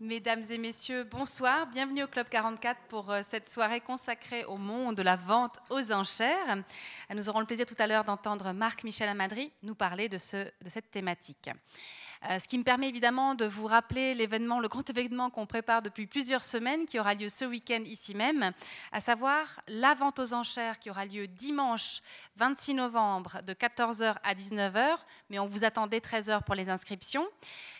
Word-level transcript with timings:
Mesdames 0.00 0.44
et 0.48 0.58
messieurs, 0.58 1.02
bonsoir. 1.02 1.66
Bienvenue 1.66 2.04
au 2.04 2.06
Club 2.06 2.28
44 2.28 2.82
pour 2.82 3.10
euh, 3.10 3.22
cette 3.24 3.48
soirée 3.48 3.80
consacrée 3.80 4.44
au 4.44 4.56
monde 4.56 4.94
de 4.94 5.02
la 5.02 5.16
vente 5.16 5.58
aux 5.70 5.90
enchères. 5.90 6.62
Nous 7.12 7.28
aurons 7.28 7.40
le 7.40 7.46
plaisir 7.46 7.66
tout 7.66 7.74
à 7.80 7.88
l'heure 7.88 8.04
d'entendre 8.04 8.52
Marc-Michel 8.52 9.08
Amadry 9.08 9.50
nous 9.64 9.74
parler 9.74 10.08
de, 10.08 10.14
de 10.16 10.68
cette 10.68 10.92
thématique. 10.92 11.50
Euh, 12.24 12.38
ce 12.38 12.48
qui 12.48 12.58
me 12.58 12.64
permet 12.64 12.88
évidemment 12.88 13.34
de 13.34 13.44
vous 13.44 13.66
rappeler 13.66 14.14
l'événement, 14.14 14.60
le 14.60 14.68
grand 14.68 14.88
événement 14.88 15.30
qu'on 15.30 15.46
prépare 15.46 15.82
depuis 15.82 16.06
plusieurs 16.06 16.42
semaines, 16.42 16.86
qui 16.86 16.98
aura 16.98 17.14
lieu 17.14 17.28
ce 17.28 17.44
week-end 17.44 17.82
ici 17.84 18.14
même, 18.14 18.52
à 18.92 19.00
savoir 19.00 19.60
la 19.68 19.94
vente 19.94 20.18
aux 20.18 20.34
enchères 20.34 20.78
qui 20.78 20.90
aura 20.90 21.06
lieu 21.06 21.26
dimanche 21.28 22.00
26 22.36 22.74
novembre 22.74 23.40
de 23.46 23.52
14h 23.52 24.16
à 24.22 24.34
19h, 24.34 24.96
mais 25.30 25.38
on 25.38 25.46
vous 25.46 25.64
attendait 25.64 26.00
13h 26.00 26.42
pour 26.42 26.54
les 26.54 26.68
inscriptions. 26.68 27.26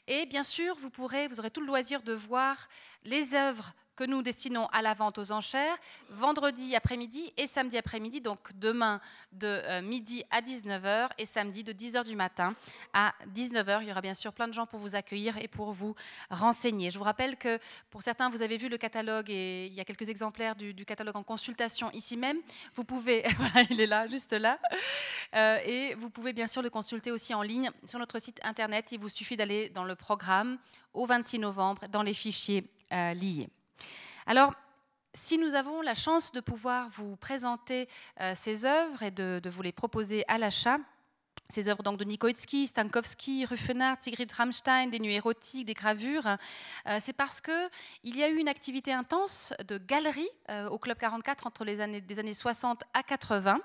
Et 0.07 0.27
bien 0.27 0.45
sûr, 0.45 0.77
vous 0.77 0.91
vous 0.97 1.39
aurez 1.39 1.51
tout 1.51 1.61
le 1.61 1.67
loisir 1.67 2.03
de 2.03 2.13
voir 2.13 2.69
les 3.05 3.35
œuvres 3.35 3.73
que 3.99 4.05
nous 4.05 4.23
destinons 4.23 4.67
à 4.67 4.81
la 4.81 4.95
vente 4.95 5.19
aux 5.19 5.33
enchères 5.33 5.77
vendredi 6.09 6.77
après-midi 6.77 7.33
et 7.37 7.49
samedi 7.49 7.77
après-midi, 7.77 8.21
donc 8.21 8.39
demain 8.55 9.01
de 9.33 9.49
euh, 9.49 9.83
midi 9.83 10.23
à 10.31 10.41
19h 10.41 11.09
et 11.19 11.27
samedi 11.27 11.65
de 11.65 11.73
10h 11.73 12.05
du 12.05 12.15
matin 12.15 12.55
à 12.93 13.13
19h. 13.35 13.83
Il 13.83 13.89
y 13.89 13.91
aura 13.91 14.01
bien 14.01 14.15
sûr 14.15 14.33
plein 14.33 14.47
de 14.47 14.53
gens 14.53 14.67
pour 14.67 14.79
vous 14.79 14.95
accueillir 14.95 15.37
et 15.39 15.49
pour 15.49 15.73
vous 15.73 15.97
renseigner. 16.31 16.91
Je 16.91 16.99
vous 16.99 17.03
rappelle 17.05 17.37
que 17.37 17.59
pour 17.91 18.03
certains, 18.03 18.31
vous 18.31 18.41
avez 18.41 18.57
vu 18.57 18.69
le 18.69 18.79
catalogue 18.79 19.31
et 19.31 19.67
il 19.67 19.73
y 19.73 19.81
a 19.81 19.85
quelques 19.85 20.09
exemplaires 20.09 20.55
du, 20.55 20.85
catalogue 20.85 21.17
en 21.17 21.25
consultation 21.25 21.91
ici 21.91 22.17
même. 22.17 22.39
Vous 22.75 22.85
pouvez, 22.85 23.25
il 23.71 23.81
est 23.81 23.87
là, 23.87 24.07
juste 24.07 24.33
là. 24.33 24.61
Euh, 25.35 25.59
et 25.65 25.95
vous 25.97 26.09
pouvez 26.09 26.33
bien 26.33 26.47
sûr 26.47 26.63
le 26.63 26.71
consulter 26.71 27.11
aussi 27.11 27.35
en 27.35 27.43
ligne 27.43 27.69
sur 27.85 27.99
notre 27.99 28.21
site 28.21 28.39
internet. 28.45 28.93
Il 28.93 29.01
vous 29.01 29.09
suffit 29.09 29.37
d'aller 29.37 29.71
dans 29.71 29.85
le 29.85 29.97
programme 29.97 30.57
au 30.95 31.05
26 31.05 31.41
novembre 31.41 31.89
dans 31.89 32.03
les 32.03 32.15
fichiers 32.15 32.71
euh, 32.93 33.13
liés. 33.15 33.49
Alors, 34.27 34.55
si 35.15 35.39
nous 35.39 35.55
avons 35.55 35.81
la 35.83 35.95
chance 35.95 36.33
de 36.33 36.41
pouvoir 36.41 36.91
vous 36.91 37.17
présenter 37.17 37.89
euh, 38.21 38.35
ces 38.35 38.67
œuvres 38.67 39.03
et 39.03 39.11
de, 39.11 39.49
vous 39.49 39.63
les 39.63 39.73
proposer 39.73 40.25
à 40.29 40.39
l'achat, 40.39 40.79
ces 41.51 41.71
œuvres 41.71 41.83
donc 41.83 41.97
de 41.97 42.05
Nikoitsky, 42.05 42.67
Stankowski, 42.67 43.47
Ruffenard, 43.47 43.97
Sigrid 44.01 44.31
Rammstein, 44.31 44.89
des 44.89 44.99
nuits 44.99 45.15
érotiques, 45.15 45.65
des 45.65 45.73
gravures, 45.73 46.27
euh, 46.87 46.99
c'est 47.01 47.15
parce 47.15 47.41
que 47.41 47.71
il 48.05 48.19
y 48.19 48.23
a 48.23 48.29
eu 48.29 48.37
une 48.37 48.49
activité 48.49 48.93
intense 48.93 49.55
de 49.67 49.79
galerie 49.79 50.29
euh, 50.51 50.69
au 50.69 50.79
Club 50.79 50.99
44 50.99 51.47
entre 51.47 51.65
les 51.65 51.81
années 51.81 52.03
des 52.03 52.19
années 52.19 52.35
60 52.35 52.83
à 52.93 53.03
80 53.03 53.61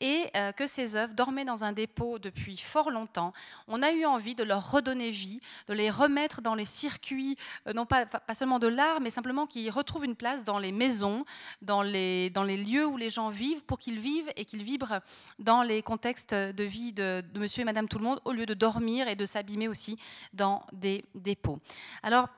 et 0.00 0.28
euh, 0.34 0.50
que 0.50 0.66
ces 0.66 0.96
œuvres 0.96 1.14
dormaient 1.14 1.44
dans 1.44 1.62
un 1.62 1.70
dépôt 1.70 2.18
depuis 2.18 2.56
fort 2.56 2.90
longtemps. 2.90 3.32
On 3.68 3.80
a 3.80 3.92
eu 3.92 4.04
envie 4.06 4.34
de 4.34 4.42
leur 4.42 4.72
redonner 4.72 5.12
vie, 5.12 5.40
de 5.68 5.74
les 5.74 5.88
remettre 5.88 6.40
dans 6.40 6.56
les 6.56 6.64
circuits, 6.64 7.36
non 7.72 7.86
pas, 7.86 8.06
pas 8.06 8.34
seulement 8.34 8.58
de 8.58 8.66
l'art, 8.66 9.00
mais 9.00 9.10
simplement 9.10 9.46
qu'ils 9.46 9.70
retrouvent 9.70 10.04
une 10.04 10.16
place 10.16 10.42
dans 10.42 10.58
les 10.58 10.72
maisons, 10.72 11.24
dans 11.62 11.82
les, 11.82 12.30
dans 12.30 12.42
les 12.42 12.56
lieux 12.56 12.86
où 12.86 12.96
les 12.96 13.08
gens 13.08 13.28
vivent, 13.28 13.64
pour 13.66 13.78
qu'ils 13.78 14.00
vivent 14.00 14.32
et 14.34 14.44
qu'ils 14.44 14.64
vibrent 14.64 14.98
dans 15.38 15.62
les 15.62 15.80
contextes 15.80 16.34
de 16.34 16.64
vie 16.64 16.92
de 16.92 17.19
de, 17.20 17.38
monsieur 17.38 17.62
et 17.62 17.64
madame 17.64 17.88
tout 17.88 17.98
le 17.98 18.04
monde 18.04 18.20
au 18.24 18.32
lieu 18.32 18.46
de 18.46 18.54
dormir 18.54 19.08
et 19.08 19.16
de 19.16 19.26
s'abîmer 19.26 19.68
aussi 19.68 19.98
dans 20.32 20.64
des 20.72 21.04
dépôts. 21.14 21.58
Alors, 22.02 22.28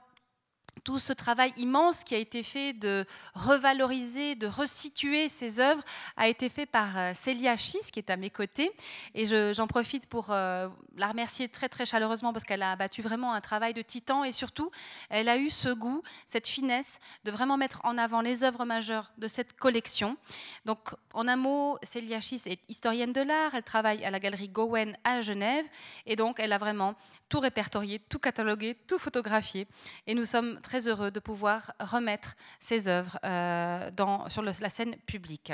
tout 0.85 0.99
ce 0.99 1.13
travail 1.13 1.53
immense 1.57 2.05
qui 2.05 2.15
a 2.15 2.19
été 2.19 2.43
fait 2.43 2.73
de 2.73 3.07
revaloriser, 3.35 4.35
de 4.35 4.47
resituer 4.47 5.29
ces 5.29 5.61
œuvres 5.61 5.83
a 6.17 6.29
été 6.29 6.49
fait 6.49 6.67
par 6.67 6.99
euh, 6.99 7.13
Célia 7.15 7.57
Schiss, 7.57 7.91
qui 7.91 8.01
est 8.01 8.11
à 8.11 8.17
mes 8.17 8.31
côtés. 8.31 8.73
Et 9.15 9.25
j'en 9.53 9.67
profite 9.67 10.07
pour 10.09 10.31
euh, 10.31 10.69
la 10.97 11.09
remercier 11.09 11.49
très 11.49 11.69
très 11.69 11.87
chaleureusement 11.87 12.33
parce 12.33 12.45
qu'elle 12.45 12.63
a 12.63 12.73
abattu 12.73 13.03
vraiment 13.03 13.33
un 13.33 13.41
travail 13.41 13.75
de 13.75 13.83
titan 13.83 14.25
et 14.25 14.33
surtout, 14.33 14.71
elle 15.09 15.29
a 15.29 15.37
eu 15.37 15.51
ce 15.51 15.69
goût, 15.69 16.03
cette 16.27 16.47
finesse 16.47 16.99
de 17.25 17.31
vraiment 17.31 17.57
mettre 17.57 17.81
en 17.85 17.99
avant 17.99 18.21
les 18.21 18.45
œuvres 18.45 18.65
majeures 18.65 19.13
de 19.19 19.29
cette 19.29 19.55
collection. 19.55 20.17
Donc, 20.65 20.95
en 21.15 21.29
un 21.29 21.37
mot, 21.37 21.79
Célia 21.83 22.21
Schiss 22.21 22.47
est 22.47 22.61
historienne 22.69 23.13
de 23.13 23.21
l'art, 23.21 23.55
elle 23.55 23.63
travaille 23.63 24.05
à 24.05 24.11
la 24.11 24.19
galerie 24.19 24.49
Gowen 24.49 24.97
à 25.05 25.21
Genève 25.21 25.67
et 26.07 26.17
donc 26.17 26.41
elle 26.41 26.53
a 26.53 26.59
vraiment 26.59 26.95
tout 27.33 27.41
répertorié, 27.41 27.99
tout 27.99 28.19
catalogué, 28.19 28.77
tout 28.87 28.99
photographié. 28.99 29.67
Et 30.07 30.13
nous 30.13 30.27
sommes 30.27 30.61
très 30.61 30.87
heureux 30.87 31.11
de 31.11 31.19
pouvoir 31.19 31.73
remettre 31.81 32.35
ces 32.61 32.89
œuvres 32.89 33.19
euh, 33.25 33.91
sur 34.29 34.43
la 34.43 34.69
scène 34.69 34.97
publique. 35.07 35.51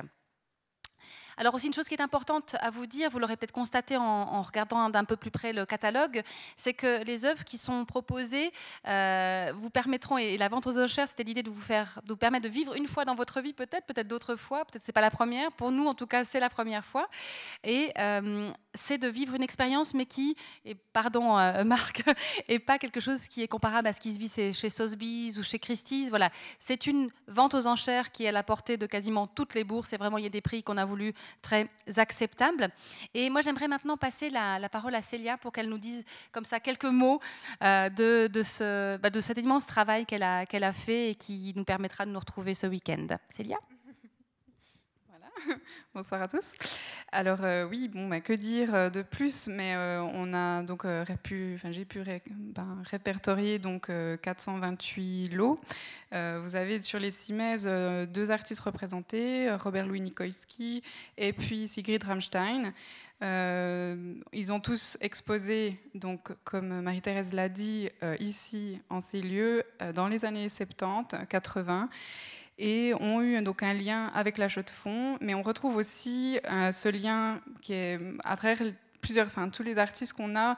Alors 1.39 1.55
aussi 1.55 1.69
une 1.69 1.73
chose 1.73 1.87
qui 1.87 1.95
est 1.95 2.01
importante 2.01 2.57
à 2.59 2.71
vous 2.71 2.87
dire, 2.87 3.11
vous 3.11 3.21
l'aurez 3.21 3.37
peut-être 3.37 3.53
constaté 3.53 3.97
en, 3.97 4.43
regardant 4.43 4.91
d'un 4.91 5.05
peu 5.05 5.15
plus 5.15 5.31
près 5.31 5.53
le 5.53 5.65
catalogue, 5.67 6.25
c'est 6.57 6.75
que 6.75 7.05
les 7.05 7.25
œuvres 7.25 7.45
qui 7.45 7.59
sont 7.59 7.85
proposées 7.85 8.51
euh, 8.89 9.53
vous 9.55 9.71
permettront, 9.71 10.19
et 10.19 10.37
la 10.37 10.49
vente 10.49 10.67
aux 10.67 10.77
enchères, 10.77 11.07
c'était 11.07 11.23
l'idée 11.23 11.45
de 11.45 11.51
vous 11.51 11.61
faire, 11.61 12.01
vous 12.09 12.17
permettre 12.17 12.43
de 12.43 12.49
vivre 12.49 12.75
une 12.75 12.89
fois 12.89 13.05
dans 13.05 13.15
votre 13.15 13.41
vie, 13.41 13.53
peut-être, 13.53 13.87
peut-être 13.87 14.09
d'autres 14.09 14.35
fois, 14.35 14.65
peut-être 14.65 14.83
c'est 14.83 14.93
pas 14.93 15.01
la 15.01 15.13
première. 15.13 15.53
Pour 15.53 15.71
nous, 15.71 15.87
en 15.87 15.95
tout 15.95 16.09
cas, 16.09 16.25
c'est 16.25 16.41
la 16.41 16.51
première 16.51 16.85
fois. 16.85 17.09
Et 17.63 17.93
euh, 17.99 18.51
c'est 18.75 18.99
de 18.99 19.07
vivre 19.07 19.35
une 19.37 19.43
expérience, 19.43 19.95
mais 19.95 20.07
qui, 20.07 20.37
et 20.65 20.75
pardon 20.75 21.39
euh, 21.39 21.63
Marc, 21.65 22.03
est 22.49 22.59
pas 22.59 22.81
quelque 22.81 22.99
chose 22.99 23.29
qui 23.29 23.43
est 23.43 23.49
comparable 23.49 23.87
à 23.87 23.93
ce 23.93 24.01
qui 24.01 24.13
se 24.13 24.19
vit 24.19 24.53
chez 24.53 24.71
Sotheby's 24.71 25.39
ou 25.39 25.45
chez 25.45 25.61
Christie's. 25.61 26.09
Voilà, 26.09 26.31
c'est 26.59 26.89
une 26.89 27.11
vente 27.29 27.55
aux 27.55 27.69
enchères 27.69 28.11
qui 28.11 28.25
est 28.25 28.29
à 28.29 28.33
la 28.33 28.43
portée 28.43 28.77
de 28.77 28.87
quasiment 28.87 29.29
toutes 29.29 29.55
les 29.55 29.63
bourses. 29.63 29.93
Et 29.93 29.97
vraiment, 29.99 30.19
il 30.19 30.25
y 30.25 30.27
a 30.27 30.31
des 30.31 30.41
prix 30.41 30.65
qu'on 30.65 30.77
a 30.77 30.85
voulu 30.85 31.15
très 31.43 31.69
acceptable. 31.97 32.69
Et 33.15 33.31
moi, 33.31 33.41
j'aimerais 33.41 33.69
maintenant 33.69 33.97
passer 33.97 34.31
la, 34.31 34.69
parole 34.69 34.95
à 34.95 35.03
Célia 35.03 35.37
pour 35.39 35.53
qu'elle 35.53 35.69
nous 35.69 35.79
dise 35.79 36.05
comme 36.33 36.45
ça 36.45 36.61
quelques 36.61 36.85
mots 36.85 37.21
euh, 37.63 37.89
de, 37.89 38.29
de, 38.29 38.43
ce, 38.43 38.97
bah, 38.99 39.11
de 39.11 39.21
cet 39.21 39.39
immense 39.39 39.67
travail 39.67 40.07
qu'elle 40.07 40.23
a, 40.23 40.47
qu'elle 40.47 40.65
a 40.65 40.73
fait 40.73 41.11
et 41.11 41.15
qui 41.15 41.53
nous 41.57 41.65
permettra 41.65 42.05
de 42.07 42.11
nous 42.11 42.21
retrouver 42.21 42.55
ce 42.55 42.67
week-end. 42.67 43.07
Célia? 43.29 43.59
Bonsoir 45.95 46.23
à 46.23 46.29
tous. 46.29 46.53
Alors 47.13 47.45
euh, 47.45 47.67
oui, 47.67 47.89
bon, 47.89 48.09
bah, 48.09 48.21
que 48.21 48.33
dire 48.33 48.75
euh, 48.75 48.91
de 48.91 49.03
plus? 49.03 49.49
Mais 49.49 49.75
euh, 49.75 50.03
on 50.03 50.35
a 50.35 50.63
donc 50.63 50.85
enfin 50.85 51.73
j'ai 51.73 51.85
pu 51.85 52.03
ben, 52.31 52.83
répertorier 52.85 53.59
donc 53.59 53.91
428 54.23 55.31
lots. 55.31 55.59
vous 56.13 56.55
avez 56.57 56.83
sur 56.83 56.99
les 56.99 57.11
CIMES 57.11 58.07
deux 58.07 58.31
artistes 58.31 58.61
représentés, 58.61 59.53
Robert 59.55 59.87
Louis 59.87 60.01
Nikoïski 60.01 60.83
et 61.17 61.33
puis 61.33 61.69
Sigrid 61.69 62.03
Rammstein. 62.05 62.73
ils 63.23 64.53
ont 64.53 64.61
tous 64.61 64.97
exposé, 65.01 65.79
donc 65.95 66.31
comme 66.45 66.81
Marie-Thérèse 66.81 67.33
l'a 67.33 67.49
dit, 67.49 67.89
ici 68.21 68.81
en 68.89 69.01
ces 69.01 69.21
lieux 69.21 69.63
dans 69.95 70.09
les 70.09 70.25
années 70.25 70.49
70, 70.49 71.27
80 71.29 71.89
et 72.59 72.93
ont 72.95 73.23
eu 73.23 73.41
donc 73.43 73.63
un 73.63 73.73
lien 73.73 74.11
avec 74.15 74.37
la 74.37 74.49
chaux 74.49 74.63
de 74.63 74.71
fond, 74.71 75.17
mais 75.21 75.35
on 75.35 75.43
retrouve 75.43 75.77
aussi 75.77 76.39
euh, 76.51 76.73
ce 76.73 76.89
lien 76.89 77.41
qui 77.63 77.73
est 77.73 78.01
à 78.25 78.37
travers 78.37 78.59
plusieurs, 79.01 79.27
enfin 79.29 79.49
tous 79.49 79.63
les 79.63 79.79
artistes 79.79 80.13
qu'on 80.13 80.35
a, 80.35 80.57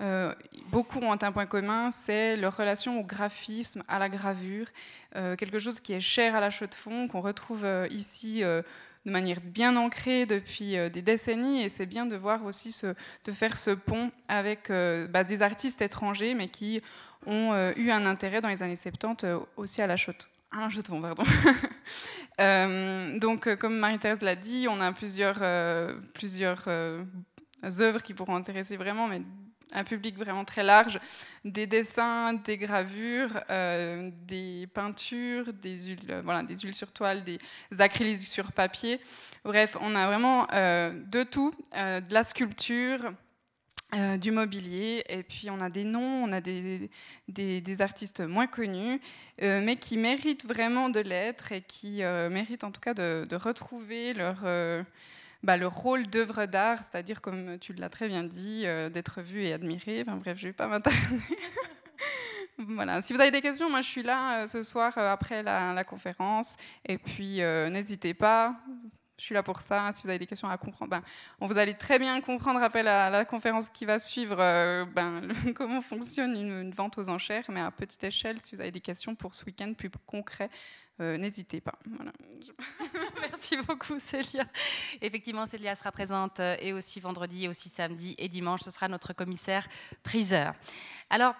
euh, 0.00 0.34
beaucoup 0.70 0.98
ont 1.00 1.12
un 1.12 1.32
point 1.32 1.44
commun, 1.44 1.90
c'est 1.90 2.36
leur 2.36 2.56
relation 2.56 2.98
au 2.98 3.04
graphisme, 3.04 3.84
à 3.86 3.98
la 3.98 4.08
gravure, 4.08 4.66
euh, 5.14 5.36
quelque 5.36 5.58
chose 5.58 5.78
qui 5.78 5.92
est 5.92 6.00
cher 6.00 6.34
à 6.34 6.40
la 6.40 6.50
chaux 6.50 6.66
de 6.66 6.74
fond, 6.74 7.06
qu'on 7.06 7.20
retrouve 7.20 7.66
ici 7.90 8.40
de 8.40 9.10
manière 9.10 9.40
bien 9.42 9.76
ancrée 9.76 10.24
depuis 10.24 10.76
des 10.90 11.02
décennies, 11.02 11.62
et 11.62 11.68
c'est 11.68 11.86
bien 11.86 12.06
de 12.06 12.16
voir 12.16 12.46
aussi 12.46 12.74
de 13.24 13.32
faire 13.32 13.58
ce 13.58 13.70
pont 13.70 14.10
avec 14.26 14.70
bah, 15.10 15.22
des 15.22 15.42
artistes 15.42 15.82
étrangers, 15.82 16.34
mais 16.34 16.48
qui 16.48 16.80
ont 17.26 17.72
eu 17.76 17.90
un 17.90 18.06
intérêt 18.06 18.40
dans 18.40 18.48
les 18.48 18.62
années 18.62 18.74
70 18.74 19.44
aussi 19.56 19.82
à 19.82 19.86
la 19.86 19.98
chaux 19.98 20.12
ah, 20.54 20.68
je 20.68 20.80
tombe, 20.82 21.02
pardon. 21.02 21.24
euh, 22.40 23.18
donc, 23.18 23.46
euh, 23.46 23.56
comme 23.56 23.78
Marie-Thérèse 23.78 24.20
l'a 24.20 24.36
dit, 24.36 24.66
on 24.68 24.80
a 24.80 24.92
plusieurs, 24.92 25.38
euh, 25.40 25.94
plusieurs 26.12 26.68
œuvres 26.68 28.02
qui 28.02 28.12
pourront 28.12 28.36
intéresser 28.36 28.76
vraiment, 28.76 29.08
mais 29.08 29.22
un 29.72 29.84
public 29.84 30.18
vraiment 30.18 30.44
très 30.44 30.62
large. 30.62 31.00
Des 31.46 31.66
dessins, 31.66 32.34
des 32.34 32.58
gravures, 32.58 33.42
des 33.48 34.68
peintures, 34.74 35.50
des 35.54 35.78
huiles, 35.86 36.20
voilà, 36.22 36.42
des 36.42 36.58
huiles 36.58 36.74
sur 36.74 36.92
toile, 36.92 37.24
des 37.24 37.38
acryliques 37.78 38.26
sur 38.26 38.52
papier. 38.52 39.00
Bref, 39.44 39.78
on 39.80 39.94
a 39.94 40.06
vraiment 40.06 40.44
de 40.44 41.22
tout, 41.22 41.54
de 41.72 42.12
la 42.12 42.22
sculpture, 42.22 43.14
euh, 43.94 44.16
du 44.16 44.30
mobilier, 44.30 45.04
et 45.10 45.22
puis 45.22 45.50
on 45.50 45.60
a 45.60 45.68
des 45.68 45.84
noms, 45.84 46.24
on 46.24 46.32
a 46.32 46.40
des, 46.40 46.88
des, 47.28 47.80
artistes 47.82 48.20
moins 48.20 48.46
connus, 48.46 48.98
euh, 49.42 49.60
mais 49.62 49.76
qui 49.76 49.98
méritent 49.98 50.46
vraiment 50.46 50.88
de 50.88 51.00
l'être 51.00 51.52
et 51.52 51.60
qui 51.60 52.02
euh, 52.02 52.30
méritent 52.30 52.64
en 52.64 52.70
tout 52.70 52.80
cas 52.80 52.94
de, 52.94 53.36
retrouver 53.36 54.14
leur, 54.14 54.46
bah, 55.42 55.58
leur 55.58 55.74
rôle 55.74 56.06
d'œuvre 56.06 56.46
d'art, 56.46 56.78
c'est-à-dire, 56.78 57.20
comme 57.20 57.58
tu 57.58 57.74
l'as 57.74 57.90
très 57.90 58.08
bien 58.08 58.24
dit, 58.24 58.62
d'être 58.62 59.20
vu 59.20 59.42
et 59.42 59.52
admiré. 59.52 60.02
Enfin 60.06 60.16
bref, 60.16 60.38
je 60.38 60.46
ne 60.46 60.48
vais 60.52 60.56
pas 60.56 60.68
m'attarder. 60.68 60.98
voilà. 62.58 63.02
Si 63.02 63.12
vous 63.12 63.20
avez 63.20 63.30
des 63.30 63.42
questions, 63.42 63.68
moi 63.68 63.82
je 63.82 63.88
suis 63.88 64.02
là 64.02 64.46
ce 64.46 64.62
soir 64.62 64.96
après 64.96 65.42
la, 65.42 65.74
la, 65.74 65.84
conférence, 65.84 66.56
et 66.86 66.96
puis 66.96 67.40
n'hésitez 67.70 68.14
pas 68.14 68.56
je 69.22 69.26
suis 69.26 69.34
là 69.36 69.44
pour 69.44 69.60
ça. 69.60 69.92
Si 69.92 70.02
vous 70.02 70.08
avez 70.08 70.18
des 70.18 70.26
questions 70.26 70.48
à 70.48 70.58
comprendre, 70.58 70.90
ben, 70.90 71.02
on 71.40 71.46
vous 71.46 71.56
allez 71.56 71.74
très 71.74 72.00
bien 72.00 72.20
comprendre 72.20 72.60
après 72.60 72.82
la, 72.82 73.08
la 73.08 73.24
conférence 73.24 73.70
qui 73.70 73.84
va 73.84 74.00
suivre 74.00 74.34
ben, 74.86 75.22
comment 75.54 75.80
fonctionne 75.80 76.34
une, 76.34 76.50
une, 76.50 76.72
vente 76.72 76.98
aux 76.98 77.08
enchères, 77.08 77.44
mais 77.48 77.60
à 77.60 77.70
petite 77.70 78.02
échelle, 78.02 78.40
si 78.40 78.56
vous 78.56 78.60
avez 78.60 78.72
des 78.72 78.80
questions 78.80 79.14
pour 79.14 79.36
ce 79.36 79.44
week-end 79.44 79.74
plus 79.74 79.90
concret, 80.06 80.50
euh, 81.00 81.16
n'hésitez 81.18 81.60
pas. 81.60 81.78
Merci 83.20 83.56
beaucoup 83.58 84.00
Célia. 84.00 84.44
Effectivement, 85.00 85.46
Célia 85.46 85.76
sera 85.76 85.92
présente 85.92 86.40
euh, 86.40 86.56
et 86.58 86.72
aussi 86.72 86.98
vendredi, 86.98 87.44
et 87.44 87.48
aussi 87.48 87.68
samedi 87.68 88.16
et 88.18 88.28
dimanche. 88.28 88.62
Ce 88.62 88.72
sera 88.72 88.88
notre 88.88 89.12
commissaire 89.12 89.68
priseur. 90.02 90.52
Alors, 91.10 91.36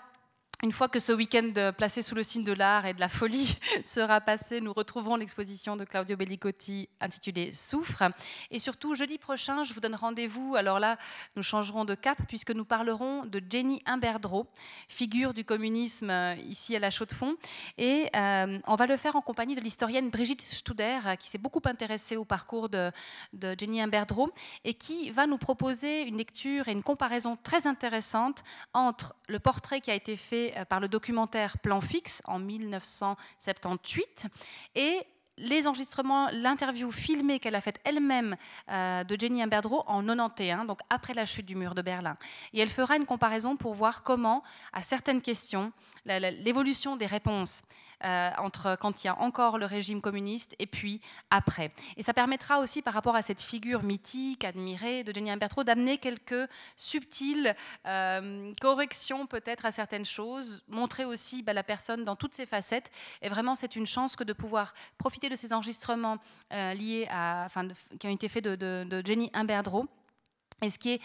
une 0.64 0.70
fois 0.70 0.88
que 0.88 1.00
ce 1.00 1.12
week-end 1.12 1.50
euh, 1.56 1.72
placé 1.72 2.02
sous 2.02 2.14
le 2.14 2.22
signe 2.22 2.44
de 2.44 2.52
l'art 2.52 2.86
et 2.86 2.94
de 2.94 3.00
la 3.00 3.08
folie 3.08 3.58
sera 3.84 4.20
passé, 4.20 4.60
nous 4.60 4.72
retrouverons 4.72 5.16
l'exposition 5.16 5.74
de 5.74 5.84
Claudio 5.84 6.16
Bellicotti 6.16 6.88
intitulée 7.00 7.50
Souffre. 7.50 8.04
Et 8.52 8.60
surtout, 8.60 8.94
jeudi 8.94 9.18
prochain, 9.18 9.64
je 9.64 9.74
vous 9.74 9.80
donne 9.80 9.96
rendez-vous. 9.96 10.54
Alors 10.54 10.78
là, 10.78 10.98
nous 11.34 11.42
changerons 11.42 11.84
de 11.84 11.96
cap 11.96 12.16
puisque 12.28 12.52
nous 12.52 12.64
parlerons 12.64 13.24
de 13.24 13.42
Jenny 13.50 13.82
Imberdreau, 13.86 14.46
figure 14.88 15.34
du 15.34 15.44
communisme 15.44 16.10
euh, 16.10 16.36
ici 16.46 16.76
à 16.76 16.78
la 16.78 16.90
Chaux-de-Fonds. 16.90 17.34
Et 17.76 18.08
euh, 18.14 18.60
on 18.68 18.76
va 18.76 18.86
le 18.86 18.96
faire 18.96 19.16
en 19.16 19.20
compagnie 19.20 19.56
de 19.56 19.60
l'historienne 19.60 20.10
Brigitte 20.10 20.42
Studer, 20.42 21.00
qui 21.18 21.28
s'est 21.28 21.38
beaucoup 21.38 21.62
intéressée 21.64 22.16
au 22.16 22.24
parcours 22.24 22.68
de, 22.68 22.92
de 23.32 23.56
Jenny 23.58 23.82
Imberdreau 23.82 24.30
et 24.62 24.74
qui 24.74 25.10
va 25.10 25.26
nous 25.26 25.38
proposer 25.38 26.02
une 26.06 26.18
lecture 26.18 26.68
et 26.68 26.72
une 26.72 26.84
comparaison 26.84 27.36
très 27.42 27.66
intéressante 27.66 28.44
entre 28.74 29.16
le 29.28 29.40
portrait 29.40 29.80
qui 29.80 29.90
a 29.90 29.94
été 29.94 30.16
fait 30.16 30.51
euh, 30.56 30.64
par 30.64 30.80
le 30.80 30.88
documentaire 30.88 31.58
Plan 31.58 31.80
fixe 31.80 32.22
en 32.26 32.38
1978 32.38 34.26
et 34.74 35.06
les 35.38 35.66
enregistrements, 35.66 36.28
l'interview 36.30 36.92
filmée 36.92 37.38
qu'elle 37.38 37.54
a 37.54 37.60
faite 37.60 37.80
elle-même 37.84 38.36
euh, 38.70 39.02
de 39.04 39.18
Jenny 39.18 39.42
Imberdreau 39.42 39.82
en 39.86 40.04
91, 40.04 40.66
donc 40.66 40.80
après 40.90 41.14
la 41.14 41.26
chute 41.26 41.46
du 41.46 41.56
mur 41.56 41.74
de 41.74 41.82
Berlin. 41.82 42.16
Et 42.52 42.60
elle 42.60 42.68
fera 42.68 42.96
une 42.96 43.06
comparaison 43.06 43.56
pour 43.56 43.74
voir 43.74 44.02
comment, 44.02 44.42
à 44.72 44.82
certaines 44.82 45.22
questions, 45.22 45.72
l'évolution 46.04 46.96
des 46.96 47.06
réponses 47.06 47.62
euh, 48.04 48.30
entre 48.38 48.76
quand 48.80 49.02
il 49.02 49.06
y 49.06 49.10
a 49.10 49.18
encore 49.20 49.58
le 49.58 49.66
régime 49.66 50.00
communiste 50.00 50.54
et 50.58 50.66
puis 50.66 51.00
après. 51.30 51.72
Et 51.96 52.02
ça 52.02 52.12
permettra 52.12 52.60
aussi, 52.60 52.82
par 52.82 52.94
rapport 52.94 53.16
à 53.16 53.22
cette 53.22 53.40
figure 53.40 53.82
mythique, 53.82 54.44
admirée 54.44 55.04
de 55.04 55.14
Jenny 55.14 55.30
Imberdreau, 55.30 55.64
d'amener 55.64 55.98
quelques 55.98 56.48
subtiles 56.76 57.54
euh, 57.86 58.52
corrections 58.60 59.26
peut-être 59.26 59.66
à 59.66 59.72
certaines 59.72 60.04
choses, 60.04 60.62
montrer 60.68 61.04
aussi 61.04 61.42
bah, 61.42 61.52
la 61.52 61.62
personne 61.62 62.04
dans 62.04 62.16
toutes 62.16 62.34
ses 62.34 62.46
facettes. 62.46 62.90
Et 63.22 63.28
vraiment, 63.28 63.54
c'est 63.54 63.76
une 63.76 63.86
chance 63.86 64.16
que 64.16 64.24
de 64.24 64.32
pouvoir 64.32 64.74
profiter 64.98 65.28
de 65.28 65.36
ces 65.36 65.52
enregistrements 65.52 66.18
euh, 66.52 66.74
liés 66.74 67.06
à, 67.10 67.48
qui 67.98 68.06
ont 68.06 68.10
été 68.10 68.28
faits 68.28 68.44
de 68.44 69.02
Jenny 69.04 69.30
Imberdreau 69.32 69.88
et 70.62 70.70
ce 70.70 70.78
qui 70.78 70.90
est 70.90 71.00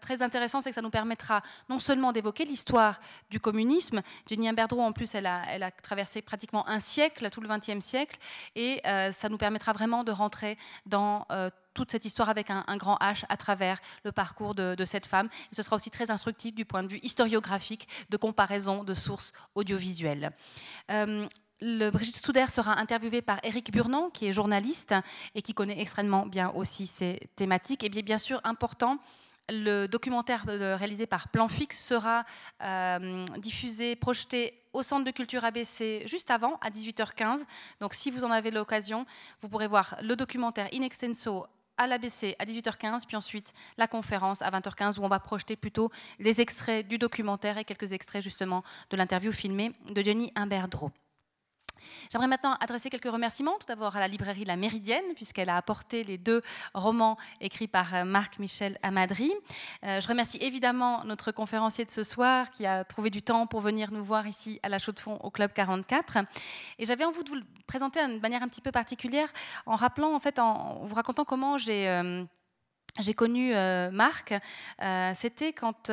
très 0.00 0.22
intéressant, 0.22 0.60
c'est 0.60 0.70
que 0.70 0.74
ça 0.74 0.82
nous 0.82 0.90
permettra 0.90 1.42
non 1.68 1.78
seulement 1.78 2.12
d'évoquer 2.12 2.44
l'histoire 2.44 3.00
du 3.30 3.40
communisme, 3.40 4.02
Jenny 4.26 4.48
Imberdreau, 4.48 4.82
en 4.82 4.92
plus, 4.92 5.14
elle 5.14 5.26
a, 5.26 5.42
elle 5.48 5.62
a, 5.62 5.70
traversé 5.70 6.22
pratiquement 6.22 6.68
un 6.68 6.80
siècle, 6.80 7.28
tout 7.30 7.40
le 7.40 7.48
XXe 7.48 7.84
siècle, 7.84 8.18
et 8.54 8.80
euh, 8.86 9.12
ça 9.12 9.28
nous 9.28 9.38
permettra 9.38 9.72
vraiment 9.72 10.04
de 10.04 10.12
rentrer 10.12 10.56
dans 10.86 11.26
euh, 11.30 11.50
toute 11.74 11.90
cette 11.90 12.04
histoire 12.04 12.28
avec 12.28 12.50
un, 12.50 12.76
grand 12.76 12.96
H 12.96 13.24
à 13.28 13.36
travers 13.36 13.80
le 14.04 14.12
parcours 14.12 14.54
de, 14.54 14.84
cette 14.84 15.06
femme. 15.06 15.28
Et 15.50 15.54
ce 15.54 15.62
sera 15.62 15.76
aussi 15.76 15.90
très 15.90 16.10
instructif 16.10 16.54
du 16.54 16.64
point 16.64 16.82
de 16.82 16.88
vue 16.88 17.00
historiographique, 17.02 17.88
de 18.10 18.16
comparaison 18.16 18.84
de 18.84 18.94
sources 18.94 19.32
audiovisuelles. 19.54 20.32
Euh, 20.90 21.26
le 21.64 21.90
Brigitte 21.90 22.16
Studer 22.16 22.46
sera 22.48 22.78
interviewée 22.80 23.22
par 23.22 23.38
Eric 23.44 23.70
Burnand, 23.70 24.10
qui 24.10 24.26
est 24.26 24.32
journaliste 24.32 24.94
et 25.36 25.42
qui 25.42 25.54
connaît 25.54 25.80
extrêmement 25.80 26.26
bien 26.26 26.50
aussi 26.50 26.88
ces 26.88 27.20
thématiques. 27.36 27.84
Et 27.84 27.88
bien, 27.88 28.18
sûr, 28.18 28.40
important, 28.42 28.98
le 29.48 29.86
documentaire 29.86 30.44
réalisé 30.44 31.06
par 31.06 31.28
Plan 31.28 31.46
Fixe 31.46 31.80
sera 31.80 32.24
euh, 32.62 33.24
diffusé, 33.38 33.94
projeté 33.94 34.60
au 34.72 34.82
Centre 34.82 35.04
de 35.04 35.12
culture 35.12 35.44
ABC 35.44 36.02
juste 36.06 36.32
avant, 36.32 36.58
à 36.62 36.70
18h15. 36.70 37.44
Donc 37.80 37.94
si 37.94 38.10
vous 38.10 38.24
en 38.24 38.32
avez 38.32 38.50
l'occasion, 38.50 39.06
vous 39.40 39.48
pourrez 39.48 39.68
voir 39.68 39.96
le 40.02 40.16
documentaire 40.16 40.68
In 40.74 40.82
Extenso 40.82 41.46
à 41.78 41.86
l'ABC 41.86 42.34
à 42.40 42.44
18h15, 42.44 43.06
puis 43.06 43.16
ensuite 43.16 43.52
la 43.78 43.86
conférence 43.86 44.42
à 44.42 44.50
20h15 44.50 44.98
où 44.98 45.04
on 45.04 45.08
va 45.08 45.20
projeter 45.20 45.54
plutôt 45.54 45.90
les 46.18 46.40
extraits 46.40 46.86
du 46.86 46.98
documentaire 46.98 47.56
et 47.56 47.64
quelques 47.64 47.92
extraits 47.92 48.22
justement 48.22 48.64
de 48.90 48.96
l'interview 48.96 49.32
filmée 49.32 49.72
de 49.88 50.02
Jenny 50.02 50.32
Imberdreau. 50.34 50.90
J'aimerais 52.10 52.28
maintenant 52.28 52.56
adresser 52.60 52.90
quelques 52.90 53.10
remerciements, 53.10 53.58
tout 53.58 53.66
d'abord 53.66 53.96
à 53.96 54.00
la 54.00 54.08
librairie 54.08 54.44
La 54.44 54.56
Méridienne, 54.56 55.14
puisqu'elle 55.14 55.48
a 55.48 55.56
apporté 55.56 56.04
les 56.04 56.18
deux 56.18 56.42
romans 56.74 57.16
écrits 57.40 57.68
par 57.68 57.94
euh, 57.94 58.04
Marc-Michel 58.04 58.78
Amadry. 58.82 59.32
Euh, 59.84 60.00
je 60.00 60.08
remercie 60.08 60.38
évidemment 60.40 61.04
notre 61.04 61.32
conférencier 61.32 61.84
de 61.84 61.90
ce 61.90 62.02
soir 62.02 62.50
qui 62.50 62.66
a 62.66 62.84
trouvé 62.84 63.10
du 63.10 63.22
temps 63.22 63.46
pour 63.46 63.60
venir 63.60 63.90
nous 63.92 64.04
voir 64.04 64.26
ici 64.26 64.60
à 64.62 64.68
la 64.68 64.78
Chaux-de-Fonds 64.78 65.18
au 65.22 65.30
Club 65.30 65.52
44. 65.52 66.18
Et 66.78 66.86
j'avais 66.86 67.04
envie 67.04 67.22
de 67.22 67.28
vous 67.28 67.36
le 67.36 67.44
présenter 67.66 68.04
d'une 68.06 68.20
manière 68.20 68.42
un 68.42 68.48
petit 68.48 68.60
peu 68.60 68.72
particulière 68.72 69.32
en 69.66 69.76
vous 69.76 70.94
racontant 70.94 71.24
comment 71.24 71.58
j'ai... 71.58 71.88
Euh, 71.88 72.24
j'ai 73.00 73.14
connu 73.14 73.54
Marc, 73.90 74.34
c'était 75.14 75.54
quand 75.54 75.90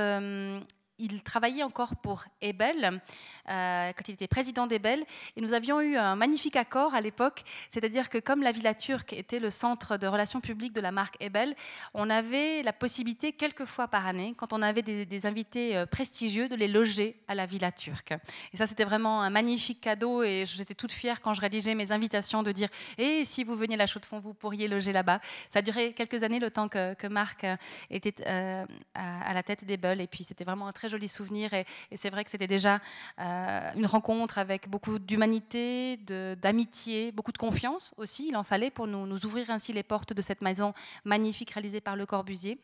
il 0.99 1.23
travaillait 1.23 1.63
encore 1.63 1.95
pour 1.95 2.25
Ebel, 2.41 3.01
euh, 3.49 3.91
quand 3.93 4.07
il 4.07 4.13
était 4.13 4.27
président 4.27 4.67
d'Ebel, 4.67 5.03
et 5.35 5.41
nous 5.41 5.53
avions 5.53 5.81
eu 5.81 5.95
un 5.95 6.15
magnifique 6.15 6.55
accord 6.55 6.93
à 6.93 7.01
l'époque, 7.01 7.43
c'est-à-dire 7.69 8.09
que 8.09 8.17
comme 8.17 8.43
la 8.43 8.51
Villa 8.51 8.73
Turque 8.73 9.13
était 9.13 9.39
le 9.39 9.49
centre 9.49 9.97
de 9.97 10.07
relations 10.07 10.41
publiques 10.41 10.73
de 10.73 10.81
la 10.81 10.91
marque 10.91 11.15
Ebel, 11.19 11.55
on 11.93 12.09
avait 12.09 12.61
la 12.63 12.73
possibilité 12.73 13.31
quelques 13.31 13.65
fois 13.65 13.87
par 13.87 14.05
année, 14.05 14.33
quand 14.37 14.53
on 14.53 14.61
avait 14.61 14.81
des, 14.81 15.25
invités 15.25 15.75
euh, 15.75 15.85
prestigieux, 15.85 16.47
de 16.47 16.55
les 16.55 16.67
loger 16.67 17.21
à 17.27 17.35
la 17.35 17.45
Villa 17.45 17.71
Turque. 17.71 18.13
Et 18.53 18.57
ça, 18.57 18.67
c'était 18.67 18.85
vraiment 18.85 19.21
un 19.21 19.29
magnifique 19.29 19.81
cadeau, 19.81 20.23
et 20.23 20.43
j'étais 20.45 20.75
toute 20.75 20.91
fière 20.91 21.21
quand 21.21 21.33
je 21.33 21.41
rédigeais 21.41 21.75
mes 21.75 21.91
invitations 21.91 22.43
de 22.43 22.51
dire 22.51 22.69
"Et 22.97 23.25
si 23.25 23.43
vous 23.43 23.55
veniez 23.55 23.75
à 23.75 23.77
la 23.77 23.87
Chaux-de-Fonds, 23.87 24.19
vous 24.19 24.33
pourriez 24.33 24.67
loger 24.67 24.91
là-bas." 24.91 25.19
Ça 25.51 25.59
a 25.59 25.61
duré 25.61 25.93
quelques 25.93 26.23
années, 26.23 26.39
le 26.39 26.51
temps 26.51 26.67
que, 26.67 27.07
Marc 27.07 27.43
euh, 27.43 27.55
était 27.89 28.27
à, 28.27 28.65
à, 28.93 29.33
la 29.33 29.43
tête 29.43 29.65
d'Ebel, 29.65 30.01
et 30.01 30.07
puis 30.07 30.23
c'était 30.23 30.43
vraiment 30.43 30.67
un 30.67 30.71
très 30.71 30.88
jolis 30.89 31.07
souvenirs. 31.07 31.53
Et, 31.53 31.65
c'est 31.95 32.09
vrai 32.09 32.23
que 32.23 32.29
c'était 32.29 32.47
déjà 32.47 32.79
euh, 33.19 33.71
une 33.75 33.85
rencontre 33.85 34.37
avec 34.37 34.69
beaucoup 34.69 34.99
d'humanité, 34.99 35.97
d'amitié, 36.41 37.11
beaucoup 37.11 37.31
de 37.31 37.37
confiance 37.37 37.93
aussi. 37.97 38.27
Il 38.29 38.37
en 38.37 38.43
fallait 38.43 38.71
pour 38.71 38.87
nous 38.87 39.25
ouvrir 39.25 39.49
ainsi 39.49 39.73
les 39.73 39.83
portes 39.83 40.13
de 40.13 40.21
cette 40.21 40.41
maison 40.41 40.73
magnifique 41.05 41.51
réalisée 41.51 41.81
par 41.81 41.95
Le 41.95 42.05
Corbusier. 42.05 42.59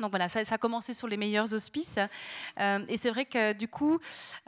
Donc 0.00 0.10
voilà, 0.10 0.28
ça, 0.28 0.40
a 0.40 0.58
commencé 0.58 0.92
sur 0.92 1.06
les 1.06 1.16
meilleurs 1.16 1.54
auspices. 1.54 2.00
Euh, 2.58 2.84
et 2.88 2.96
c'est 2.96 3.10
vrai 3.10 3.26
que 3.26 3.52
du 3.52 3.68
coup, 3.68 4.00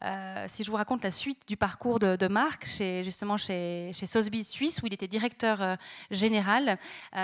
euh, 0.02 0.44
si 0.48 0.64
je 0.64 0.70
vous 0.70 0.76
raconte 0.76 1.04
la 1.04 1.12
suite 1.12 1.38
du 1.46 1.56
parcours 1.56 2.00
de, 2.00 2.26
Marc, 2.26 2.66
justement 3.04 3.36
chez, 3.36 3.92
chez 3.94 4.06
Sotheby's 4.06 4.48
Suisse, 4.48 4.82
où 4.82 4.86
il 4.86 4.94
était 4.94 5.06
directeur 5.06 5.62
euh, 5.62 5.76
général, 6.10 6.78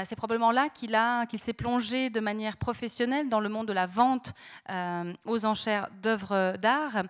c'est 0.05 0.15
probablement 0.15 0.53
là 0.53 0.69
qu'il 0.69 1.41
s'est 1.41 1.53
plongé 1.53 2.11
de 2.11 2.21
manière 2.21 2.57
professionnelle 2.57 3.29
dans 3.29 3.41
le 3.41 3.49
monde 3.49 3.67
de 3.67 3.73
la 3.73 3.87
vente 3.87 4.33
aux 5.27 5.45
enchères 5.45 5.89
d'œuvres 6.03 6.57
d'art. 6.59 7.03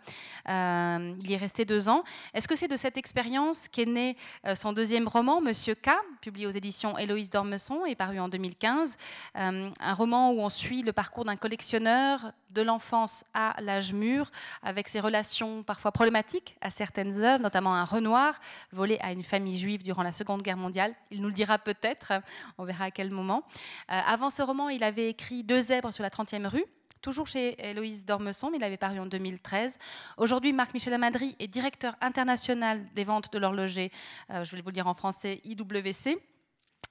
il 0.47 1.31
y 1.31 1.35
est 1.35 1.37
resté 1.37 1.65
deux 1.65 1.89
ans. 1.89 2.03
Est-ce 2.33 2.49
que 2.49 2.57
c'est 2.57 2.69
de 2.69 2.77
cette 2.77 2.97
expérience 2.97 3.69
qu'est 3.69 3.87
né 3.87 4.17
son 4.55 4.73
deuxième 4.73 5.07
roman, 5.07 5.41
Monsieur 5.41 5.75
K, 5.75 5.91
publié 6.21 6.47
aux 6.47 6.51
éditions 6.51 6.97
Héloïse 6.97 7.31
d'Ormesson 7.31 7.85
et 7.85 7.95
paru 7.95 8.19
en 8.19 8.29
2015, 8.29 8.97
un 9.35 9.95
roman 9.95 10.31
où 10.31 10.41
on 10.41 10.49
suit 10.49 10.83
le 10.83 10.93
parcours 11.03 11.25
d'un 11.25 11.35
collectionneur 11.35 12.33
de 12.51 12.63
l'enfance 12.63 13.25
à 13.35 13.61
l'âge 13.61 13.93
mûr, 13.93 14.31
avec 14.63 14.87
ses 14.87 15.01
relations 15.01 15.65
parfois 15.65 15.91
problématiques 15.91 16.57
à 16.61 16.71
certaines 16.71 17.21
œuvres, 17.21 17.43
notamment 17.43 17.75
un 17.75 17.85
Renoir 17.85 18.39
volé 18.71 18.99
à 19.01 19.11
une 19.11 19.25
famille 19.25 19.59
juive 19.59 19.83
durant 19.83 20.05
la 20.05 20.13
Seconde 20.13 20.43
Guerre 20.43 20.57
mondiale. 20.57 20.95
Il 21.11 21.21
nous 21.21 21.27
le 21.27 21.35
dira 21.35 21.59
peut-être, 21.59 22.13
on 22.59 22.65
verra 22.65 22.85
à 22.85 22.91
quel 22.93 23.11
moment. 23.11 23.43
Euh, 23.91 23.99
avant 24.07 24.31
ce 24.31 24.43
roman, 24.43 24.69
il 24.69 24.85
avait 24.85 25.09
écrit 25.09 25.43
Deux 25.43 25.61
zèbres 25.61 25.93
sur 25.93 26.05
la 26.05 26.09
30e 26.09 26.47
rue, 26.47 26.67
toujours 27.01 27.27
chez 27.27 27.57
Héloïse 27.59 28.05
Dormesson, 28.05 28.53
mais 28.53 28.59
il 28.59 28.65
avait 28.65 28.77
paru 28.77 29.01
en 29.01 29.07
2013. 29.07 29.81
Aujourd'hui, 30.19 30.53
Marc-Michel 30.53 30.95
Amadry 30.95 31.35
est 31.41 31.49
directeur 31.49 31.97
international 32.01 32.87
des 32.95 33.03
ventes 33.03 33.33
de 33.33 33.41
l'horloger, 33.41 33.91
euh, 34.31 34.45
je 34.45 34.55
vais 34.55 34.63
vous 34.63 34.69
le 34.69 34.75
dire 34.75 34.87
en 34.87 34.95
français, 34.95 35.41
IWC. 35.43 36.17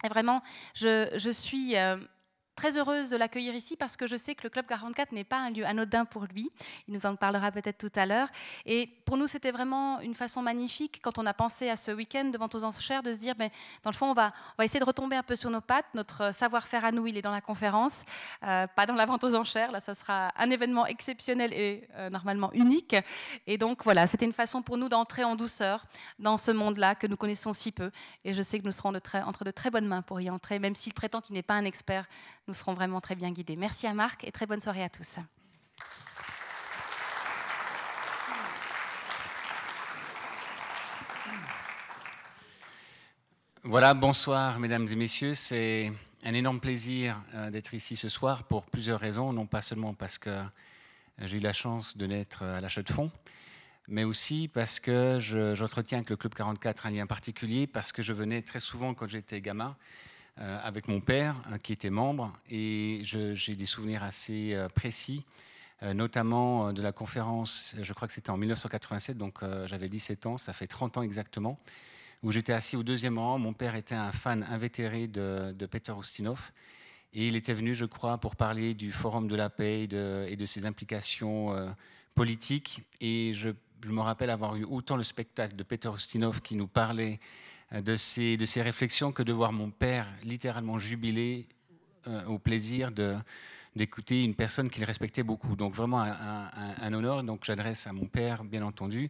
Et 0.04 0.10
vraiment, 0.10 0.42
je, 0.76 1.32
suis... 1.32 1.78
Euh, 1.78 1.96
très 2.56 2.78
heureuse 2.78 3.10
de 3.10 3.18
l'accueillir 3.18 3.56
ici 3.56 3.76
parce 3.76 3.96
que 3.96 4.08
je 4.08 4.16
sais 4.16 4.36
que 4.36 4.44
le 4.44 4.50
Club 4.50 4.66
44 4.66 5.12
n'est 5.12 5.24
pas 5.24 5.40
un 5.40 5.50
lieu 5.50 5.66
anodin 5.66 6.06
pour 6.06 6.26
lui. 6.26 6.50
Il 6.88 6.94
nous 6.94 7.06
en 7.06 7.16
parlera 7.16 7.52
peut-être 7.52 7.78
tout 7.78 8.00
à 8.00 8.06
l'heure. 8.06 8.28
Et 8.66 8.88
pour 9.06 9.18
nous, 9.18 9.28
c'était 9.28 9.52
vraiment 9.52 10.00
une 10.00 10.16
façon 10.16 10.42
magnifique, 10.42 11.00
quand 11.02 11.18
on 11.18 11.26
a 11.26 11.34
pensé 11.34 11.70
à 11.70 11.78
ce 11.78 11.92
week-end 11.92 12.26
devant 12.26 12.50
aux 12.54 12.64
enchères, 12.64 13.04
de 13.04 13.12
se 13.12 13.20
dire, 13.20 13.36
mais 13.38 13.50
ben, 13.50 13.56
dans 13.84 13.90
le 13.92 13.96
fond, 13.96 14.12
on 14.12 14.14
va, 14.14 14.34
essayer 14.62 14.80
de 14.80 14.86
retomber 14.86 15.16
un 15.16 15.24
peu 15.24 15.36
sur 15.36 15.50
nos 15.50 15.62
pattes. 15.62 15.86
Notre 15.94 16.34
savoir-faire 16.34 16.86
à 16.86 16.92
nous, 16.92 17.08
il 17.08 17.18
est 17.18 17.22
dans 17.22 17.32
la 17.32 17.42
conférence, 17.42 18.04
euh, 18.44 18.68
pas 18.68 18.86
dans 18.86 18.96
la 18.96 19.06
vente 19.06 19.24
aux 19.24 19.36
enchères. 19.36 19.72
Là, 19.72 19.80
ça 19.80 19.94
sera 19.94 20.32
un 20.38 20.50
événement 20.50 20.86
exceptionnel 20.86 21.54
et 21.54 21.88
euh, 21.96 22.10
normalement 22.10 22.52
unique. 22.54 22.96
Et 23.48 23.58
donc, 23.58 23.84
voilà, 23.84 24.08
c'était 24.08 24.26
une 24.26 24.34
façon 24.34 24.62
pour 24.62 24.78
nous 24.78 24.90
d'entrer 24.90 25.24
en 25.24 25.36
douceur 25.36 25.86
dans 26.20 26.38
ce 26.38 26.52
monde-là 26.52 26.96
que 26.96 27.08
nous 27.08 27.18
connaissons 27.18 27.54
si 27.54 27.72
peu. 27.72 27.92
Et 28.24 28.34
je 28.34 28.42
sais 28.42 28.60
que 28.60 28.66
nous 28.66 28.72
serons 28.72 28.92
de 28.92 29.02
entre 29.26 29.44
de 29.44 29.52
très 29.52 29.70
bonnes 29.70 29.88
mains 29.88 30.02
pour 30.02 30.22
y 30.22 30.30
entrer, 30.30 30.60
même 30.60 30.76
s'il 30.76 30.94
prétend 30.94 31.22
qu'il 31.22 31.34
n'est 31.34 31.42
pas 31.42 31.56
un 31.56 31.66
expert 31.66 32.08
nous 32.48 32.54
serons 32.54 32.74
vraiment 32.74 33.02
très 33.02 33.16
bien 33.16 33.32
guidés. 33.32 33.56
Merci 33.56 33.88
à 33.88 33.94
Marc 33.94 34.24
et 34.24 34.32
très 34.32 34.46
bonne 34.46 34.62
soirée 34.62 34.84
à 34.84 34.90
tous. 34.90 35.18
Voilà, 43.64 43.94
bonsoir 43.94 44.60
mesdames 44.60 44.88
et 44.92 44.96
messieurs. 44.96 45.36
C'est 45.36 45.94
un 46.24 46.34
énorme 46.34 46.60
plaisir 46.60 47.22
euh, 47.36 47.52
d'être 47.52 47.74
ici 47.74 47.96
ce 47.96 48.10
soir 48.10 48.44
pour 48.44 48.66
plusieurs 48.66 49.00
raisons, 49.00 49.34
non 49.34 49.46
pas 49.46 49.62
seulement 49.62 49.94
parce 49.94 50.18
que 50.18 50.42
j'ai 51.20 51.38
eu 51.38 51.42
la 51.42 51.54
chance 51.54 51.96
de 51.96 52.08
naître 52.08 52.44
à 52.44 52.60
l'achat 52.60 52.82
de 52.82 52.92
fonds, 52.92 53.12
mais 53.88 54.04
aussi 54.04 54.48
parce 54.48 54.80
que 54.80 55.18
j'entretiens 55.20 56.00
avec 56.00 56.10
le 56.10 56.18
Club 56.18 56.34
44 56.34 56.88
un 56.88 56.90
lien 56.90 57.06
particulier, 57.06 57.68
parce 57.68 57.92
que 57.92 58.02
je 58.02 58.14
venais 58.14 58.42
très 58.42 58.60
souvent 58.60 58.96
quand 58.96 59.08
j'étais 59.08 59.42
gamin 59.42 59.70
euh, 59.70 59.74
avec 60.64 60.88
mon 60.88 61.02
père 61.02 61.42
euh, 61.52 61.58
qui 61.58 61.72
était 61.72 61.90
membre 61.90 62.34
et 62.50 63.02
j'ai 63.04 63.56
des 63.56 63.66
souvenirs 63.66 64.04
assez 64.04 64.54
euh, 64.54 64.68
précis, 64.70 65.24
notamment 65.96 66.74
de 66.74 66.82
la 66.84 66.92
conférence, 66.92 67.76
je 67.82 67.94
crois 67.94 68.08
que 68.08 68.14
c'était 68.14 68.30
en 68.30 68.38
1987, 68.38 69.18
donc 69.18 69.40
j'avais 69.66 69.90
17 69.90 70.28
ans, 70.28 70.38
ça 70.38 70.54
fait 70.54 70.68
30 70.68 70.98
ans 70.98 71.02
exactement, 71.02 71.58
où 72.22 72.32
j'étais 72.32 72.54
assis 72.54 72.78
au 72.78 72.84
deuxième 72.84 73.18
rang. 73.18 73.40
Mon 73.40 73.54
père 73.54 73.74
était 73.74 73.96
un 73.96 74.12
fan 74.12 74.46
invétéré 74.48 75.08
de, 75.08 75.66
Peter 75.72 75.92
Ustinov. 76.00 76.52
Et 77.14 77.28
il 77.28 77.36
était 77.36 77.54
venu, 77.54 77.74
je 77.74 77.86
crois, 77.86 78.20
pour 78.20 78.36
parler 78.36 78.76
du 78.76 78.92
Forum 78.92 79.28
de 79.28 79.36
la 79.36 79.50
paix 79.50 79.86
et 79.86 79.88
de, 80.36 80.46
ses 80.46 80.68
implications 80.68 81.74
politiques. 82.14 82.84
Et 83.00 83.34
je, 83.34 83.50
je, 83.84 83.92
me 83.92 84.02
rappelle 84.02 84.30
avoir 84.30 84.56
eu 84.58 84.66
autant 84.66 84.98
le 84.98 85.04
spectacle 85.04 85.56
de 85.56 85.64
Peter 85.64 85.90
Ustinov 85.90 86.44
qui 86.44 86.54
nous 86.56 86.68
parlait 86.68 87.20
de 87.72 87.96
ces, 87.96 88.38
de 88.38 88.46
ces 88.46 88.62
réflexions 88.62 89.12
que 89.12 89.24
de 89.24 89.32
voir 89.32 89.54
mon 89.54 89.70
père 89.72 90.08
littéralement 90.24 90.78
jubiler 90.78 91.48
euh, 92.08 92.26
au 92.26 92.40
plaisir 92.40 92.92
de, 92.92 93.16
d'écouter 93.76 94.24
une 94.24 94.34
personne 94.34 94.72
qu'il 94.72 94.84
respectait 94.84 95.22
beaucoup. 95.22 95.56
Donc 95.56 95.76
vraiment 95.76 96.02
un, 96.02 96.94
honneur. 96.94 97.24
Donc 97.24 97.44
j'adresse 97.44 97.86
à 97.86 97.94
mon 97.94 98.06
père, 98.06 98.44
bien 98.44 98.64
entendu, 98.64 99.08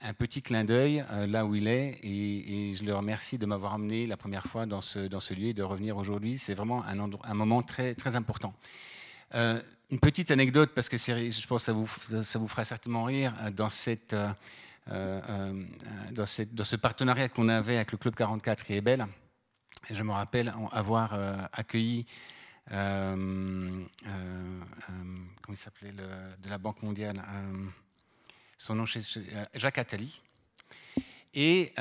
un 0.00 0.14
petit 0.14 0.40
clin 0.40 0.64
d'œil 0.64 1.04
euh, 1.10 1.26
là 1.26 1.44
où 1.44 1.54
il 1.54 1.68
est 1.68 2.00
et, 2.02 2.72
je 2.72 2.82
le 2.82 2.94
remercie 2.94 3.36
de 3.36 3.44
m'avoir 3.44 3.74
amené 3.74 4.06
la 4.06 4.16
première 4.16 4.46
fois 4.46 4.64
dans 4.64 4.80
ce, 4.80 5.00
dans 5.00 5.20
ce 5.20 5.34
lieu 5.34 5.48
et 5.48 5.54
de 5.54 5.62
revenir 5.62 5.98
aujourd'hui. 5.98 6.38
C'est 6.38 6.54
vraiment 6.54 6.82
un, 6.84 6.98
un 6.98 7.34
moment 7.34 7.62
très, 7.62 7.94
très 7.94 8.16
important. 8.16 8.54
Euh, 9.34 9.60
une 9.90 10.00
petite 10.00 10.30
anecdote, 10.30 10.70
parce 10.74 10.88
que 10.88 10.96
je 10.96 11.46
pense 11.46 11.62
que 11.62 11.66
ça 11.66 11.72
vous, 11.72 12.22
ça 12.22 12.38
vous 12.38 12.48
fera 12.48 12.64
certainement 12.64 13.04
rire, 13.04 13.34
dans 13.54 13.68
cette... 13.68 14.16
Euh, 14.90 15.20
euh, 15.28 15.64
dans, 16.10 16.26
ce 16.26 16.76
partenariat 16.76 17.28
qu'on 17.28 17.48
avait 17.48 17.76
avec 17.76 17.92
le 17.92 17.98
Club 17.98 18.14
44 18.14 18.64
qui 18.64 18.74
est 18.74 18.80
belle. 18.80 19.06
Et 19.88 19.94
je 19.94 20.02
me 20.02 20.12
rappelle 20.12 20.52
avoir 20.72 21.14
euh, 21.14 21.36
accueilli 21.52 22.06
comment 22.68 23.88
il 25.48 25.56
s'appelait 25.56 25.92
de 25.92 26.48
la 26.48 26.58
Banque 26.58 26.82
mondiale 26.82 27.20
son 28.58 28.76
nom 28.76 28.84
chez 28.84 29.00
Jacques 29.54 29.78
Attali. 29.78 30.20
Et 31.34 31.72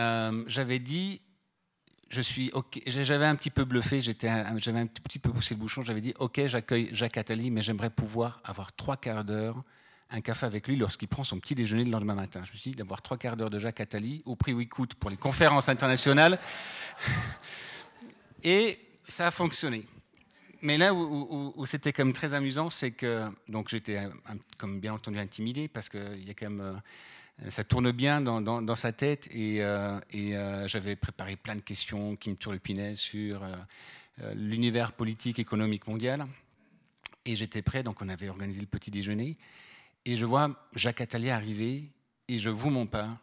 j'avais 0.48 0.80
dit, 0.80 1.22
je 2.10 2.22
suis 2.22 2.52
j'avais 2.88 3.26
un 3.26 3.36
petit 3.36 3.52
peu 3.52 3.66
bluffé, 3.66 4.02
j'avais 4.02 4.80
un 4.80 4.88
petit 4.88 5.20
peu 5.20 5.32
poussé 5.32 5.54
le 5.54 5.60
bouchon, 5.60 5.84
j'avais 5.84 6.02
dit, 6.02 6.14
ok, 6.18 6.48
j'accueille 6.48 6.90
Jacques 6.92 7.18
Attali, 7.18 7.52
mais 7.52 7.62
j'aimerais 7.62 7.92
pouvoir 7.92 8.42
avoir 8.44 8.74
trois 8.74 8.98
quarts 8.98 9.26
d'heure 9.26 9.64
un 10.10 10.22
café 10.22 10.46
avec 10.46 10.68
lui 10.68 10.76
lorsqu'il 10.76 11.08
prend 11.08 11.24
son 11.24 11.40
petit 11.40 11.56
déjeuner 11.56 11.84
le 11.86 11.92
lendemain 11.92 12.16
matin. 12.16 12.42
Je 12.44 12.52
me 12.52 12.58
suis 12.58 12.72
dit 12.72 12.76
d'avoir 12.76 13.02
trois 13.02 13.18
quarts 13.18 13.38
d'heure 13.38 13.50
de 13.50 13.60
Jacques 13.60 13.80
Attali 13.80 14.22
au 14.26 14.36
prix 14.36 14.54
où 14.54 14.62
il 14.62 14.70
coûte 14.70 14.96
pour 14.96 15.10
les 15.10 15.18
conférences 15.18 15.70
internationales. 15.70 16.40
Et 18.44 18.80
ça 19.08 19.28
a 19.28 19.32
fonctionné. 19.32 19.86
Mais 20.62 20.78
là 20.78 20.94
où, 20.94 21.66
c'était 21.66 21.94
quand 21.94 22.04
même 22.04 22.14
très 22.14 22.34
amusant, 22.34 22.70
c'est 22.70 22.92
que 22.92 23.30
donc 23.48 23.70
j'étais 23.70 24.10
comme 24.58 24.80
bien 24.80 24.94
entendu 24.94 25.18
intimidé 25.18 25.68
parce 25.70 25.88
que 25.88 26.16
il 26.18 26.28
y 26.28 26.32
a 26.32 26.34
quand 26.34 26.50
même 26.50 26.82
euh, 27.42 27.50
ça 27.50 27.64
tourne 27.64 27.92
bien 27.92 28.20
dans, 28.20 28.76
sa 28.76 28.92
tête 28.92 29.30
et, 29.32 29.64
euh, 29.64 29.98
euh, 30.14 30.68
j'avais 30.68 30.98
préparé 30.98 31.38
plein 31.38 31.56
de 31.56 31.62
questions 31.62 32.18
qui 32.18 32.30
me 32.30 32.36
turlupinaient 32.36 32.96
sur 32.96 33.42
l'univers 34.36 34.92
politique 34.92 35.40
économique 35.40 35.88
mondial 35.88 36.26
et 37.24 37.38
j'étais 37.38 37.62
prêt 37.62 37.84
donc 37.84 38.02
on 38.02 38.10
avait 38.10 38.28
organisé 38.28 38.60
le 38.60 38.68
petit 38.68 38.92
déjeuner 38.92 39.38
et 40.10 40.16
je 40.16 40.26
vois 40.26 40.50
Jacques 40.74 41.02
Attali 41.02 41.30
arriver 41.30 41.92
et 42.28 42.40
je 42.40 42.50
vous 42.50 42.72
mens 42.72 42.88
pas. 42.88 43.20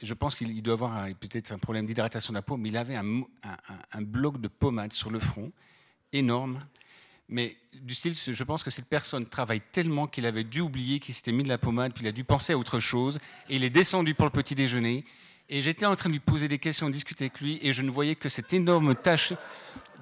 Je 0.00 0.14
pense 0.14 0.36
qu'il 0.36 0.62
doit 0.62 0.74
avoir 0.74 1.08
peut-être 1.18 1.50
un 1.50 1.58
problème 1.58 1.84
d'hydratation 1.84 2.32
de 2.32 2.38
la 2.38 2.42
peau, 2.42 2.56
mais 2.56 2.68
il 2.68 2.76
avait 2.76 2.94
un, 2.94 4.02
bloc 4.02 4.40
de 4.40 4.46
pommade 4.46 4.92
sur 4.92 5.10
le 5.10 5.18
front, 5.18 5.50
énorme. 6.12 6.64
Mais 7.28 7.56
du 7.82 7.92
style, 7.92 8.14
je 8.14 8.44
pense 8.44 8.62
que 8.62 8.70
cette 8.70 8.88
personne 8.88 9.26
travaille 9.26 9.60
tellement 9.72 10.06
qu'il 10.06 10.26
avait 10.26 10.44
dû 10.44 10.60
oublier 10.60 11.00
qu'il 11.00 11.12
s'était 11.12 11.32
mis 11.32 11.42
de 11.42 11.48
la 11.48 11.58
pommade, 11.58 11.92
puis 11.92 12.04
il 12.04 12.08
a 12.08 12.12
dû 12.12 12.22
penser 12.22 12.52
à 12.52 12.58
autre 12.58 12.78
chose. 12.78 13.18
Et 13.48 13.56
il 13.56 13.64
est 13.64 13.70
descendu 13.70 14.14
pour 14.14 14.26
le 14.26 14.30
petit 14.30 14.54
déjeuner. 14.54 15.02
Et 15.48 15.60
j'étais 15.60 15.86
en 15.86 15.96
train 15.96 16.08
de 16.08 16.14
lui 16.14 16.20
poser 16.20 16.46
des 16.46 16.60
questions, 16.60 16.88
discuter 16.88 17.24
avec 17.24 17.40
lui, 17.40 17.58
et 17.62 17.72
je 17.72 17.82
ne 17.82 17.90
voyais 17.90 18.14
que 18.14 18.28
cette 18.28 18.52
énorme 18.52 18.94
tache 18.94 19.32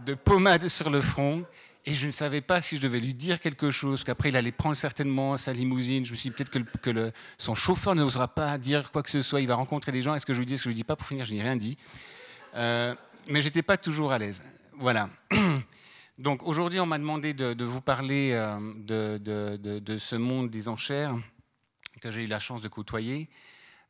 de 0.04 0.12
pommade 0.12 0.68
sur 0.68 0.90
le 0.90 1.00
front. 1.00 1.46
Et 1.88 1.94
je 1.94 2.06
ne 2.06 2.10
savais 2.10 2.40
pas 2.40 2.60
si 2.60 2.76
je 2.76 2.82
devais 2.82 2.98
lui 2.98 3.14
dire 3.14 3.38
quelque 3.40 3.70
chose, 3.70 4.02
qu'après 4.02 4.30
il 4.30 4.36
allait 4.36 4.52
prendre 4.52 4.76
certainement 4.76 5.36
sa 5.36 5.52
limousine. 5.52 6.04
Je 6.04 6.10
me 6.10 6.16
suis 6.16 6.30
dit 6.30 6.36
peut-être 6.36 6.80
que, 6.80 7.12
son 7.38 7.54
chauffeur 7.54 7.94
n'osera 7.94 8.26
pas 8.26 8.58
dire 8.58 8.90
quoi 8.90 9.04
que 9.04 9.10
ce 9.10 9.22
soit, 9.22 9.40
il 9.40 9.46
va 9.46 9.54
rencontrer 9.54 9.92
des 9.92 10.02
gens. 10.02 10.14
Est-ce 10.14 10.26
que 10.26 10.34
je 10.34 10.40
lui 10.40 10.46
dis, 10.46 10.54
est-ce 10.54 10.62
que 10.62 10.64
je 10.64 10.70
lui 10.70 10.74
dis 10.74 10.84
pas? 10.84 10.96
Pour 10.96 11.06
finir, 11.06 11.24
je 11.24 11.32
n'ai 11.32 11.42
rien 11.42 11.56
dit. 11.56 11.78
Euh, 12.56 12.94
mais 13.28 13.40
j'étais 13.40 13.62
pas 13.62 13.76
toujours 13.76 14.10
à 14.10 14.18
l'aise. 14.18 14.42
Voilà. 14.78 15.08
Donc 16.18 16.42
aujourd'hui, 16.42 16.80
on 16.80 16.86
m'a 16.86 16.98
demandé 16.98 17.34
de, 17.34 17.64
vous 17.64 17.80
parler 17.80 18.30
euh, 18.32 18.58
de, 18.76 19.98
ce 19.98 20.16
monde 20.16 20.50
des 20.50 20.68
enchères 20.68 21.14
que 22.00 22.10
j'ai 22.10 22.24
eu 22.24 22.26
la 22.26 22.40
chance 22.40 22.60
de 22.60 22.68
côtoyer. 22.68 23.28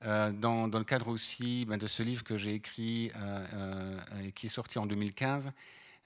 Euh, 0.05 0.31
dans, 0.31 0.67
le 0.67 0.85
cadre 0.85 1.09
aussi 1.09 1.65
ben, 1.65 1.79
de 1.79 1.87
ce 1.87 2.03
livre 2.03 2.23
que 2.23 2.37
j'ai 2.37 2.55
écrit 2.55 3.11
euh, 3.17 3.99
et 4.23 4.33
qui 4.33 4.47
est 4.47 4.50
sorti 4.50 4.79
en 4.79 4.85
2015, 4.85 5.49
euh, 5.49 5.50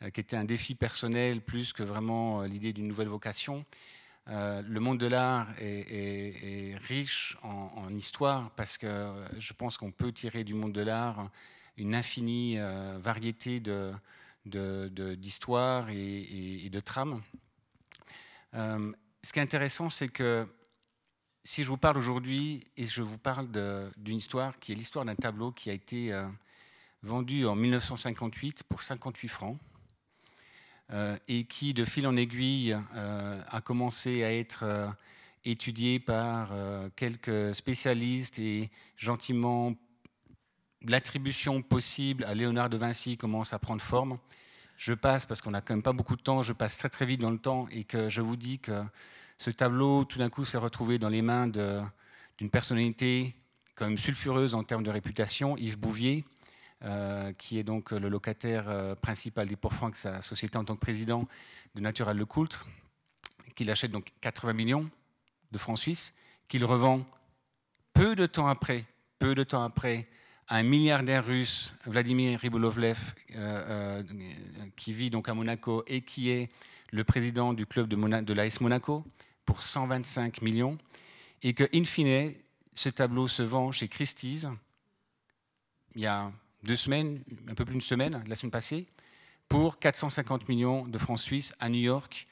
qui 0.09 0.21
était 0.21 0.37
un 0.37 0.45
défi 0.45 0.75
personnel 0.75 1.43
plus 1.43 1.75
que 1.75 1.83
vraiment 1.83 2.41
euh, 2.41 2.47
l'idée 2.47 2.73
d'une 2.73 2.89
nouvelle 2.89 3.09
vocation. 3.09 3.67
Euh, 4.29 4.63
le 4.63 4.81
monde 4.81 4.99
de 4.99 5.07
l'art 5.07 5.49
est, 5.59 6.75
riche 6.79 7.37
en, 7.43 7.93
histoire 7.95 8.51
parce 8.53 8.79
que 8.79 9.13
je 9.39 9.53
pense 9.53 9.77
qu'on 9.77 9.91
peut 9.91 10.13
tirer 10.13 10.45
du 10.45 10.55
monde 10.55 10.73
de 10.73 10.83
l'art 10.83 11.29
une 11.77 11.95
infinie 11.95 12.59
variété 12.99 13.61
d'histoires 14.45 15.89
et, 15.91 16.69
de 16.71 16.81
trames. 16.81 17.23
ce 18.53 19.33
qui 19.33 19.39
est 19.39 19.43
intéressant, 19.43 19.89
c'est 19.89 20.09
que 20.09 20.47
si 21.43 21.65
je 21.65 21.71
vous 21.71 21.79
parle 21.79 21.97
aujourd'hui 21.97 22.65
et 22.77 22.85
je 22.85 23.03
vous 23.03 23.19
parle 23.19 23.49
d'une 23.97 24.19
histoire 24.19 24.59
qui 24.59 24.73
est 24.73 24.75
l'histoire 24.75 25.07
d'un 25.07 25.17
tableau 25.17 25.53
qui 25.53 25.71
a 25.71 25.73
été 25.73 26.13
vendu 27.03 27.47
en 27.47 27.57
1958 27.57 28.65
pour 28.65 28.83
58 28.83 29.29
francs, 29.29 29.59
euh, 29.59 29.70
et 31.29 31.45
qui, 31.45 31.73
de 31.73 31.85
fil 31.85 32.07
en 32.07 32.17
aiguille, 32.17 32.77
euh, 32.95 33.43
a 33.47 33.61
commencé 33.61 34.25
à 34.25 34.35
être 34.35 34.65
euh, 34.65 34.89
étudié 35.45 36.01
par 36.01 36.53
quelques 36.97 37.55
spécialistes 37.55 38.39
et 38.39 38.71
gentiment 38.97 39.75
l'attribution 40.83 41.63
possible 41.63 42.25
à 42.25 42.35
Léonard 42.35 42.69
de 42.69 42.77
Vinci 42.77 43.17
commence 43.17 43.53
à 43.53 43.59
prendre 43.59 43.81
forme. 43.81 44.19
Je 44.77 44.95
passe, 44.95 45.27
parce 45.27 45.41
qu'on 45.41 45.53
n'a 45.53 45.61
quand 45.61 45.75
même 45.75 45.83
pas 45.83 45.93
beaucoup 45.93 46.17
de 46.17 46.23
temps, 46.23 46.43
je 46.43 46.53
passe 46.53 46.77
très 46.77 46.89
très 46.89 47.07
vite 47.07 47.21
dans 47.21 47.31
le 47.31 47.39
temps 47.39 47.67
et 47.71 47.85
que 47.85 48.09
je 48.09 48.23
vous 48.23 48.37
dis 48.37 48.59
que 48.59 48.83
ce 49.39 49.51
tableau, 49.51 50.05
tout 50.05 50.19
d'un 50.19 50.29
coup, 50.29 50.45
s'est 50.45 50.59
retrouvé 50.59 50.99
dans 50.99 51.09
les 51.09 51.23
mains 51.23 51.49
d'une 51.49 52.51
personnalité 52.51 53.35
quand 53.75 53.87
même 53.87 53.99
sulfureuse 53.99 54.55
en 54.55 54.63
termes 54.63 54.83
de 54.83 54.91
réputation, 54.91 55.57
Yves 55.57 55.79
Bouvier, 55.79 56.25
euh, 56.85 57.33
qui 57.35 57.59
est 57.59 57.63
donc 57.63 57.91
le 57.91 58.09
locataire 58.09 58.69
euh, 58.69 58.95
principal 58.95 59.47
des 59.49 59.57
Pourfrancs, 59.57 59.97
sa 59.97 60.21
société 60.21 60.57
en 60.57 60.65
tant 60.65 60.75
que 60.75 60.81
président 60.81 61.27
de 61.75 61.81
Natural 61.81 62.17
Le 62.17 62.25
Coultre, 62.25 62.69
qu'il 63.55 63.71
achète 63.71 63.91
donc 63.91 64.13
80 64.21 64.53
millions 64.53 64.91
de 65.53 65.59
francs 65.59 65.79
suisses, 65.79 66.15
qu'il 66.49 66.65
revend 66.65 67.05
peu 67.93 68.17
de 68.17 68.27
temps 68.27 68.49
après, 68.49 68.87
peu 69.19 69.35
de 69.35 69.45
temps 69.45 69.63
après 69.63 70.09
un 70.49 70.63
milliardaire 70.63 71.25
russe, 71.25 71.75
Vladimir 71.85 72.41
Ribolovlev, 72.41 73.15
qui 74.75 74.93
vit 74.93 75.11
donc 75.11 75.29
à 75.29 75.35
Monaco 75.35 75.85
et 75.87 76.01
qui 76.01 76.31
est 76.31 76.49
le 76.91 77.05
président 77.05 77.53
du 77.53 77.67
club 77.67 77.87
de, 77.87 77.95
Mona 77.95 78.21
de 78.23 78.63
Monaco 78.63 79.05
pour 79.45 79.63
125 79.63 80.43
millions, 80.43 80.77
et 81.43 81.55
que, 81.55 81.65
in 81.73 81.85
fine, 81.85 82.35
ce 82.75 82.89
tableau 82.89 83.29
se 83.29 83.43
vend 83.43 83.71
chez 83.71 83.87
Christie's 83.87 84.49
il 85.95 86.03
y 86.03 86.07
a 86.07 86.33
deux 86.63 86.77
semaines, 86.77 87.23
un 87.49 87.55
peu 87.55 87.65
plus 87.65 87.73
d'une 87.73 87.81
semaine, 87.81 88.23
la 88.27 88.35
semaine 88.35 88.51
passée, 88.51 88.87
pour 89.49 89.79
450 89.79 90.49
millions 90.49 90.87
de 90.87 90.99
francs 90.99 91.19
suisses 91.19 91.53
à 91.59 91.69
New 91.69 91.81
York. 91.81 92.27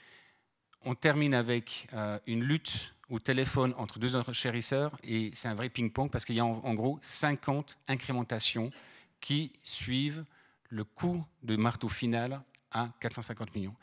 On 0.84 0.94
termine 0.94 1.34
avec 1.34 1.88
euh, 1.92 2.18
une 2.26 2.42
lutte 2.42 2.94
au 3.10 3.18
téléphone 3.18 3.74
entre 3.76 3.98
deux 3.98 4.16
enchérisseurs 4.16 4.96
et 5.02 5.30
c'est 5.32 5.48
un 5.48 5.54
vrai 5.54 5.68
ping-pong 5.68 6.10
parce 6.10 6.24
qu'il 6.24 6.36
y 6.36 6.40
a 6.40 6.44
en, 6.44 6.74
gros 6.74 6.98
50 7.00 7.78
incrémentations 7.88 8.70
qui 9.20 9.52
suivent 9.62 10.24
le 10.68 10.84
coût 10.84 11.24
de 11.42 11.56
marteau 11.56 11.88
final 11.88 12.42
à 12.70 12.90
450 13.00 13.54
millions. 13.54 13.74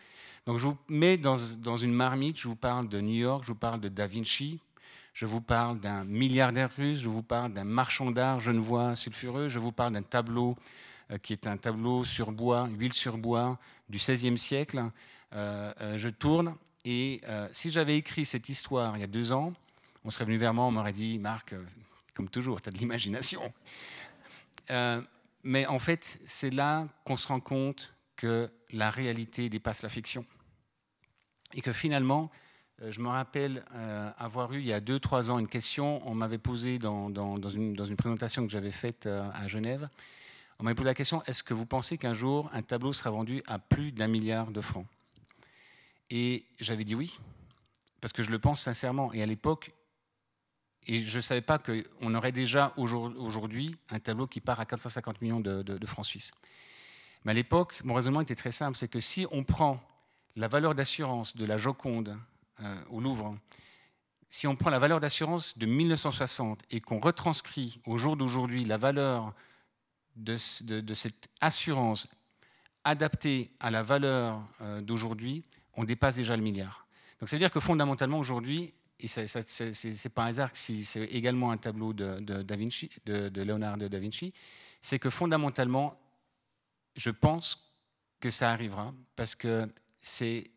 Donc 0.46 0.60
je 0.60 0.68
vous 0.68 0.78
mets 0.88 1.18
dans, 1.18 1.36
dans, 1.58 1.78
une 1.78 1.92
marmite, 1.92 2.40
je 2.40 2.48
vous 2.48 2.56
parle 2.56 2.88
de 2.88 3.02
New 3.02 3.16
York, 3.16 3.44
je 3.44 3.50
vous 3.50 3.58
parle 3.58 3.82
de 3.82 3.90
Da 3.90 4.06
Vinci, 4.06 4.60
je 5.16 5.26
vous 5.26 5.40
parle 5.40 5.80
d'un 5.80 6.04
milliardaire 6.04 6.70
russe, 6.76 7.00
je 7.00 7.08
vous 7.08 7.24
parle 7.24 7.54
d'un 7.54 7.64
marchand 7.64 8.12
d'art 8.12 8.42
genevois 8.42 8.96
sulfureux, 8.96 9.48
je 9.48 9.60
vous 9.60 9.72
parle 9.72 9.94
d'un 9.94 10.04
tableau 10.04 10.58
euh, 11.10 11.18
qui 11.18 11.32
est 11.32 11.48
un 11.48 11.56
tableau 11.56 12.04
sur 12.04 12.34
bois, 12.34 12.68
huile 12.68 12.92
sur 12.92 13.18
bois 13.18 13.58
du 13.88 13.98
XVIe 13.98 14.38
siècle. 14.38 14.92
Euh, 15.32 15.74
euh, 15.80 15.98
je 15.98 16.10
tourne 16.10 16.58
et 16.84 17.22
si 17.52 17.72
j'avais 17.72 17.98
écrit 17.98 18.26
cette 18.26 18.48
histoire 18.48 18.96
il 18.96 19.00
y 19.00 19.04
a 19.04 19.08
deux 19.08 19.32
ans, 19.32 19.54
on 20.04 20.12
serait 20.12 20.26
venu 20.26 20.38
vers 20.38 20.54
moi, 20.54 20.66
on 20.66 20.72
m'aurait 20.72 20.92
dit 20.92 21.18
Marc, 21.18 21.56
comme 22.14 22.30
toujours, 22.30 22.62
tu 22.62 22.70
as 22.70 22.72
de 22.72 22.78
l'imagination. 22.78 23.42
mais 25.44 25.66
en 25.66 25.80
fait, 25.80 26.20
c'est 26.26 26.52
là 26.52 26.88
qu'on 27.06 27.18
se 27.18 27.28
rend 27.28 27.40
compte 27.40 27.96
que 28.18 28.52
la 28.70 28.92
réalité 28.92 29.50
dépasse 29.50 29.82
la 29.82 29.90
fiction. 29.90 30.26
Et 31.56 31.62
que 31.62 31.74
finalement, 31.74 32.30
je 32.82 33.00
me 33.00 33.08
rappelle 33.08 33.64
euh, 33.74 34.12
avoir 34.18 34.54
eu 34.54 34.60
il 34.60 34.66
y 34.66 34.74
a 34.74 34.82
2-3 34.82 35.32
ans 35.32 35.40
une 35.40 35.48
question, 35.48 36.06
on 36.08 36.14
m'avait 36.14 36.38
posé 36.38 36.78
dans, 36.78 37.10
une, 37.50 37.96
présentation 37.96 38.46
que 38.46 38.52
j'avais 38.52 38.72
faite 38.72 39.06
euh, 39.06 39.30
à 39.34 39.48
Genève, 39.48 39.90
on 40.60 40.64
m'avait 40.64 40.76
posé 40.76 40.86
la 40.86 40.94
question, 40.94 41.24
est-ce 41.24 41.44
que 41.44 41.54
vous 41.54 41.66
pensez 41.66 41.98
qu'un 41.98 42.14
jour 42.14 42.50
un 42.54 42.62
tableau 42.62 42.94
sera 42.94 43.12
vendu 43.12 43.42
à 43.48 43.60
plus 43.60 43.92
d'un 43.92 44.08
milliard 44.08 44.52
de 44.52 44.62
francs? 44.62 44.86
Et 46.10 46.46
j'avais 46.60 46.84
dit 46.84 46.96
oui, 46.96 47.18
parce 48.02 48.14
que 48.14 48.24
je 48.24 48.30
le 48.30 48.40
pense 48.40 48.62
sincèrement. 48.62 49.12
Et 49.14 49.24
à 49.24 49.26
l'époque, 49.26 49.74
et 50.86 51.02
je 51.02 51.18
ne 51.18 51.22
savais 51.22 51.42
pas 51.42 51.58
qu'on 51.58 52.14
aurait 52.14 52.32
déjà 52.32 52.74
aujourd'hui 52.78 53.76
un 53.90 54.00
tableau 54.00 54.28
qui 54.28 54.40
part 54.40 54.60
à 54.60 54.66
450 54.66 55.22
millions 55.22 55.40
de 55.40 55.86
francs 55.88 56.06
suisses. 56.06 56.32
Mais 57.24 57.32
à 57.32 57.34
l'époque, 57.34 57.82
mon 57.84 57.96
raisonnement 57.96 58.22
était 58.22 58.36
très 58.36 58.52
simple, 58.52 58.78
c'est 58.78 58.88
que 58.88 59.00
si 59.00 59.26
on 59.32 59.44
prend 59.44 59.82
la 60.36 60.48
valeur 60.48 60.76
d'assurance 60.76 61.36
de 61.36 61.46
la 61.46 61.58
Joconde 61.58 62.16
euh, 62.62 62.84
au 62.90 63.00
Louvre, 63.00 63.38
si 64.30 64.48
on 64.48 64.56
prend 64.56 64.70
la 64.70 64.80
valeur 64.80 65.00
d'assurance 65.00 65.58
de 65.58 65.66
1960 65.66 66.64
et 66.72 66.82
qu'on 66.82 67.00
retranscrit 67.00 67.80
au 67.86 67.98
jour 67.98 68.18
d'aujourd'hui 68.18 68.66
la 68.66 68.78
valeur 68.78 69.34
de, 70.16 70.38
cette 70.38 71.30
assurance 71.42 72.08
adaptée 72.84 73.52
à 73.60 73.72
la 73.72 73.84
valeur 73.84 74.42
euh, 74.62 74.82
d'aujourd'hui, 74.82 75.44
on 75.74 75.84
dépasse 75.84 76.16
déjà 76.16 76.36
le 76.36 76.44
milliard. 76.44 76.88
Donc 77.20 77.30
ça 77.30 77.36
veut 77.36 77.40
dire 77.40 77.52
que 77.52 77.60
fondamentalement 77.60 78.20
aujourd'hui, 78.20 78.74
et 79.00 79.08
ce 79.08 79.22
n'est 79.22 80.10
pas 80.10 80.24
un 80.24 80.28
hasard 80.28 80.50
si 80.54 80.84
c'est 80.86 81.04
également 81.06 81.52
un 81.52 81.58
tableau 81.58 81.94
de, 81.94 82.20
da 82.20 82.56
Vinci, 82.56 82.90
de 83.06 83.42
Leonardo 83.42 83.90
da 83.90 84.00
Vinci, 84.00 84.34
c'est 84.80 85.00
que 85.00 85.10
fondamentalement, 85.10 86.00
je 86.96 87.10
pense 87.10 87.74
que 88.20 88.30
ça 88.30 88.52
arrivera 88.52 88.94
parce 89.16 89.36
que 89.36 89.68
c'est 90.02 90.52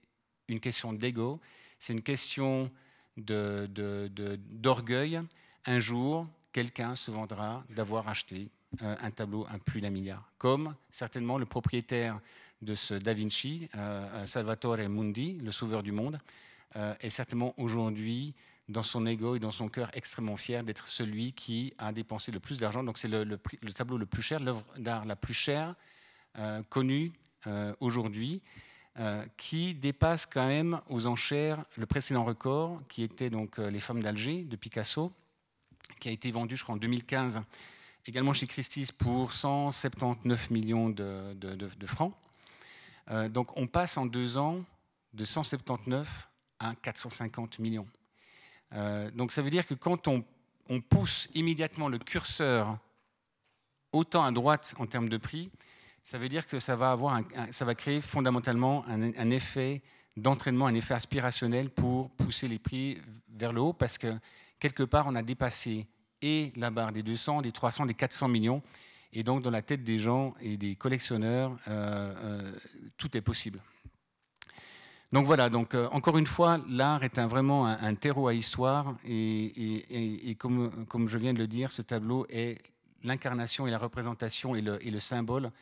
une 0.48 0.60
question 0.60 0.92
d'ego, 0.92 1.40
c'est 1.78 1.92
une 1.92 2.02
question 2.02 2.70
d'orgueil. 3.16 5.20
Un 5.64 5.78
jour, 5.78 6.26
quelqu'un 6.52 6.94
se 6.94 7.10
vendra 7.10 7.64
d'avoir 7.70 8.08
acheté 8.08 8.50
euh, 8.82 8.94
un 9.00 9.10
tableau 9.10 9.46
à 9.48 9.58
plus 9.58 9.80
d'un 9.80 9.90
milliard, 9.90 10.30
comme 10.36 10.74
certainement 10.90 11.38
le 11.38 11.46
propriétaire 11.46 12.20
de 12.60 12.74
ce 12.74 12.94
Da 12.94 13.14
Vinci, 13.14 13.68
euh, 13.74 14.26
Salvatore 14.26 14.88
Mundi, 14.90 15.38
le 15.42 15.50
sauveur 15.50 15.82
du 15.82 15.90
monde, 15.90 16.18
euh, 16.76 16.94
est 17.00 17.10
certainement 17.10 17.54
aujourd'hui 17.56 18.34
dans 18.68 18.82
son 18.82 19.06
ego 19.06 19.36
et 19.36 19.38
dans 19.38 19.52
son 19.52 19.68
cœur 19.68 19.90
extrêmement 19.94 20.36
fier 20.36 20.62
d'être 20.64 20.86
celui 20.86 21.32
qui 21.32 21.72
a 21.78 21.92
dépensé 21.92 22.30
le 22.30 22.40
plus 22.40 22.58
d'argent. 22.58 22.84
Donc 22.84 22.98
c'est 22.98 23.08
le, 23.08 23.38
tableau 23.74 23.96
le 23.96 24.04
plus 24.04 24.20
cher, 24.20 24.40
l'œuvre 24.40 24.64
d'art 24.76 25.06
la 25.06 25.16
plus 25.16 25.32
chère 25.32 25.74
connue 26.68 27.10
aujourd'hui. 27.80 28.42
Euh, 29.00 29.24
qui 29.36 29.74
dépasse 29.74 30.26
quand 30.26 30.48
même 30.48 30.80
aux 30.88 31.06
enchères 31.06 31.64
le 31.76 31.86
précédent 31.86 32.24
record, 32.24 32.82
qui 32.88 33.04
était 33.04 33.30
donc 33.30 33.60
euh, 33.60 33.70
Les 33.70 33.78
Femmes 33.78 34.02
d'Alger 34.02 34.42
de 34.42 34.56
Picasso, 34.56 35.12
qui 36.00 36.08
a 36.08 36.10
été 36.10 36.32
vendu, 36.32 36.56
je 36.56 36.64
crois, 36.64 36.74
en 36.74 36.78
2015, 36.78 37.40
également 38.06 38.32
chez 38.32 38.48
Christie's 38.48 38.90
pour 38.90 39.34
179 39.34 40.50
millions 40.50 40.90
de, 40.90 41.36
francs. 41.86 42.12
Euh, 43.12 43.28
donc 43.28 43.56
on 43.56 43.68
passe 43.68 43.98
en 43.98 44.04
deux 44.04 44.36
ans 44.36 44.64
de 45.12 45.24
179 45.24 46.28
à 46.58 46.74
450 46.74 47.60
millions. 47.60 47.86
donc 49.14 49.30
ça 49.30 49.42
veut 49.42 49.50
dire 49.50 49.64
que 49.64 49.74
quand 49.74 50.08
on, 50.08 50.24
on 50.68 50.80
pousse 50.80 51.28
immédiatement 51.34 51.88
le 51.88 51.98
curseur 51.98 52.76
autant 53.92 54.24
à 54.24 54.32
droite 54.32 54.74
en 54.80 54.86
termes 54.86 55.08
de 55.08 55.18
prix, 55.18 55.52
ça 56.08 56.16
veut 56.16 56.30
dire 56.30 56.46
que 56.46 56.58
ça 56.58 56.74
va, 56.74 56.92
avoir 56.92 57.20
ça 57.50 57.66
va 57.66 57.74
créer 57.74 58.00
fondamentalement 58.00 58.82
un, 58.88 59.28
effet 59.28 59.82
d'entraînement, 60.16 60.64
un 60.64 60.72
effet 60.72 60.94
aspirationnel 60.94 61.68
pour 61.68 62.08
pousser 62.12 62.48
les 62.48 62.58
prix 62.58 62.96
vers 63.28 63.52
le 63.52 63.60
haut, 63.60 63.74
parce 63.74 63.98
que 63.98 64.18
quelque 64.58 64.84
part, 64.84 65.06
on 65.06 65.14
a 65.16 65.22
dépassé 65.22 65.86
et 66.22 66.50
la 66.56 66.70
barre 66.70 66.92
des 66.92 67.02
200, 67.02 67.42
des 67.42 67.52
300, 67.52 67.84
des 67.84 67.92
400 67.92 68.28
millions, 68.28 68.62
et 69.12 69.22
donc 69.22 69.42
dans 69.42 69.50
la 69.50 69.60
tête 69.60 69.84
des 69.84 69.98
gens 69.98 70.34
et 70.40 70.56
des 70.56 70.76
collectionneurs, 70.76 71.54
euh, 71.68 72.14
euh, 72.24 72.52
tout 72.96 73.14
est 73.14 73.20
possible. 73.20 73.60
Donc 75.12 75.26
voilà, 75.26 75.50
donc 75.50 75.74
euh, 75.74 75.88
encore 75.92 76.16
une 76.16 76.26
fois, 76.26 76.58
l'art 76.70 77.04
est 77.04 77.18
vraiment 77.18 77.66
un, 77.66 77.94
terreau 77.96 78.28
à 78.28 78.32
histoire, 78.32 78.96
et, 79.06 80.34
comme, 80.38 80.86
comme, 80.86 81.06
je 81.06 81.18
viens 81.18 81.34
de 81.34 81.38
le 81.38 81.46
dire, 81.46 81.70
ce 81.70 81.82
tableau 81.82 82.24
est 82.30 82.62
l'incarnation 83.04 83.66
et 83.66 83.70
la 83.70 83.78
représentation 83.78 84.56
et 84.56 84.62
le 84.62 85.00
symbole 85.00 85.52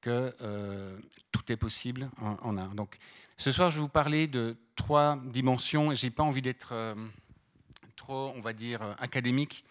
que 0.00 0.34
euh, 0.40 0.98
tout 1.32 1.52
est 1.52 1.56
possible 1.56 2.10
en, 2.20 2.56
art. 2.56 2.74
Donc, 2.74 2.98
ce 3.36 3.52
soir, 3.52 3.70
je 3.70 3.76
vais 3.76 3.82
vous 3.82 3.88
parler 3.88 4.26
de 4.26 4.56
trois 4.76 5.18
dimensions. 5.26 5.94
Je 5.94 6.06
n'ai 6.06 6.10
pas 6.10 6.22
envie 6.22 6.42
d'être 6.42 6.70
euh, 6.72 6.94
trop, 7.96 8.32
on 8.36 8.40
va 8.40 8.52
dire, 8.52 8.82
euh, 8.82 8.94
académique. 8.98 9.64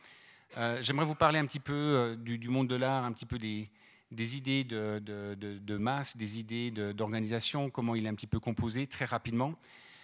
J'aimerais 0.81 1.05
vous 1.05 1.15
parler 1.15 1.37
un 1.37 1.45
petit 1.45 1.59
peu 1.59 2.17
du, 2.19 2.49
monde 2.49 2.67
de 2.67 2.75
l'art, 2.75 3.03
un 3.05 3.11
petit 3.11 3.27
peu 3.27 3.37
des, 3.37 3.69
idées 4.11 4.63
de, 4.63 5.77
masse, 5.77 6.17
des 6.17 6.39
idées 6.39 6.71
d'organisation, 6.71 7.69
comment 7.69 7.93
il 7.93 8.07
est 8.07 8.09
un 8.09 8.15
petit 8.15 8.25
peu 8.25 8.39
composé, 8.39 8.87
très 8.87 9.05
rapidement. 9.05 9.53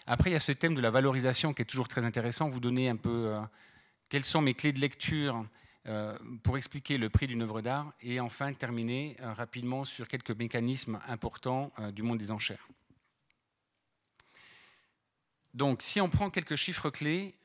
Après, 0.05 0.29
il 0.29 0.33
y 0.33 0.35
a 0.35 0.39
ce 0.39 0.51
thème 0.51 0.75
de 0.75 0.81
la 0.81 0.91
valorisation 0.91 1.51
qui 1.51 1.63
est 1.63 1.65
toujours 1.65 1.88
très 1.88 2.05
intéressant. 2.05 2.47
Vous 2.47 2.59
donner 2.59 2.89
un 2.89 2.95
peu 2.95 3.35
quelles 4.07 4.23
sont 4.23 4.39
mes 4.39 4.53
clés 4.53 4.71
de 4.71 4.79
lecture 4.79 5.43
pour 6.43 6.58
expliquer 6.58 6.98
le 6.98 7.10
prix 7.10 7.28
d'une 7.28 7.43
œuvre 7.43 7.62
d'art 7.62 7.93
et 8.02 8.19
enfin 8.19 8.52
terminer 8.54 9.15
euh, 9.19 9.34
rapidement 9.34 9.86
sur 9.86 10.08
quelques 10.08 10.32
mécanismes 10.32 11.00
importants 11.08 11.71
euh, 11.78 11.91
du 11.91 12.02
monde 12.02 12.17
des 12.17 12.32
enchères. 12.32 12.67
Donc, 15.54 15.84
si 15.84 16.02
on 16.02 16.10
prend 16.10 16.30
quelques 16.30 16.56
chiffres 16.56 16.89
clés, 16.89 17.36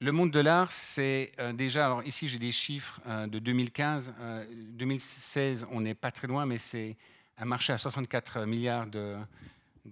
le 0.00 0.12
monde 0.12 0.30
de 0.30 0.40
l'art, 0.40 0.72
c'est 0.72 1.32
déjà, 1.54 1.84
alors 1.84 2.02
ici 2.04 2.26
j'ai 2.26 2.38
des 2.38 2.52
chiffres 2.52 3.02
de 3.26 3.38
2015, 3.38 4.14
2016, 4.70 5.66
on 5.70 5.82
n'est 5.82 5.94
pas 5.94 6.10
très 6.10 6.26
loin, 6.26 6.46
mais 6.46 6.56
c'est 6.56 6.96
un 7.36 7.44
marché 7.44 7.74
à 7.74 7.76
64 7.76 8.46
milliards 8.46 8.86
de, 8.86 9.18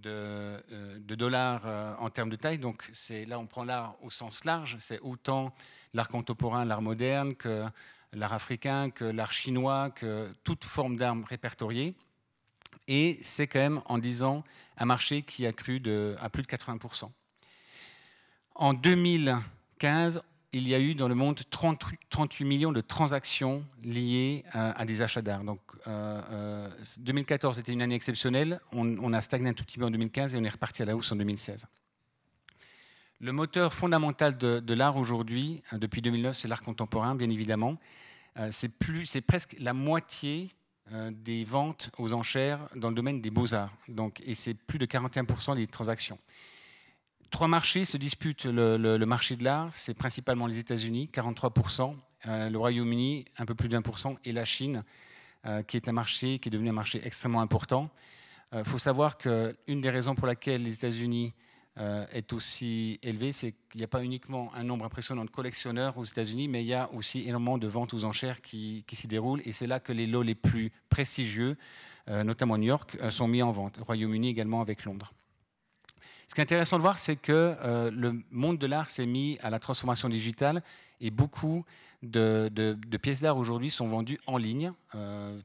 euh, 0.06 0.60
de, 0.98 1.14
dollars 1.14 1.62
euh, 1.66 1.94
en 1.98 2.10
termes 2.10 2.30
de 2.30 2.36
taille. 2.36 2.58
Donc 2.58 2.90
là, 3.26 3.38
on 3.38 3.46
prend 3.46 3.64
l'art 3.64 3.96
au 4.02 4.10
sens 4.10 4.44
large. 4.44 4.76
C'est 4.80 5.00
autant 5.00 5.54
l'art 5.94 6.08
contemporain, 6.08 6.64
l'art 6.64 6.82
moderne, 6.82 7.34
que 7.34 7.64
l'art 8.12 8.32
africain, 8.32 8.90
que 8.90 9.04
l'art 9.04 9.32
chinois, 9.32 9.90
que 9.90 10.32
toute 10.44 10.64
forme 10.64 10.96
d'art 10.96 11.16
répertoriée. 11.28 11.94
Et 12.88 13.18
c'est 13.22 13.46
quand 13.46 13.58
même, 13.58 13.82
en 13.86 13.98
10 13.98 14.22
ans, 14.22 14.44
un 14.76 14.84
marché 14.84 15.22
qui 15.22 15.46
a 15.46 15.52
cru 15.52 15.80
de, 15.80 16.16
à 16.20 16.30
plus 16.30 16.42
de 16.42 16.48
80%. 16.48 17.10
En 18.54 18.74
2015, 18.74 20.22
il 20.56 20.66
y 20.68 20.74
a 20.74 20.80
eu 20.80 20.94
dans 20.94 21.08
le 21.08 21.14
monde 21.14 21.38
38 21.50 22.44
millions 22.44 22.72
de 22.72 22.80
transactions 22.80 23.66
liées 23.84 24.42
à, 24.52 24.86
des 24.86 25.02
achats 25.02 25.20
d'art. 25.20 25.44
Donc 25.44 25.60
2014 26.98 27.56
euh, 27.56 27.58
euh, 27.58 27.60
était 27.60 27.72
une 27.72 27.82
année 27.82 27.94
exceptionnelle. 27.94 28.60
On, 28.72 29.12
a 29.12 29.20
stagné 29.20 29.50
un 29.50 29.52
tout 29.52 29.64
petit 29.64 29.78
peu 29.78 29.84
en 29.84 29.90
2015 29.90 30.34
et 30.34 30.38
on 30.38 30.44
est 30.44 30.48
reparti 30.48 30.82
à 30.82 30.86
la 30.86 30.96
hausse 30.96 31.12
en 31.12 31.16
2016. 31.16 31.66
Le 33.20 33.32
moteur 33.32 33.74
fondamental 33.74 34.38
de, 34.38 34.74
l'art 34.74 34.96
aujourd'hui, 34.96 35.62
hein, 35.70 35.78
depuis 35.78 36.00
2009, 36.00 36.34
c'est 36.34 36.48
l'art 36.48 36.62
contemporain, 36.62 37.14
bien 37.14 37.28
évidemment. 37.28 37.76
Euh, 38.38 38.48
c'est 38.50 39.20
presque 39.20 39.56
la 39.58 39.74
moitié 39.74 40.50
euh, 40.92 41.10
des 41.12 41.44
ventes 41.44 41.90
aux 41.98 42.14
enchères 42.14 42.66
dans 42.76 42.88
le 42.88 42.94
domaine 42.94 43.20
des 43.20 43.30
beaux-arts. 43.30 43.72
Et 44.24 44.34
c'est 44.34 44.54
plus 44.54 44.78
de 44.78 44.86
41% 44.86 45.56
des 45.56 45.66
transactions. 45.66 46.18
Trois 47.30 47.48
marchés 47.48 47.84
se 47.84 47.96
disputent 47.96 48.44
le, 48.46 49.04
marché 49.04 49.36
de 49.36 49.44
l'art. 49.44 49.68
C'est 49.70 49.94
principalement 49.94 50.46
les 50.46 50.58
États-Unis, 50.58 51.10
43%, 51.12 51.94
euh, 52.26 52.50
le 52.50 52.58
Royaume-Uni, 52.58 53.24
un 53.38 53.46
peu 53.46 53.54
plus 53.54 53.68
de 53.68 53.76
1%, 53.76 54.16
et 54.24 54.32
la 54.32 54.44
Chine, 54.44 54.84
euh, 55.44 55.62
qui 55.62 55.76
est 55.76 55.88
un 55.88 55.92
marché 55.92 56.38
qui 56.38 56.48
est 56.48 56.50
devenu 56.50 56.70
un 56.70 56.72
marché 56.72 57.00
extrêmement 57.04 57.40
important. 57.40 57.90
Il 58.54 58.64
faut 58.64 58.78
savoir 58.78 59.18
qu'une 59.18 59.80
des 59.80 59.90
raisons 59.90 60.14
pour 60.14 60.26
laquelle 60.26 60.62
les 60.62 60.72
États-Unis 60.72 61.34
euh, 61.78 62.06
est 62.10 62.32
aussi 62.32 62.98
élevé, 63.02 63.32
c'est 63.32 63.52
qu'il 63.70 63.80
n'y 63.80 63.84
a 63.84 63.88
pas 63.88 64.02
uniquement 64.02 64.50
un 64.54 64.64
nombre 64.64 64.86
impressionnant 64.86 65.26
de 65.26 65.30
collectionneurs 65.30 65.98
aux 65.98 66.04
États-Unis, 66.04 66.48
mais 66.48 66.62
il 66.62 66.66
y 66.66 66.72
a 66.72 66.90
aussi 66.94 67.28
énormément 67.28 67.58
de 67.58 67.66
ventes 67.66 67.92
aux 67.92 68.04
enchères 68.04 68.40
qui, 68.40 68.82
s'y 68.90 69.06
déroulent. 69.06 69.42
Et 69.44 69.52
c'est 69.52 69.66
là 69.66 69.78
que 69.78 69.92
les 69.92 70.06
lots 70.06 70.22
les 70.22 70.34
plus 70.34 70.72
prestigieux, 70.88 71.58
euh, 72.08 72.24
notamment 72.24 72.56
New 72.56 72.68
York, 72.68 72.96
euh, 73.02 73.10
sont 73.10 73.28
mis 73.28 73.42
en 73.42 73.52
vente. 73.52 73.76
Royaume-Uni 73.76 74.28
également 74.28 74.62
avec 74.62 74.84
Londres. 74.84 75.12
Ce 76.36 76.38
qui 76.38 76.42
est 76.42 76.52
intéressant 76.52 76.76
de 76.76 76.82
voir, 76.82 76.98
c'est 76.98 77.16
que 77.16 77.56
le 77.90 78.22
monde 78.30 78.58
de 78.58 78.66
l'art 78.66 78.90
s'est 78.90 79.06
mis 79.06 79.38
à 79.40 79.48
la 79.48 79.58
transformation 79.58 80.10
digitale 80.10 80.62
et 81.00 81.10
beaucoup 81.10 81.64
de, 82.02 82.76
pièces 83.00 83.22
d'art 83.22 83.38
aujourd'hui 83.38 83.70
sont 83.70 83.88
vendues 83.88 84.18
en 84.26 84.36
ligne 84.36 84.74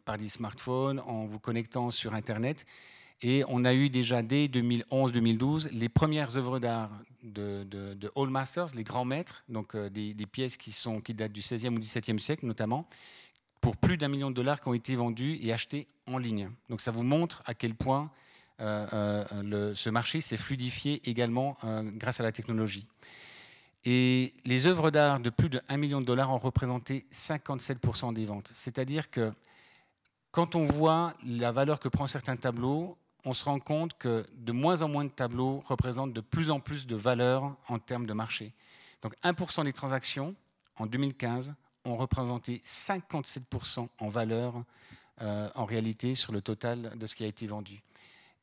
par 0.03 0.17
des 0.17 0.27
smartphones, 0.27 0.99
en 0.99 1.23
vous 1.27 1.39
connectant 1.39 1.91
sur 1.91 2.13
Internet. 2.13 2.65
Et 3.21 3.45
on 3.47 3.63
a 3.63 3.73
eu 3.73 3.89
déjà 3.89 4.21
dès 4.21 4.47
2011-2012 4.47 5.69
les 5.71 5.87
premières 5.87 6.35
œuvres 6.35 6.59
d'art 6.59 6.91
de, 7.23 7.63
de, 7.63 8.11
All 8.17 8.27
Masters, 8.27 8.75
les 8.75 8.83
grands 8.83 9.05
maîtres, 9.05 9.45
donc 9.47 9.75
euh, 9.75 9.89
des, 9.89 10.13
pièces 10.29 10.57
qui, 10.57 10.75
qui 11.05 11.13
datent 11.13 11.31
du 11.31 11.39
16e 11.39 11.73
ou 11.73 11.79
17e 11.79 12.17
siècle 12.17 12.45
notamment, 12.45 12.85
pour 13.61 13.77
plus 13.77 13.95
d'un 13.95 14.09
million 14.09 14.29
de 14.29 14.35
dollars 14.35 14.59
qui 14.59 14.67
ont 14.67 14.73
été 14.73 14.95
vendus 14.95 15.39
et 15.41 15.53
achetés 15.53 15.87
en 16.05 16.17
ligne. 16.17 16.49
Donc 16.69 16.81
ça 16.81 16.91
vous 16.91 17.03
montre 17.03 17.43
à 17.45 17.53
quel 17.53 17.75
point 17.75 18.01
euh, 18.03 18.07
euh, 18.09 18.30
le, 18.61 19.73
ce 19.73 19.89
marché 19.89 20.21
s'est 20.21 20.37
fluidifié 20.37 21.01
également 21.09 21.57
grâce 21.97 22.19
à 22.19 22.23
la 22.23 22.31
technologie. 22.31 22.87
Et 23.83 24.33
les 24.45 24.67
œuvres 24.67 24.91
d'art 24.91 25.19
de 25.19 25.29
plus 25.29 25.49
de 25.49 25.59
1 25.67 25.77
million 25.77 26.01
de 26.01 26.05
dollars 26.05 26.31
ont 26.31 26.37
représenté 26.37 27.05
57% 27.11 28.13
des 28.13 28.25
ventes. 28.25 28.49
C'est-à-dire 28.49 29.09
que 29.09 29.33
quand 30.31 30.55
on 30.55 30.63
voit 30.65 31.13
la 31.25 31.51
valeur 31.51 31.79
que 31.79 31.89
prend 31.89 32.05
certains 32.07 32.35
tableaux, 32.35 32.97
on 33.25 33.33
se 33.33 33.43
rend 33.43 33.59
compte 33.59 33.97
que 33.97 34.25
de 34.35 34.51
moins 34.51 34.81
en 34.81 34.87
moins 34.87 35.05
de 35.05 35.09
tableaux 35.09 35.63
représentent 35.65 36.13
de 36.13 36.21
plus 36.21 36.49
en 36.49 36.59
plus 36.59 36.87
de 36.87 36.95
valeur 36.95 37.55
en 37.67 37.79
termes 37.79 38.05
de 38.05 38.13
marché. 38.13 38.53
Donc 39.01 39.15
1% 39.23 39.63
des 39.63 39.73
transactions 39.73 40.35
en 40.77 40.85
2015 40.85 41.53
ont 41.85 41.97
représenté 41.97 42.61
57% 42.63 43.87
en 43.99 44.09
valeur 44.09 44.63
euh, 45.21 45.49
en 45.55 45.65
réalité 45.65 46.13
sur 46.15 46.31
le 46.31 46.41
total 46.41 46.97
de 46.97 47.05
ce 47.07 47.15
qui 47.15 47.23
a 47.23 47.27
été 47.27 47.47
vendu. 47.47 47.81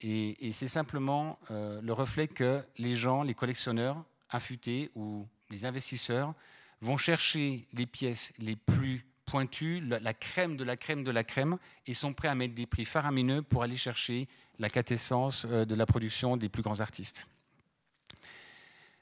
Et, 0.00 0.52
c'est 0.52 0.68
simplement 0.68 1.38
euh, 1.50 1.80
le 1.82 1.92
reflet 1.92 2.28
que 2.28 2.64
les 2.78 2.94
gens, 2.94 3.22
les 3.22 3.34
collectionneurs 3.34 4.04
affûtés 4.30 4.90
ou 4.94 5.26
les 5.50 5.64
investisseurs 5.64 6.34
vont 6.80 6.96
chercher 6.96 7.66
les 7.72 7.86
pièces 7.86 8.32
les 8.38 8.54
plus 8.54 9.04
pointues, 9.24 9.80
la 9.80 10.14
crème 10.14 10.56
de 10.56 10.64
la 10.64 10.76
crème 10.76 11.04
de 11.04 11.10
la 11.10 11.24
crème, 11.24 11.58
et 11.86 11.94
sont 11.94 12.14
prêts 12.14 12.28
à 12.28 12.34
mettre 12.34 12.54
des 12.54 12.66
prix 12.66 12.84
faramineux 12.84 13.42
pour 13.42 13.62
aller 13.62 13.76
chercher 13.76 14.28
la 14.58 14.70
quintessence 14.70 15.46
euh, 15.50 15.64
de 15.64 15.74
la 15.74 15.86
production 15.86 16.36
des 16.36 16.48
plus 16.48 16.62
grands 16.62 16.80
artistes. 16.80 17.26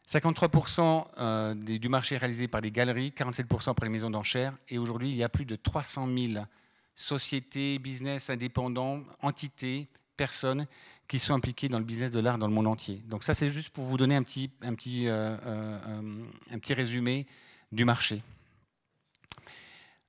53% 0.09 1.07
euh, 1.19 1.55
du 1.55 1.89
marché 1.89 2.17
réalisé 2.17 2.47
par 2.47 2.61
des 2.61 2.71
galeries, 2.71 3.13
47% 3.17 3.75
par 3.75 3.85
les 3.85 3.89
maisons 3.89 4.11
d'enchères, 4.11 4.57
et 4.69 4.79
aujourd'hui 4.79 5.11
il 5.11 5.17
y 5.17 5.25
a 5.25 5.29
plus 5.29 5.45
de 5.45 5.57
300 5.57 6.07
000 6.07 6.45
sociétés, 6.95 7.79
business 7.79 8.31
indépendants, 8.31 9.03
entités, 9.21 9.89
personnes 10.17 10.67
qui 11.09 11.19
sont 11.19 11.35
impliquées 11.35 11.69
dans 11.69 11.79
le 11.79 11.85
business 11.85 12.11
de 12.11 12.21
l'art 12.21 12.39
dans 12.39 12.49
le 12.49 12.53
monde 12.53 12.67
entier. 12.67 13.03
Donc 13.09 13.23
ça 13.23 13.35
c'est 13.35 13.49
juste 13.49 13.71
pour 13.71 13.85
vous 13.85 13.97
donner 13.97 14.17
un 14.17 14.23
petit, 14.23 14.51
un 14.63 14.75
petit, 14.75 15.07
euh, 15.07 15.37
un 16.51 16.59
petit 16.59 16.75
résumé 16.75 17.27
du 17.73 17.85
marché. 17.85 18.23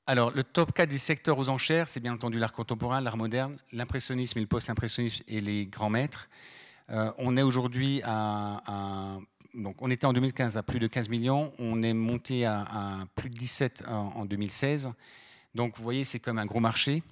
Alors, 0.09 0.31
le 0.31 0.41
top 0.41 0.71
4 0.71 0.89
des 0.89 0.97
secteurs 0.97 1.37
aux 1.37 1.49
enchères, 1.49 1.89
c'est 1.89 1.99
bien 1.99 2.13
entendu 2.13 2.39
l'art 2.39 2.53
contemporain, 2.53 3.01
l'art 3.01 3.17
moderne, 3.17 3.57
l'impressionnisme 3.73 4.37
et 4.37 4.41
le 4.41 4.47
post-impressionnisme 4.47 5.21
et 5.27 5.41
les 5.41 5.65
grands 5.65 5.89
maîtres. 5.89 6.29
Euh, 6.89 7.11
on 7.17 7.35
est 7.35 7.41
aujourd'hui 7.41 8.01
à, 8.05 9.19
Donc, 9.53 9.75
on 9.81 9.91
était 9.91 10.05
en 10.05 10.13
2015 10.13 10.55
à 10.55 10.63
plus 10.63 10.79
de 10.79 10.87
15 10.87 11.09
millions, 11.09 11.51
on 11.59 11.83
est 11.83 11.93
monté 11.93 12.45
à, 12.45 13.05
plus 13.15 13.29
de 13.29 13.35
17 13.35 13.83
en, 13.89 14.23
2016. 14.23 14.93
Donc, 15.55 15.75
vous 15.75 15.83
voyez, 15.83 16.05
c'est 16.05 16.19
comme 16.19 16.39
un 16.39 16.45
gros 16.45 16.61
marché. 16.61 17.03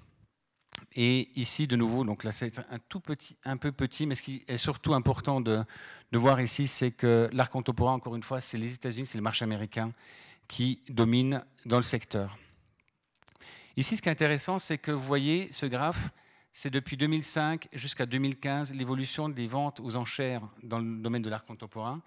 Et 0.95 1.29
ici, 1.35 1.67
de 1.67 1.75
nouveau, 1.75 2.03
donc 2.05 2.23
là, 2.23 2.31
c'est 2.31 2.59
un 2.59 2.79
tout 2.88 2.99
petit, 2.99 3.35
un 3.43 3.57
peu 3.57 3.71
petit, 3.71 4.07
mais 4.07 4.15
ce 4.15 4.23
qui 4.23 4.43
est 4.47 4.57
surtout 4.57 4.93
important 4.93 5.41
de, 5.41 5.63
de 6.11 6.17
voir 6.17 6.39
ici, 6.39 6.67
c'est 6.67 6.91
que 6.91 7.29
l'art 7.33 7.49
contemporain, 7.49 7.93
encore 7.93 8.15
une 8.15 8.23
fois, 8.23 8.39
c'est 8.39 8.57
les 8.57 8.73
États-Unis, 8.73 9.05
c'est 9.05 9.17
le 9.17 9.23
marché 9.23 9.43
américain 9.43 9.91
qui 10.47 10.79
domine 10.89 11.43
dans 11.65 11.77
le 11.77 11.83
secteur. 11.83 12.38
Ici, 13.77 13.97
ce 13.97 14.01
qui 14.01 14.07
est 14.07 14.11
intéressant, 14.11 14.57
c'est 14.57 14.77
que 14.77 14.91
vous 14.91 15.03
voyez 15.03 15.51
ce 15.51 15.65
graphe, 15.65 16.11
c'est 16.53 16.69
depuis 16.69 16.95
2005 16.95 17.67
jusqu'à 17.73 18.05
2015 18.05 18.73
l'évolution 18.73 19.27
des 19.27 19.47
ventes 19.47 19.81
aux 19.81 19.97
enchères 19.97 20.47
dans 20.63 20.79
le 20.79 21.01
domaine 21.01 21.21
de 21.21 21.29
l'art 21.29 21.43
contemporain. 21.43 22.01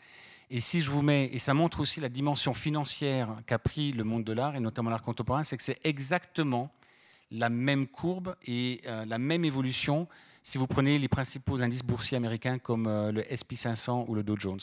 Et 0.49 0.61
si 0.61 0.81
je 0.81 0.91
vous 0.91 1.03
mets, 1.03 1.27
et 1.31 1.39
ça 1.39 1.53
montre 1.53 1.81
aussi 1.81 2.01
la 2.01 2.09
dimension 2.09 2.55
financière 2.55 3.37
qu'a 3.47 3.59
pris 3.59 3.93
le 3.93 4.05
monde 4.05 4.25
de 4.25 4.33
l'art, 4.33 4.57
et 4.57 4.61
notamment 4.61 4.89
l'art 4.89 5.03
contemporain, 5.03 5.43
c'est 5.43 5.59
que 5.59 5.63
c'est 5.63 5.79
exactement 5.85 6.73
la 7.31 7.49
même 7.49 7.87
courbe 7.87 8.35
et 8.47 8.81
euh, 8.87 9.05
la 9.05 9.19
même 9.19 9.45
évolution 9.45 10.09
si 10.43 10.57
vous 10.57 10.67
prenez 10.67 10.99
les 10.99 11.09
principaux 11.09 11.61
indices 11.61 11.83
boursiers 11.83 12.17
américains 12.17 12.59
comme 12.59 12.87
euh, 12.87 13.13
le 13.13 13.23
SP500 13.23 14.07
ou 14.09 14.15
le 14.15 14.23
Dow 14.23 14.37
Jones. 14.39 14.61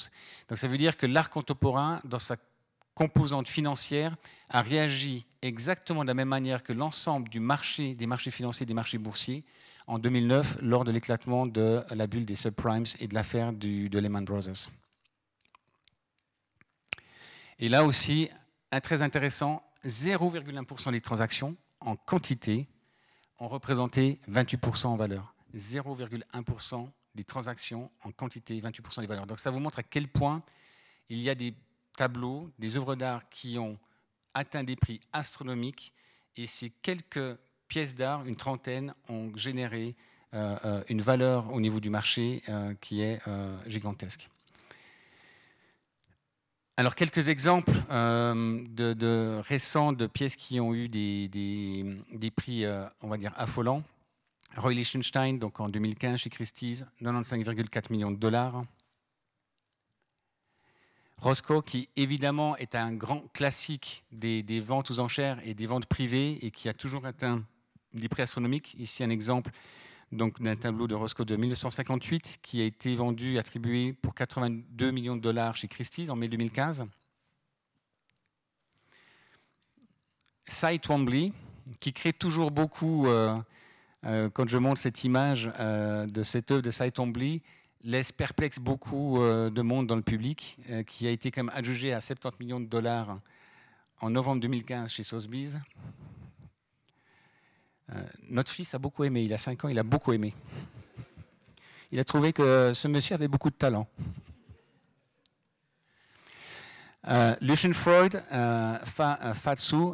Donc 0.49 0.57
ça 0.57 0.67
veut 0.67 0.77
dire 0.77 0.97
que 0.97 1.05
l'art 1.05 1.29
contemporain, 1.29 2.01
dans 2.05 2.19
sa 2.19 2.37
composante 2.95 3.47
financière 3.47 4.15
a 4.49 4.61
réagi 4.61 5.25
exactement 5.41 6.03
de 6.03 6.07
la 6.07 6.13
même 6.13 6.29
manière 6.29 6.63
que 6.63 6.73
l'ensemble 6.73 7.29
du 7.29 7.39
marché, 7.39 7.93
des 7.93 8.07
marchés 8.07 8.31
financiers, 8.31 8.65
des 8.65 8.73
marchés 8.73 8.97
boursiers, 8.97 9.43
en 9.87 9.99
2009, 9.99 10.57
lors 10.61 10.83
de 10.83 10.91
l'éclatement 10.91 11.45
de 11.45 11.83
la 11.91 12.07
bulle 12.07 12.25
des 12.25 12.35
subprimes 12.35 12.85
et 12.99 13.07
de 13.07 13.13
l'affaire 13.13 13.53
de 13.53 13.99
Lehman 13.99 14.25
Brothers. 14.25 14.71
Et 17.59 17.69
là 17.69 17.85
aussi, 17.85 18.29
un 18.71 18.79
très 18.79 19.03
intéressant, 19.03 19.61
0,1% 19.85 20.91
des 20.91 21.01
transactions 21.01 21.55
en 21.85 21.95
quantité 21.95 22.67
ont 23.39 23.47
représenté 23.47 24.19
28% 24.29 24.87
en 24.87 24.95
valeur. 24.95 25.33
0,1% 25.55 26.89
des 27.15 27.23
transactions 27.23 27.89
en 28.03 28.11
quantité, 28.11 28.59
28% 28.59 29.01
des 29.01 29.07
valeurs. 29.07 29.27
Donc 29.27 29.39
ça 29.39 29.51
vous 29.51 29.59
montre 29.59 29.79
à 29.79 29.83
quel 29.83 30.07
point 30.07 30.43
il 31.09 31.19
y 31.19 31.29
a 31.29 31.35
des 31.35 31.53
tableaux, 31.95 32.51
des 32.59 32.75
œuvres 32.75 32.95
d'art 32.95 33.29
qui 33.29 33.57
ont 33.57 33.77
atteint 34.33 34.63
des 34.63 34.75
prix 34.75 34.99
astronomiques 35.13 35.93
et 36.35 36.47
ces 36.47 36.69
quelques 36.69 37.37
pièces 37.67 37.95
d'art, 37.95 38.25
une 38.25 38.35
trentaine, 38.35 38.93
ont 39.07 39.31
généré 39.35 39.95
euh, 40.33 40.57
euh, 40.65 40.83
une 40.89 41.01
valeur 41.01 41.53
au 41.53 41.61
niveau 41.61 41.79
du 41.79 41.89
marché 41.89 42.43
euh, 42.49 42.73
qui 42.81 43.01
est 43.01 43.21
gigantesque. 43.67 44.29
Alors 46.77 46.95
quelques 46.95 47.29
exemples 47.29 47.71
de, 47.89 49.39
récents 49.41 49.93
de 49.93 50.07
pièces 50.07 50.35
qui 50.35 50.59
ont 50.59 50.73
eu 50.73 50.89
des, 50.89 51.29
des 51.29 52.31
prix, 52.31 52.65
on 53.01 53.07
va 53.07 53.17
dire, 53.17 53.31
affolants. 53.37 53.83
Roy 54.57 54.73
Lichtenstein, 54.73 55.37
donc 55.37 55.59
en 55.59 55.69
2015 55.69 56.19
chez 56.19 56.29
Christie's, 56.29 56.85
95,4 57.01 57.91
millions 57.91 58.11
de 58.11 58.17
dollars. 58.17 58.63
Roscoe, 61.17 61.61
qui 61.65 61.89
évidemment 61.95 62.57
est 62.57 62.75
un 62.75 62.93
grand 62.93 63.21
classique 63.33 64.03
des, 64.11 64.59
ventes 64.59 64.91
aux 64.91 64.99
enchères 64.99 65.39
et 65.45 65.53
des 65.53 65.65
ventes 65.65 65.85
privées 65.85 66.45
et 66.45 66.51
qui 66.51 66.69
a 66.69 66.73
toujours 66.73 67.05
atteint 67.05 67.43
des 67.93 68.09
prix 68.09 68.21
astronomiques. 68.21 68.75
Ici, 68.77 69.03
un 69.03 69.09
exemple 69.09 69.51
d'un 70.11 70.55
tableau 70.55 70.87
de 70.87 70.95
Roscoe 70.95 71.25
de 71.25 71.35
1958 71.35 72.39
qui 72.41 72.61
a 72.61 72.65
été 72.65 72.95
vendu, 72.95 73.37
attribué 73.37 73.93
pour 73.93 74.13
82 74.13 74.91
millions 74.91 75.15
de 75.15 75.21
dollars 75.21 75.55
chez 75.55 75.67
Christie's 75.67 76.09
en 76.09 76.15
mai 76.15 76.27
2015. 76.27 76.85
Cy 80.47 80.79
Twombly, 80.79 81.33
qui 81.79 81.91
crée 81.91 82.13
toujours 82.13 82.51
beaucoup, 82.51 83.07
euh, 83.07 83.35
euh, 84.05 84.29
quand 84.29 84.47
je 84.47 84.57
montre 84.57 84.79
cette 84.79 85.03
image 85.03 85.51
euh, 85.59 86.05
de 86.05 86.23
cette 86.23 86.51
œuvre 86.51 86.61
de 86.61 86.71
Cy 86.71 86.91
laisse 87.83 88.11
perplexe 88.11 88.57
beaucoup 88.57 89.19
de 89.19 89.61
monde 89.61 89.85
dans 89.85 89.95
le 89.95 90.01
public, 90.01 90.57
qui 90.87 91.07
a 91.07 91.11
été 91.11 91.29
quand 91.29 91.43
même 91.43 91.55
adjugé 91.55 91.93
à 91.93 92.01
70 92.01 92.43
millions 92.43 92.59
de 92.59 92.65
dollars 92.65 93.19
en 94.01 94.09
novembre 94.09 94.41
2015 94.41 94.91
chez 94.91 95.03
Sotheby's. 95.03 95.59
Euh, 97.93 98.03
notre 98.29 98.51
fils 98.51 98.73
a 98.73 98.79
beaucoup 98.79 99.03
aimé, 99.03 99.23
il 99.23 99.33
a 99.33 99.37
5 99.37 99.65
ans, 99.65 99.67
il 99.67 99.77
a 99.77 99.83
beaucoup 99.83 100.13
aimé. 100.13 100.33
Il 101.91 101.99
a 101.99 102.03
trouvé 102.03 102.33
que 102.33 102.73
ce 102.73 102.87
monsieur 102.87 103.13
avait 103.15 103.27
beaucoup 103.27 103.49
de 103.49 103.55
talent. 103.55 103.87
Euh, 107.07 107.35
Lucien 107.41 107.71
Freud, 107.71 108.23
euh, 108.31 108.79
Fatsu, 109.35 109.93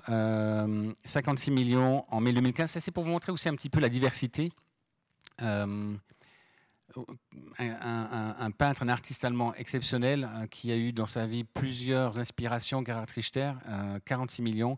56 1.03 1.51
millions 1.51 2.05
en 2.09 2.21
mai 2.21 2.31
2015. 2.31 2.71
Ça, 2.71 2.79
c'est 2.79 2.91
pour 2.91 3.03
vous 3.03 3.11
montrer 3.11 3.33
aussi 3.33 3.49
un 3.49 3.55
petit 3.55 3.69
peu 3.69 3.81
la 3.81 3.89
diversité. 3.89 4.53
Un, 5.39 5.97
peintre, 8.57 8.83
un 8.83 8.89
artiste 8.89 9.25
allemand 9.25 9.53
exceptionnel 9.55 10.29
qui 10.49 10.71
a 10.71 10.77
eu 10.77 10.93
dans 10.93 11.07
sa 11.07 11.25
vie 11.25 11.43
plusieurs 11.43 12.19
inspirations, 12.19 12.83
Gerhard 12.85 13.09
Richter, 13.13 13.51
46 14.05 14.41
millions 14.41 14.77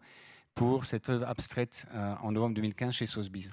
pour 0.56 0.86
cette 0.86 1.10
œuvre 1.10 1.28
abstraite 1.28 1.88
en 2.22 2.32
novembre 2.32 2.56
2015 2.56 2.94
chez 2.94 3.06
Sotheby's. 3.06 3.52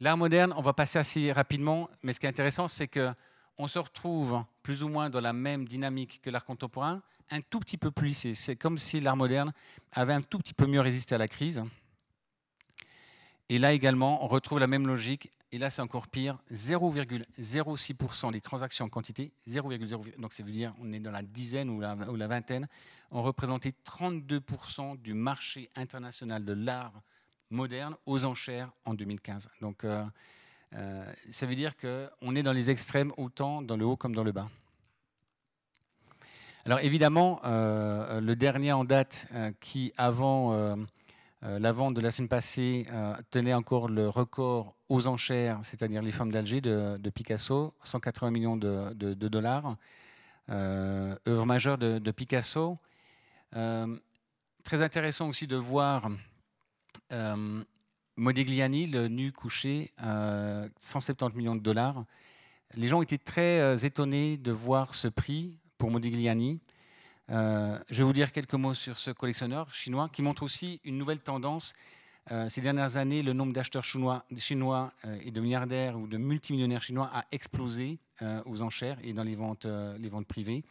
L'art 0.00 0.16
moderne, 0.16 0.52
on 0.56 0.62
va 0.62 0.72
passer 0.72 0.98
assez 0.98 1.30
rapidement, 1.30 1.88
mais 2.02 2.12
ce 2.12 2.18
qui 2.18 2.26
est 2.26 2.28
intéressant, 2.28 2.66
c'est 2.66 2.88
qu'on 2.88 3.68
se 3.68 3.78
retrouve 3.78 4.44
plus 4.62 4.82
ou 4.82 4.88
moins 4.88 5.10
dans 5.10 5.20
la 5.20 5.32
même 5.32 5.64
dynamique 5.64 6.20
que 6.22 6.30
l'art 6.30 6.44
contemporain, 6.44 7.02
un 7.30 7.40
tout 7.40 7.60
petit 7.60 7.78
peu 7.78 7.90
plus 7.90 8.08
lissé. 8.08 8.34
C'est 8.34 8.56
comme 8.56 8.78
si 8.78 9.00
l'art 9.00 9.16
moderne 9.16 9.52
avait 9.92 10.12
un 10.12 10.22
tout 10.22 10.38
petit 10.38 10.54
peu 10.54 10.66
mieux 10.66 10.80
résisté 10.80 11.14
à 11.14 11.18
la 11.18 11.28
crise. 11.28 11.62
Et 13.48 13.58
là 13.58 13.72
également, 13.72 14.24
on 14.24 14.26
retrouve 14.26 14.58
la 14.58 14.66
même 14.66 14.86
logique. 14.86 15.30
Et 15.54 15.58
là, 15.58 15.68
c'est 15.68 15.82
encore 15.82 16.08
pire 16.08 16.38
0,06% 16.50 18.32
des 18.32 18.40
transactions 18.40 18.86
en 18.86 18.88
quantité, 18.88 19.34
0,0, 19.46 20.18
donc 20.18 20.32
ça 20.32 20.42
veut 20.42 20.50
dire 20.50 20.74
on 20.80 20.90
est 20.94 20.98
dans 20.98 21.10
la 21.10 21.20
dizaine 21.22 21.68
ou 21.68 21.78
la, 21.78 21.94
vingtaine, 22.26 22.66
ont 23.10 23.22
représenté 23.22 23.74
32% 23.84 25.00
du 25.02 25.12
marché 25.12 25.70
international 25.76 26.46
de 26.46 26.54
l'art 26.54 27.02
moderne 27.50 27.96
aux 28.06 28.24
enchères 28.24 28.72
en 28.86 28.94
2015. 28.94 29.50
Donc 29.60 29.84
euh, 29.84 30.02
euh, 30.72 31.12
ça 31.28 31.44
veut 31.44 31.54
dire 31.54 31.76
qu'on 31.76 32.34
est 32.34 32.42
dans 32.42 32.54
les 32.54 32.70
extrêmes 32.70 33.12
autant 33.18 33.60
dans 33.60 33.76
le 33.76 33.84
haut 33.84 33.98
comme 33.98 34.14
dans 34.14 34.24
le 34.24 34.32
bas. 34.32 34.48
Alors 36.64 36.80
évidemment, 36.80 37.42
euh, 37.44 38.22
le 38.22 38.36
dernier 38.36 38.72
en 38.72 38.84
date 38.84 39.26
qui, 39.60 39.92
avant 39.98 40.78
la 41.42 41.72
vente 41.72 41.94
de 41.94 42.00
la 42.00 42.10
semaine 42.10 42.28
passée, 42.28 42.86
tenait 43.30 43.54
encore 43.54 43.88
le 43.88 44.08
record 44.08 44.76
aux 44.88 45.06
enchères, 45.06 45.58
c'est-à-dire 45.62 46.00
les 46.00 46.12
femmes 46.12 46.30
d'Alger 46.30 46.60
de, 46.60 47.10
Picasso, 47.10 47.74
180 47.82 48.30
millions 48.30 48.56
de, 48.56 49.14
dollars, 49.14 49.76
œuvre 50.48 51.46
majeure 51.46 51.78
de, 51.78 51.98
de 51.98 52.10
Picasso. 52.12 52.78
très 53.52 54.82
intéressant 54.82 55.28
aussi 55.28 55.46
de 55.46 55.56
voir 55.56 56.08
euh, 57.12 57.62
Modigliani, 58.16 58.86
le 58.86 59.08
nu 59.08 59.32
couché, 59.32 59.92
170 59.98 61.24
euh, 61.24 61.36
millions 61.36 61.56
de 61.56 61.60
dollars. 61.62 62.04
Les 62.74 62.88
gens 62.88 63.02
étaient 63.02 63.18
très 63.18 63.60
euh, 63.60 63.76
étonnés 63.76 64.36
de 64.36 64.52
voir 64.52 64.94
ce 64.94 65.08
prix 65.08 65.58
pour 65.78 65.90
Modigliani. 65.90 66.60
Je 67.32 67.94
vais 67.94 68.04
vous 68.04 68.12
dire 68.12 68.30
quelques 68.30 68.54
mots 68.54 68.74
sur 68.74 68.98
ce 68.98 69.10
collectionneur 69.10 69.72
chinois 69.72 70.08
qui 70.12 70.22
montre 70.22 70.42
aussi 70.42 70.80
une 70.84 70.98
nouvelle 70.98 71.20
tendance. 71.20 71.74
ces 72.48 72.60
dernières 72.60 72.96
années, 72.98 73.22
le 73.22 73.32
nombre 73.32 73.52
d'acheteurs 73.52 73.84
chinois, 73.84 74.24
chinois 74.36 74.92
et 75.22 75.30
de 75.30 75.40
milliardaires 75.40 75.98
ou 75.98 76.06
de 76.06 76.18
multimillionnaires 76.18 76.82
chinois 76.82 77.10
a 77.12 77.24
explosé 77.32 77.98
aux 78.44 78.62
enchères 78.62 78.98
et 79.02 79.12
dans 79.14 79.24
les 79.24 79.34
ventes 79.34 79.66
privées. 80.28 80.62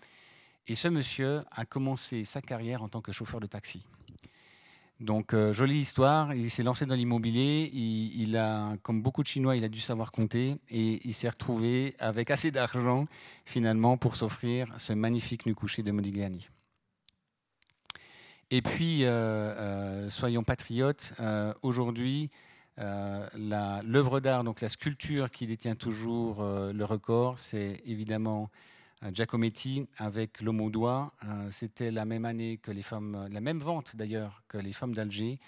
Et 0.67 0.75
ce 0.75 0.87
monsieur 0.87 1.41
a 1.51 1.65
commencé 1.65 2.23
sa 2.23 2.41
carrière 2.41 2.83
en 2.83 2.89
tant 2.89 3.01
que 3.01 3.11
chauffeur 3.11 3.39
de 3.39 3.47
taxi. 3.47 3.83
Donc, 5.01 5.33
euh, 5.33 5.51
jolie 5.51 5.79
histoire. 5.79 6.35
Il 6.35 6.51
s'est 6.51 6.61
lancé 6.61 6.85
dans 6.85 6.93
l'immobilier. 6.93 7.71
Il, 7.73 8.37
a, 8.37 8.77
comme 8.83 9.01
beaucoup 9.01 9.23
de 9.23 9.27
Chinois, 9.27 9.55
il 9.55 9.63
a 9.63 9.67
dû 9.67 9.79
savoir 9.79 10.11
compter 10.11 10.57
et 10.69 11.01
il 11.03 11.13
s'est 11.15 11.27
retrouvé 11.27 11.95
avec 11.97 12.29
assez 12.29 12.51
d'argent 12.51 13.07
finalement 13.43 13.97
pour 13.97 14.15
s'offrir 14.15 14.71
ce 14.77 14.93
magnifique 14.93 15.47
nu 15.47 15.55
couché 15.55 15.81
de 15.81 15.89
Modigliani. 15.89 16.47
Et 18.51 18.61
puis, 18.61 19.03
euh, 19.03 19.09
euh, 19.09 20.09
soyons 20.09 20.43
patriotes. 20.43 21.13
Aujourd'hui, 21.63 22.29
l'œuvre 22.77 24.19
d'art, 24.19 24.43
donc 24.43 24.61
la 24.61 24.69
sculpture 24.69 25.31
qui 25.31 25.47
détient 25.47 25.75
toujours 25.75 26.43
le 26.43 26.85
record, 26.85 27.39
c'est 27.39 27.81
évidemment 27.85 28.51
Giacometti 29.09 29.87
avec 29.97 30.41
l'homme 30.41 30.61
au 30.61 30.69
doigt. 30.69 31.13
Euh, 31.23 31.49
c'était 31.49 31.91
la 31.91 32.05
même 32.05 32.25
année 32.25 32.57
que 32.57 32.71
les 32.71 32.83
femmes, 32.83 33.27
la 33.31 33.41
même 33.41 33.59
vente 33.59 33.95
d'ailleurs 33.95 34.43
que 34.47 34.57
les 34.57 34.73
femmes 34.73 34.93
d'Alger 34.93 35.39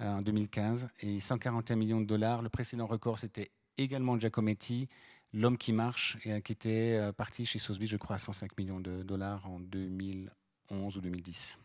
euh, 0.00 0.14
en 0.14 0.22
2015 0.22 0.88
et 1.00 1.20
141 1.20 1.76
millions 1.76 2.00
de 2.00 2.06
dollars. 2.06 2.40
Le 2.40 2.48
précédent 2.48 2.86
record 2.86 3.18
c'était 3.18 3.50
également 3.76 4.18
Giacometti, 4.18 4.88
l'homme 5.32 5.58
qui 5.58 5.72
marche 5.72 6.16
et 6.24 6.40
qui 6.40 6.52
était 6.52 6.96
euh, 6.98 7.12
parti 7.12 7.44
chez 7.44 7.58
Sotheby's, 7.58 7.90
je 7.90 7.96
crois, 7.96 8.16
à 8.16 8.18
105 8.18 8.56
millions 8.56 8.80
de 8.80 9.02
dollars 9.02 9.46
en 9.50 9.60
2011 9.60 10.96
ou 10.96 11.00
2010. 11.00 11.58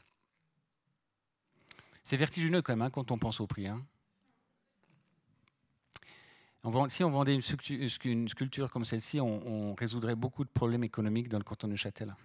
C'est 2.04 2.17
vertigineux 2.17 2.62
quand 2.62 2.73
même 2.73 2.82
hein, 2.82 2.89
quand 2.89 3.12
on 3.12 3.17
pense 3.17 3.39
au 3.39 3.47
prix. 3.47 3.67
Hein 3.67 3.86
si 6.88 7.04
on 7.04 7.10
vendait 7.10 7.36
une 7.36 8.28
sculpture, 8.30 8.72
comme 8.72 8.86
celle-ci, 8.86 9.19
on, 9.22 9.74
résoudrait 9.76 10.15
beaucoup 10.15 10.43
de 10.43 10.50
problèmes 10.50 10.84
économiques 10.84 11.30
dans 11.30 11.38
le 11.38 11.43
canton 11.43 11.67
de 11.67 11.76
Châtel. 11.76 12.15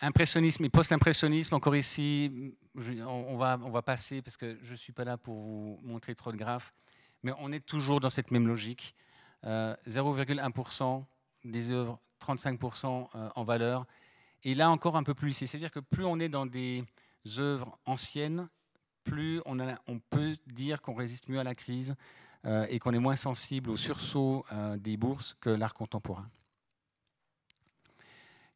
Impressionnisme 0.00 0.64
et 0.64 0.70
post-impressionnisme, 0.70 1.54
encore 1.54 1.76
ici, 1.76 2.54
on, 2.74 3.36
va, 3.36 3.58
on 3.62 3.70
va 3.70 3.82
passer 3.82 4.22
parce 4.22 4.36
que 4.36 4.58
je 4.62 4.72
ne 4.72 4.76
suis 4.76 4.92
pas 4.92 5.04
là 5.04 5.16
pour 5.18 5.34
vous 5.34 5.78
montrer 5.82 6.14
trop 6.14 6.32
de 6.32 6.38
graphes, 6.38 6.72
mais 7.22 7.32
on 7.38 7.52
est 7.52 7.64
toujours 7.64 8.00
dans 8.00 8.10
cette 8.10 8.30
même 8.30 8.46
logique. 8.46 8.94
0,1% 9.44 10.82
euh, 10.82 11.04
des 11.44 11.70
œuvres, 11.70 11.98
35% 12.20 13.08
euh, 13.14 13.28
en 13.34 13.44
valeur. 13.44 13.86
Et 14.42 14.54
là 14.54 14.70
encore 14.70 14.96
un 14.96 15.02
peu 15.02 15.14
plus 15.14 15.32
C'est-à-dire 15.32 15.70
que 15.70 15.80
plus 15.80 16.04
on 16.04 16.18
est 16.18 16.28
dans 16.28 16.46
des 16.46 16.84
œuvres 17.38 17.78
anciennes, 17.84 18.48
plus 19.10 19.42
on, 19.44 19.98
peut 19.98 20.36
dire 20.46 20.80
qu'on 20.80 20.94
résiste 20.94 21.28
mieux 21.28 21.40
à 21.40 21.44
la 21.44 21.56
crise 21.56 21.96
euh, 22.46 22.64
et 22.70 22.78
qu'on 22.78 22.92
est 22.92 23.00
moins 23.00 23.16
sensible 23.16 23.70
au 23.70 23.76
sursaut 23.76 24.44
euh, 24.52 24.76
des 24.76 24.96
bourses 24.96 25.36
que 25.40 25.50
l'art 25.50 25.74
contemporain. 25.74 26.28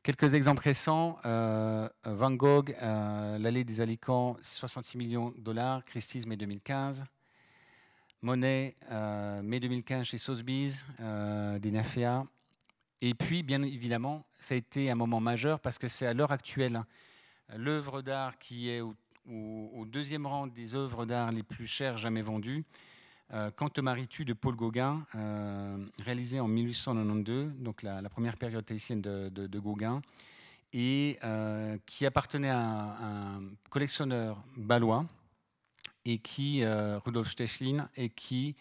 Quelques 0.05 0.35
exemples 0.35 0.62
récents, 0.62 1.19
euh, 1.25 1.88
Van 2.05 2.31
Gogh, 2.31 2.77
l'allée 2.81 3.64
des 3.64 3.81
Alicants, 3.81 4.37
66 4.43 4.97
millions 4.97 5.31
de 5.31 5.40
dollars, 5.40 5.85
Christie's, 5.85 6.25
mai 6.27 6.37
2015. 6.37 7.05
Monet, 8.23 8.77
mai 9.43 9.61
2015 9.61 10.07
chez 10.07 10.19
Sotheby's, 10.19 10.85
Nafea. 11.01 12.27
Et 13.01 13.14
puis, 13.14 13.43
bien 13.43 13.62
évidemment, 13.62 14.25
ça 14.38 14.55
a 14.55 14.57
été 14.59 14.90
un 14.90 14.95
moment 14.95 15.21
majeur 15.21 15.59
parce 15.59 15.79
que 15.79 15.88
c'est 15.88 16.07
à 16.07 16.14
l'heure 16.14 16.33
actuelle 16.33 16.85
l'œuvre 17.57 18.03
d'art 18.03 18.38
qui 18.38 18.71
est 18.71 18.81
au 18.81 18.95
au, 19.31 19.85
deuxième 19.87 20.27
rang 20.27 20.47
des 20.47 20.75
œuvres 20.75 21.07
d'art 21.07 21.33
les 21.33 21.43
plus 21.43 21.67
chères 21.67 21.97
jamais 21.97 22.23
vendues. 22.23 22.65
Euh, 23.33 23.51
maries-tu 23.83 24.25
de 24.25 24.33
Paul 24.33 24.55
Gauguin, 24.55 25.07
euh, 25.15 25.85
réalisé 26.03 26.41
en 26.41 26.49
1892, 26.49 27.53
donc 27.59 27.83
la, 27.83 28.03
première 28.09 28.37
période 28.37 28.65
tahitienne 28.65 29.01
de, 29.01 29.59
Gauguin, 29.59 30.03
et 30.73 31.19
euh, 31.25 31.79
qui 31.87 32.05
appartenait 32.07 32.51
à 32.51 32.59
un, 32.59 33.43
collectionneur 33.71 34.43
balois, 34.57 35.07
et 36.05 36.19
qui, 36.19 36.63
Rudolf 36.65 37.31
Stechlin, 37.31 37.89
et 37.97 38.11
qui 38.11 38.57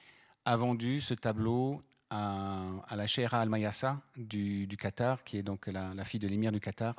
a 0.46 0.56
vendu 0.56 1.02
ce 1.02 1.14
tableau 1.14 1.84
à, 2.10 2.96
la 2.96 3.06
Sheikha 3.06 3.42
Al-Mayassa 3.42 4.02
du, 4.16 4.68
Qatar, 4.80 5.24
qui 5.26 5.38
est 5.38 5.44
donc 5.44 5.68
la, 5.68 5.94
la 5.94 6.04
fille 6.06 6.22
de 6.22 6.28
l'émir 6.28 6.54
du 6.54 6.62
Qatar, 6.62 6.96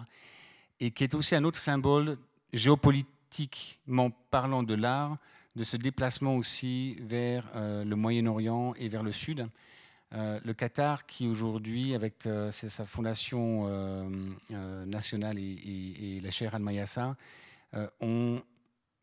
et 0.80 0.90
qui 0.90 1.04
est 1.04 1.14
aussi 1.14 1.34
un 1.34 1.44
autre 1.44 1.58
symbole 1.58 2.18
géopolitique 2.52 3.08
parlant 4.30 4.62
de 4.62 4.74
l'art, 4.74 5.18
de 5.56 5.64
ce 5.64 5.76
déplacement 5.76 6.36
aussi 6.36 6.96
vers 7.00 7.48
euh, 7.54 7.84
le 7.84 7.96
Moyen-Orient 7.96 8.74
et 8.74 8.88
vers 8.88 9.02
le 9.02 9.12
Sud. 9.12 9.46
Euh, 10.12 10.38
le 10.44 10.52
Qatar, 10.52 11.06
qui 11.06 11.26
aujourd'hui, 11.26 11.94
avec 11.94 12.26
euh, 12.26 12.50
sa 12.50 12.84
fondation 12.84 13.68
nationale 14.86 15.38
et, 15.38 16.20
la 16.22 16.30
chaire 16.30 16.54
Al-Mayassa, 16.54 17.16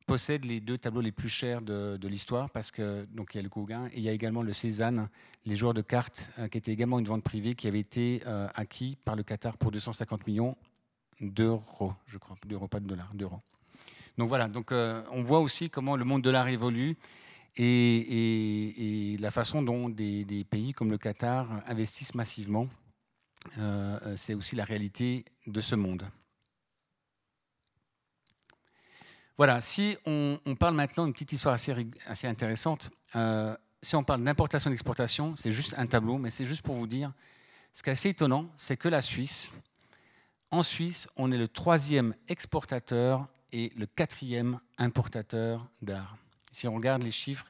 possède 0.08 0.46
les 0.46 0.60
deux 0.60 0.78
tableaux 0.78 1.02
les 1.02 1.12
plus 1.12 1.30
chers 1.30 1.62
de, 1.62 2.08
l'histoire 2.08 2.50
parce 2.50 2.72
que 2.72 3.06
donc 3.14 3.34
il 3.34 3.38
y 3.38 3.40
a 3.40 3.44
le 3.44 3.50
Gauguin 3.50 3.88
et 3.88 3.98
il 3.98 4.04
y 4.04 4.10
a 4.10 4.12
également 4.12 4.42
le 4.42 4.54
Cézanne, 4.54 5.10
les 5.46 5.56
joueurs 5.56 5.74
de 5.74 5.82
cartes, 5.82 6.32
qui 6.52 6.58
était 6.58 6.72
également 6.72 7.00
une 7.00 7.06
vente 7.06 7.24
privée 7.24 7.54
qui 7.56 7.68
avait 7.68 7.80
été 7.80 8.24
acquis 8.56 8.98
par 9.04 9.16
le 9.16 9.24
Qatar 9.24 9.58
pour 9.58 9.72
250 9.72 10.28
millions 10.28 10.58
d'euros, 11.22 11.94
je 12.08 12.18
crois, 12.18 12.36
d'euros, 12.46 12.68
pas 12.68 12.80
de 12.80 12.88
dollars, 12.88 13.14
d'euros. 13.14 13.42
Donc 14.18 14.30
voilà, 14.30 14.48
donc, 14.48 14.72
euh, 14.72 15.04
on 15.12 15.24
voit 15.24 15.40
aussi 15.40 15.70
comment 15.70 15.96
le 15.96 16.06
monde 16.06 16.22
de 16.22 16.30
l'art 16.30 16.48
évolue 16.48 16.98
et, 17.58 19.18
la 19.20 19.32
façon 19.32 19.62
dont 19.62 19.90
des, 19.90 20.46
pays 20.50 20.74
comme 20.74 20.92
le 20.92 20.98
Qatar 20.98 21.50
investissent 21.68 22.16
massivement. 22.16 22.68
Euh, 23.58 24.16
c'est 24.16 24.34
aussi 24.34 24.56
la 24.56 24.64
réalité 24.64 25.26
de 25.48 25.62
ce 25.62 25.76
monde. 25.76 26.08
Voilà, 29.38 29.60
si 29.60 29.98
on, 30.06 30.38
parle 30.60 30.76
maintenant 30.76 31.06
d'une 31.06 31.14
petite 31.14 31.32
histoire 31.32 31.56
assez, 31.56 32.28
intéressante, 32.28 32.92
euh, 33.16 33.56
si 33.82 33.96
on 33.96 34.04
parle 34.04 34.24
d'importation 34.24 34.70
et 34.70 34.74
d'exportation, 34.74 35.36
c'est 35.36 35.50
juste 35.50 35.74
un 35.78 35.88
tableau, 35.88 36.20
mais 36.20 36.30
c'est 36.30 36.46
juste 36.46 36.62
pour 36.62 36.76
vous 36.76 36.86
dire 36.86 37.12
ce 37.74 37.82
qui 37.82 37.90
est 37.90 37.94
assez 37.94 38.10
étonnant, 38.10 38.46
c'est 38.56 38.78
que 38.78 38.88
la 38.88 39.02
Suisse, 39.02 39.50
en 40.52 40.62
Suisse, 40.62 41.08
on 41.16 41.32
est 41.32 41.38
le 41.38 41.48
troisième 41.48 42.14
exportateur 42.28 43.28
et 43.52 43.72
le 43.76 43.86
quatrième 43.86 44.60
importateur 44.78 45.68
d'art. 45.82 46.18
Si 46.52 46.68
on 46.68 46.76
regarde 46.76 47.04
les 47.04 47.12
chiffres 47.12 47.50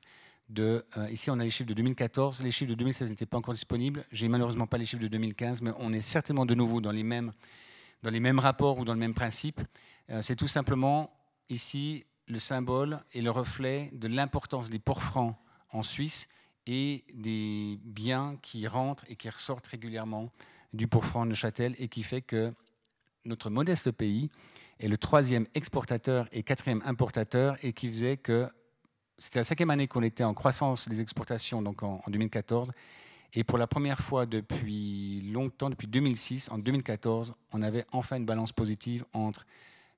de, 0.49 0.85
euh, 0.97 1.09
ici 1.09 1.31
on 1.31 1.39
a 1.39 1.43
les 1.43 1.49
chiffres 1.49 1.69
de 1.69 1.73
2014, 1.73 2.43
les 2.43 2.51
chiffres 2.51 2.69
de 2.69 2.75
2016 2.75 3.09
n'étaient 3.09 3.25
pas 3.25 3.37
encore 3.37 3.53
disponibles, 3.53 4.03
j'ai 4.11 4.27
malheureusement 4.27 4.67
pas 4.67 4.77
les 4.77 4.85
chiffres 4.85 5.01
de 5.01 5.07
2015, 5.07 5.61
mais 5.61 5.71
on 5.77 5.93
est 5.93 6.01
certainement 6.01 6.45
de 6.45 6.55
nouveau 6.55 6.81
dans 6.81 6.91
les 6.91 7.03
mêmes, 7.03 7.31
dans 8.03 8.09
les 8.09 8.19
mêmes 8.19 8.39
rapports 8.39 8.77
ou 8.77 8.85
dans 8.85 8.93
le 8.93 8.99
même 8.99 9.13
principe. 9.13 9.61
Euh, 10.09 10.21
c'est 10.21 10.35
tout 10.35 10.47
simplement 10.47 11.11
ici 11.49 12.05
le 12.27 12.39
symbole 12.39 13.01
et 13.13 13.21
le 13.21 13.31
reflet 13.31 13.89
de 13.93 14.07
l'importance 14.07 14.69
des 14.69 14.79
ports 14.79 15.03
francs 15.03 15.35
en 15.71 15.83
Suisse 15.83 16.27
et 16.67 17.03
des 17.13 17.79
biens 17.83 18.37
qui 18.41 18.67
rentrent 18.67 19.05
et 19.09 19.15
qui 19.15 19.29
ressortent 19.29 19.67
régulièrement 19.67 20.31
du 20.73 20.87
port 20.87 21.03
de 21.03 21.29
Neuchâtel 21.29 21.75
et 21.79 21.87
qui 21.87 22.03
fait 22.03 22.21
que 22.21 22.53
notre 23.25 23.49
modeste 23.49 23.91
pays 23.91 24.29
est 24.81 24.87
le 24.87 24.97
troisième 24.97 25.45
exportateur 25.53 26.27
et 26.31 26.43
quatrième 26.43 26.81
importateur 26.85 27.57
et 27.63 27.71
qui 27.71 27.87
faisait 27.87 28.17
que 28.17 28.49
c'était 29.17 29.39
la 29.39 29.43
cinquième 29.43 29.69
année 29.69 29.87
qu'on 29.87 30.01
était 30.01 30.23
en 30.23 30.33
croissance 30.33 30.89
des 30.89 30.99
exportations, 30.99 31.61
donc 31.61 31.83
en, 31.83 32.01
2014. 32.07 32.71
Et 33.33 33.43
pour 33.43 33.57
la 33.57 33.67
première 33.67 33.99
fois 33.99 34.25
depuis 34.25 35.21
longtemps, 35.31 35.69
depuis 35.69 35.87
2006, 35.87 36.49
en 36.49 36.57
2014, 36.57 37.33
on 37.53 37.61
avait 37.61 37.85
enfin 37.91 38.17
une 38.17 38.25
balance 38.25 38.51
positive 38.51 39.05
entre 39.13 39.45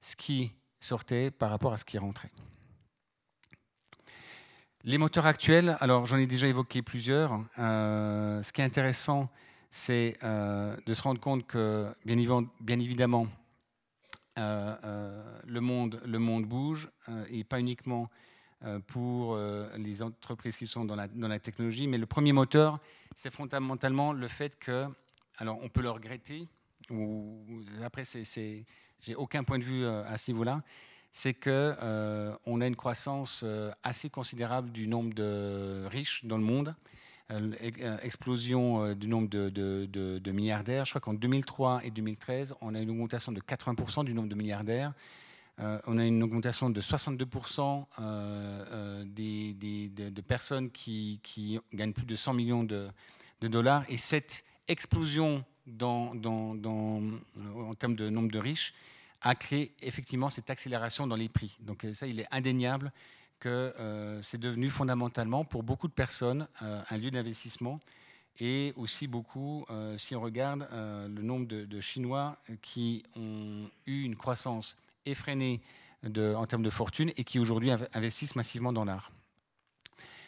ce 0.02 0.16
qui 0.16 0.52
sortait 0.80 1.32
par 1.32 1.50
rapport 1.50 1.72
à 1.72 1.78
ce 1.78 1.86
qui 1.86 1.98
rentrait. 1.98 2.32
Les 4.84 4.98
moteurs 4.98 5.26
actuels, 5.26 5.78
alors 5.80 6.06
j'en 6.06 6.18
ai 6.18 6.28
déjà 6.28 6.48
évoqué 6.48 6.82
plusieurs. 6.82 7.42
Euh, 7.58 8.44
ce 8.44 8.52
qui 8.52 8.60
est 8.60 8.66
intéressant, 8.66 9.30
c'est 9.70 10.18
euh, 10.24 10.76
de 10.86 10.94
se 10.94 11.02
rendre 11.02 11.22
compte 11.22 11.48
que, 11.48 11.96
bien, 12.06 12.80
évidemment, 12.80 13.28
le, 14.38 15.60
monde, 15.60 16.02
le 16.06 16.20
monde 16.20 16.46
bouge, 16.46 16.90
et 17.30 17.44
pas 17.44 17.60
uniquement 17.60 18.10
pour 18.88 19.38
les 19.78 20.02
entreprises 20.02 20.58
qui 20.58 20.68
sont 20.68 20.86
dans 20.86 20.96
la, 20.96 21.40
technologie, 21.40 21.88
mais 21.88 21.98
le 21.98 22.06
premier 22.06 22.34
moteur, 22.34 22.80
c'est 23.16 23.32
fondamentalement 23.32 24.14
le 24.14 24.28
fait 24.28 24.58
que, 24.58 24.88
alors 25.38 25.60
on 25.62 25.70
peut 25.70 25.82
le 25.82 25.90
regretter, 25.90 26.48
ou 26.90 27.46
après, 27.84 28.04
j'ai 28.04 29.16
aucun 29.16 29.44
point 29.44 29.60
de 29.60 29.64
vue 29.64 29.86
à 29.86 30.18
ce 30.18 30.32
niveau-là, 30.32 30.64
c'est 31.16 31.36
qu'on 31.36 31.50
euh, 31.52 32.36
a 32.46 32.68
une 32.68 32.76
croissance 32.76 33.46
assez 33.84 34.10
considérable 34.10 34.72
du 34.72 34.88
nombre 34.88 35.14
de 35.14 35.86
riches 35.86 36.26
dans 36.26 36.38
le 36.38 36.44
monde. 36.44 36.76
Euh, 37.32 37.52
euh, 37.80 37.98
explosion 38.02 38.84
euh, 38.84 38.96
du 38.96 39.08
nombre 39.08 39.30
de, 39.30 40.32
milliardaires. 40.32 40.84
Je 40.84 40.92
crois 40.92 41.02
qu'en 41.02 41.14
2003 41.14 41.86
et 41.86 41.92
2013, 41.92 42.56
on 42.60 42.76
a 42.76 42.80
une 42.80 42.90
augmentation 42.90 43.32
de 43.32 43.40
80% 43.40 44.04
du 44.04 44.14
nombre 44.14 44.28
de 44.28 44.36
milliardaires. 44.36 44.94
on 45.58 45.98
a 45.98 46.06
une 46.06 46.22
augmentation 46.22 46.70
de 46.70 46.82
62% 46.82 49.06
des, 49.06 49.54
de, 49.54 50.22
personnes 50.22 50.70
qui, 50.70 51.62
gagnent 51.74 51.94
plus 51.94 52.06
de 52.06 52.16
100 52.16 52.34
millions 52.34 52.64
de, 52.64 52.90
dollars. 53.42 53.86
Et 53.88 53.98
cette 53.98 54.44
explosion 54.68 55.46
en 55.82 57.74
termes 57.80 57.96
de 57.96 58.10
nombre 58.10 58.32
de 58.32 58.40
riches 58.40 58.74
a 59.22 59.36
créé 59.36 59.74
effectivement 59.82 60.30
cette 60.30 60.50
accélération 60.50 61.08
dans 61.08 61.16
les 61.16 61.30
prix. 61.30 61.56
Donc 61.62 61.88
ça, 61.94 62.06
il 62.06 62.20
est 62.20 62.28
indéniable 62.32 62.92
que 63.44 63.50
euh, 63.78 64.22
c'est 64.22 64.40
devenu 64.40 64.70
fondamentalement 64.70 65.44
pour 65.44 65.64
beaucoup 65.64 65.90
de 65.90 65.94
personnes 65.94 66.48
euh, 66.62 66.82
un 66.90 66.98
lieu 66.98 67.12
d'investissement 67.12 67.82
et 68.40 68.72
aussi 68.78 69.06
beaucoup, 69.06 69.66
euh, 69.70 69.98
si 69.98 70.16
on 70.16 70.22
regarde 70.22 70.66
le 70.72 71.22
nombre 71.22 71.46
de, 71.46 71.80
Chinois 71.82 72.38
qui 72.62 73.04
ont 73.18 73.70
eu 73.86 74.04
une 74.04 74.16
croissance 74.16 74.78
effrénée 75.06 75.62
en 76.06 76.46
termes 76.48 76.64
de 76.64 76.70
fortune 76.70 77.12
et 77.18 77.24
qui 77.26 77.38
aujourd'hui 77.38 77.72
investissent 77.94 78.36
massivement 78.36 78.72
dans 78.72 78.86
l'art. 78.86 79.12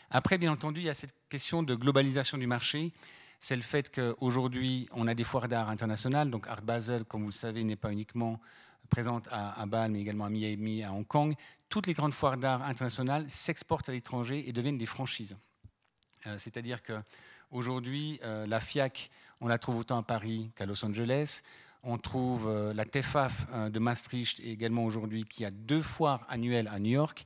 Après, 0.10 0.38
bien 0.38 0.52
entendu, 0.52 0.82
il 0.82 0.86
y 0.86 0.90
a 0.90 0.94
cette 0.94 1.16
question 1.30 1.64
de 1.64 1.74
globalisation 1.74 2.38
du 2.38 2.48
marché. 2.48 2.92
C'est 3.40 3.56
le 3.56 3.62
fait 3.62 3.90
qu'aujourd'hui, 3.90 4.88
on 4.92 5.08
a 5.08 5.14
des 5.14 5.24
foires 5.24 5.48
d'art 5.48 5.70
internationales. 5.70 6.30
Donc, 6.30 6.48
Art 6.48 6.62
Basel, 6.62 7.06
comme 7.06 7.22
vous 7.22 7.30
le 7.30 7.34
savez, 7.34 7.64
n'est 7.64 7.76
pas 7.76 7.92
uniquement 7.92 8.40
présente 8.90 9.28
à, 9.32 9.60
à 9.60 9.66
Bâle, 9.66 9.92
mais 9.92 10.02
également 10.02 10.26
à 10.26 10.30
Miami, 10.30 10.84
à 10.84 10.94
Hong 10.94 11.08
Kong, 11.08 11.36
toutes 11.70 11.88
les 11.88 11.94
grandes 11.94 12.14
foires 12.14 12.38
d'art 12.38 12.64
internationales 12.64 13.30
s'exportent 13.30 13.90
à 13.90 13.92
l'étranger 13.92 14.48
et 14.48 14.54
deviennent 14.54 14.78
des 14.78 14.86
franchises. 14.86 15.36
Euh, 16.28 16.38
c'est-à-dire 16.38 16.82
qu'aujourd'hui, 16.84 18.20
euh, 18.24 18.46
la 18.46 18.60
FIAC, 18.60 19.10
on 19.42 19.48
la 19.48 19.58
trouve 19.58 19.78
autant 19.78 19.98
à 19.98 20.04
Paris 20.04 20.52
qu'à 20.56 20.66
Los 20.66 20.84
Angeles. 20.86 21.42
On 21.84 21.98
trouve 21.98 22.48
euh, 22.48 22.74
la 22.74 22.86
TEFAF 22.86 23.48
de 23.70 23.80
Maastricht 23.80 24.40
également 24.40 24.86
aujourd'hui 24.86 25.24
qui 25.26 25.46
a 25.46 25.52
deux 25.52 25.82
foires 25.82 26.26
annuelles 26.30 26.68
à 26.68 26.80
New 26.80 26.92
York. 26.92 27.26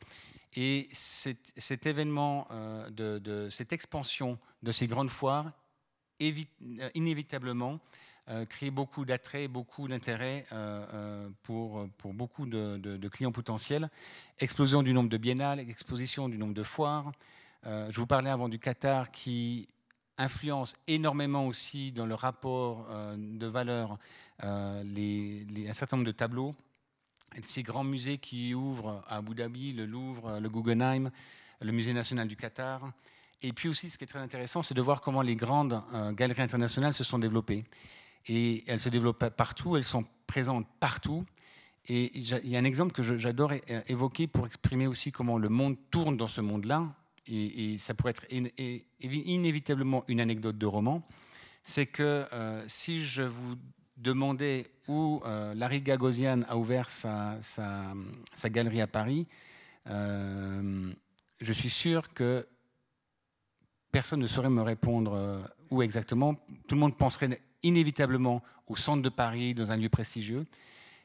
Et 0.55 0.89
cet, 0.91 1.85
événement, 1.85 2.47
de, 2.89 3.47
cette 3.51 3.71
expansion 3.71 4.39
de 4.63 4.71
ces 4.71 4.87
grandes 4.87 5.11
foires, 5.11 5.51
inévitablement, 6.95 7.79
euh, 8.31 8.45
créer 8.45 8.69
beaucoup 8.69 9.05
d'attrait, 9.05 9.47
beaucoup 9.47 9.87
d'intérêt 9.87 10.45
euh, 10.51 10.85
euh, 10.93 11.29
pour, 11.41 11.87
pour 11.97 12.13
beaucoup 12.13 12.45
de, 12.45 13.07
clients 13.07 13.31
potentiels. 13.31 13.89
Explosion 14.37 14.83
du 14.83 14.93
nombre 14.93 15.09
de 15.09 15.17
biennales, 15.17 15.59
exposition 15.59 16.29
du 16.29 16.37
nombre 16.37 16.53
de 16.53 16.61
foires. 16.61 17.11
je 17.63 17.99
vous 17.99 18.05
parlais 18.05 18.29
avant 18.29 18.47
du 18.47 18.59
Qatar 18.59 19.09
qui 19.09 19.67
influence 20.19 20.75
énormément 20.85 21.47
aussi 21.47 21.91
dans 21.91 22.05
le 22.05 22.13
rapport 22.13 22.87
de 23.17 23.47
valeur 23.47 23.97
les, 24.43 25.65
un 25.67 25.73
certain 25.73 25.97
nombre 25.97 26.07
de 26.07 26.11
tableaux. 26.11 26.53
Ces 27.41 27.63
grands 27.63 27.83
musées 27.83 28.19
qui 28.19 28.53
ouvrent 28.53 29.03
à 29.07 29.17
Abu 29.17 29.33
Dhabi, 29.33 29.73
le 29.73 29.85
Louvre, 29.87 30.39
le 30.39 30.49
Guggenheim, 30.49 31.09
le 31.61 31.71
Musée 31.71 31.93
national 31.93 32.27
du 32.27 32.35
Qatar. 32.35 32.91
Et 33.41 33.53
puis 33.53 33.69
aussi, 33.69 33.89
ce 33.89 33.97
qui 33.97 34.03
est 34.03 34.07
très 34.07 34.19
intéressant, 34.19 34.61
c'est 34.61 34.75
de 34.75 34.81
voir 34.81 35.01
comment 35.01 35.21
les 35.21 35.35
grandes 35.35 35.81
galeries 36.13 36.43
internationales 36.43 36.93
se 36.93 37.03
sont 37.03 37.17
développées 37.17 37.63
et 38.27 38.63
elles 38.67 38.79
se 38.79 38.89
développent 38.89 39.29
partout, 39.29 39.77
elles 39.77 39.83
sont 39.83 40.05
présentes 40.27 40.67
partout. 40.79 41.25
Et 41.87 42.11
il 42.15 42.49
y 42.49 42.55
a 42.55 42.59
un 42.59 42.65
exemple 42.65 42.91
que 42.93 43.01
j'adore 43.01 43.53
évoquer 43.87 44.27
pour 44.27 44.45
exprimer 44.45 44.85
aussi 44.85 45.11
comment 45.11 45.37
le 45.37 45.49
monde 45.49 45.75
tourne 45.89 46.17
dans 46.17 46.27
ce 46.27 46.41
monde-là, 46.41 46.87
et, 47.29 47.77
ça 47.77 47.93
pourrait 47.93 48.11
être 48.11 48.25
inévitablement 49.01 50.03
une 50.07 50.19
anecdote 50.19 50.57
de 50.57 50.65
roman, 50.65 51.07
c'est 51.63 51.85
que 51.85 52.27
euh, 52.33 52.63
si 52.67 53.01
je 53.01 53.23
vous 53.23 53.55
demandais 53.97 54.71
où 54.87 55.21
euh, 55.25 55.53
Larry 55.53 55.81
Gagosian 55.81 56.41
a 56.47 56.57
ouvert 56.57 56.89
sa, 56.89 57.37
galerie 58.45 58.81
à 58.81 58.87
Paris, 58.87 59.27
euh, 59.87 60.91
je 61.41 61.53
suis 61.53 61.69
sûr 61.69 62.07
que 62.13 62.47
personne 63.91 64.19
ne 64.19 64.27
saurait 64.27 64.49
me 64.49 64.61
répondre 64.61 65.47
où 65.69 65.81
exactement. 65.81 66.35
Tout 66.67 66.75
le 66.75 66.81
monde 66.81 66.97
penserait 66.97 67.41
inévitablement 67.63 68.41
au 68.67 68.75
centre 68.75 69.01
de 69.01 69.09
Paris, 69.09 69.53
dans 69.53 69.71
un 69.71 69.77
lieu 69.77 69.89
prestigieux, 69.89 70.45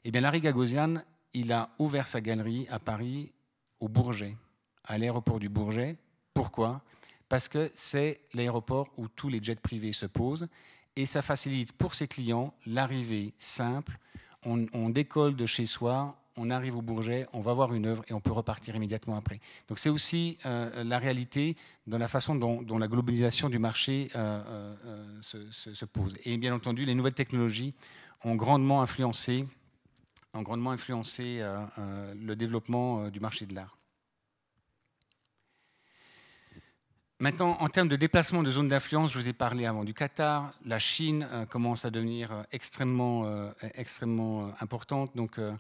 eh 0.05 0.11
bien, 0.11 0.21
Larry 0.21 0.41
Gagosian, 0.41 1.03
il 1.33 1.53
a 1.53 1.71
ouvert 1.79 2.07
sa 2.07 2.21
galerie 2.21 2.67
à 2.71 2.79
Paris, 2.79 3.33
au 3.81 3.89
Bourget, 3.89 4.37
à 4.85 4.99
l'aéroport 4.99 5.39
du 5.39 5.49
Bourget. 5.49 5.97
Pourquoi? 6.33 6.83
Parce 7.29 7.49
que 7.49 7.71
c'est 7.75 8.21
l'aéroport 8.35 8.89
où 8.97 9.09
tous 9.09 9.29
les 9.29 9.43
jets 9.43 9.55
privés 9.57 9.93
se 9.93 10.07
posent 10.07 10.49
et 10.97 11.07
ça 11.07 11.23
facilite 11.23 11.73
pour 11.73 11.95
ses 11.95 12.07
clients 12.07 12.55
l'arrivée 12.67 13.35
simple. 13.39 13.99
on 14.45 14.91
décolle 14.91 15.35
de 15.35 15.47
chez 15.47 15.67
soi, 15.67 16.24
on 16.37 16.51
arrive 16.51 16.77
au 16.77 16.83
Bourget, 16.83 17.27
on 17.33 17.41
va 17.41 17.53
voir 17.53 17.75
une 17.75 17.87
œuvre 17.87 18.05
et 18.09 18.13
on 18.13 18.21
peut 18.21 18.33
repartir 18.33 18.75
immédiatement 18.75 19.17
après. 19.17 19.41
Donc 19.69 19.79
c'est 19.79 19.89
aussi 19.89 20.39
euh, 20.47 20.85
la 20.85 20.99
réalité 20.99 21.57
dans 21.87 21.99
la 21.99 22.09
façon 22.09 22.35
dont, 22.35 22.79
la 22.79 22.89
globalisation 22.89 23.49
du 23.49 23.59
marché 23.59 24.11
euh, 24.15 24.75
euh, 24.85 25.21
se, 25.21 25.85
pose. 25.85 26.17
Et 26.25 26.37
bien 26.37 26.55
entendu, 26.55 26.85
les 26.85 26.95
nouvelles 26.95 27.15
technologies 27.15 27.75
ont 28.25 28.35
grandement 28.35 28.83
influencé, 28.83 29.47
le 30.35 32.35
développement 32.35 33.09
du 33.09 33.21
marché 33.21 33.47
de 33.47 33.55
l'art. 33.55 33.77
Maintenant, 37.21 37.57
en 37.61 37.69
termes 37.69 37.89
de 37.89 37.97
déplacement 37.97 38.43
de 38.43 38.51
zones 38.51 38.67
d'influence, 38.67 39.13
je 39.13 39.19
vous 39.19 39.29
ai 39.29 39.33
parlé 39.33 39.67
avant 39.67 39.85
du 39.85 39.95
Qatar. 39.95 40.53
La 40.65 40.81
Chine 40.81 41.29
commence 41.49 41.85
à 41.85 41.91
devenir 41.91 42.45
extrêmement, 42.51 43.53
importante. 44.61 45.15
Donc, 45.15 45.39
euh, 45.39 45.53
euh, 45.53 45.57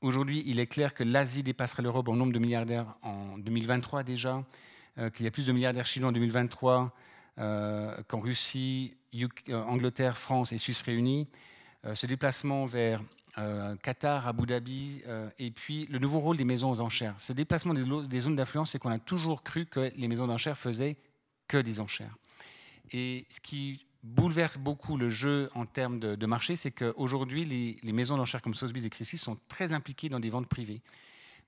aujourd'hui, 0.00 0.42
il 0.46 0.60
est 0.60 0.66
clair 0.66 0.94
que 0.94 1.04
l'Asie 1.04 1.42
dépasserait 1.42 1.82
l'Europe 1.82 2.08
en 2.08 2.16
nombre 2.16 2.32
de 2.32 2.38
milliardaires 2.38 2.96
en 3.02 3.38
2023 3.38 4.02
déjà, 4.02 4.44
euh, 4.98 5.10
qu'il 5.10 5.24
y 5.24 5.28
a 5.28 5.30
plus 5.30 5.46
de 5.46 5.52
milliardaires 5.52 5.86
chinois 5.86 6.10
en 6.10 6.12
2023 6.12 6.92
qu'en 7.36 8.20
Russie, 8.20 8.94
Angleterre, 9.50 10.18
France 10.18 10.52
et 10.52 10.58
Suisse 10.58 10.82
réunis. 10.82 11.26
ce 11.94 12.06
déplacement 12.06 12.66
vers 12.66 13.02
Qatar, 13.82 14.28
Abu 14.28 14.44
Dhabi, 14.44 15.00
et 15.38 15.50
puis 15.50 15.86
le 15.86 15.98
nouveau 15.98 16.20
rôle 16.20 16.36
des 16.36 16.44
maisons 16.44 16.70
aux 16.70 16.82
enchères. 16.82 17.14
Ce 17.16 17.32
déplacement 17.32 17.72
des, 17.72 17.84
des 18.08 18.20
zones 18.20 18.36
d'influence, 18.36 18.72
c'est 18.72 18.78
qu'on 18.78 18.90
a 18.90 18.98
toujours 18.98 19.42
cru 19.42 19.64
que 19.64 19.90
les 19.96 20.06
maisons 20.06 20.26
d'enchères 20.26 20.58
faisaient 20.58 20.98
que 21.48 21.56
des 21.56 21.80
enchères. 21.80 22.14
Et 22.92 23.26
ce 23.30 23.40
qui 23.40 23.86
bouleverse 24.02 24.58
beaucoup 24.58 24.96
le 24.96 25.08
jeu 25.08 25.48
en 25.54 25.66
termes 25.66 25.98
de, 25.98 26.26
marché, 26.26 26.56
c'est 26.56 26.70
qu'aujourd'hui, 26.70 27.44
les, 27.82 27.92
maisons 27.92 28.16
d'enchères 28.16 28.42
comme 28.42 28.54
Sotheby's 28.54 28.84
et 28.84 28.90
Christie's 28.90 29.20
sont 29.20 29.38
très 29.48 29.72
impliquées 29.72 30.08
dans 30.08 30.20
des 30.20 30.30
ventes 30.30 30.48
privées. 30.48 30.80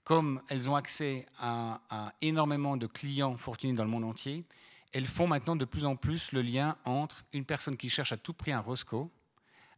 Comme 0.04 0.42
elles 0.48 0.68
ont 0.68 0.76
accès 0.76 1.26
à, 1.38 1.80
énormément 2.20 2.76
de 2.76 2.86
clients 2.86 3.36
fortunés 3.36 3.72
dans 3.72 3.84
le 3.84 3.90
monde 3.90 4.04
entier, 4.04 4.44
elles 4.92 5.06
font 5.06 5.26
maintenant 5.26 5.56
de 5.56 5.64
plus 5.64 5.84
en 5.84 5.96
plus 5.96 6.32
le 6.32 6.42
lien 6.42 6.76
entre 6.84 7.24
une 7.32 7.44
personne 7.44 7.76
qui 7.76 7.88
cherche 7.88 8.12
à 8.12 8.16
tout 8.16 8.34
prix 8.34 8.52
un 8.52 8.60
Roscoe 8.60 9.08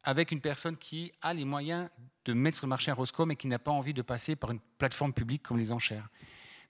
avec 0.03 0.33
une 0.33 0.41
personne 0.41 0.77
qui 0.77 1.13
a 1.23 1.33
les 1.33 1.45
moyens 1.45 1.89
de 2.25 2.33
mettre 2.33 2.59
sur 2.59 2.67
le 2.67 2.71
marché 2.71 2.91
un 2.91 2.95
Roscoe 2.95 3.25
mais 3.27 3.37
qui 3.37 3.47
n'a 3.47 3.59
pas 3.59 3.71
envie 3.71 3.95
de 3.95 4.03
passer 4.03 4.37
par 4.37 4.51
une 4.51 4.61
plateforme 4.79 5.13
publique 5.13 5.43
comme 5.43 5.57
les 5.57 5.73
enchères. 5.73 6.09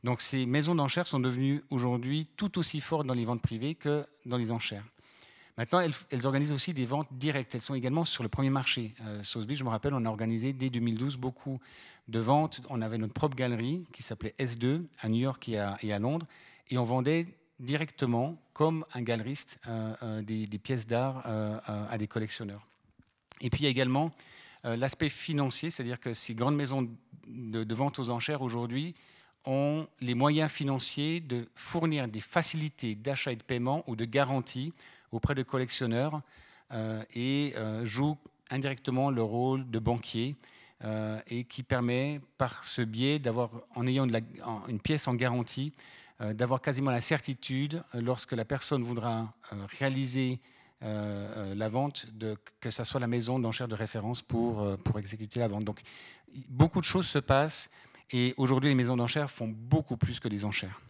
Donc 0.05 0.21
ces 0.21 0.45
maisons 0.45 0.75
d'enchères 0.75 1.07
sont 1.07 1.21
devenues 1.21 1.65
aujourd'hui 1.71 2.29
tout 2.37 2.59
aussi 2.59 2.81
fortes 2.81 3.07
dans 3.07 3.15
les 3.15 3.25
ventes 3.25 3.43
privées 3.43 3.75
que 3.75 4.07
dans 4.27 4.37
les 4.37 4.51
enchères. 4.51 4.85
Maintenant, 5.57 5.81
elles, 5.81 6.27
organisent 6.27 6.53
aussi 6.53 6.75
des 6.75 6.85
ventes 6.85 7.09
directes. 7.13 7.55
Elles 7.55 7.61
sont 7.61 7.75
également 7.75 8.05
sur 8.05 8.25
le 8.25 8.29
premier 8.29 8.51
marché. 8.51 8.93
Euh, 9.03 9.23
Sotheby's, 9.23 9.59
je 9.59 9.65
me 9.65 9.69
rappelle, 9.69 9.95
on 9.95 10.05
a 10.05 10.09
organisé 10.09 10.53
dès 10.53 10.69
2012 10.69 11.17
beaucoup 11.17 11.61
de 12.09 12.19
ventes. 12.19 12.61
On 12.71 12.83
avait 12.83 12.99
notre 12.99 13.13
propre 13.13 13.37
galerie 13.37 13.85
qui 13.93 14.03
s'appelait 14.03 14.35
S2 14.39 14.83
à 15.01 15.09
New 15.09 15.21
York 15.21 15.49
et 15.49 15.59
à, 15.59 15.99
Londres. 15.99 16.27
Et 16.71 16.79
on 16.79 16.85
vendait 16.85 17.27
directement, 17.61 18.37
comme 18.53 18.85
un 18.95 19.03
galeriste, 19.03 19.61
euh, 19.69 19.95
euh, 20.03 20.23
des, 20.23 20.59
pièces 20.59 20.87
d'art 20.87 21.23
euh, 21.27 21.59
à 21.67 21.97
des 21.99 22.09
collectionneurs. 22.09 22.67
Et 23.41 23.51
puis 23.51 23.61
il 23.61 23.65
y 23.65 23.67
a 23.67 23.71
également 23.71 24.13
l'aspect 24.65 25.11
financier, 25.11 25.69
c'est-à-dire 25.69 26.01
que 26.01 26.15
ces 26.15 26.35
grandes 26.35 26.57
maisons 26.57 26.89
de, 27.27 27.65
de 27.65 27.75
vente 27.75 27.99
aux 27.99 28.09
enchères 28.09 28.41
aujourd'hui 28.41 28.95
ont 29.45 29.87
les 30.01 30.15
moyens 30.15 30.51
financiers 30.51 31.21
de 31.21 31.47
fournir 31.55 32.09
des 32.09 32.21
facilités 32.21 32.95
d'achat 32.95 33.33
et 33.33 33.37
de 33.37 33.43
paiement 33.43 33.85
ou 33.87 33.95
de 33.95 34.07
garantie 34.07 34.73
auprès 35.15 35.35
de 35.35 35.43
collectionneurs 35.43 36.23
euh, 36.73 37.03
et 37.15 37.55
euh, 37.57 37.85
joue 37.85 38.17
indirectement 38.51 39.11
le 39.11 39.23
rôle 39.23 39.71
de 39.71 39.79
banquier 39.79 40.37
euh, 40.83 41.21
et 41.29 41.45
qui 41.45 41.63
permet 41.63 42.21
par 42.37 42.65
ce 42.65 42.83
biais 42.83 43.19
d'avoir, 43.19 43.51
en 43.75 43.87
ayant 43.87 44.07
une 44.69 44.81
pièce 44.81 45.09
en 45.09 45.15
garantie, 45.15 45.73
d'avoir 46.21 46.61
quasiment 46.61 46.93
la 46.93 47.01
certitude, 47.01 47.83
lorsque 47.93 48.33
la 48.33 48.45
personne 48.45 48.85
voudra 48.85 49.35
réaliser 49.81 50.39
la 50.81 51.69
vente, 51.69 52.07
que 52.61 52.71
ce 52.71 52.85
soit 52.85 53.01
la 53.01 53.09
maison 53.09 53.41
d'enchères 53.41 53.67
de 53.67 53.75
référence 53.75 54.23
pour, 54.23 54.79
pour 54.85 54.99
exécuter 55.01 55.41
la 55.41 55.49
vente. 55.49 55.65
Donc 55.65 55.81
beaucoup 56.49 56.79
de 56.79 56.85
choses 56.85 57.09
se 57.09 57.19
passent 57.19 57.69
et 58.13 58.33
aujourd'hui 58.37 58.69
les 58.69 58.77
maisons 58.77 58.97
d'enchères 58.97 59.29
font 59.29 59.49
beaucoup 59.49 59.97
plus 59.97 60.21
que 60.21 60.29
des 60.29 60.45
enchères. 60.45 60.81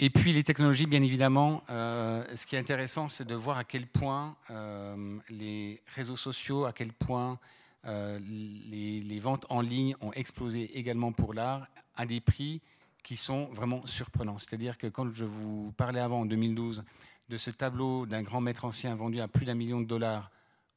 Et 0.00 0.10
puis 0.10 0.32
les 0.32 0.42
technologies, 0.42 0.86
bien 0.86 1.02
évidemment, 1.02 1.62
euh, 1.70 2.24
ce 2.34 2.46
qui 2.46 2.56
est 2.56 2.58
intéressant, 2.58 3.08
c'est 3.08 3.24
de 3.24 3.34
voir 3.34 3.58
à 3.58 3.64
quel 3.64 3.86
point 3.86 4.36
euh, 4.50 5.18
les 5.30 5.80
réseaux 5.94 6.16
sociaux, 6.16 6.64
à 6.64 6.72
quel 6.72 6.92
point 6.92 7.38
euh, 7.86 8.18
les, 8.18 9.20
ventes 9.20 9.46
en 9.50 9.60
ligne 9.60 9.94
ont 10.00 10.12
explosé 10.12 10.76
également 10.76 11.12
pour 11.12 11.32
l'art 11.32 11.68
à 11.96 12.06
des 12.06 12.20
prix 12.20 12.60
qui 13.04 13.16
sont 13.16 13.46
vraiment 13.52 13.86
surprenants. 13.86 14.38
C'est-à-dire 14.38 14.78
que 14.78 14.88
quand 14.88 15.12
je 15.12 15.24
vous 15.24 15.72
parlais 15.76 16.00
avant, 16.00 16.22
en 16.22 16.26
2012, 16.26 16.82
de 17.28 17.36
ce 17.36 17.50
tableau 17.50 18.04
d'un 18.04 18.22
grand 18.22 18.40
maître 18.40 18.64
ancien 18.64 18.96
vendu 18.96 19.20
à 19.20 19.28
plus 19.28 19.46
d'un 19.46 19.54
million 19.54 19.80
de 19.80 19.86
dollars 19.86 20.30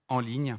en 0.10 0.20
ligne, 0.20 0.58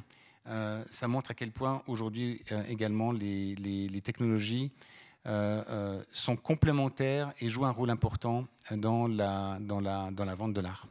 ça 0.89 1.07
montre 1.07 1.31
à 1.31 1.33
quel 1.35 1.51
point 1.51 1.83
aujourd'hui 1.85 2.41
également 2.67 3.11
les, 3.11 3.55
les 3.55 4.01
technologies 4.01 4.71
euh, 4.71 4.75
euh, 4.77 5.08
sont 5.25 6.35
complémentaires 6.35 7.33
et 7.39 7.49
jouent 7.49 7.65
un 7.65 7.71
rôle 7.71 7.89
important 7.89 8.47
dans 8.71 9.07
la, 9.07 9.57
dans 9.61 9.79
la, 9.79 10.09
dans 10.11 10.25
la 10.25 10.35
vente 10.35 10.53
de 10.53 10.61
l'art. 10.61 10.87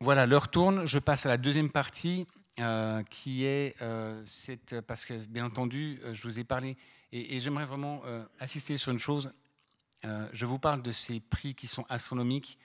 Voilà, 0.00 0.26
l'heure 0.26 0.48
tourne. 0.48 0.84
Je 0.84 0.98
passe 0.98 1.26
à 1.26 1.28
la 1.28 1.36
deuxième 1.36 1.70
partie 1.70 2.26
euh, 2.58 3.02
qui 3.04 3.44
est 3.44 3.76
parce 4.86 5.04
que 5.04 5.14
bien 5.26 5.46
entendu, 5.46 6.00
je 6.12 6.22
vous 6.24 6.40
ai 6.40 6.44
parlé 6.44 6.76
et, 7.12 7.38
j'aimerais 7.38 7.66
vraiment 7.66 8.02
insister 8.40 8.76
sur 8.76 8.90
une 8.90 8.98
chose. 8.98 9.32
je 10.02 10.46
vous 10.46 10.58
parle 10.58 10.82
de 10.82 10.90
ces 10.90 11.20
prix 11.20 11.54
qui 11.54 11.68
sont 11.68 11.84
astronomiques. 11.88 12.58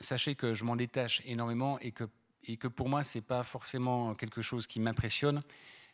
sachez 0.00 0.36
que 0.36 0.54
je 0.54 0.64
m'en 0.64 0.76
détache 0.76 1.20
énormément 1.24 1.78
et 1.80 1.90
que, 1.90 2.04
et 2.44 2.56
que 2.56 2.68
pour 2.68 2.88
moi, 2.88 3.02
ce 3.02 3.18
n'est 3.18 3.22
pas 3.22 3.42
forcément 3.42 4.14
quelque 4.14 4.40
chose 4.40 4.66
qui 4.66 4.78
m'impressionne 4.78 5.42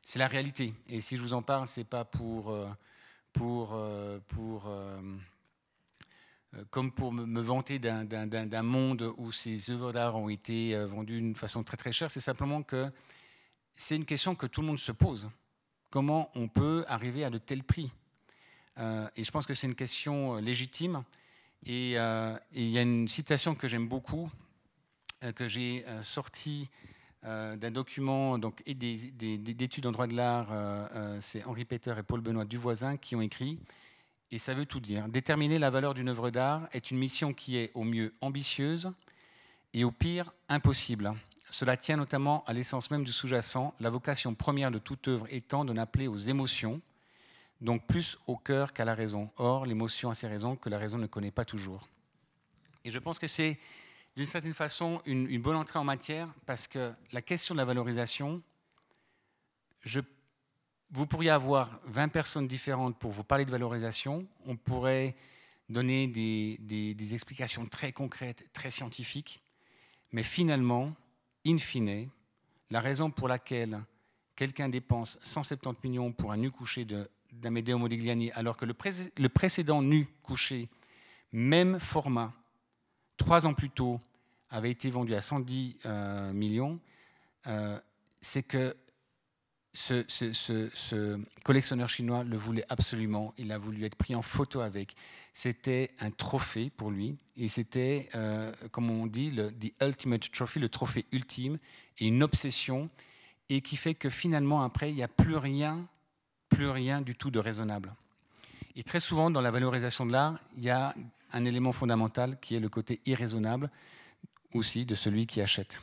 c'est 0.06 0.20
la 0.20 0.28
réalité. 0.28 0.72
Et 0.88 1.00
si 1.00 1.16
je 1.16 1.22
vous 1.22 1.32
en 1.32 1.42
parle, 1.42 1.66
c'est 1.66 1.82
pas 1.82 2.04
pour, 2.04 2.50
euh, 2.50 2.68
pour, 3.32 3.74
euh, 3.74 4.20
pour 4.28 4.68
euh, 4.68 5.00
comme 6.70 6.92
pour 6.92 7.10
me 7.10 7.40
vanter 7.40 7.80
d'un 7.80 8.62
monde 8.62 9.12
où 9.16 9.32
ces 9.32 9.68
œuvres 9.72 9.90
d'art 9.90 10.14
ont 10.14 10.28
été 10.28 10.76
vendues 10.86 11.20
d'une 11.20 11.34
façon 11.34 11.64
très 11.64 11.76
très 11.76 11.90
chère. 11.90 12.08
C'est 12.08 12.20
simplement 12.20 12.62
que 12.62 12.88
c'est 13.74 13.96
une 13.96 14.04
question 14.04 14.36
que 14.36 14.46
tout 14.46 14.60
le 14.60 14.68
monde 14.68 14.78
se 14.78 14.92
pose. 14.92 15.28
Comment 15.90 16.30
on 16.36 16.46
peut 16.46 16.84
arriver 16.86 17.24
à 17.24 17.30
de 17.30 17.38
tels 17.38 17.64
prix? 17.64 17.90
Et 18.78 19.24
je 19.24 19.30
pense 19.30 19.44
que 19.44 19.54
c'est 19.54 19.66
une 19.66 19.74
question 19.74 20.36
légitime. 20.36 21.02
Et 21.66 21.90
il 21.90 22.68
y 22.70 22.78
a 22.78 22.82
une 22.82 23.08
citation 23.08 23.54
que 23.54 23.68
j'aime 23.68 23.88
beaucoup, 23.88 24.30
que 25.34 25.46
j'ai 25.46 25.84
sortie 26.00 26.70
d'un 27.26 27.70
document 27.72 28.38
donc, 28.38 28.62
et 28.66 28.74
d'études 28.74 29.86
en 29.86 29.92
droit 29.92 30.06
de 30.06 30.14
l'art, 30.14 30.48
euh, 30.52 30.86
euh, 30.94 31.18
c'est 31.20 31.42
Henri 31.44 31.64
Peter 31.64 31.92
et 31.98 32.02
Paul 32.02 32.20
Benoît 32.20 32.44
Duvoisin 32.44 32.96
qui 32.96 33.16
ont 33.16 33.20
écrit, 33.20 33.58
et 34.30 34.38
ça 34.38 34.54
veut 34.54 34.66
tout 34.66 34.78
dire. 34.78 35.08
Déterminer 35.08 35.58
la 35.58 35.70
valeur 35.70 35.94
d'une 35.94 36.08
œuvre 36.08 36.30
d'art 36.30 36.68
est 36.72 36.90
une 36.90 36.98
mission 36.98 37.34
qui 37.34 37.56
est 37.56 37.72
au 37.74 37.82
mieux 37.82 38.12
ambitieuse 38.20 38.92
et 39.74 39.82
au 39.82 39.90
pire 39.90 40.32
impossible. 40.48 41.14
Cela 41.50 41.76
tient 41.76 41.96
notamment 41.96 42.44
à 42.46 42.52
l'essence 42.52 42.90
même 42.90 43.04
du 43.04 43.12
sous-jacent, 43.12 43.74
la 43.80 43.90
vocation 43.90 44.34
première 44.34 44.70
de 44.70 44.78
toute 44.78 45.08
œuvre 45.08 45.26
étant 45.30 45.64
de 45.64 45.72
n'appeler 45.72 46.06
aux 46.06 46.16
émotions, 46.16 46.80
donc 47.60 47.86
plus 47.86 48.18
au 48.26 48.36
cœur 48.36 48.72
qu'à 48.72 48.84
la 48.84 48.94
raison. 48.94 49.30
Or, 49.36 49.66
l'émotion 49.66 50.10
a 50.10 50.14
ses 50.14 50.28
raisons 50.28 50.54
que 50.54 50.68
la 50.68 50.78
raison 50.78 50.98
ne 50.98 51.06
connaît 51.06 51.30
pas 51.30 51.44
toujours. 51.44 51.88
Et 52.84 52.90
je 52.90 52.98
pense 53.00 53.18
que 53.18 53.26
c'est 53.26 53.58
d'une 54.16 54.26
certaine 54.26 54.54
façon 54.54 55.02
une, 55.04 55.40
bonne 55.40 55.56
entrée 55.56 55.78
en 55.78 55.84
matière 55.84 56.32
parce 56.46 56.66
que 56.66 56.92
la 57.12 57.20
question 57.20 57.54
de 57.54 57.58
la 57.58 57.66
valorisation, 57.66 58.42
vous 60.90 61.06
pourriez 61.06 61.30
avoir 61.30 61.78
20 61.84 62.08
personnes 62.08 62.48
différentes 62.48 62.98
pour 62.98 63.10
vous 63.10 63.24
parler 63.24 63.44
de 63.44 63.50
valorisation. 63.50 64.26
On 64.46 64.56
pourrait 64.56 65.14
donner 65.68 66.06
des, 66.06 66.56
des, 66.58 67.14
explications 67.14 67.66
très 67.66 67.92
concrètes, 67.92 68.48
très 68.52 68.70
scientifiques. 68.70 69.42
Mais 70.12 70.22
finalement, 70.22 70.94
in 71.46 71.58
fine, 71.58 72.08
la 72.70 72.80
raison 72.80 73.10
pour 73.10 73.28
laquelle 73.28 73.82
quelqu'un 74.34 74.68
dépense 74.68 75.18
170 75.20 75.88
millions 75.88 76.12
pour 76.12 76.32
un 76.32 76.38
nu 76.38 76.50
couché 76.50 76.86
d'Amedeo 77.32 77.76
Modigliani, 77.76 78.30
alors 78.32 78.56
que 78.56 78.64
le, 78.64 78.74
le 79.18 79.28
précédent 79.28 79.82
nu 79.82 80.08
couché, 80.22 80.68
même 81.32 81.78
format, 81.80 82.32
trois 83.16 83.46
ans 83.46 83.54
plus 83.54 83.70
tôt, 83.70 84.00
avait 84.50 84.70
été 84.70 84.90
vendu 84.90 85.14
à 85.14 85.20
110 85.20 85.76
euh, 85.86 86.32
millions, 86.32 86.78
euh, 87.46 87.78
c'est 88.20 88.42
que 88.42 88.76
ce, 89.76 91.20
collectionneur 91.44 91.88
chinois 91.88 92.24
le 92.24 92.36
voulait 92.36 92.64
absolument. 92.70 93.34
Il 93.36 93.52
a 93.52 93.58
voulu 93.58 93.84
être 93.84 93.94
pris 93.94 94.14
en 94.14 94.22
photo 94.22 94.60
avec. 94.60 94.94
C'était 95.34 95.90
un 96.00 96.10
trophée 96.10 96.70
pour 96.70 96.90
lui. 96.90 97.16
Et 97.36 97.48
c'était, 97.48 98.08
euh, 98.14 98.52
comme 98.70 98.90
on 98.90 99.06
dit, 99.06 99.30
le 99.30 99.52
the 99.52 99.72
ultimate 99.82 100.30
trophy, 100.32 100.58
le 100.58 100.70
trophée 100.70 101.04
ultime, 101.12 101.58
et 101.98 102.06
une 102.06 102.22
obsession, 102.22 102.88
et 103.50 103.60
qui 103.60 103.76
fait 103.76 103.94
que 103.94 104.08
finalement, 104.08 104.62
après, 104.62 104.90
il 104.90 104.96
n'y 104.96 105.02
a 105.02 105.08
plus 105.08 105.36
rien, 105.36 105.86
plus 106.48 106.68
rien 106.68 107.02
du 107.02 107.14
tout 107.14 107.30
de 107.30 107.38
raisonnable. 107.38 107.94
Et 108.76 108.82
très 108.82 109.00
souvent, 109.00 109.30
dans 109.30 109.42
la 109.42 109.50
valorisation 109.50 110.06
de 110.06 110.12
l'art, 110.12 110.38
il 110.56 110.64
y 110.64 110.70
a 110.70 110.94
un 111.36 111.44
élément 111.44 111.72
fondamental 111.72 112.38
qui 112.40 112.56
est 112.56 112.60
le 112.60 112.68
côté 112.68 113.00
irraisonnable 113.06 113.70
aussi 114.54 114.86
de 114.86 114.94
celui 114.94 115.26
qui 115.26 115.40
achète. 115.40 115.82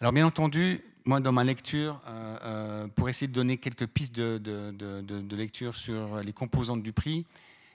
Alors 0.00 0.12
bien 0.12 0.26
entendu, 0.26 0.80
moi 1.04 1.20
dans 1.20 1.32
ma 1.32 1.44
lecture, 1.44 2.00
euh, 2.06 2.38
euh, 2.42 2.88
pour 2.88 3.08
essayer 3.08 3.28
de 3.28 3.32
donner 3.32 3.58
quelques 3.58 3.86
pistes 3.86 4.14
de, 4.14 5.36
lecture 5.36 5.76
sur 5.76 6.20
les 6.22 6.32
composantes 6.32 6.82
du 6.82 6.92
prix, 6.92 7.26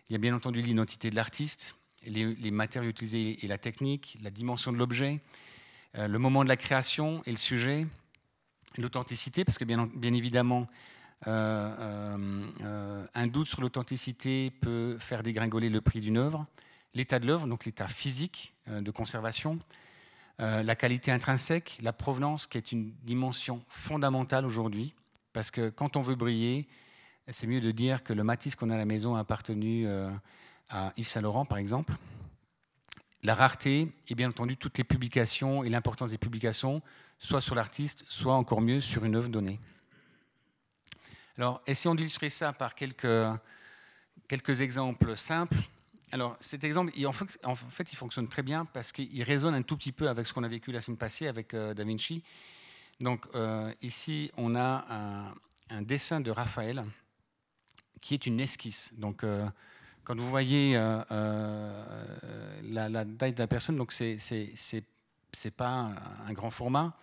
il 0.10 0.14
y 0.14 0.16
a 0.16 0.20
bien 0.20 0.36
entendu 0.36 0.62
l'identité 0.62 1.12
de 1.12 1.16
l'artiste, 1.16 1.76
les, 2.04 2.52
matériaux 2.52 2.90
utilisés 2.90 3.46
et 3.46 3.48
la 3.48 3.60
technique, 3.60 4.18
la 4.22 4.32
dimension 4.32 4.72
de 4.72 4.78
l'objet, 4.78 5.22
euh, 5.96 6.08
le 6.08 6.18
moment 6.18 6.44
de 6.44 6.50
la 6.50 6.58
création 6.58 7.22
et 7.26 7.32
le 7.32 7.38
sujet, 7.38 7.86
l'authenticité, 8.78 9.46
parce 9.46 9.60
que 9.60 9.66
bien 9.66 10.14
évidemment, 10.14 10.68
un 11.26 12.18
doute 13.28 13.48
sur 13.48 13.62
l'authenticité 13.62 14.52
peut 14.62 14.98
faire 15.00 15.24
dégringoler 15.24 15.70
le 15.70 15.82
prix 15.82 16.02
d'une 16.02 16.18
œuvre 16.18 16.46
l'état 16.94 17.20
de 17.20 17.28
l'œuvre, 17.28 17.48
donc 17.48 17.66
l'état 17.66 17.88
physique 17.88 18.54
euh, 18.68 18.82
de 18.82 18.92
conservation, 18.92 19.60
euh, 20.40 20.64
la 20.64 20.76
qualité 20.76 21.12
intrinsèque, 21.12 21.78
la 21.82 21.94
provenance 21.94 22.48
qui 22.48 22.58
est 22.58 22.72
une 22.72 22.92
dimension 23.04 23.64
fondamentale 23.68 24.46
aujourd'hui, 24.46 24.94
parce 25.34 25.52
que 25.52 25.70
quand 25.70 25.96
on 25.96 26.02
veut 26.02 26.16
briller, 26.16 26.68
c'est 27.28 27.48
mieux 27.48 27.62
de 27.62 27.72
dire 27.72 28.04
que 28.04 28.14
le 28.14 28.24
Matisse 28.24 28.56
qu'on 28.56 28.70
a 28.70 28.76
à 28.76 28.78
la 28.78 28.86
maison 28.86 29.16
a 29.16 29.20
appartenu 29.20 29.86
euh, 29.86 30.12
à 30.70 30.94
Yves 30.98 31.08
Saint 31.08 31.22
Laurent, 31.22 31.46
par 31.46 31.58
exemple. 31.58 31.94
La 33.22 33.36
rareté 33.36 33.92
et 34.08 34.16
bien 34.16 34.30
entendu 34.30 34.56
toutes 34.56 34.78
les 34.78 34.84
publications 34.84 35.64
et 35.64 35.70
l'importance 35.70 36.12
des 36.12 36.18
publications, 36.18 36.82
soit 37.20 37.42
sur 37.42 37.54
l'artiste, 37.54 38.06
soit 38.08 38.36
encore 38.36 38.62
mieux 38.62 38.80
sur 38.80 39.04
une 39.04 39.16
œuvre 39.16 39.28
donnée. 39.28 39.60
Alors, 41.40 41.62
essayons 41.66 41.96
d'illustrer 41.96 42.30
ça 42.30 42.52
par 42.52 42.76
quelques, 42.76 43.08
quelques 44.28 44.60
exemples 44.60 45.16
simples. 45.16 45.56
Alors, 46.12 46.36
cet 46.42 46.66
exemple, 46.66 46.92
en 47.06 47.14
fait, 47.14 47.94
il 47.94 47.96
fonctionne 47.96 48.28
très 48.28 48.44
bien 48.44 48.66
parce 48.66 48.92
qu'il 48.92 49.24
résonne 49.24 49.56
un 49.56 49.62
tout 49.62 49.78
petit 49.78 49.94
peu 49.94 50.10
avec 50.10 50.28
ce 50.28 50.34
qu'on 50.34 50.44
a 50.44 50.50
vécu 50.50 50.74
la 50.74 50.82
semaine 50.82 50.98
passée 50.98 51.28
avec 51.28 51.54
euh, 51.54 51.74
Da 51.74 51.86
Vinci. 51.86 52.24
Donc, 53.00 53.26
euh, 53.36 53.74
ici, 53.82 54.34
on 54.36 54.54
a 54.58 55.34
un, 55.70 55.82
dessin 55.82 56.20
de 56.20 56.30
Raphaël 56.30 56.84
qui 58.02 58.16
est 58.16 58.26
une 58.26 58.42
esquisse. 58.42 58.92
Donc, 58.98 59.24
euh, 59.24 59.48
quand 60.04 60.20
vous 60.20 60.28
voyez 60.28 60.74
la, 60.74 61.06
taille 63.18 63.34
de 63.34 63.40
la 63.40 63.48
personne, 63.48 63.78
donc 63.78 63.94
c'est 63.94 64.18
c'est 64.18 65.52
pas 65.52 65.94
un 66.28 66.34
grand 66.34 66.50
format. 66.50 66.98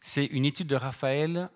C'est 0.00 0.26
une 0.26 0.44
étude 0.44 0.66
de 0.66 0.76
Raphaël 0.76 1.48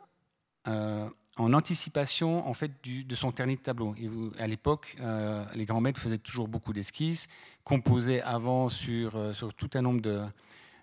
en 1.39 1.53
anticipation 1.53 2.47
en 2.47 2.53
fait 2.53 2.73
de 2.85 3.15
son 3.15 3.31
dernier 3.31 3.57
de 3.57 3.61
tableau. 3.61 3.95
Et 3.97 4.09
à 4.41 4.47
l'époque, 4.47 4.97
euh, 5.01 5.45
les 5.55 5.65
grands 5.65 5.81
maîtres 5.81 6.01
faisaient 6.01 6.19
toujours 6.19 6.49
beaucoup 6.49 6.73
d'esquisses, 6.73 7.29
composaient 7.65 8.21
avant 8.23 8.69
sur, 8.69 9.17
euh, 9.17 9.33
sur 9.33 9.55
tout 9.55 9.71
un 9.75 9.83
nombre 9.83 10.01
de, 10.01 10.25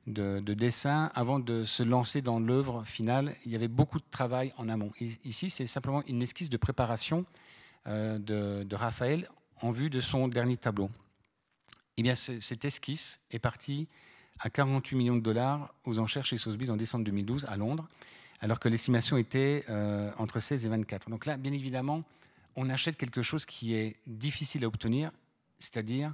de, 0.08 0.54
dessins 0.54 1.12
avant 1.14 1.40
de 1.40 1.64
se 1.64 1.84
lancer 1.84 2.22
dans 2.22 2.40
l'œuvre 2.40 2.84
finale. 2.86 3.36
Il 3.46 3.52
y 3.52 3.56
avait 3.56 3.68
beaucoup 3.68 4.00
de 4.00 4.06
travail 4.10 4.54
en 4.58 4.70
amont. 4.70 4.92
ici, 5.00 5.50
c'est 5.50 5.66
simplement 5.66 6.04
une 6.08 6.22
esquisse 6.22 6.50
de 6.50 6.58
préparation 6.58 7.26
euh, 7.88 8.18
de, 8.18 8.64
de, 8.64 8.76
Raphaël 8.76 9.30
en 9.62 9.72
vue 9.72 9.90
de 9.90 10.02
son 10.02 10.28
dernier 10.28 10.58
tableau. 10.58 10.90
Eh 11.98 12.04
bien, 12.04 12.16
cette 12.16 12.66
esquisse 12.66 13.20
est 13.32 13.40
partie 13.40 13.88
à 14.40 14.50
48 14.50 14.96
millions 14.98 15.16
de 15.16 15.22
dollars 15.22 15.74
aux 15.86 16.00
enchères 16.00 16.26
chez 16.26 16.38
Sotheby's 16.38 16.70
en 16.70 16.76
décembre 16.76 17.06
2012 17.06 17.46
à 17.46 17.56
Londres 17.56 17.88
alors 18.42 18.60
que 18.60 18.70
l'estimation 18.70 19.18
était 19.18 19.64
euh, 19.70 20.12
entre 20.18 20.40
16 20.40 20.66
et 20.66 20.70
24. 20.70 21.10
Donc 21.10 21.26
là, 21.26 21.38
bien 21.38 21.54
évidemment, 21.54 22.04
on 22.56 22.70
achète 22.70 22.98
quelque 22.98 23.22
chose 23.22 23.46
qui 23.46 23.74
est 23.74 23.98
difficile 24.08 24.64
à 24.64 24.68
obtenir, 24.68 25.12
c'est-à-dire 25.60 26.14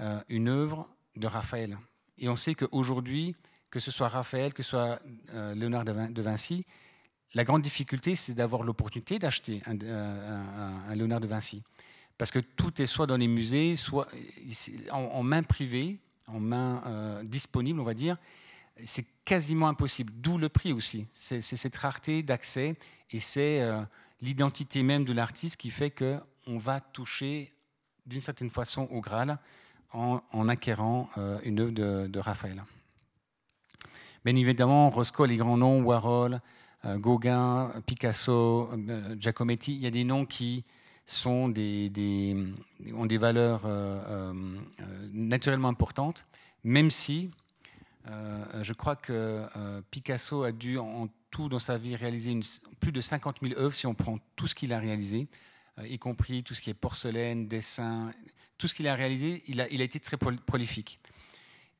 euh, 0.00 0.20
une 0.28 0.48
œuvre 0.48 0.88
de 1.16 1.26
Raphaël. 1.26 1.78
Et 2.18 2.28
on 2.28 2.36
sait 2.36 2.54
qu'aujourd'hui, 2.54 3.34
que 3.70 3.80
ce 3.80 3.90
soit 3.90 4.08
Raphaël, 4.08 4.52
que 4.52 4.62
ce 4.62 4.70
soit 4.70 5.00
euh, 5.32 5.54
Léonard 5.54 5.84
de 5.84 6.22
Vinci, 6.22 6.64
la 7.34 7.42
grande 7.42 7.62
difficulté, 7.62 8.14
c'est 8.14 8.34
d'avoir 8.34 8.62
l'opportunité 8.62 9.18
d'acheter 9.18 9.60
un, 9.66 10.94
Léonard 10.94 11.20
de 11.20 11.26
Vinci. 11.26 11.64
Parce 12.16 12.30
que 12.30 12.38
tout 12.38 12.80
est 12.80 12.86
soit 12.86 13.08
dans 13.08 13.16
les 13.16 13.26
musées, 13.26 13.74
soit 13.74 14.06
en 14.92 15.24
main 15.24 15.42
privée, 15.42 15.98
en 16.28 16.38
main 16.38 17.24
disponible, 17.24 17.80
on 17.80 17.84
va 17.84 17.94
dire, 17.94 18.18
c'est 18.84 19.04
quasiment 19.24 19.68
impossible. 19.68 20.12
D'où 20.16 20.38
le 20.38 20.48
prix 20.48 20.72
aussi. 20.72 21.06
C'est 21.12 21.40
cette 21.40 21.76
rareté 21.76 22.22
d'accès 22.22 22.76
et 23.10 23.18
c'est 23.18 23.60
euh, 23.60 23.82
l'identité 24.20 24.82
même 24.82 25.04
de 25.04 25.12
l'artiste 25.12 25.56
qui 25.56 25.70
fait 25.70 25.90
qu'on 25.90 26.58
va 26.58 26.80
toucher 26.80 27.52
d'une 28.06 28.20
certaine 28.20 28.50
façon 28.50 28.88
au 28.90 29.00
Graal 29.00 29.38
en, 29.92 30.48
acquérant 30.48 31.08
euh, 31.18 31.38
une 31.44 31.60
œuvre 31.60 31.72
de, 31.72 32.18
Raphaël. 32.18 32.64
Bien 34.24 34.34
évidemment, 34.34 34.90
Roscoe, 34.90 35.26
les 35.26 35.36
grands 35.36 35.56
noms, 35.56 35.82
Warhol, 35.82 36.40
euh, 36.84 36.98
Gauguin, 36.98 37.72
Picasso, 37.86 38.70
Giacometti, 39.18 39.74
il 39.74 39.80
y 39.80 39.86
a 39.86 39.90
des 39.90 40.04
noms 40.04 40.26
qui 40.26 40.64
ont 41.26 41.48
des 41.48 43.18
valeurs 43.20 43.62
naturellement 45.12 45.68
importantes, 45.68 46.26
même 46.64 46.90
si 46.90 47.30
euh, 48.06 48.62
je 48.62 48.72
crois 48.74 48.96
que 48.96 49.46
euh, 49.56 49.82
Picasso 49.90 50.42
a 50.42 50.52
dû 50.52 50.78
en 50.78 51.08
tout 51.30 51.48
dans 51.48 51.58
sa 51.58 51.78
vie 51.78 51.96
réaliser 51.96 52.38
plus 52.80 52.92
de 52.92 53.00
50 53.00 53.38
000 53.42 53.58
œuvres 53.58 53.74
si 53.74 53.86
on 53.86 53.94
prend 53.94 54.18
tout 54.36 54.46
ce 54.46 54.54
qu'il 54.54 54.72
a 54.72 54.78
réalisé, 54.78 55.28
euh, 55.78 55.88
y 55.88 55.98
compris 55.98 56.44
tout 56.44 56.54
ce 56.54 56.60
qui 56.60 56.70
est 56.70 56.74
porcelaine, 56.74 57.48
dessin, 57.48 58.12
tout 58.58 58.68
ce 58.68 58.74
qu'il 58.74 58.88
a 58.88 58.94
réalisé, 58.94 59.42
il 59.48 59.60
a, 59.60 59.68
été 59.68 59.98
très 60.00 60.16
prolifique. 60.18 61.00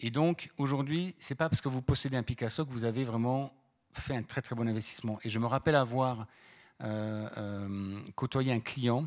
Et 0.01 0.11
donc 0.11 0.51
aujourd'hui, 0.57 1.15
c'est 1.19 1.35
pas 1.35 1.49
parce 1.49 1.61
que 1.61 1.69
vous 1.69 1.83
possédez 1.83 2.17
un 2.17 2.23
Picasso 2.23 2.65
que 2.65 2.73
vous 2.73 2.85
avez 2.85 3.05
vraiment 3.05 3.53
fait 3.93 4.17
un 4.17 4.23
très 4.23 4.43
très 4.43 4.57
bon 4.57 4.67
investissement. 4.67 5.19
Et 5.23 5.29
je 5.29 5.39
me 5.39 5.47
rappelle 5.47 5.77
avoir 5.77 6.27
côtoyé 8.17 8.53
un 8.53 8.61
client 8.61 9.07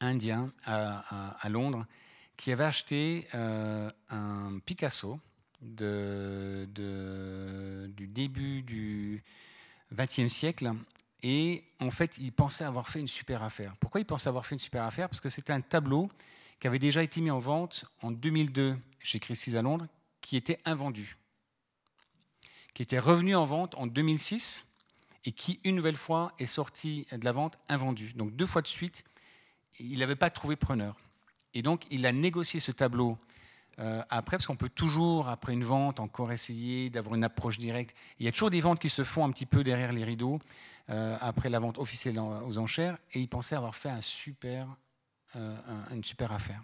indien 0.00 0.52
à, 0.66 1.48
Londres 1.48 1.86
qui 2.36 2.52
avait 2.52 2.64
acheté 2.64 3.26
un 3.32 4.58
Picasso 4.66 5.18
de, 5.64 6.68
du 7.96 8.06
début 8.06 8.62
du 8.62 9.22
XXe 9.92 10.28
siècle. 10.28 10.72
Et 11.22 11.64
en 11.80 11.90
fait, 11.90 12.18
il 12.18 12.32
pensait 12.32 12.64
avoir 12.64 12.88
fait 12.88 13.00
une 13.00 13.08
super 13.08 13.42
affaire. 13.42 13.74
Pourquoi 13.80 14.00
il 14.00 14.04
pensait 14.04 14.28
avoir 14.28 14.44
fait 14.44 14.54
une 14.54 14.60
super 14.60 14.84
affaire? 14.84 15.08
Parce 15.08 15.20
que 15.20 15.30
c'était 15.30 15.52
un 15.52 15.62
tableau 15.62 16.10
qui 16.60 16.66
avait 16.66 16.78
déjà 16.78 17.02
été 17.02 17.20
mis 17.20 17.30
en 17.30 17.38
vente 17.38 17.86
en 18.02 18.10
2002 18.10 18.76
chez 19.00 19.20
Christie's 19.20 19.54
à 19.54 19.62
Londres, 19.62 19.86
qui 20.20 20.36
était 20.36 20.60
invendu, 20.64 21.16
qui 22.74 22.82
était 22.82 22.98
revenu 22.98 23.34
en 23.34 23.44
vente 23.44 23.74
en 23.76 23.86
2006 23.86 24.66
et 25.24 25.32
qui, 25.32 25.60
une 25.64 25.76
nouvelle 25.76 25.96
fois, 25.96 26.32
est 26.38 26.46
sorti 26.46 27.06
de 27.12 27.24
la 27.24 27.32
vente 27.32 27.58
invendu. 27.68 28.12
Donc 28.14 28.36
deux 28.36 28.46
fois 28.46 28.62
de 28.62 28.66
suite, 28.66 29.04
il 29.78 29.98
n'avait 29.98 30.16
pas 30.16 30.30
trouvé 30.30 30.56
preneur. 30.56 30.96
Et 31.54 31.62
donc, 31.62 31.84
il 31.90 32.04
a 32.04 32.12
négocié 32.12 32.60
ce 32.60 32.72
tableau 32.72 33.18
euh, 33.80 34.02
après, 34.08 34.36
parce 34.36 34.46
qu'on 34.46 34.56
peut 34.56 34.68
toujours, 34.68 35.28
après 35.28 35.52
une 35.52 35.64
vente, 35.64 36.00
encore 36.00 36.32
essayer 36.32 36.90
d'avoir 36.90 37.14
une 37.14 37.24
approche 37.24 37.58
directe. 37.58 37.96
Il 38.18 38.26
y 38.26 38.28
a 38.28 38.32
toujours 38.32 38.50
des 38.50 38.60
ventes 38.60 38.78
qui 38.78 38.88
se 38.88 39.04
font 39.04 39.24
un 39.24 39.30
petit 39.30 39.46
peu 39.46 39.64
derrière 39.64 39.92
les 39.92 40.04
rideaux, 40.04 40.38
euh, 40.90 41.16
après 41.20 41.50
la 41.50 41.58
vente 41.58 41.78
officielle 41.78 42.18
aux 42.18 42.58
enchères, 42.58 42.98
et 43.12 43.20
il 43.20 43.28
pensait 43.28 43.56
avoir 43.56 43.74
fait 43.74 43.90
euh, 44.44 45.56
une 45.90 46.04
super 46.04 46.32
affaire. 46.32 46.62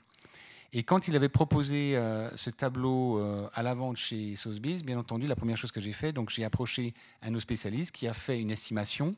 Et 0.73 0.85
quand 0.85 1.09
il 1.09 1.17
avait 1.17 1.29
proposé 1.29 1.99
ce 2.37 2.49
tableau 2.49 3.19
à 3.55 3.63
la 3.65 3.75
vente 3.75 3.97
chez 3.97 4.37
Sotheby's, 4.37 4.85
bien 4.85 5.01
entendu, 5.01 5.27
la 5.27 5.35
première 5.35 5.57
chose 5.57 5.73
que 5.73 5.81
j'ai 5.81 5.93
fait, 5.93 6.13
donc 6.13 6.31
j'ai 6.31 6.45
approché 6.45 6.95
un 7.23 7.29
de 7.29 7.33
nos 7.33 7.41
spécialistes 7.41 7.91
qui 7.91 8.07
a 8.07 8.13
fait 8.13 8.41
une 8.41 8.53
estimation. 8.53 9.17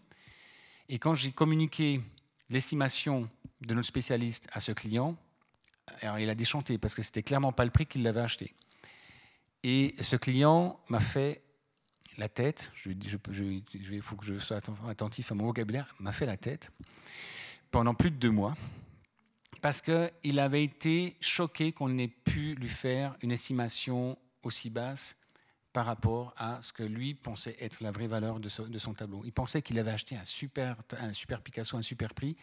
Et 0.88 0.98
quand 0.98 1.14
j'ai 1.14 1.30
communiqué 1.30 2.00
l'estimation 2.48 3.28
de 3.60 3.74
notre 3.74 3.86
spécialiste 3.86 4.48
à 4.52 4.60
ce 4.60 4.72
client, 4.72 5.14
alors 6.00 6.18
il 6.18 6.28
a 6.30 6.34
déchanté 6.34 6.78
parce 6.78 6.94
que 6.94 7.02
c'était 7.02 7.22
clairement 7.22 7.52
pas 7.52 7.64
le 7.64 7.70
prix 7.70 7.86
qu'il 7.86 8.02
l'avait 8.02 8.20
acheté. 8.20 8.54
Et 9.62 9.94
ce 10.00 10.16
client 10.16 10.80
m'a 10.88 11.00
fait 11.00 11.42
la 12.18 12.28
tête, 12.28 12.70
je, 12.74 12.90
il 12.90 14.02
faut 14.02 14.16
que 14.16 14.24
je 14.24 14.38
sois 14.38 14.58
attentif 14.88 15.32
à 15.32 15.34
mon 15.34 15.46
vocabulaire, 15.46 15.94
m'a 15.98 16.12
fait 16.12 16.26
la 16.26 16.36
tête 16.36 16.70
pendant 17.70 17.94
plus 17.94 18.10
de 18.10 18.16
deux 18.16 18.30
mois 18.30 18.54
parce 19.62 19.80
qu'il 19.80 20.40
avait 20.40 20.64
été 20.64 21.16
choqué 21.20 21.72
qu'on 21.72 21.88
n'ait 21.88 22.08
pu 22.08 22.54
lui 22.56 22.68
faire 22.68 23.16
une 23.22 23.30
estimation 23.30 24.18
aussi 24.42 24.70
basse 24.70 25.16
par 25.72 25.86
rapport 25.86 26.34
à 26.36 26.60
ce 26.60 26.72
que 26.72 26.82
lui 26.82 27.14
pensait 27.14 27.56
être 27.60 27.80
la 27.80 27.92
vraie 27.92 28.08
valeur 28.08 28.40
de, 28.40 28.48
son 28.48 28.92
tableau. 28.92 29.22
Il 29.24 29.32
pensait 29.32 29.62
qu'il 29.62 29.78
avait 29.78 29.92
acheté 29.92 30.16
un 30.16 30.24
super, 30.24 30.76
un 30.98 31.12
super 31.12 31.40
Picasso, 31.40 31.76
un 31.76 31.82
super 31.82 32.12
prix, 32.12 32.36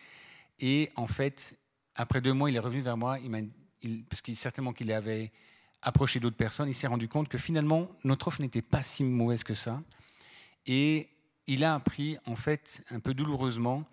et 0.59 0.89
en 0.95 1.07
fait, 1.07 1.59
après 1.95 2.21
deux 2.21 2.33
mois, 2.33 2.49
il 2.49 2.55
est 2.55 2.59
revenu 2.59 2.81
vers 2.81 2.97
moi, 2.97 3.17
parce 4.09 4.21
qu'il 4.21 4.35
certainement 4.35 4.73
qu'il 4.73 4.91
avait 4.91 5.31
approché 5.81 6.19
d'autres 6.19 6.35
personnes, 6.35 6.67
il 6.67 6.73
s'est 6.73 6.87
rendu 6.87 7.07
compte 7.07 7.29
que 7.29 7.37
finalement, 7.37 7.89
notre 8.03 8.27
offre 8.27 8.41
n'était 8.41 8.61
pas 8.61 8.83
si 8.83 9.03
mauvaise 9.03 9.43
que 9.43 9.53
ça. 9.53 9.81
Et 10.65 11.09
il 11.47 11.63
a 11.63 11.73
appris, 11.73 12.17
en 12.25 12.35
fait, 12.35 12.83
un 12.89 12.99
peu 12.99 13.13
douloureusement, 13.13 13.85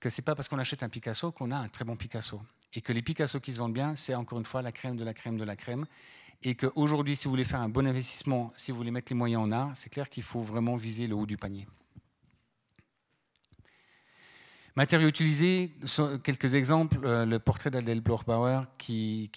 que 0.00 0.08
c'est 0.08 0.22
pas 0.22 0.34
parce 0.34 0.48
qu'on 0.48 0.58
achète 0.58 0.82
un 0.82 0.88
Picasso 0.88 1.32
qu'on 1.32 1.50
a 1.50 1.56
un 1.56 1.68
très 1.68 1.84
bon 1.84 1.96
Picasso. 1.96 2.40
Et 2.72 2.80
que 2.80 2.92
les 2.92 3.02
Picasso 3.02 3.40
qui 3.40 3.52
se 3.52 3.58
vendent 3.58 3.72
bien, 3.72 3.94
c'est 3.94 4.14
encore 4.14 4.38
une 4.38 4.44
fois 4.44 4.62
la 4.62 4.72
crème 4.72 4.96
de 4.96 5.04
la 5.04 5.14
crème 5.14 5.36
de 5.36 5.44
la 5.44 5.56
crème. 5.56 5.86
Et 6.42 6.56
qu'aujourd'hui, 6.56 7.16
si 7.16 7.24
vous 7.24 7.30
voulez 7.30 7.44
faire 7.44 7.60
un 7.60 7.68
bon 7.68 7.86
investissement, 7.86 8.52
si 8.56 8.72
vous 8.72 8.76
voulez 8.76 8.90
mettre 8.90 9.12
les 9.12 9.16
moyens 9.16 9.42
en 9.42 9.52
art, 9.52 9.70
c'est 9.74 9.90
clair 9.90 10.10
qu'il 10.10 10.22
faut 10.22 10.42
vraiment 10.42 10.76
viser 10.76 11.06
le 11.06 11.14
haut 11.14 11.26
du 11.26 11.36
panier. 11.36 11.66
Matériaux 14.76 15.06
utilisés, 15.08 15.70
quelques 16.24 16.54
exemples. 16.54 16.98
Euh, 17.04 17.24
le 17.24 17.38
portrait 17.38 17.70
d'Adèle 17.70 18.00
Bloch-Bauer, 18.00 18.66
qui, 18.76 19.30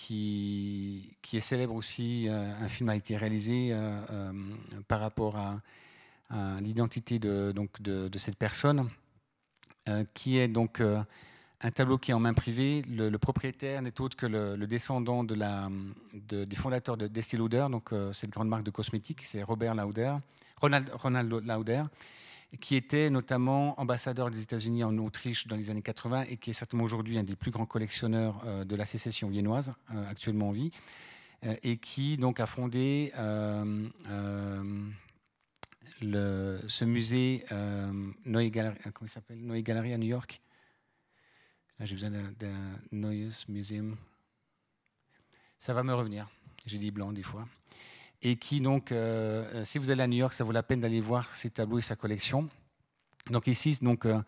est 1.32 1.40
célèbre 1.40 1.76
aussi. 1.76 2.28
Euh, 2.28 2.54
un 2.60 2.68
film 2.68 2.90
a 2.90 2.96
été 2.96 3.16
réalisé 3.16 3.70
euh, 3.72 4.32
par 4.88 5.00
rapport 5.00 5.38
à, 5.38 5.62
l'identité 6.60 7.20
de, 7.20 7.54
de, 7.80 8.18
cette 8.18 8.36
personne, 8.36 8.90
qui 10.14 10.38
est 10.38 10.50
donc 10.50 10.82
un 10.82 11.72
tableau 11.72 11.98
qui 11.98 12.12
est 12.12 12.14
en 12.14 12.20
main 12.20 12.34
privée. 12.34 12.82
Le, 12.90 13.16
propriétaire 13.18 13.82
n'est 13.82 14.02
autre 14.02 14.18
que 14.18 14.26
le, 14.26 14.68
descendant 14.68 15.24
de 15.24 15.36
la, 15.36 15.70
des 16.14 16.56
fondateurs 16.58 16.98
de 16.98 17.38
Lauder, 17.38 17.68
donc 17.72 17.94
cette 18.12 18.32
grande 18.32 18.50
marque 18.50 18.64
de 18.64 18.72
cosmétiques, 18.72 19.22
c'est 19.22 19.42
Robert 19.42 19.74
Lauder, 19.74 20.16
Ronald, 20.60 20.90
Ronald 20.92 21.32
Lauder. 21.46 21.84
Qui 22.60 22.76
était 22.76 23.10
notamment 23.10 23.80
ambassadeur 23.80 24.30
des 24.32 24.42
États-Unis 24.42 24.84
en 24.84 24.98
Autriche 24.98 25.48
dans 25.48 25.56
les 25.56 25.70
années 25.70 25.82
80 25.82 26.26
et 26.30 26.38
qui 26.38 26.50
est 26.50 26.54
certainement 26.54 26.84
aujourd'hui 26.84 27.18
un 27.18 27.24
des 27.24 27.36
plus 27.36 27.52
grands 27.52 27.66
collectionneurs 27.66 28.66
de 28.66 28.76
la 28.76 28.86
sécession 28.86 29.30
viennoise, 29.30 29.74
actuellement 29.88 30.50
en 30.50 30.52
vie, 30.52 30.72
et 31.64 31.78
qui 31.78 32.18
donc 32.18 32.40
a 32.40 32.46
fondé 32.46 33.12
ce 36.00 36.86
musée 36.86 37.46
s'appelle? 37.48 39.40
Neue 39.46 39.62
Galerie 39.62 39.94
à 39.94 39.98
New 39.98 40.08
York. 40.08 40.42
Là, 41.80 41.86
j'ai 41.86 41.96
besoin 41.96 42.10
d'un 42.10 42.80
Neues 42.92 43.46
Museum. 43.50 43.96
Ça 45.60 45.74
va 45.74 45.84
me 45.84 45.94
revenir. 45.94 46.28
J'ai 46.66 46.80
dit 46.80 46.92
blanc 46.92 47.12
des 47.12 47.24
fois 47.24 47.48
et 48.22 48.36
qui 48.36 48.62
donc, 48.62 48.92
euh, 48.92 49.64
si 49.64 49.78
vous 49.78 49.90
allez 49.90 50.02
à 50.02 50.08
New 50.08 50.18
York, 50.18 50.34
ça 50.34 50.44
vaut 50.44 50.52
la 50.52 50.64
peine 50.64 50.82
d'aller 50.82 51.02
voir 51.02 51.30
ses 51.36 51.50
tableaux 51.50 51.78
et 51.78 51.82
sa 51.82 51.96
collection. 51.96 52.50
Donc 53.30 53.48
ici, 53.48 53.78
donc, 53.82 54.06
euh, 54.06 54.22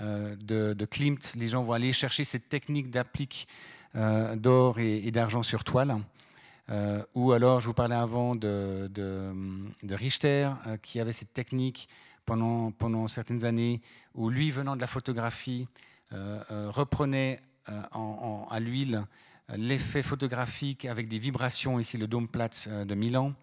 euh, 0.00 0.36
de, 0.36 0.84
Klimt, 0.84 1.34
les 1.36 1.48
gens 1.48 1.62
vont 1.62 1.72
aller 1.72 1.92
chercher 1.92 2.24
cette 2.24 2.48
technique 2.48 2.90
d'applique 2.90 3.46
d'or 4.34 4.78
et, 4.78 5.10
d'argent 5.10 5.42
sur 5.42 5.64
toile. 5.64 5.96
ou 7.14 7.32
alors, 7.32 7.62
je 7.62 7.66
vous 7.66 7.72
parlais 7.72 7.94
avant 7.94 8.34
de, 8.34 8.90
de, 8.92 9.94
Richter, 9.94 10.50
qui 10.82 11.00
avait 11.00 11.12
cette 11.12 11.32
technique 11.32 11.88
pendant, 12.26 12.72
pendant 12.72 13.06
certaines 13.06 13.46
années, 13.46 13.80
où 14.14 14.28
lui, 14.28 14.50
venant 14.50 14.76
de 14.76 14.82
la 14.82 14.86
photographie, 14.86 15.66
reprenait 16.10 17.40
à 17.64 18.60
l'huile 18.60 19.06
l'effet 19.54 20.02
photographique 20.02 20.84
avec 20.84 21.08
des 21.08 21.18
vibrations, 21.18 21.78
ici 21.78 21.98
le 21.98 22.06
Dome 22.06 22.28
Platz 22.28 22.68
euh, 22.68 22.84
de 22.84 22.94
Milan, 22.94 23.34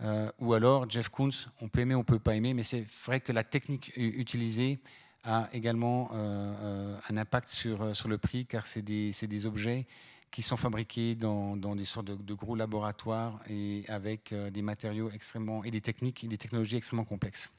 euh, 0.00 0.30
ou 0.38 0.54
alors 0.54 0.88
Jeff 0.90 1.08
Koons, 1.08 1.30
on 1.60 1.68
peut 1.68 1.80
aimer, 1.80 1.94
on 1.94 2.04
peut 2.04 2.18
pas 2.18 2.34
aimer, 2.34 2.54
mais 2.54 2.62
c'est 2.62 2.84
vrai 3.04 3.20
que 3.20 3.32
la 3.32 3.44
technique 3.44 3.92
utilisée 3.96 4.80
a 5.22 5.48
également 5.52 6.10
euh, 6.12 6.98
un 7.08 7.16
impact 7.16 7.48
sur, 7.48 7.94
sur 7.94 8.08
le 8.08 8.18
prix, 8.18 8.44
car 8.46 8.66
c'est 8.66 8.82
des, 8.82 9.10
des, 9.10 9.46
objets 9.46 9.86
qui 10.30 10.42
sont 10.42 10.56
fabriqués 10.56 11.14
dans, 11.14 11.56
dans 11.56 11.76
des 11.76 11.84
sortes 11.84 12.06
de, 12.06 12.34
gros 12.34 12.56
laboratoires 12.56 13.40
et 13.48 13.84
avec 13.88 14.34
des 14.34 14.62
matériaux 14.62 15.10
extrêmement, 15.10 15.64
et 15.64 15.70
des 15.70 15.80
techniques 15.80 16.24
et 16.24 16.26
des 16.26 16.36
technologies 16.36 16.76
extrêmement 16.76 17.04
complexes. 17.04 17.50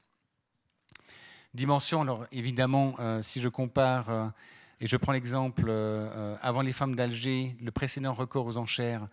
Dimension, 1.54 2.02
alors 2.02 2.28
évidemment, 2.34 2.96
si 3.22 3.40
je 3.40 3.48
compare 3.48 4.34
et 4.82 4.88
je 4.88 4.98
prends 4.98 5.14
l'exemple, 5.14 5.66
euh, 5.70 6.10
euh, 6.10 6.38
avant 6.42 6.62
les 6.62 6.74
femmes 6.74 6.96
d'Alger, 6.96 7.56
le 7.62 7.72
précédent 7.72 8.14
record 8.14 8.46
aux 8.46 8.58
enchères, 8.58 9.08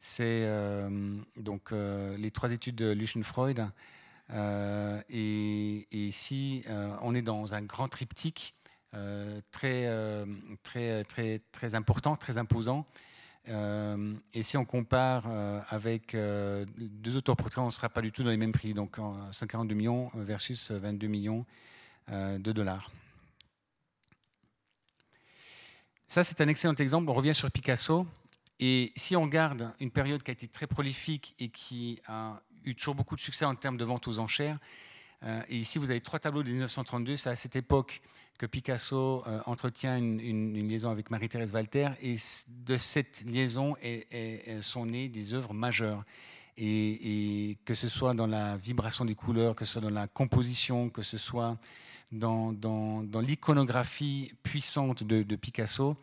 c'est 0.00 0.44
euh, 0.44 1.18
donc 1.36 1.72
les 1.72 2.30
trois 2.30 2.52
études 2.52 2.76
de 2.76 2.92
Lucian 2.92 3.22
Freud. 3.22 3.66
Et, 5.10 5.88
ici, 5.90 6.64
on 7.02 7.14
est 7.14 7.22
dans 7.22 7.54
un 7.54 7.62
grand 7.62 7.88
triptyque 7.88 8.54
très, 9.50 9.90
très, 10.62 11.04
très, 11.04 11.40
très 11.50 11.74
important, 11.74 12.14
très 12.14 12.38
imposant. 12.38 12.86
et 13.48 14.42
si 14.42 14.56
on 14.56 14.64
compare 14.64 15.26
avec 15.68 16.14
deux 16.14 17.16
autoportraits, 17.16 17.58
on 17.58 17.66
ne 17.66 17.70
sera 17.70 17.88
pas 17.88 18.02
du 18.02 18.12
tout 18.12 18.22
dans 18.22 18.30
les 18.30 18.36
mêmes 18.36 18.52
prix. 18.52 18.74
Donc 18.74 18.98
142 19.32 19.74
millions 19.74 20.12
versus 20.14 20.70
22 20.70 21.08
millions 21.08 21.44
de 22.08 22.52
dollars. 22.52 22.92
Ça, 26.08 26.24
c'est 26.24 26.40
un 26.40 26.48
excellent 26.48 26.74
exemple. 26.74 27.10
On 27.10 27.12
revient 27.12 27.34
sur 27.34 27.50
Picasso. 27.50 28.06
Et 28.60 28.92
si 28.96 29.14
on 29.14 29.22
regarde 29.22 29.74
une 29.78 29.90
période 29.90 30.22
qui 30.22 30.30
a 30.30 30.32
été 30.32 30.48
très 30.48 30.66
prolifique 30.66 31.34
et 31.38 31.50
qui 31.50 32.00
a 32.08 32.40
eu 32.64 32.74
toujours 32.74 32.94
beaucoup 32.94 33.14
de 33.14 33.20
succès 33.20 33.44
en 33.44 33.54
termes 33.54 33.76
de 33.76 33.84
vente 33.84 34.08
aux 34.08 34.18
enchères, 34.18 34.58
euh, 35.22 35.42
et 35.48 35.56
ici 35.56 35.78
vous 35.78 35.90
avez 35.90 36.00
trois 36.00 36.18
tableaux 36.18 36.42
de 36.42 36.48
1932, 36.48 37.16
c'est 37.16 37.28
à 37.28 37.36
cette 37.36 37.56
époque 37.56 38.00
que 38.38 38.46
Picasso 38.46 39.22
euh, 39.26 39.40
entretient 39.44 39.98
une, 39.98 40.66
liaison 40.66 40.90
avec 40.90 41.10
Marie-Thérèse 41.10 41.52
Walter, 41.52 41.90
et 42.00 42.14
de 42.48 42.76
cette 42.78 43.24
liaison 43.26 43.76
sont 44.60 44.86
nées 44.86 45.08
des 45.08 45.34
œuvres 45.34 45.52
majeures. 45.52 46.04
Et, 46.60 47.56
que 47.64 47.74
ce 47.74 47.88
soit 47.88 48.14
dans 48.14 48.26
la 48.26 48.56
vibration 48.56 49.04
des 49.04 49.14
couleurs, 49.14 49.54
que 49.54 49.64
ce 49.64 49.74
soit 49.74 49.82
dans 49.82 49.90
la 49.90 50.08
composition, 50.08 50.90
que 50.90 51.02
ce 51.02 51.16
soit 51.16 51.56
dans, 52.10 52.52
l'iconographie 53.20 54.32
puissante 54.42 55.04
de, 55.04 55.36
Picasso, 55.36 55.96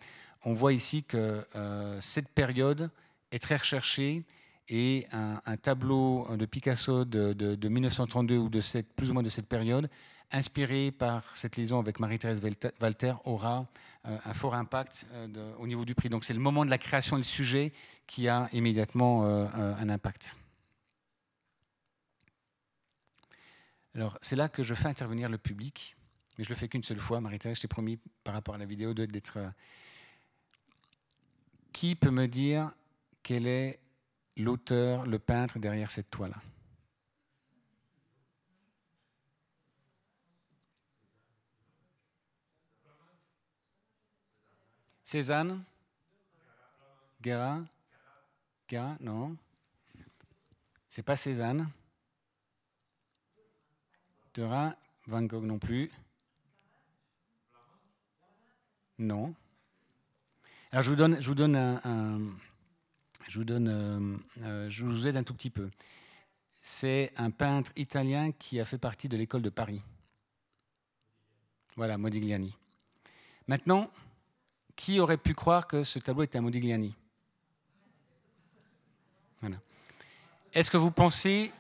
on 0.45 0.53
voit 0.53 0.73
ici 0.73 1.03
que 1.03 1.45
euh, 1.55 1.97
cette 1.99 2.29
période 2.29 2.89
est 3.31 3.39
très 3.39 3.57
recherchée 3.57 4.23
et 4.69 5.07
un, 5.11 5.57
tableau 5.57 6.27
de 6.37 6.45
Picasso 6.45 7.03
de, 7.03 7.67
1932 7.67 8.37
ou 8.37 8.49
de 8.49 8.61
plus 8.95 9.09
ou 9.09 9.13
moins 9.13 9.23
de 9.23 9.29
cette 9.29 9.47
période, 9.47 9.89
inspiré 10.31 10.91
par 10.91 11.23
cette 11.35 11.57
liaison 11.57 11.79
avec 11.79 11.99
Marie-Thérèse 11.99 12.41
Walter, 12.81 13.13
aura 13.25 13.67
euh, 14.07 14.17
un 14.25 14.33
fort 14.33 14.55
impact 14.55 15.07
euh, 15.11 15.53
au 15.59 15.67
niveau 15.67 15.85
du 15.85 15.95
prix. 15.95 16.09
Donc 16.09 16.23
c'est 16.23 16.33
le 16.33 16.39
moment 16.39 16.63
de 16.63 16.69
la 16.69 16.77
création 16.77 17.17
et 17.17 17.19
le 17.19 17.23
sujet 17.25 17.73
qui 18.07 18.27
a 18.29 18.49
immédiatement 18.53 19.23
un 19.25 19.89
impact. 19.89 20.35
Alors, 23.95 24.17
c'est 24.21 24.35
là 24.35 24.49
que 24.49 24.61
je 24.61 24.73
fais 24.73 24.89
intervenir 24.89 25.29
le 25.29 25.37
public, 25.37 25.95
mais 26.37 26.43
je 26.43 26.49
le 26.49 26.55
fais 26.55 26.67
qu'une 26.67 26.83
seule 26.83 26.99
fois. 26.99 27.21
Marie-Thérèse, 27.21 27.57
je 27.57 27.61
t'ai 27.61 27.67
promis 27.69 27.97
par 28.25 28.33
rapport 28.33 28.55
à 28.55 28.57
la 28.57 28.65
vidéo 28.65 28.93
d'être. 28.93 29.37
Euh, 29.37 29.49
qui 31.71 31.95
peut 31.95 32.11
me 32.11 32.27
dire 32.27 32.73
quel 33.23 33.47
est 33.47 33.79
l'auteur, 34.37 35.05
le 35.05 35.19
peintre 35.19 35.59
derrière 35.59 35.91
cette 35.91 36.09
toile 36.09 36.33
Cézanne? 45.03 45.63
Guérin? 47.21 47.65
Guérin 48.67 48.97
Non. 48.99 49.37
C'est 50.87 51.03
pas 51.03 51.15
Cézanne. 51.15 51.69
Van 54.41 55.23
Gogh 55.23 55.43
non 55.43 55.59
plus. 55.59 55.91
Non. 58.97 59.33
Alors 60.71 60.83
je 60.83 60.89
vous 60.89 60.95
donne, 60.95 61.21
je 61.21 61.27
vous 61.27 61.36
donne 61.36 61.55
un, 61.55 62.19
je 63.27 63.39
vous 63.39 63.45
donne, 63.45 63.67
euh, 63.67 64.17
euh, 64.43 64.69
je 64.69 64.86
vous 64.86 65.07
aide 65.07 65.17
un 65.17 65.23
tout 65.23 65.33
petit 65.33 65.49
peu. 65.49 65.69
C'est 66.61 67.11
un 67.17 67.31
peintre 67.31 67.71
italien 67.75 68.31
qui 68.31 68.59
a 68.59 68.65
fait 68.65 68.77
partie 68.77 69.07
de 69.07 69.17
l'école 69.17 69.41
de 69.41 69.49
Paris. 69.49 69.81
Voilà, 71.75 71.97
Modigliani. 71.97 72.55
Maintenant, 73.47 73.91
qui 74.75 74.99
aurait 74.99 75.17
pu 75.17 75.33
croire 75.33 75.67
que 75.67 75.83
ce 75.83 75.99
tableau 75.99 76.23
était 76.23 76.38
un 76.38 76.41
Modigliani? 76.41 76.95
Voilà. 79.41 79.57
Est-ce 80.53 80.71
que 80.71 80.77
vous 80.77 80.91
pensez, 80.91 81.51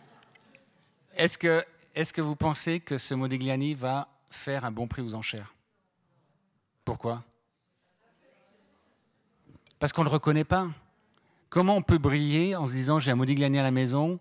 est-ce 1.15 1.37
que 1.37 1.63
est-ce 1.95 2.13
que 2.13 2.21
vous 2.21 2.35
pensez 2.35 2.79
que 2.79 2.97
ce 2.97 3.13
Modigliani 3.13 3.73
va 3.73 4.09
faire 4.29 4.65
un 4.65 4.71
bon 4.71 4.87
prix 4.87 5.01
aux 5.01 5.15
enchères? 5.15 5.55
Pourquoi? 6.83 7.23
Parce 9.79 9.93
qu'on 9.93 10.03
ne 10.03 10.09
le 10.09 10.13
reconnaît 10.13 10.43
pas. 10.43 10.67
Comment 11.49 11.77
on 11.77 11.81
peut 11.81 11.97
briller 11.97 12.55
en 12.55 12.65
se 12.65 12.73
disant 12.73 12.99
j'ai 12.99 13.11
un 13.11 13.15
Modigliani 13.15 13.59
à 13.59 13.63
la 13.63 13.71
maison 13.71 14.19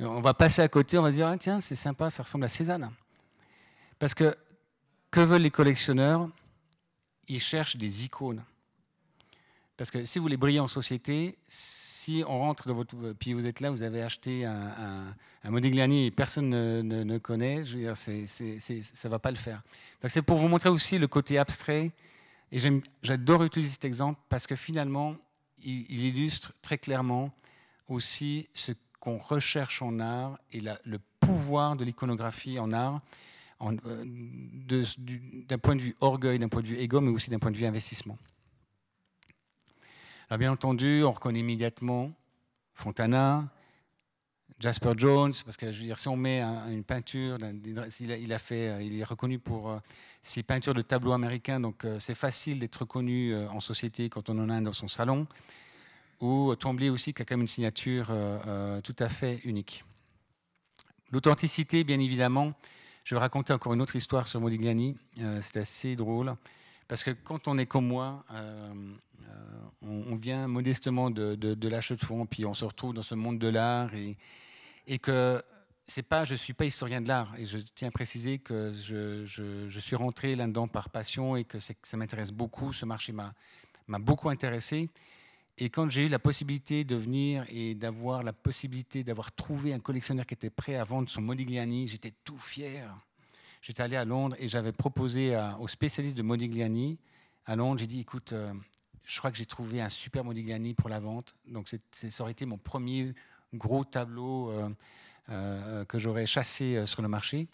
On 0.00 0.20
va 0.20 0.34
passer 0.34 0.62
à 0.62 0.68
côté, 0.68 0.98
on 0.98 1.02
va 1.02 1.10
se 1.10 1.16
dire 1.16 1.26
ah, 1.26 1.36
tiens, 1.36 1.60
c'est 1.60 1.76
sympa, 1.76 2.10
ça 2.10 2.22
ressemble 2.22 2.44
à 2.44 2.48
Cézanne. 2.48 2.90
Parce 3.98 4.14
que 4.14 4.36
que 5.10 5.20
veulent 5.20 5.42
les 5.42 5.50
collectionneurs? 5.50 6.28
Ils 7.28 7.40
cherchent 7.40 7.76
des 7.76 8.04
icônes. 8.04 8.42
Parce 9.76 9.90
que 9.90 10.04
si 10.04 10.18
vous 10.18 10.24
voulez 10.24 10.36
briller 10.36 10.60
en 10.60 10.68
société, 10.68 11.38
si 12.08 12.24
on 12.26 12.38
rentre 12.38 12.66
dans 12.66 12.74
votre. 12.74 12.96
Puis 13.18 13.34
vous 13.34 13.46
êtes 13.46 13.60
là, 13.60 13.70
vous 13.70 13.82
avez 13.82 14.02
acheté 14.02 14.46
un, 14.46 15.14
Modigliani 15.44 16.06
et 16.06 16.10
personne 16.10 16.48
ne, 16.48 16.80
ne, 16.82 17.18
connaît, 17.18 17.64
ça 17.94 18.10
ne 18.12 19.08
va 19.08 19.18
pas 19.18 19.30
le 19.30 19.36
faire. 19.36 19.62
Donc 20.00 20.10
c'est 20.10 20.22
pour 20.22 20.38
vous 20.38 20.48
montrer 20.48 20.70
aussi 20.70 20.98
le 20.98 21.06
côté 21.06 21.38
abstrait. 21.38 21.92
Et 22.50 22.58
j'adore 23.02 23.44
utiliser 23.44 23.72
cet 23.72 23.84
exemple 23.84 24.18
parce 24.30 24.46
que 24.46 24.56
finalement, 24.56 25.16
il, 25.62 26.02
illustre 26.02 26.54
très 26.62 26.78
clairement 26.78 27.30
aussi 27.88 28.48
ce 28.54 28.72
qu'on 29.00 29.18
recherche 29.18 29.82
en 29.82 30.00
art 30.00 30.38
et 30.50 30.60
le 30.60 30.98
pouvoir 31.20 31.76
de 31.76 31.84
l'iconographie 31.84 32.58
en 32.58 32.72
art 32.72 33.02
euh, 33.60 34.04
d'un 35.46 35.58
point 35.58 35.76
de 35.76 35.82
vue 35.82 35.96
orgueil, 36.00 36.38
d'un 36.38 36.48
point 36.48 36.62
de 36.62 36.68
vue 36.68 36.78
égo, 36.78 37.02
mais 37.02 37.10
aussi 37.10 37.28
d'un 37.28 37.38
point 37.38 37.50
de 37.50 37.56
vue 37.56 37.66
investissement. 37.66 38.16
Alors 40.30 40.40
bien 40.40 40.52
entendu, 40.52 41.04
on 41.04 41.12
reconnaît 41.12 41.40
immédiatement 41.40 42.12
Fontana, 42.74 43.48
Jasper 44.60 44.92
Jones, 44.94 45.32
parce 45.42 45.56
que 45.56 45.72
je 45.72 45.78
veux 45.78 45.86
dire, 45.86 45.96
si 45.96 46.06
on 46.08 46.18
met 46.18 46.42
une 46.42 46.84
peinture, 46.84 47.38
il 47.40 48.32
a, 48.34 48.38
fait, 48.38 48.68
euh, 48.68 48.82
il 48.82 49.00
est 49.00 49.04
reconnu 49.04 49.38
pour 49.38 49.70
euh, 49.70 49.78
ses 50.20 50.42
peintures 50.42 50.74
de 50.74 50.82
tableaux 50.82 51.12
américains, 51.12 51.60
donc 51.60 51.86
euh, 51.86 51.98
c'est 51.98 52.14
facile 52.14 52.58
d'être 52.58 52.76
reconnu 52.76 53.34
en 53.34 53.60
société 53.60 54.10
quand 54.10 54.28
on 54.28 54.38
en 54.38 54.50
a 54.50 54.54
un 54.54 54.60
dans 54.60 54.74
son 54.74 54.86
salon. 54.86 55.26
Ou 56.20 56.54
Tremblay 56.56 56.90
aussi, 56.90 57.14
qui 57.14 57.22
a 57.22 57.24
quand 57.24 57.36
même 57.36 57.42
une 57.42 57.48
signature 57.48 58.12
tout 58.82 58.96
à 58.98 59.08
fait 59.08 59.40
unique. 59.44 59.84
L'authenticité, 61.10 61.84
bien 61.84 62.00
évidemment, 62.00 62.52
Je 63.04 63.14
vais 63.14 63.20
raconter 63.20 63.54
encore 63.54 63.72
une 63.72 63.80
autre 63.80 63.96
histoire 63.96 64.26
sur 64.26 64.40
Modigliani. 64.40 64.94
c'est 65.40 65.56
assez 65.56 65.96
drôle. 65.96 66.36
Parce 66.88 67.04
que 67.04 67.10
quand 67.10 67.48
on 67.48 67.58
est 67.58 67.66
comme 67.66 67.86
moi, 67.86 68.24
on, 69.82 70.16
vient 70.16 70.48
modestement 70.48 71.10
de, 71.10 71.34
de, 71.34 71.54
de 71.54 71.68
de 71.68 72.04
fond, 72.04 72.26
puis 72.26 72.44
on 72.46 72.54
se 72.54 72.64
retrouve 72.64 72.94
dans 72.94 73.02
ce 73.02 73.14
monde 73.14 73.38
de 73.38 73.48
l'art 73.48 73.94
et, 73.94 74.16
et 74.86 74.98
que 74.98 75.40
c'est 75.86 76.02
pas, 76.02 76.24
je 76.24 76.34
suis 76.34 76.54
pas 76.54 76.64
historien 76.64 77.00
de 77.00 77.08
l'art 77.08 77.34
et 77.38 77.44
je 77.44 77.58
tiens 77.58 77.88
à 77.88 77.90
préciser 77.90 78.38
que 78.38 78.72
je, 78.72 79.24
je, 79.24 79.80
suis 79.80 79.96
rentré 79.96 80.34
là-dedans 80.34 80.66
par 80.66 80.90
passion 80.90 81.36
et 81.36 81.44
que, 81.44 81.58
ça 81.58 81.96
m'intéresse 81.96 82.32
beaucoup. 82.32 82.72
Ce 82.72 82.84
marché 82.84 83.12
m'a 83.12 83.32
beaucoup 83.98 84.28
intéressé. 84.30 84.90
Et 85.56 85.70
quand 85.70 85.88
j'ai 85.88 86.06
eu 86.06 86.08
la 86.08 86.18
possibilité 86.18 86.84
de 86.84 86.94
venir 86.94 87.44
et 87.48 87.74
d'avoir 87.74 88.22
la 88.22 88.32
possibilité 88.32 89.02
d'avoir 89.02 89.32
trouvé 89.32 89.72
un 89.72 89.80
collectionneur 89.80 90.24
qui 90.24 90.34
était 90.34 90.50
prêt 90.50 90.76
à 90.76 90.84
vendre 90.84 91.10
son 91.10 91.20
Modigliani, 91.20 91.86
j'étais 91.88 92.12
tout 92.24 92.38
fier. 92.38 92.94
J'étais 93.60 93.82
allé 93.82 93.96
à 93.96 94.04
Londres 94.04 94.36
et 94.38 94.48
j'avais 94.48 94.72
proposé 94.72 95.38
aux 95.58 95.68
spécialistes 95.68 96.16
de 96.16 96.22
Modigliani 96.22 96.98
à 97.46 97.56
Londres, 97.56 97.80
j'ai 97.80 97.86
dit, 97.86 98.00
écoute, 98.00 98.34
euh, 98.34 98.52
je 99.04 99.18
crois 99.18 99.30
que 99.30 99.38
j'ai 99.38 99.46
trouvé 99.46 99.80
un 99.80 99.88
super 99.88 100.22
Modigliani 100.22 100.74
pour 100.74 100.90
la 100.90 101.00
vente. 101.00 101.34
Donc 101.46 101.68
ça 101.68 102.22
aurait 102.22 102.32
été 102.32 102.44
mon 102.44 102.58
premier 102.58 103.14
gros 103.54 103.84
tableau. 103.84 104.50
Euh, 104.50 104.68
euh, 105.30 105.84
que 105.84 105.98
j'aurais 105.98 106.24
chassé 106.24 106.76
euh, 106.76 106.86
sur 106.86 107.02
le 107.02 107.08
marché. 107.08 107.48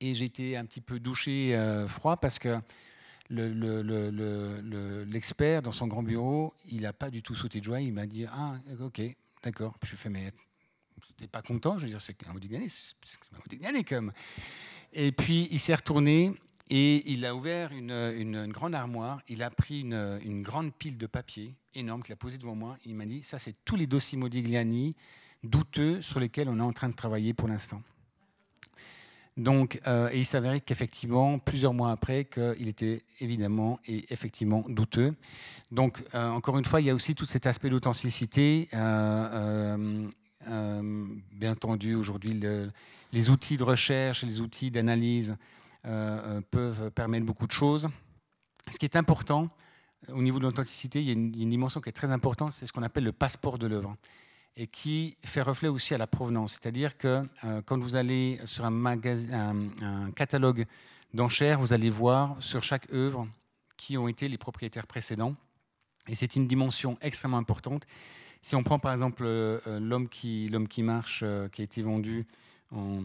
Et 0.00 0.14
j'étais 0.14 0.56
un 0.56 0.64
petit 0.64 0.80
peu 0.80 1.00
douché 1.00 1.54
euh, 1.54 1.86
froid 1.86 2.16
parce 2.16 2.38
que 2.38 2.58
l'expert 3.28 5.58
le, 5.58 5.62
dans 5.62 5.70
son 5.70 5.86
grand 5.86 6.02
bureau, 6.02 6.54
il 6.66 6.80
n'a 6.80 6.94
pas 6.94 7.10
du 7.10 7.22
tout 7.22 7.34
sauté 7.34 7.58
de 7.58 7.64
joie. 7.64 7.82
Il 7.82 7.92
m'a 7.92 8.06
dit 8.06 8.24
Ah, 8.24 8.54
ok, 8.80 9.02
d'accord. 9.42 9.76
Je 9.82 9.96
fais 9.96 10.08
Mais 10.08 10.32
t'es 11.18 11.26
pas 11.26 11.42
content? 11.42 11.76
Je 11.76 11.84
veux 11.84 11.90
dire, 11.90 12.00
c'est 12.00 12.16
un 12.26 12.32
Modigliani, 12.32 12.70
c'est 12.70 12.94
un 13.34 13.38
Modigliani 13.38 13.84
comme. 13.84 14.10
Et 14.92 15.12
puis 15.12 15.48
il 15.50 15.58
s'est 15.58 15.74
retourné 15.74 16.34
et 16.70 17.10
il 17.10 17.26
a 17.26 17.34
ouvert 17.34 17.72
une, 17.72 18.46
grande 18.48 18.74
armoire. 18.74 19.20
Il 19.28 19.42
a 19.42 19.50
pris 19.50 19.80
une, 19.80 20.42
grande 20.42 20.72
pile 20.72 20.98
de 20.98 21.06
papier 21.06 21.54
énorme 21.74 22.02
qu'il 22.02 22.12
a 22.12 22.16
posé 22.16 22.38
devant 22.38 22.54
moi. 22.54 22.76
Il 22.84 22.94
m'a 22.94 23.06
dit 23.06 23.22
Ça, 23.22 23.38
c'est 23.38 23.54
tous 23.64 23.76
les 23.76 23.86
dossiers 23.86 24.18
Modigliani 24.18 24.96
douteux 25.42 26.00
sur 26.00 26.20
lesquels 26.20 26.48
on 26.48 26.58
est 26.58 26.62
en 26.62 26.72
train 26.72 26.88
de 26.88 26.94
travailler 26.94 27.34
pour 27.34 27.48
l'instant. 27.48 27.82
Donc, 29.36 29.80
euh, 29.86 30.10
et 30.12 30.18
il 30.18 30.26
s'avérait 30.26 30.60
qu'effectivement, 30.60 31.38
plusieurs 31.38 31.72
mois 31.72 31.90
après, 31.90 32.26
qu'il 32.26 32.68
était 32.68 33.02
évidemment 33.20 33.80
et 33.86 34.04
effectivement 34.12 34.64
douteux. 34.68 35.14
Donc, 35.70 36.04
euh, 36.14 36.28
encore 36.28 36.58
une 36.58 36.66
fois, 36.66 36.82
il 36.82 36.86
y 36.86 36.90
a 36.90 36.94
aussi 36.94 37.14
tout 37.14 37.24
cet 37.24 37.46
aspect 37.46 37.70
d'authenticité. 37.70 38.68
Euh, 38.74 40.08
bien 41.32 41.52
entendu, 41.52 41.94
aujourd'hui, 41.94 42.38
les 43.12 43.30
outils 43.30 43.56
de 43.56 43.64
recherche, 43.64 44.24
les 44.24 44.40
outils 44.40 44.70
d'analyse 44.70 45.36
peuvent 46.50 46.90
permettre 46.92 47.26
beaucoup 47.26 47.46
de 47.46 47.52
choses. 47.52 47.88
Ce 48.70 48.78
qui 48.78 48.84
est 48.84 48.96
important, 48.96 49.50
au 50.08 50.22
niveau 50.22 50.38
de 50.38 50.44
l'authenticité, 50.44 51.00
il 51.00 51.06
y 51.06 51.10
a 51.10 51.12
une, 51.12 51.30
dimension 51.30 51.80
qui 51.80 51.88
est 51.88 51.92
très 51.92 52.10
importante, 52.10 52.52
c'est 52.52 52.66
ce 52.66 52.72
qu'on 52.72 52.82
appelle 52.82 53.04
le 53.04 53.12
passeport 53.12 53.58
de 53.58 53.66
l'œuvre 53.66 53.96
et 54.56 54.66
qui 54.66 55.16
fait 55.24 55.42
reflet 55.42 55.68
aussi 55.68 55.94
à 55.94 55.98
la 55.98 56.06
provenance. 56.06 56.52
C'est-à-dire 56.52 56.98
que 56.98 57.24
euh, 57.44 57.62
quand 57.62 57.78
vous 57.78 57.96
allez 57.96 58.38
sur 58.44 58.64
un, 58.64 59.00
catalogue 60.14 60.66
d'enchères, 61.14 61.58
vous 61.58 61.72
allez 61.72 61.88
voir 61.88 62.36
sur 62.40 62.62
chaque 62.62 62.92
œuvre 62.92 63.26
qui 63.76 63.96
ont 63.96 64.08
été 64.08 64.28
les 64.28 64.38
propriétaires 64.38 64.86
précédents. 64.86 65.34
Et 66.08 66.14
c'est 66.14 66.36
une 66.36 66.46
dimension 66.46 66.98
extrêmement 67.00 67.38
importante. 67.38 67.86
Si 68.42 68.54
on 68.56 68.62
prend 68.62 68.78
par 68.78 68.92
exemple 68.92 69.22
euh, 69.24 69.58
l'homme 69.80 70.08
qui, 70.08 70.50
marche, 70.82 71.20
euh, 71.22 71.48
qui 71.48 71.62
a 71.62 71.64
été 71.64 71.80
vendu 71.80 72.26
en, 72.72 73.02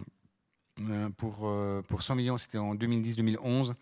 pour, 1.18 1.52
pour 1.88 2.02
100 2.02 2.16
millions, 2.16 2.38
c'était 2.38 2.58
en 2.58 2.76
2010-2011. 2.76 3.74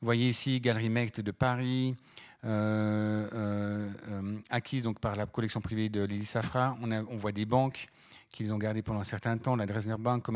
Vous 0.00 0.06
voyez 0.06 0.28
ici 0.28 0.60
Galerie 0.60 0.88
Mecht 0.88 1.20
de 1.20 1.30
Paris, 1.30 1.94
euh, 2.42 3.28
euh, 3.34 3.90
euh, 4.08 4.38
acquises 4.48 4.82
donc 4.82 4.98
par 4.98 5.14
la 5.14 5.26
collection 5.26 5.60
privée 5.60 5.90
de 5.90 6.02
Lily 6.02 6.24
Safra. 6.24 6.74
On, 6.80 7.16
voit 7.18 7.32
des 7.32 7.44
banques 7.44 7.88
qui 8.30 8.44
les 8.44 8.50
ont 8.50 8.56
gardées 8.56 8.80
pendant 8.80 9.00
un 9.00 9.04
certain 9.04 9.36
temps, 9.36 9.56
la 9.56 9.66
Dresdner 9.66 9.96
Bank. 9.98 10.26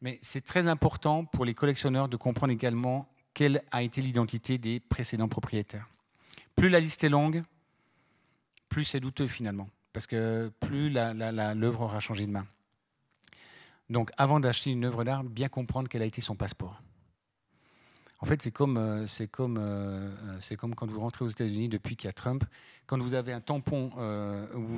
Mais 0.00 0.18
c'est 0.22 0.44
très 0.44 0.66
important 0.66 1.24
pour 1.24 1.44
les 1.44 1.54
collectionneurs 1.54 2.08
de 2.08 2.16
comprendre 2.16 2.52
également 2.52 3.06
quelle 3.32 3.62
a 3.70 3.82
été 3.82 4.02
l'identité 4.02 4.58
des 4.58 4.80
précédents 4.80 5.28
propriétaires. 5.28 5.86
Plus 6.56 6.68
la 6.68 6.80
liste 6.80 7.04
est 7.04 7.08
longue, 7.08 7.44
plus 8.68 8.84
c'est 8.84 9.00
douteux 9.00 9.28
finalement, 9.28 9.68
parce 9.92 10.08
que 10.08 10.50
plus 10.58 10.90
l'œuvre 10.90 11.82
aura 11.82 12.00
changé 12.00 12.26
de 12.26 12.32
main. 12.32 12.46
Donc 13.92 14.10
avant 14.16 14.40
d'acheter 14.40 14.70
une 14.70 14.84
œuvre 14.84 15.04
d'art, 15.04 15.22
bien 15.22 15.48
comprendre 15.48 15.88
quel 15.88 16.02
a 16.02 16.06
été 16.06 16.20
son 16.20 16.34
passeport. 16.34 16.82
En 18.20 18.24
fait, 18.24 18.40
c'est 18.40 18.52
comme, 18.52 18.76
euh, 18.76 19.06
c'est 19.06 19.26
comme, 19.26 19.58
euh, 19.58 20.08
euh, 20.08 20.36
c'est 20.40 20.56
comme 20.56 20.74
quand 20.74 20.88
vous 20.88 21.00
rentrez 21.00 21.24
aux 21.24 21.28
États-Unis 21.28 21.68
depuis 21.68 21.96
qu'il 21.96 22.06
y 22.06 22.08
a 22.08 22.12
Trump. 22.12 22.44
Quand 22.86 22.98
vous 22.98 23.14
avez 23.14 23.32
un 23.32 23.40
tampon 23.40 23.90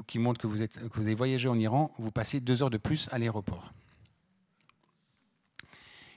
qui 0.06 0.18
montre 0.18 0.40
que 0.40 0.46
vous, 0.46 0.62
êtes, 0.62 0.88
que 0.88 0.96
vous 0.96 1.06
avez 1.06 1.14
voyagé 1.14 1.48
en 1.48 1.58
Iran, 1.58 1.92
vous 1.98 2.10
passez 2.10 2.40
deux 2.40 2.62
heures 2.62 2.70
de 2.70 2.78
plus 2.78 3.08
à 3.12 3.18
l'aéroport. 3.18 3.72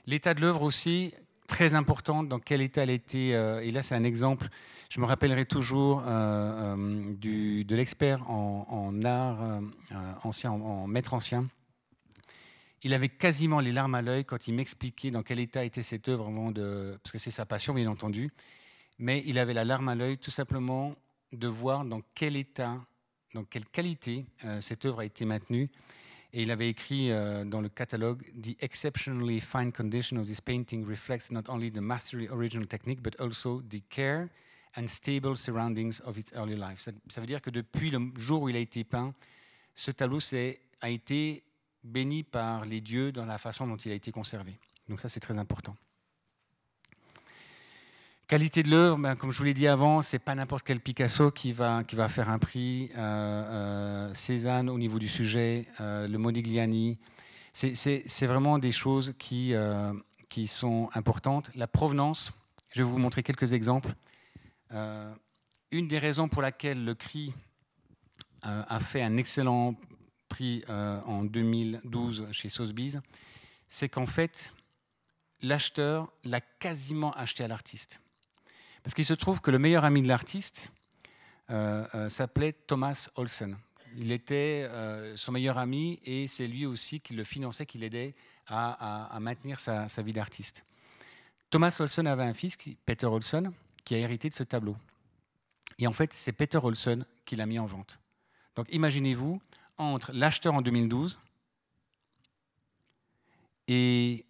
L'état 0.06 0.32
de 0.34 0.40
l'œuvre 0.40 0.62
aussi, 0.62 1.12
très 1.46 1.74
important, 1.74 2.22
dans 2.22 2.38
quel 2.38 2.62
état 2.62 2.82
elle 2.82 2.90
était. 2.90 3.28
et 3.28 3.70
là, 3.70 3.82
c'est 3.82 3.94
un 3.94 4.04
exemple. 4.04 4.48
Je 4.88 5.00
me 5.00 5.04
rappellerai 5.04 5.44
toujours 5.44 6.00
de 6.00 7.74
l'expert 7.74 8.28
en, 8.30 8.66
en 8.70 9.04
art 9.04 9.60
ancien, 10.24 10.50
en 10.50 10.86
maître 10.86 11.12
ancien, 11.12 11.46
il 12.82 12.94
avait 12.94 13.08
quasiment 13.08 13.60
les 13.60 13.72
larmes 13.72 13.94
à 13.94 14.02
l'œil 14.02 14.24
quand 14.24 14.46
il 14.46 14.54
m'expliquait 14.54 15.10
dans 15.10 15.22
quel 15.22 15.40
état 15.40 15.64
était 15.64 15.82
cette 15.82 16.08
œuvre, 16.08 16.28
avant 16.28 16.50
de, 16.50 16.98
parce 17.02 17.12
que 17.12 17.18
c'est 17.18 17.30
sa 17.30 17.46
passion, 17.46 17.74
bien 17.74 17.90
entendu. 17.90 18.30
Mais 18.98 19.22
il 19.26 19.38
avait 19.38 19.54
la 19.54 19.64
larme 19.64 19.88
à 19.88 19.94
l'œil 19.94 20.18
tout 20.18 20.30
simplement 20.30 20.94
de 21.32 21.48
voir 21.48 21.84
dans 21.84 22.00
quel 22.14 22.36
état, 22.36 22.80
dans 23.34 23.44
quelle 23.44 23.66
qualité 23.66 24.26
euh, 24.44 24.60
cette 24.60 24.84
œuvre 24.84 25.00
a 25.00 25.04
été 25.04 25.24
maintenue. 25.24 25.70
Et 26.32 26.42
il 26.42 26.50
avait 26.50 26.68
écrit 26.68 27.10
euh, 27.10 27.44
dans 27.44 27.60
le 27.60 27.68
catalogue 27.68 28.22
The 28.42 28.56
exceptionally 28.60 29.40
fine 29.40 29.72
condition 29.72 30.18
of 30.18 30.26
this 30.26 30.40
painting 30.40 30.86
reflects 30.86 31.30
not 31.30 31.44
only 31.48 31.70
the 31.70 31.80
mastery 31.80 32.28
original 32.28 32.66
technique, 32.66 33.02
but 33.02 33.18
also 33.20 33.62
the 33.62 33.82
care 33.88 34.28
and 34.76 34.86
stable 34.86 35.36
surroundings 35.36 36.00
of 36.04 36.18
its 36.18 36.32
early 36.34 36.54
life. 36.54 36.80
Ça, 36.80 36.92
ça 37.08 37.20
veut 37.20 37.26
dire 37.26 37.40
que 37.40 37.50
depuis 37.50 37.90
le 37.90 38.12
jour 38.16 38.42
où 38.42 38.48
il 38.48 38.56
a 38.56 38.60
été 38.60 38.84
peint, 38.84 39.14
ce 39.74 39.90
tableau 39.90 40.18
a 40.80 40.90
été 40.90 41.44
béni 41.84 42.22
par 42.22 42.64
les 42.64 42.80
dieux 42.80 43.12
dans 43.12 43.26
la 43.26 43.38
façon 43.38 43.66
dont 43.66 43.76
il 43.76 43.92
a 43.92 43.94
été 43.94 44.12
conservé. 44.12 44.58
Donc 44.88 45.00
ça, 45.00 45.08
c'est 45.08 45.20
très 45.20 45.38
important. 45.38 45.76
Qualité 48.28 48.62
de 48.62 48.68
l'œuvre, 48.68 48.98
ben, 48.98 49.16
comme 49.16 49.32
je 49.32 49.38
vous 49.38 49.44
l'ai 49.44 49.54
dit 49.54 49.66
avant, 49.66 50.02
c'est 50.02 50.18
pas 50.18 50.34
n'importe 50.34 50.62
quel 50.62 50.80
Picasso 50.80 51.30
qui 51.30 51.50
va, 51.50 51.82
qui 51.82 51.96
va 51.96 52.08
faire 52.08 52.28
un 52.28 52.38
prix. 52.38 52.90
Euh, 52.94 53.00
euh, 53.00 54.12
Cézanne 54.12 54.68
au 54.68 54.76
niveau 54.76 54.98
du 54.98 55.08
sujet, 55.08 55.66
euh, 55.80 56.06
le 56.06 56.18
Modigliani. 56.18 56.98
C'est 57.54 58.26
vraiment 58.26 58.58
des 58.58 58.70
choses 58.70 59.14
qui, 59.18 59.54
qui 60.28 60.46
sont 60.46 60.90
importantes. 60.94 61.50
La 61.54 61.66
provenance, 61.66 62.32
je 62.70 62.82
vais 62.82 62.88
vous 62.88 62.98
montrer 62.98 63.22
quelques 63.22 63.52
exemples. 63.54 63.94
une 64.70 65.88
des 65.88 65.98
raisons 65.98 66.28
pour 66.28 66.42
laquelle 66.42 66.84
le 66.84 66.94
CRI 66.94 67.32
a 68.42 68.78
fait 68.78 69.02
un 69.02 69.16
excellent 69.16 69.74
pris 70.28 70.64
euh, 70.68 71.00
en 71.02 71.24
2012 71.24 72.28
chez 72.32 72.48
Sotheby's, 72.48 72.98
c'est 73.66 73.88
qu'en 73.88 74.06
fait, 74.06 74.52
l'acheteur 75.42 76.12
l'a 76.24 76.40
quasiment 76.40 77.12
acheté 77.12 77.44
à 77.44 77.48
l'artiste. 77.48 78.00
Parce 78.82 78.94
qu'il 78.94 79.04
se 79.04 79.14
trouve 79.14 79.40
que 79.40 79.50
le 79.50 79.58
meilleur 79.58 79.84
ami 79.84 80.02
de 80.02 80.08
l'artiste 80.08 80.70
euh, 81.50 81.86
euh, 81.94 82.08
s'appelait 82.08 82.52
Thomas 82.52 83.08
Olsen. 83.16 83.56
Il 83.96 84.12
était 84.12 84.68
son 85.16 85.32
meilleur 85.32 85.56
ami 85.56 85.98
et 86.04 86.26
c'est 86.26 86.46
lui 86.46 86.66
aussi 86.66 87.00
qui 87.00 87.14
le 87.14 87.24
finançait, 87.24 87.64
qui 87.64 87.78
l'aidait 87.78 88.14
à, 88.46 89.16
maintenir 89.18 89.58
sa, 89.58 89.86
vie 90.02 90.12
d'artiste. 90.12 90.62
Thomas 91.48 91.74
Olsen 91.80 92.06
avait 92.06 92.22
un 92.22 92.34
fils, 92.34 92.58
Peter 92.84 93.06
Olsen, 93.06 93.50
qui 93.84 93.94
a 93.94 93.98
hérité 93.98 94.28
de 94.28 94.34
ce 94.34 94.42
tableau. 94.42 94.76
Et 95.78 95.86
en 95.86 95.92
fait, 95.92 96.12
c'est 96.12 96.32
Peter 96.32 96.58
Olsen 96.62 97.06
qui 97.24 97.34
l'a 97.34 97.46
mis 97.46 97.58
en 97.58 97.64
vente. 97.64 97.98
Donc 98.54 98.66
imaginez-vous, 98.70 99.40
entre 99.78 100.12
l'acheteur 100.12 100.54
en 100.54 100.62
2012 100.62 101.18
et, 103.68 104.24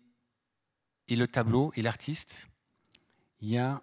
le 1.08 1.26
tableau 1.26 1.72
et 1.74 1.82
l'artiste, 1.82 2.48
il 3.40 3.48
y 3.48 3.58
a 3.58 3.82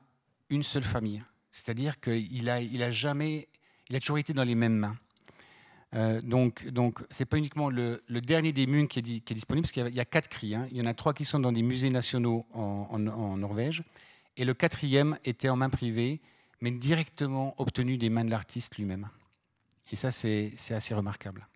une 0.49 0.63
seule 0.63 0.83
famille. 0.83 1.21
C'est-à-dire 1.51 1.99
qu'il 1.99 2.49
a, 2.49 2.89
jamais, 2.89 3.47
il 3.89 3.95
a 3.95 3.99
toujours 3.99 4.17
été 4.19 4.33
dans 4.33 4.43
les 4.43 4.55
mêmes 4.55 4.75
mains. 4.75 4.97
Euh, 5.93 6.21
donc, 6.21 6.67
donc, 6.67 7.01
c'est 7.09 7.25
pas 7.25 7.37
uniquement 7.37 7.69
le, 7.69 8.01
dernier 8.09 8.51
des 8.51 8.67
Munch 8.67 8.89
qui 8.89 8.99
est, 8.99 9.01
qui 9.01 9.33
est, 9.33 9.33
disponible, 9.33 9.63
parce 9.63 9.71
qu'il 9.71 9.95
y, 9.95 9.99
a 9.99 10.05
quatre 10.05 10.27
cris. 10.27 10.53
Hein. 10.53 10.67
Il 10.71 10.77
y 10.77 10.81
en 10.81 10.85
a 10.85 10.93
trois 10.93 11.13
qui 11.13 11.25
sont 11.25 11.39
dans 11.39 11.53
des 11.53 11.61
musées 11.61 11.89
nationaux 11.89 12.45
en, 12.53 12.87
en, 12.91 13.37
Norvège, 13.37 13.83
et 14.37 14.43
le 14.43 14.53
quatrième 14.53 15.17
était 15.23 15.49
en 15.49 15.55
main 15.55 15.69
privée, 15.69 16.21
mais 16.59 16.71
directement 16.71 17.55
obtenu 17.57 17.97
des 17.97 18.09
mains 18.09 18.25
de 18.25 18.31
l'artiste 18.31 18.75
lui-même. 18.75 19.09
Et 19.91 19.95
ça, 19.95 20.11
c'est 20.11 20.53
assez 20.71 20.93
remarquable. 20.93 21.47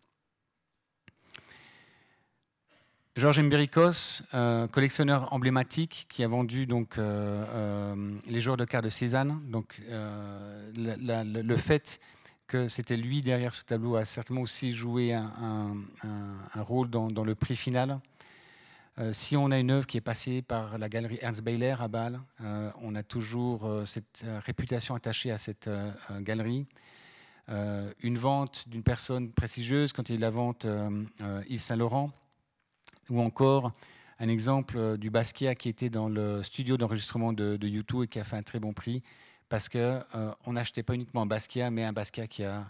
Georges 3.20 3.42
Mbirikos, 3.42 4.24
collectionneur 4.72 5.34
emblématique 5.34 6.06
qui 6.08 6.24
a 6.24 6.28
vendu 6.30 6.66
donc 6.66 6.98
les 6.98 8.40
joueurs 8.40 8.56
de 8.56 8.64
cartes 8.64 8.86
de 8.86 8.90
Cézanne. 8.90 9.42
Donc 9.50 9.82
le 9.86 11.56
fait 11.58 12.00
que 12.48 12.70
c'était 12.70 12.96
lui 12.96 13.22
derrière 13.22 13.54
ce 13.54 13.66
tableau 13.66 13.98
a 13.98 14.06
certainement 14.06 14.44
aussi 14.44 14.74
joué 14.74 15.14
un, 15.14 15.76
rôle 16.56 16.90
dans, 16.90 17.24
le 17.26 17.36
prix 17.36 17.58
final. 17.58 18.00
Euh, 19.00 19.12
si 19.12 19.36
on 19.36 19.52
a 19.52 19.60
une 19.60 19.72
œuvre 19.72 19.86
qui 19.86 19.98
est 19.98 20.02
passée 20.02 20.42
par 20.42 20.78
la 20.78 20.88
galerie 20.88 21.20
Ernst 21.22 21.42
Bayler 21.42 21.76
à 21.78 21.90
Bâle, 21.90 22.22
euh, 22.40 22.72
on 22.82 22.96
a 22.96 23.04
toujours 23.04 23.66
euh, 23.66 23.84
cette 23.84 24.26
réputation 24.46 24.96
attachée 24.96 25.32
à 25.32 25.38
cette 25.38 25.70
galerie. 26.22 26.68
une 28.02 28.18
vente 28.18 28.70
d'une 28.70 28.84
personne 28.84 29.32
prestigieuse, 29.32 29.92
quand 29.92 30.08
il 30.10 30.16
y 30.16 30.18
a 30.18 30.22
la 30.22 30.30
vente 30.30 30.66
Yves 31.50 31.62
Saint-Laurent, 31.62 32.12
ou 33.10 33.22
encore 33.22 33.74
un 34.20 34.28
exemple 34.28 34.98
du 34.98 35.10
Basquiat 35.10 35.56
qui 35.56 35.70
était 35.70 35.90
dans 35.90 36.10
le 36.10 36.44
studio 36.44 36.78
d'enregistrement 36.78 37.32
de, 37.34 37.58
YouTube 37.66 38.04
et 38.04 38.08
qui 38.08 38.20
a 38.20 38.24
fait 38.24 38.36
un 38.36 38.44
très 38.44 38.60
bon 38.60 38.74
prix 38.74 39.02
parce 39.48 39.68
qu'on 39.68 39.80
euh, 39.80 40.34
n'achetait 40.48 40.84
pas 40.84 40.94
uniquement 40.94 41.24
un 41.24 41.26
Basquiat, 41.26 41.72
mais 41.72 41.84
un 41.84 41.94
Basquiat 41.94 42.28
qui 42.28 42.44
a 42.44 42.66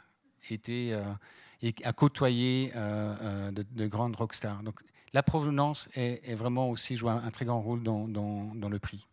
été 0.50 0.94
euh, 0.94 1.92
côtoyé 1.94 2.72
euh, 2.76 3.52
de, 3.52 3.88
grandes 3.88 4.16
rockstars. 4.16 4.64
Donc 4.64 4.80
la 5.12 5.24
provenance 5.24 5.90
est, 5.96 6.36
vraiment 6.36 6.70
aussi 6.70 6.96
joue 6.96 7.10
un, 7.10 7.32
très 7.32 7.46
grand 7.46 7.62
rôle 7.62 7.84
dans, 7.84 8.70
le 8.70 8.80
prix. 8.80 9.06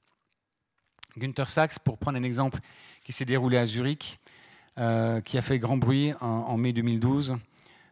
Günther 1.17 1.49
Sachs, 1.49 1.79
pour 1.79 1.97
prendre 1.99 2.19
un 2.19 2.23
exemple 2.23 2.61
qui 3.03 3.13
s'est 3.13 3.25
déroulé 3.25 3.57
à 3.57 3.67
Zurich, 3.67 4.21
qui 4.77 5.39
a 5.39 5.43
fait 5.43 5.59
grand 5.59 5.79
bruit 5.79 6.13
en, 6.21 6.59
mai 6.59 6.75
2012, 6.75 7.39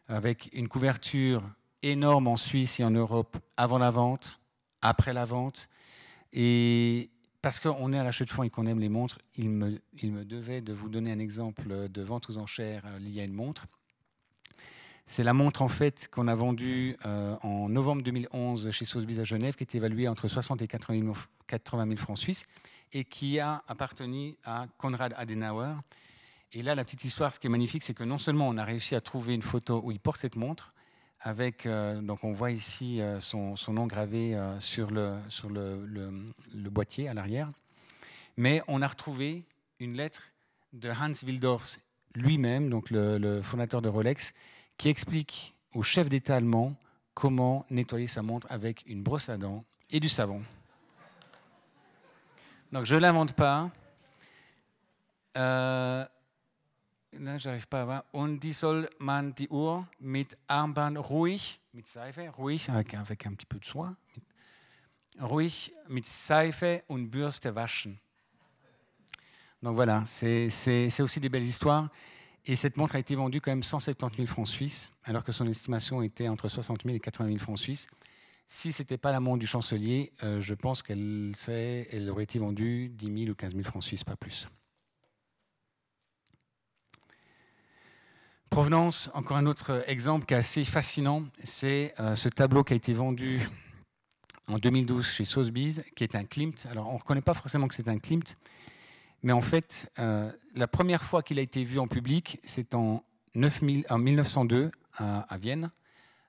avec 0.06 0.50
une 0.52 0.68
couverture 0.68 1.42
énorme 1.84 2.28
en 2.28 2.36
Suisse 2.36 2.80
et 2.80 2.84
en 2.84 2.90
Europe 2.90 3.36
avant 3.56 3.78
la 3.78 3.90
vente, 3.90 4.40
après 4.80 5.12
la 5.12 5.24
vente, 5.24 5.68
et 6.32 7.10
parce 7.42 7.60
qu'on 7.60 7.92
est 7.92 7.98
à 7.98 8.04
l'achat 8.04 8.24
de 8.24 8.30
fonds 8.30 8.42
et 8.42 8.50
qu'on 8.50 8.66
aime 8.66 8.80
les 8.80 8.88
montres, 8.88 9.18
il 9.36 9.50
me, 9.50 9.80
il 10.02 10.12
me, 10.12 10.24
devait 10.24 10.62
de 10.62 10.72
vous 10.72 10.88
donner 10.88 11.12
un 11.12 11.18
exemple 11.18 11.88
de 11.88 12.02
vente 12.02 12.30
aux 12.30 12.38
enchères 12.38 12.84
euh, 12.86 12.98
liée 12.98 13.20
à 13.20 13.24
une 13.24 13.34
montre. 13.34 13.66
C'est 15.06 15.22
la 15.22 15.34
montre 15.34 15.60
en 15.60 15.68
fait 15.68 16.08
qu'on 16.10 16.28
a 16.28 16.34
vendue 16.34 16.96
euh, 17.04 17.36
en 17.42 17.68
novembre 17.68 18.02
2011 18.02 18.70
chez 18.70 18.86
Sotheby's 18.86 19.18
à 19.18 19.24
Genève, 19.24 19.54
qui 19.54 19.64
était 19.64 19.76
évaluée 19.76 20.08
entre 20.08 20.28
60 20.28 20.62
et 20.62 20.66
80 20.66 21.12
000, 21.46 21.96
francs 21.96 22.16
suisses 22.16 22.46
et 22.94 23.04
qui 23.04 23.38
a 23.38 23.62
appartenu 23.68 24.36
à 24.44 24.66
Konrad 24.78 25.12
Adenauer. 25.18 25.74
Et 26.52 26.62
là, 26.62 26.74
la 26.74 26.84
petite 26.84 27.04
histoire, 27.04 27.34
ce 27.34 27.40
qui 27.40 27.48
est 27.48 27.50
magnifique, 27.50 27.82
c'est 27.82 27.92
que 27.92 28.04
non 28.04 28.18
seulement 28.18 28.48
on 28.48 28.56
a 28.56 28.64
réussi 28.64 28.94
à 28.94 29.00
trouver 29.00 29.34
une 29.34 29.42
photo 29.42 29.82
où 29.84 29.90
il 29.90 30.00
porte 30.00 30.20
cette 30.20 30.36
montre, 30.36 30.73
avec, 31.24 31.64
euh, 31.64 32.02
donc 32.02 32.22
on 32.22 32.32
voit 32.32 32.50
ici 32.50 33.00
euh, 33.00 33.18
son, 33.18 33.56
nom 33.68 33.86
gravé 33.86 34.36
euh, 34.36 34.60
sur, 34.60 34.90
le, 34.90 35.18
boîtier 36.70 37.08
à 37.08 37.14
l'arrière. 37.14 37.48
Mais 38.36 38.62
on 38.68 38.82
a 38.82 38.86
retrouvé 38.86 39.42
une 39.80 39.96
lettre 39.96 40.22
de 40.74 40.90
Hans 40.90 41.12
Wildorf 41.24 41.78
lui-même, 42.14 42.68
donc 42.68 42.90
le, 42.90 43.40
fondateur 43.42 43.80
de 43.80 43.88
Rolex, 43.88 44.34
qui 44.76 44.90
explique 44.90 45.54
au 45.72 45.82
chef 45.82 46.10
d'État 46.10 46.36
allemand 46.36 46.74
comment 47.14 47.64
nettoyer 47.70 48.06
sa 48.06 48.22
montre 48.22 48.46
avec 48.50 48.84
une 48.86 49.02
brosse 49.02 49.30
à 49.30 49.38
dents 49.38 49.64
et 49.90 50.00
du 50.00 50.08
savon. 50.08 50.42
Donc 52.70 52.84
je 52.84 52.96
ne 52.96 53.00
l'invente 53.00 53.32
pas. 53.32 53.70
J'arrive 57.38 57.68
pas 57.68 57.84
voir. 57.84 58.04
Und 58.12 58.40
die 58.40 58.52
soll 58.52 58.88
man 58.98 59.34
die 59.34 59.48
Uhr 59.48 59.86
mit 59.98 60.36
Armband 60.48 60.98
ruhig, 60.98 61.60
mit 61.72 61.86
Seife, 61.86 62.30
ruhig, 62.36 62.68
avec, 62.70 62.94
avec 62.94 63.26
un 63.26 63.34
petit 63.34 63.46
peu 63.46 63.58
de 63.58 63.64
soin, 63.64 63.96
ruhig 65.20 65.72
mit 65.88 66.04
Seife 66.04 66.82
und 66.88 67.10
Bürste 67.10 67.54
waschen. 67.54 67.98
Donc 69.62 69.76
voilà, 69.76 70.04
c'est 70.06 71.00
aussi 71.00 71.20
des 71.20 71.30
belles 71.30 71.44
histoires. 71.44 71.88
Et 72.46 72.56
cette 72.56 72.76
montre 72.76 72.96
a 72.96 72.98
été 72.98 73.14
vendue 73.14 73.40
quand 73.40 73.50
même 73.50 73.62
170 73.62 74.16
000 74.16 74.26
francs 74.26 74.48
suisses, 74.48 74.92
alors 75.04 75.24
que 75.24 75.32
son 75.32 75.46
estimation 75.46 76.02
était 76.02 76.28
entre 76.28 76.48
60 76.48 76.82
000 76.82 76.96
et 76.96 77.00
80 77.00 77.28
000 77.28 77.38
francs 77.38 77.58
suisses. 77.58 77.86
Si 78.46 78.72
ce 78.72 78.82
n'était 78.82 78.98
pas 78.98 79.12
la 79.12 79.20
montre 79.20 79.38
du 79.38 79.46
chancelier, 79.46 80.12
euh, 80.22 80.42
je 80.42 80.52
pense 80.52 80.82
qu'elle 80.82 81.32
elle 81.48 82.10
aurait 82.10 82.24
été 82.24 82.38
vendue 82.38 82.90
10 82.90 83.20
000 83.20 83.30
ou 83.30 83.34
15 83.34 83.52
000 83.52 83.64
francs 83.64 83.82
suisses, 83.82 84.04
pas 84.04 84.16
plus. 84.16 84.46
Provenance, 88.50 89.10
encore 89.14 89.36
un 89.36 89.46
autre 89.46 89.84
exemple 89.88 90.26
qui 90.26 90.34
est 90.34 90.36
assez 90.36 90.64
fascinant, 90.64 91.24
c'est 91.42 91.94
euh, 91.98 92.14
ce 92.14 92.28
tableau 92.28 92.62
qui 92.62 92.72
a 92.72 92.76
été 92.76 92.92
vendu 92.92 93.48
en 94.46 94.58
2012 94.58 95.06
chez 95.06 95.24
Sotheby's, 95.24 95.82
qui 95.96 96.04
est 96.04 96.14
un 96.14 96.24
Klimt. 96.24 96.66
Alors, 96.70 96.88
on 96.88 96.94
ne 96.94 96.98
reconnaît 96.98 97.20
pas 97.20 97.34
forcément 97.34 97.66
que 97.66 97.74
c'est 97.74 97.88
un 97.88 97.98
Klimt, 97.98 98.36
mais 99.22 99.32
en 99.32 99.40
fait, 99.40 99.90
euh, 99.98 100.30
la 100.54 100.68
première 100.68 101.02
fois 101.02 101.22
qu'il 101.22 101.38
a 101.38 101.42
été 101.42 101.64
vu 101.64 101.78
en 101.78 101.88
public, 101.88 102.38
c'est 102.44 102.74
en, 102.74 103.02
1902 103.34 104.70
à, 104.98 105.38
Vienne. 105.38 105.72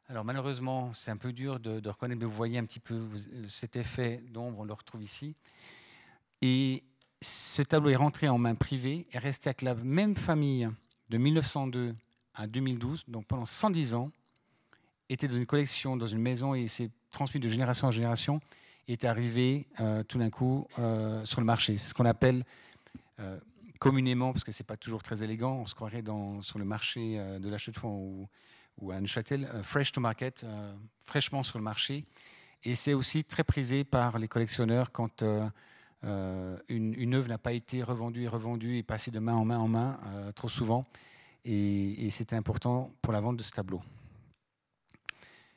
Alors, 0.07 0.25
malheureusement, 0.25 0.91
c'est 0.93 1.11
un 1.11 1.17
peu 1.17 1.31
dur 1.31 1.59
de, 1.59 1.79
de, 1.79 1.89
reconnaître, 1.89 2.19
mais 2.19 2.25
vous 2.25 2.31
voyez 2.31 2.57
un 2.57 2.65
petit 2.65 2.79
peu 2.79 3.07
cet 3.47 3.75
effet 3.75 4.23
d'ombre, 4.31 4.59
on 4.59 4.63
le 4.63 4.73
retrouve 4.73 5.03
ici. 5.03 5.35
Et 6.41 6.83
ce 7.21 7.61
tableau 7.61 7.89
est 7.89 7.95
rentré 7.95 8.27
en 8.27 8.37
main 8.37 8.55
privée, 8.55 9.07
est 9.11 9.19
resté 9.19 9.49
avec 9.49 9.61
la 9.61 9.75
même 9.75 10.15
famille 10.15 10.69
de 11.09 11.17
1902 11.17 11.95
à 12.35 12.47
2012, 12.47 13.05
donc 13.07 13.25
pendant 13.25 13.45
110 13.45 13.95
ans, 13.95 14.11
était 15.09 15.27
dans 15.27 15.35
une 15.35 15.45
collection, 15.45 15.97
dans 15.97 16.07
une 16.07 16.19
maison, 16.19 16.55
et 16.55 16.67
s'est 16.67 16.89
transmis 17.11 17.39
de 17.39 17.47
génération 17.47 17.87
en 17.87 17.91
génération, 17.91 18.39
et 18.87 18.93
est 18.93 19.05
arrivé 19.05 19.67
euh, 19.79 20.03
tout 20.03 20.17
d'un 20.17 20.29
coup 20.29 20.67
euh, 20.79 21.23
sur 21.25 21.41
le 21.41 21.45
marché. 21.45 21.77
C'est 21.77 21.89
ce 21.89 21.93
qu'on 21.93 22.05
appelle 22.05 22.43
euh, 23.19 23.39
communément, 23.79 24.31
parce 24.31 24.43
que 24.43 24.51
ce 24.51 24.61
n'est 24.61 24.67
pas 24.67 24.77
toujours 24.77 25.03
très 25.03 25.23
élégant, 25.23 25.53
on 25.53 25.65
se 25.65 25.75
croirait 25.75 26.01
dans, 26.01 26.41
sur 26.41 26.59
le 26.59 26.65
marché 26.65 27.17
de 27.39 27.49
l'achat 27.49 27.71
de 27.71 27.77
fonds 27.77 28.27
ou, 28.77 28.91
à 28.91 28.99
Neuchâtel, 28.99 29.49
fresh 29.63 29.91
to 29.91 30.01
market, 30.01 30.45
fraîchement 31.05 31.43
sur 31.43 31.57
le 31.57 31.63
marché. 31.63 32.05
Et 32.63 32.75
c'est 32.75 32.93
aussi 32.93 33.23
très 33.23 33.43
prisé 33.43 33.83
par 33.83 34.17
les 34.17 34.27
collectionneurs 34.27 34.91
quand 34.91 35.23
une, 36.03 37.13
œuvre 37.15 37.29
n'a 37.29 37.37
pas 37.37 37.53
été 37.53 37.83
revendue 37.83 38.23
et 38.23 38.27
revendue 38.27 38.77
et 38.77 38.83
passée 38.83 39.11
de 39.11 39.19
main 39.19 39.35
en 39.35 39.45
main 39.45 39.59
en 39.59 39.67
main 39.67 39.99
trop 40.35 40.49
souvent 40.49 40.83
et, 41.45 42.09
c'était 42.09 42.35
important 42.35 42.91
pour 43.01 43.13
la 43.13 43.21
vente 43.21 43.37
de 43.37 43.43
ce 43.43 43.51
tableau. 43.51 43.81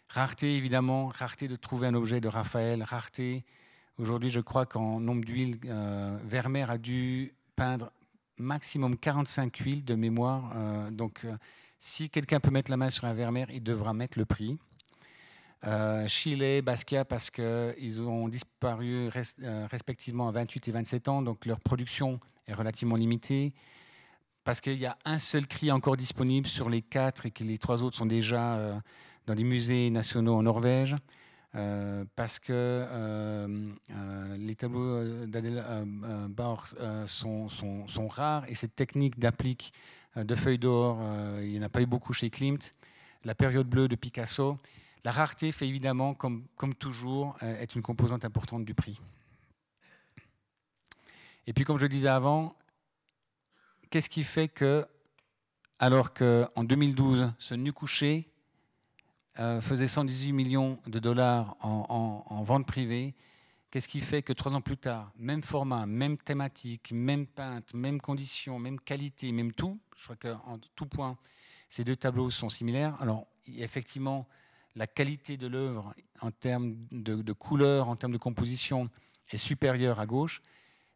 Rareté, 0.08 0.56
évidemment, 0.56 1.08
rareté 1.08 1.48
de 1.48 1.56
trouver 1.56 1.86
un 1.86 1.94
objet 1.94 2.20
de 2.20 2.28
Raphaël, 2.28 2.82
rareté. 2.82 3.44
Aujourd'hui, 3.98 4.30
je 4.30 4.40
crois 4.40 4.64
qu'en 4.64 5.00
nombre 5.00 5.24
d'huiles, 5.24 5.58
euh, 5.66 6.16
Vermeer 6.24 6.70
a 6.70 6.78
dû 6.78 7.34
peindre 7.56 7.90
maximum 8.38 8.96
45 8.96 9.56
huiles 9.56 9.84
de 9.84 9.94
mémoire. 9.94 10.52
Euh, 10.56 10.90
donc, 10.90 11.24
euh, 11.24 11.36
si 11.78 12.08
quelqu'un 12.08 12.40
peut 12.40 12.50
mettre 12.50 12.70
la 12.70 12.76
main 12.76 12.90
sur 12.90 13.04
un 13.04 13.12
Vermeer, 13.12 13.46
il 13.50 13.62
devra 13.62 13.92
mettre 13.92 14.18
le 14.18 14.24
prix. 14.24 14.58
Chile, 16.06 16.62
Basquiat, 16.62 17.04
parce 17.04 17.30
qu'ils 17.30 18.02
ont 18.02 18.28
disparu 18.28 19.08
respectivement 19.68 20.28
à 20.28 20.30
28 20.30 20.68
et 20.68 20.70
27 20.70 21.08
ans, 21.08 21.20
donc 21.20 21.46
leur 21.46 21.58
production 21.58 22.20
est 22.46 22.54
relativement 22.54 22.94
limitée 22.94 23.52
parce 24.48 24.62
qu'il 24.62 24.78
y 24.78 24.86
a 24.86 24.96
un 25.04 25.18
seul 25.18 25.46
cri 25.46 25.70
encore 25.70 25.98
disponible 25.98 26.46
sur 26.46 26.70
les 26.70 26.80
quatre 26.80 27.26
et 27.26 27.30
que 27.30 27.44
les 27.44 27.58
trois 27.58 27.82
autres 27.82 27.98
sont 27.98 28.06
déjà 28.06 28.54
euh, 28.54 28.80
dans 29.26 29.34
des 29.34 29.44
musées 29.44 29.90
nationaux 29.90 30.34
en 30.36 30.42
Norvège, 30.42 30.96
euh, 31.54 32.06
parce 32.16 32.38
que 32.38 32.54
euh, 32.54 33.68
les 34.38 34.54
tableaux 34.54 35.26
d'Adèle 35.26 35.62
Bauer 36.30 36.64
sont, 37.04 38.08
rares 38.08 38.48
et 38.48 38.54
cette 38.54 38.74
technique 38.74 39.18
d'applique 39.18 39.74
de 40.16 40.34
feuilles 40.34 40.58
d'or, 40.58 40.98
il 41.42 41.50
n'y 41.50 41.58
en 41.58 41.64
a 41.64 41.68
pas 41.68 41.82
eu 41.82 41.86
beaucoup 41.86 42.14
chez 42.14 42.30
Klimt. 42.30 42.72
La 43.24 43.34
période 43.34 43.68
bleue 43.68 43.86
de 43.86 43.96
Picasso. 43.96 44.56
La 45.04 45.12
rareté 45.12 45.52
fait 45.52 45.68
évidemment, 45.68 46.14
comme, 46.14 46.46
comme 46.56 46.74
toujours, 46.74 47.36
être 47.42 47.76
une 47.76 47.82
composante 47.82 48.24
importante 48.24 48.64
du 48.64 48.72
prix. 48.72 48.98
Et 51.46 51.52
puis, 51.52 51.64
comme 51.64 51.76
je 51.76 51.82
le 51.82 51.90
disais 51.90 52.08
avant, 52.08 52.54
qu'est-ce 53.90 54.10
qui 54.10 54.24
fait 54.24 54.48
que, 54.48 54.86
alors 55.78 56.12
qu'en 56.12 56.64
2012, 56.64 57.32
ce 57.38 57.54
nu 57.54 57.72
couché 57.72 58.30
euh, 59.38 59.60
faisait 59.60 59.88
118 59.88 60.32
millions 60.32 60.80
de 60.86 60.98
dollars 60.98 61.56
en, 61.60 62.42
vente 62.42 62.66
privée, 62.66 63.14
qu'est-ce 63.70 63.88
qui 63.88 64.00
fait 64.00 64.22
que 64.22 64.32
trois 64.32 64.52
ans 64.52 64.60
plus 64.60 64.76
tard, 64.76 65.12
même 65.16 65.42
format, 65.42 65.86
même 65.86 66.18
thématique, 66.18 66.92
même 66.92 67.26
peinte, 67.26 67.74
même 67.74 68.00
conditions, 68.00 68.58
même 68.58 68.80
qualité, 68.80 69.32
même 69.32 69.52
tout, 69.52 69.78
je 69.96 70.04
crois 70.04 70.16
qu'en 70.16 70.58
tout 70.74 70.86
point, 70.86 71.16
ces 71.68 71.84
deux 71.84 71.96
tableaux 71.96 72.30
sont 72.30 72.48
similaires. 72.48 72.96
Alors, 73.00 73.26
effectivement, 73.46 74.26
la 74.74 74.86
qualité 74.86 75.36
de 75.36 75.46
l'œuvre 75.46 75.94
en 76.20 76.30
termes 76.30 76.76
de 76.90 77.32
couleur, 77.32 77.88
en 77.88 77.96
termes 77.96 78.12
de 78.12 78.18
composition, 78.18 78.90
est 79.30 79.36
supérieure 79.36 80.00
à 80.00 80.06
gauche, 80.06 80.42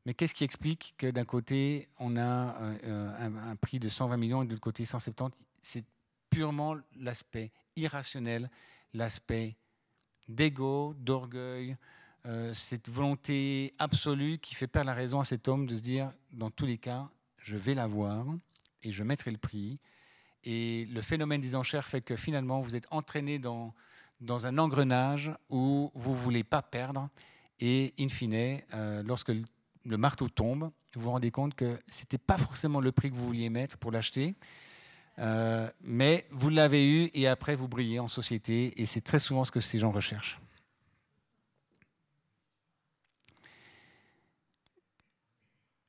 mais 0.05 0.15
qu'est-ce 0.15 0.35
qui 0.35 0.45
explique 0.45 0.95
que 0.99 1.11
d'un 1.11 1.25
côté, 1.25 1.89
on 1.99 2.17
a 2.17 2.57
euh, 2.61 3.31
un, 3.51 3.57
prix 3.57 3.79
de 3.79 3.89
120 3.89 4.17
millions 4.17 4.43
et 4.43 4.47
de 4.47 4.51
l'autre 4.51 4.61
côté 4.61 4.85
170 4.85 5.37
C'est 5.61 5.85
purement 6.29 6.77
l'aspect 6.97 7.53
irrationnel, 7.77 8.51
l'aspect 8.95 9.57
d'ego, 10.29 10.95
d'orgueil, 10.99 11.77
euh, 12.27 12.53
cette 12.55 12.89
volonté 12.89 13.75
absolue 13.79 14.39
qui 14.39 14.55
fait 14.55 14.67
perdre 14.67 14.89
la 14.89 14.95
raison 14.95 15.21
à 15.21 15.25
cet 15.25 15.49
homme 15.49 15.67
de 15.67 15.77
se 15.77 15.81
dire, 15.81 16.13
dans 16.33 16.51
tous 16.51 16.67
les 16.67 16.79
cas, 16.79 17.09
je 17.39 17.57
vais 17.57 17.75
l'avoir 17.75 18.27
et 18.83 18.93
je 18.93 19.03
mettrai 19.03 19.31
le 19.31 19.39
prix. 19.39 19.79
Et 20.45 20.87
le 20.87 21.01
phénomène 21.01 21.41
des 21.41 21.55
enchères 21.55 21.87
fait 21.87 22.01
que 22.01 22.17
finalement, 22.17 22.61
vous 22.61 22.75
êtes 22.75 22.87
entraîné 22.91 23.39
dans, 23.39 23.73
dans 24.21 24.47
un 24.47 24.59
engrenage 24.59 25.33
où 25.49 25.93
vous 25.95 26.11
ne 26.11 26.17
voulez 26.17 26.45
pas 26.45 26.63
perdre. 26.63 27.09
Et 27.61 27.95
in 27.99 28.09
fine, 28.09 28.61
euh, 28.75 29.03
lorsque 29.05 29.33
le 29.85 29.97
marteau 29.97 30.29
tombe, 30.29 30.71
vous 30.95 31.03
vous 31.03 31.11
rendez 31.11 31.31
compte 31.31 31.55
que 31.55 31.79
ce 31.89 32.03
n'était 32.03 32.19
pas 32.19 32.37
forcément 32.37 32.81
le 32.81 32.93
prix 32.93 33.11
que 33.11 33.17
vous 33.17 33.27
vouliez 33.27 33.51
mettre 33.51 33.79
pour 33.79 33.91
l'acheter. 33.91 34.35
Euh, 35.19 35.71
mais 35.83 36.27
vous 36.31 36.49
l'avez 36.49 36.89
eu 36.89 37.11
et 37.13 37.27
après 37.29 37.55
vous 37.55 37.69
brillez 37.69 37.99
en 37.99 38.09
société 38.09 38.81
et 38.81 38.87
c'est 38.87 39.03
très 39.03 39.19
souvent 39.19 39.45
ce 39.45 39.53
que 39.53 39.61
ces 39.61 39.79
gens 39.79 39.91
recherchent. 39.91 40.41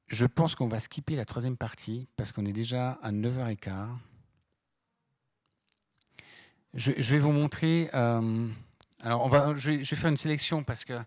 Je 0.07 0.25
pense 0.25 0.55
qu'on 0.55 0.67
va 0.67 0.79
skipper 0.79 1.15
la 1.15 1.25
troisième 1.25 1.57
partie 1.57 2.07
parce 2.17 2.31
qu'on 2.31 2.45
est 2.45 2.53
déjà 2.53 2.99
à 3.01 3.11
9h15. 3.11 3.87
Je, 6.75 6.91
vais 6.91 7.19
vous 7.19 7.31
montrer. 7.31 7.89
Euh, 7.93 8.47
alors, 8.99 9.23
on 9.25 9.27
va, 9.27 9.55
je, 9.55 9.71
vais, 9.71 9.83
faire 9.83 10.09
une 10.09 10.17
sélection 10.17 10.63
parce 10.63 10.85
que 10.85 10.99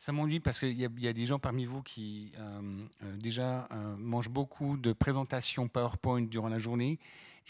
ça 0.00 0.12
m'ennuie 0.12 0.40
parce 0.40 0.58
qu'il 0.58 0.80
y, 0.80 1.08
a 1.08 1.12
des 1.12 1.26
gens 1.26 1.38
parmi 1.38 1.66
vous 1.66 1.82
qui 1.82 2.32
euh, 2.38 2.60
euh, 3.02 3.16
déjà 3.18 3.68
mangent 3.98 4.30
beaucoup 4.30 4.78
de 4.78 4.94
présentations 4.94 5.68
PowerPoint 5.68 6.22
durant 6.22 6.48
la 6.48 6.58
journée. 6.58 6.98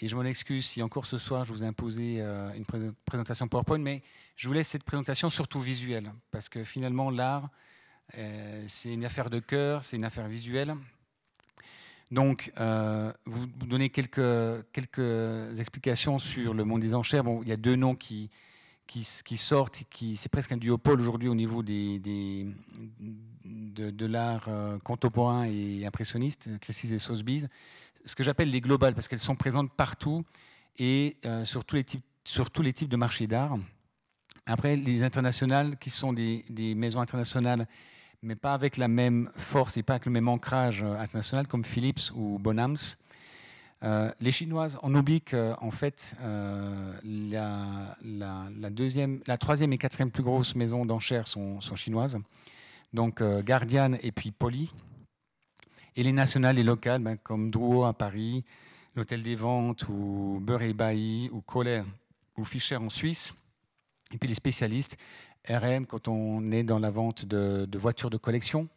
Et 0.01 0.09
je 0.09 0.17
m'en 0.17 0.25
excuse 0.25 0.67
si 0.67 0.83
encore 0.83 1.07
ce 1.07 1.17
soir 1.17 1.45
je 1.45 1.53
vous 1.53 1.63
ai 1.63 1.67
imposé 1.69 2.21
une 2.21 2.65
présentation 3.05 3.47
PowerPoint, 3.47 3.79
mais 3.79 4.03
je 4.35 4.49
vous 4.49 4.55
laisse 4.55 4.67
cette 4.67 4.83
présentation 4.83 5.31
surtout 5.31 5.61
visuelle 5.61 6.13
parce 6.33 6.49
que 6.49 6.65
finalement 6.65 7.11
l'art, 7.11 7.51
c'est 8.67 8.93
une 8.93 9.05
affaire 9.05 9.31
de 9.31 9.39
cœur, 9.39 9.85
c'est 9.85 9.97
une 9.97 10.05
affaire 10.05 10.27
visuelle. 10.27 10.75
Donc, 12.11 12.51
euh, 12.59 13.13
vous 13.27 13.47
donnez 13.47 13.91
quelques, 13.91 14.65
quelques 14.73 15.61
explications 15.61 16.19
sur 16.19 16.55
le 16.55 16.65
monde 16.65 16.81
des 16.81 16.97
enchères. 16.97 17.23
Bon, 17.23 17.43
il 17.43 17.49
y 17.49 17.53
a 17.53 17.57
deux 17.57 17.77
noms 17.77 17.95
qui, 17.95 18.31
qui, 18.91 19.37
sortent, 19.37 19.85
qui, 19.89 20.17
c'est 20.17 20.29
presque 20.29 20.51
un 20.51 20.57
duopole 20.57 21.01
aujourd'hui 21.01 21.29
au 21.29 21.35
niveau 21.37 21.63
des, 21.63 22.01
de, 23.45 24.07
l'art 24.07 24.47
euh, 24.49 24.79
contemporain 24.81 25.45
et 25.45 25.87
impressionniste, 25.87 26.51
Christie's 26.61 26.91
et 26.91 26.99
Sotheby's. 26.99 27.47
Ce 28.05 28.17
que 28.17 28.25
j'appelle 28.25 28.51
les 28.51 28.61
globales, 28.61 28.95
parce 28.95 29.07
qu'elles 29.07 29.21
sont 29.21 29.37
présentes 29.37 29.71
partout 29.73 30.25
et 30.77 31.17
euh, 31.25 31.45
sur, 31.45 31.65
tous 31.65 31.77
les 31.77 31.85
types, 31.85 32.03
sur 32.25 32.51
tous 32.51 32.63
les 32.63 32.73
types 32.73 32.89
de 32.89 32.97
marchés 32.97 33.29
d'art. 33.29 33.57
Après, 34.47 34.75
les 34.75 35.05
internationales, 35.05 35.77
qui 35.79 35.91
sont 35.91 36.13
des, 36.13 36.45
maisons 36.75 37.01
internationales 37.01 37.67
mais 38.23 38.35
pas 38.35 38.53
avec 38.53 38.77
la 38.77 38.89
même 38.89 39.31
force 39.37 39.79
et 39.79 39.83
pas 39.83 39.95
avec 39.95 40.05
le 40.05 40.13
même 40.13 40.29
ancrage 40.29 40.83
international 40.83 41.47
comme 41.47 41.65
Philips 41.65 42.11
ou 42.15 42.39
Bonhams. 42.39 42.77
Euh, 43.83 44.11
les 44.21 44.31
Chinoises, 44.31 44.79
on 44.83 44.95
oublie 44.95 45.23
qu'en 45.23 45.71
fait, 45.71 46.15
euh, 46.21 46.95
la, 47.03 47.97
troisième 49.39 49.73
et 49.73 49.79
quatrième 49.79 50.11
plus 50.11 50.23
grosse 50.23 50.55
maison 50.55 50.85
d'enchères 50.85 51.27
sont, 51.27 51.61
chinoises. 51.75 52.19
Donc 52.93 53.23
Guardian 53.23 53.95
et 54.03 54.13
puis 54.13 54.33
Poly. 54.33 54.71
Et 55.97 56.03
les 56.03 56.13
nationales 56.13 56.59
et 56.59 56.63
locales, 56.63 57.03
ben, 57.03 57.17
comme 57.17 57.51
Drouot 57.51 57.85
à 57.85 57.93
Paris, 57.93 58.45
l'Hôtel 58.95 59.23
des 59.23 59.35
Ventes, 59.35 59.89
ou 59.89 60.39
Beurre 60.41 60.63
et 60.63 60.75
Bailly, 60.75 61.31
ou 61.33 61.41
Kohler, 61.41 61.83
ou 62.37 62.45
Fischer 62.45 62.77
en 62.77 62.89
Suisse. 62.89 63.35
Et 64.13 64.19
puis 64.19 64.29
les 64.29 64.35
spécialistes, 64.35 64.97
RM 65.49 65.87
quand 65.87 66.09
on 66.09 66.51
est 66.53 66.63
dans 66.63 66.79
la 66.79 66.91
vente 66.91 67.25
de, 67.25 67.79
voitures 67.79 68.11
de 68.11 68.17
collection, 68.17 68.69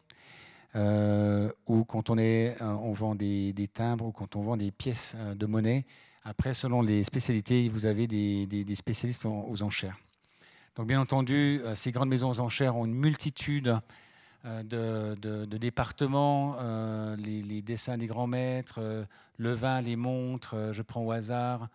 euh, 0.76 1.52
ou 1.68 1.84
quand 1.84 2.10
on, 2.10 2.18
est, 2.18 2.62
euh, 2.62 2.66
on 2.66 2.94
vend 2.94 3.16
des, 3.16 3.70
timbres, 3.74 4.06
ou 4.06 4.12
quand 4.12 4.36
on 4.36 4.42
vend 4.42 4.58
des 4.58 4.72
pièces 4.72 5.16
euh, 5.18 5.36
de 5.36 5.46
monnaie. 5.46 5.86
Après, 6.24 6.54
selon 6.54 6.82
les 6.82 7.04
spécialités, 7.04 7.70
vous 7.70 7.86
avez 7.86 8.08
des, 8.08 8.76
spécialistes 8.76 9.26
aux 9.26 9.62
enchères. 9.62 9.98
Donc, 10.76 10.88
bien 10.88 11.00
entendu, 11.00 11.62
ces 11.76 11.92
grandes 11.92 12.10
maisons 12.10 12.30
aux 12.30 12.40
enchères 12.40 12.78
ont 12.78 12.86
une 12.86 12.96
multitude 12.96 13.78
de, 14.46 15.46
départements, 15.58 16.56
les, 17.18 17.62
dessins 17.62 17.98
des 17.98 18.06
grands 18.08 18.28
maîtres, 18.28 19.06
le 19.38 19.54
vin, 19.54 19.82
les 19.82 19.98
montres, 19.98 20.72
je 20.72 20.82
prends 20.82 21.02
au 21.02 21.12
hasard, 21.12 21.68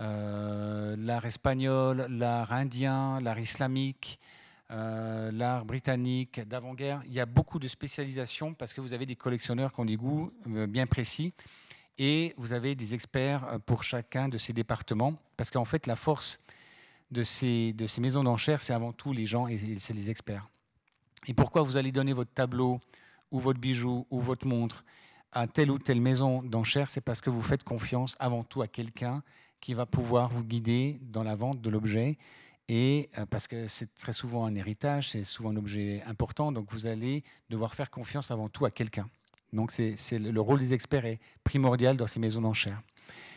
euh, 0.00 0.94
l'art 0.96 1.24
espagnol, 1.24 2.06
l'art 2.08 2.52
indien, 2.52 3.18
l'art 3.20 3.40
islamique, 3.40 4.20
euh, 4.70 5.30
l'art 5.32 5.64
britannique 5.64 6.40
d'avant-guerre. 6.40 7.02
Il 7.06 7.12
y 7.12 7.20
a 7.20 7.26
beaucoup 7.26 7.58
de 7.58 7.68
spécialisations 7.68 8.54
parce 8.54 8.72
que 8.72 8.80
vous 8.80 8.92
avez 8.92 9.06
des 9.06 9.16
collectionneurs 9.16 9.72
qui 9.72 9.80
ont 9.80 9.84
des 9.84 9.96
goûts 9.96 10.32
euh, 10.48 10.66
bien 10.66 10.86
précis 10.86 11.32
et 11.98 12.34
vous 12.36 12.52
avez 12.52 12.74
des 12.74 12.94
experts 12.94 13.58
pour 13.66 13.82
chacun 13.82 14.28
de 14.28 14.38
ces 14.38 14.52
départements 14.52 15.14
parce 15.36 15.50
qu'en 15.50 15.64
fait 15.64 15.86
la 15.86 15.96
force 15.96 16.44
de 17.10 17.22
ces, 17.22 17.72
de 17.72 17.86
ces 17.86 18.00
maisons 18.00 18.22
d'enchères, 18.22 18.60
c'est 18.60 18.74
avant 18.74 18.92
tout 18.92 19.12
les 19.12 19.26
gens 19.26 19.48
et 19.48 19.56
c'est 19.56 19.94
les 19.94 20.10
experts. 20.10 20.48
Et 21.26 21.34
pourquoi 21.34 21.62
vous 21.62 21.76
allez 21.76 21.92
donner 21.92 22.12
votre 22.12 22.32
tableau 22.32 22.80
ou 23.30 23.40
votre 23.40 23.60
bijou 23.60 24.06
ou 24.10 24.20
votre 24.20 24.46
montre 24.46 24.84
à 25.32 25.46
telle 25.46 25.70
ou 25.70 25.78
telle 25.78 26.00
maison 26.00 26.42
d'enchères, 26.42 26.88
c'est 26.88 27.00
parce 27.00 27.20
que 27.20 27.30
vous 27.30 27.42
faites 27.42 27.64
confiance 27.64 28.16
avant 28.18 28.44
tout 28.44 28.62
à 28.62 28.68
quelqu'un 28.68 29.22
qui 29.60 29.74
va 29.74 29.86
pouvoir 29.86 30.30
vous 30.30 30.44
guider 30.44 30.98
dans 31.02 31.22
la 31.22 31.34
vente 31.34 31.60
de 31.60 31.70
l'objet. 31.70 32.16
Et 32.68 33.08
euh, 33.16 33.24
parce 33.26 33.48
que 33.48 33.66
c'est 33.66 33.94
très 33.94 34.12
souvent 34.12 34.44
un 34.44 34.54
héritage, 34.54 35.10
c'est 35.10 35.24
souvent 35.24 35.50
un 35.50 35.56
objet 35.56 36.02
important, 36.04 36.52
donc 36.52 36.70
vous 36.70 36.86
allez 36.86 37.22
devoir 37.48 37.74
faire 37.74 37.90
confiance 37.90 38.30
avant 38.30 38.48
tout 38.48 38.66
à 38.66 38.70
quelqu'un. 38.70 39.08
Donc 39.54 39.70
c'est, 39.70 39.96
le 40.18 40.40
rôle 40.40 40.58
des 40.58 40.74
experts 40.74 41.06
est 41.06 41.20
primordial 41.42 41.96
dans 41.96 42.06
ces 42.06 42.20
maisons 42.20 42.42
d'enchères. 42.42 42.82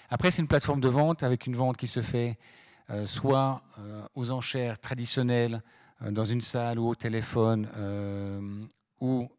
Après, 0.10 0.30
c'est 0.30 0.42
une 0.42 0.50
plateforme 0.50 0.82
de 0.82 0.90
vente 0.90 1.24
avec 1.24 1.48
une 1.48 1.56
vente 1.56 1.78
qui 1.78 1.88
se 1.88 2.02
fait 2.02 2.38
euh, 2.90 3.06
soit 3.06 3.64
euh, 3.80 4.06
aux 4.16 4.32
enchères 4.32 4.78
traditionnelles, 4.80 5.62
dans 6.10 6.26
une 6.26 6.42
salle 6.42 6.80
ou 6.80 6.88
au 6.88 6.96
téléphone, 6.96 7.68
ou, 9.00 9.30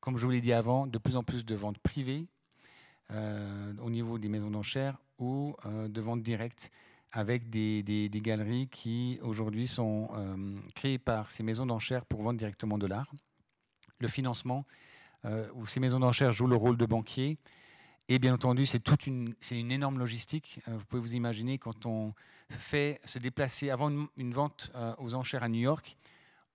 comme 0.00 0.16
je 0.16 0.24
vous 0.24 0.32
l'ai 0.32 0.40
dit 0.40 0.52
avant, 0.52 0.88
de 0.88 0.98
plus 0.98 1.14
en 1.14 1.22
plus 1.22 1.44
de 1.44 1.54
ventes 1.54 1.78
privées 1.78 2.26
au 3.10 3.90
niveau 3.90 4.18
des 4.18 4.28
maisons 4.28 4.50
d'enchères 4.50 4.98
ou 5.20 5.54
de 5.64 6.00
vente 6.00 6.20
directe 6.20 6.72
avec 7.12 7.50
des, 7.50 8.10
galeries 8.14 8.68
qui 8.68 9.18
aujourd'hui 9.22 9.66
sont 9.66 10.08
euh, 10.14 10.58
créées 10.74 10.98
par 10.98 11.30
ces 11.30 11.42
maisons 11.42 11.66
d'enchères 11.66 12.04
pour 12.06 12.22
vendre 12.22 12.38
directement 12.38 12.78
de 12.78 12.86
l'art. 12.86 13.12
Le 13.98 14.08
financement, 14.08 14.64
euh, 15.24 15.48
où 15.54 15.66
ces 15.66 15.80
maisons 15.80 16.00
d'enchères 16.00 16.32
jouent 16.32 16.46
le 16.46 16.56
rôle 16.56 16.76
de 16.76 16.86
banquier. 16.86 17.38
Et 18.08 18.18
bien 18.18 18.34
entendu, 18.34 18.66
c'est 18.66 18.80
toute 18.80 19.06
une, 19.06 19.34
c'est 19.40 19.58
une 19.58 19.70
énorme 19.70 19.98
logistique. 19.98 20.60
vous 20.66 20.84
pouvez 20.86 21.02
vous 21.02 21.14
imaginer 21.14 21.58
quand 21.58 21.86
on 21.86 22.12
fait 22.48 23.00
se 23.04 23.18
déplacer 23.18 23.70
avant 23.70 24.08
une, 24.16 24.32
vente 24.32 24.72
aux 24.98 25.14
enchères 25.14 25.44
à 25.44 25.48
New 25.48 25.60
York, 25.60 25.96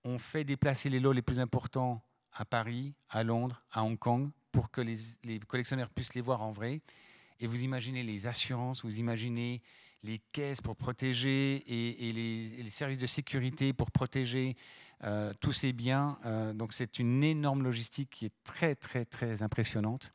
on 0.04 0.18
fait 0.18 0.44
déplacer 0.44 0.90
les 0.90 1.00
lots 1.00 1.12
les 1.12 1.22
plus 1.22 1.38
importants 1.38 2.02
à 2.34 2.44
Paris, 2.44 2.92
à 3.08 3.22
Londres, 3.22 3.62
à 3.72 3.84
Hong 3.84 3.98
Kong, 3.98 4.30
pour 4.52 4.70
que 4.70 4.82
les 4.82 5.38
collectionneurs 5.48 5.88
puissent 5.88 6.14
les 6.14 6.20
voir 6.20 6.42
en 6.42 6.52
vrai. 6.52 6.82
Et 7.40 7.46
vous 7.46 7.62
imaginez 7.62 8.02
les 8.02 8.26
assurances, 8.26 8.82
vous 8.82 8.98
imaginez 8.98 9.62
les 10.06 10.20
caisses 10.32 10.60
pour 10.60 10.76
protéger 10.76 11.64
et, 11.66 12.12
les, 12.12 12.70
services 12.70 12.98
de 12.98 13.06
sécurité 13.06 13.72
pour 13.72 13.90
protéger 13.90 14.56
euh, 15.04 15.32
tous 15.40 15.52
ces 15.52 15.72
biens. 15.72 16.18
Euh, 16.24 16.52
donc 16.52 16.72
c'est 16.72 16.98
une 16.98 17.22
énorme 17.24 17.62
logistique 17.62 18.10
qui 18.10 18.26
est 18.26 18.32
très 18.44 18.74
très 18.74 19.04
très 19.04 19.42
impressionnante 19.42 20.12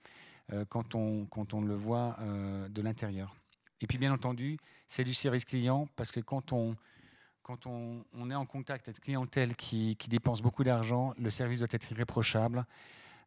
euh, 0.53 0.65
quand, 0.67 0.95
on, 0.95 1.25
quand 1.25 1.53
on 1.53 1.61
le 1.61 1.75
voit 1.75 2.17
de 2.69 2.81
l'intérieur. 2.81 3.35
Et 3.81 3.87
puis 3.87 3.97
bien 3.97 4.13
entendu, 4.13 4.57
c'est 4.87 5.03
du 5.03 5.13
service 5.13 5.45
client 5.45 5.87
parce 5.95 6.11
que 6.11 6.19
quand 6.19 6.53
on, 6.53 6.75
quand 7.43 7.65
on, 7.65 8.03
est 8.29 8.35
en 8.35 8.45
contact 8.45 8.87
avec 8.87 8.99
une 8.99 9.03
clientèle 9.03 9.55
qui, 9.55 9.95
qui 9.97 10.09
dépense 10.09 10.41
beaucoup 10.41 10.63
d'argent, 10.63 11.13
le 11.17 11.29
service 11.29 11.59
doit 11.59 11.67
être 11.71 11.91
irréprochable. 11.91 12.65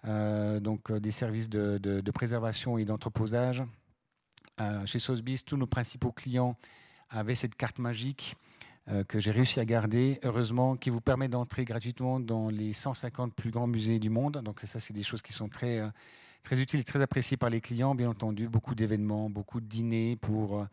donc 0.04 0.92
des 0.92 1.10
services 1.10 1.48
de, 1.48 1.78
de 1.78 2.10
préservation 2.10 2.78
et 2.78 2.84
d'entreposage, 2.84 3.64
euh, 4.61 4.86
chez 4.86 4.98
Sotheby's, 4.98 5.44
tous 5.44 5.57
nos 5.57 5.66
principaux 5.66 6.12
clients 6.12 6.57
avaient 7.11 7.34
cette 7.34 7.55
carte 7.55 7.78
magique 7.78 8.36
euh, 8.88 9.05
que 9.05 9.18
j'ai 9.18 9.30
réussi 9.30 9.61
à 9.61 9.64
garder, 9.64 10.18
heureusement, 10.22 10.76
qui 10.76 10.90
vous 10.90 11.00
permet 11.00 11.28
d'entrer 11.28 11.64
gratuitement 11.64 12.20
dans 12.20 12.50
les 12.50 12.72
150 12.72 13.34
plus 13.34 13.50
grands 13.50 13.66
musées 13.66 13.98
du 13.98 14.11
monde. 14.11 14.42
Donc 14.44 14.61
ça, 14.61 14.80
c'est 14.80 14.92
des 14.92 15.02
choses 15.02 15.22
qui 15.22 15.32
sont 15.32 15.48
très, 15.48 15.78
euh, 15.78 15.88
très 16.42 16.61
utiles 16.61 16.80
et 16.80 16.84
très 16.84 17.00
appréciées 17.00 17.36
par 17.36 17.50
les 17.50 17.61
clients, 17.61 17.94
bien 17.94 18.11
entendu. 18.11 18.48
Beaucoup 18.48 18.74
d'événements, 18.74 19.30
beaucoup 19.30 19.61
de 19.61 19.66
dîners 19.66 20.16
pour 20.16 20.66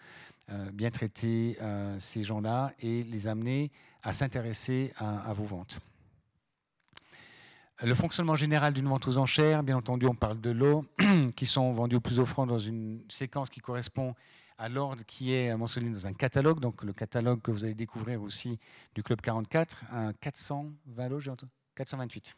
bien 0.73 0.91
traiter 0.91 1.57
ces 1.97 2.23
gens-là 2.23 2.73
et 2.81 3.03
les 3.03 3.27
amener 3.27 3.71
à 4.03 4.11
s'intéresser 4.11 4.91
à 4.97 5.31
vos 5.31 5.45
ventes. 5.45 5.79
Le 7.83 7.95
fonctionnement 7.95 8.35
général 8.35 8.73
d'une 8.73 8.87
vente 8.87 9.07
aux 9.07 9.17
enchères, 9.17 9.63
bien 9.63 9.75
entendu, 9.75 10.05
on 10.05 10.13
parle 10.13 10.39
de 10.39 10.51
lots 10.51 10.85
qui 11.35 11.47
sont 11.47 11.73
vendus 11.73 11.95
au 11.95 11.99
plus 11.99 12.19
offrant 12.19 12.45
dans 12.45 12.59
une 12.59 13.01
séquence 13.09 13.49
qui 13.49 13.59
correspond 13.59 14.13
à 14.59 14.69
l'ordre 14.69 15.03
qui 15.03 15.33
est 15.33 15.55
mentionné 15.57 15.89
dans 15.89 16.05
un 16.05 16.13
catalogue, 16.13 16.59
donc 16.59 16.83
le 16.83 16.93
catalogue 16.93 17.41
que 17.41 17.49
vous 17.49 17.65
allez 17.65 17.73
découvrir 17.73 18.21
aussi 18.21 18.59
du 18.93 19.01
Club 19.01 19.19
44, 19.21 19.85
un 19.91 20.13
420 20.13 21.09
lots, 21.09 21.19
428, 21.73 22.35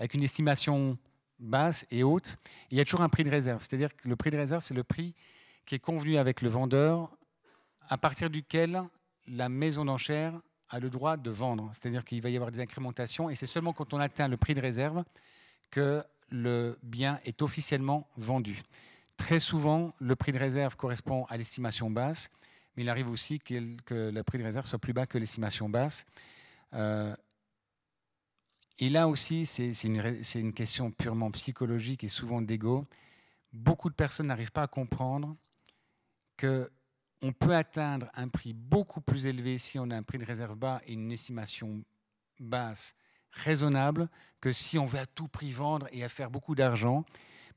avec 0.00 0.14
une 0.14 0.24
estimation 0.24 0.98
basse 1.38 1.86
et 1.92 2.02
haute. 2.02 2.38
il 2.72 2.78
y 2.78 2.80
a 2.80 2.84
toujours 2.84 3.02
un 3.02 3.08
prix 3.08 3.22
de 3.22 3.30
réserve, 3.30 3.60
c'est-à-dire 3.60 3.94
que 3.94 4.08
le 4.08 4.16
prix 4.16 4.30
de 4.30 4.36
réserve, 4.36 4.64
c'est 4.64 4.74
le 4.74 4.82
prix 4.82 5.14
qui 5.64 5.76
est 5.76 5.78
convenu 5.78 6.16
avec 6.16 6.42
le 6.42 6.48
vendeur, 6.48 7.08
à 7.88 7.96
partir 7.96 8.30
duquel 8.30 8.82
la 9.28 9.48
maison 9.48 9.84
d'enchères 9.84 10.40
a 10.70 10.78
le 10.78 10.90
droit 10.90 11.16
de 11.16 11.30
vendre. 11.30 11.70
C'est-à-dire 11.72 12.04
qu'il 12.04 12.20
va 12.20 12.30
y 12.30 12.36
avoir 12.36 12.50
des 12.50 12.60
incrémentations, 12.60 13.30
et 13.30 13.34
c'est 13.34 13.46
seulement 13.46 13.72
quand 13.72 13.94
on 13.94 14.00
atteint 14.00 14.28
le 14.28 14.36
prix 14.36 14.54
de 14.54 14.60
réserve 14.60 15.04
que 15.70 16.04
le 16.30 16.78
bien 16.82 17.20
est 17.24 17.42
officiellement 17.42 18.08
vendu. 18.16 18.62
Très 19.16 19.38
souvent, 19.38 19.94
le 19.98 20.14
prix 20.14 20.32
de 20.32 20.38
réserve 20.38 20.76
correspond 20.76 21.24
à 21.26 21.36
l'estimation 21.36 21.90
basse, 21.90 22.30
mais 22.76 22.84
il 22.84 22.88
arrive 22.88 23.08
aussi 23.08 23.38
que, 23.40 23.54
le 23.90 24.22
prix 24.22 24.38
de 24.38 24.44
réserve 24.44 24.66
soit 24.66 24.78
plus 24.78 24.92
bas 24.92 25.06
que 25.06 25.18
l'estimation 25.18 25.68
basse. 25.68 26.06
Euh, 26.74 27.14
et 28.78 28.90
là 28.90 29.08
aussi, 29.08 29.44
c'est 29.44 29.72
une, 29.84 30.20
une, 30.36 30.52
question 30.52 30.92
purement 30.92 31.30
psychologique 31.32 32.04
et 32.04 32.08
souvent 32.08 32.40
d'ego. 32.40 32.86
Beaucoup 33.52 33.90
de 33.90 33.94
personnes 33.94 34.28
n'arrivent 34.28 34.52
pas 34.52 34.62
à 34.62 34.68
comprendre 34.68 35.36
qu'on 37.20 37.32
peut 37.32 37.54
atteindre 37.54 38.08
un 38.14 38.28
prix 38.28 38.52
beaucoup 38.52 39.00
plus 39.00 39.26
élevé 39.26 39.58
si 39.58 39.78
on 39.78 39.90
a 39.90 39.96
un 39.96 40.02
prix 40.02 40.18
de 40.18 40.24
réserve 40.24 40.56
bas 40.56 40.80
et 40.86 40.92
une 40.92 41.10
estimation 41.10 41.82
basse 42.38 42.94
raisonnable 43.32 44.08
que 44.40 44.52
si 44.52 44.78
on 44.78 44.84
veut 44.84 45.00
à 45.00 45.06
tout 45.06 45.28
prix 45.28 45.50
vendre 45.50 45.88
et 45.92 46.04
à 46.04 46.08
faire 46.08 46.30
beaucoup 46.30 46.54
d'argent. 46.54 47.04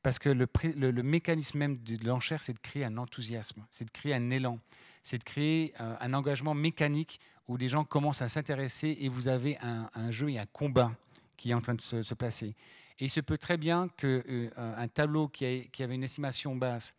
Parce 0.04 0.18
que 0.18 0.30
le, 0.30 1.04
mécanisme 1.04 1.60
même 1.60 1.78
de 1.78 2.04
l'enchère, 2.04 2.42
c'est 2.42 2.54
de 2.54 2.60
créer 2.60 2.86
un 2.86 2.98
enthousiasme, 2.98 3.64
c'est 3.70 3.86
de 3.86 3.92
créer 3.92 4.16
un 4.16 4.32
élan, 4.32 4.60
c'est 5.04 5.20
de 5.20 5.24
créer 5.24 5.76
euh, 5.80 5.96
un 6.00 6.14
engagement 6.16 6.56
mécanique 6.56 7.20
où 7.48 7.58
des 7.58 7.68
gens 7.68 7.84
commencent 7.84 8.24
à 8.24 8.28
s'intéresser 8.28 8.98
et 9.00 9.10
vous 9.10 9.28
avez 9.28 9.60
un, 9.62 10.10
jeu 10.10 10.30
et 10.32 10.40
un 10.40 10.48
combat 10.48 10.92
qui 11.38 11.52
est 11.52 11.54
en 11.54 11.62
train 11.62 11.76
de 11.76 11.82
se, 11.82 12.14
placer. 12.16 12.56
Et 12.98 13.06
il 13.06 13.10
se 13.10 13.20
peut 13.20 13.38
très 13.38 13.58
bien 13.58 13.90
qu'un 13.90 14.08
euh, 14.08 14.88
tableau 14.92 15.28
qui, 15.28 15.46
avait 15.46 15.96
une 15.96 16.04
estimation 16.04 16.56
basse 16.56 16.96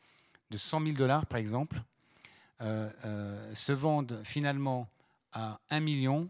de 0.50 0.56
100 0.56 0.84
000 0.84 0.92
dollars, 0.92 1.26
par 1.26 1.40
exemple, 1.40 1.78
euh, 1.78 1.91
se 2.62 3.72
vende 3.72 4.22
finalement 4.24 4.88
à 5.32 5.60
1 5.70 5.80
million, 5.80 6.28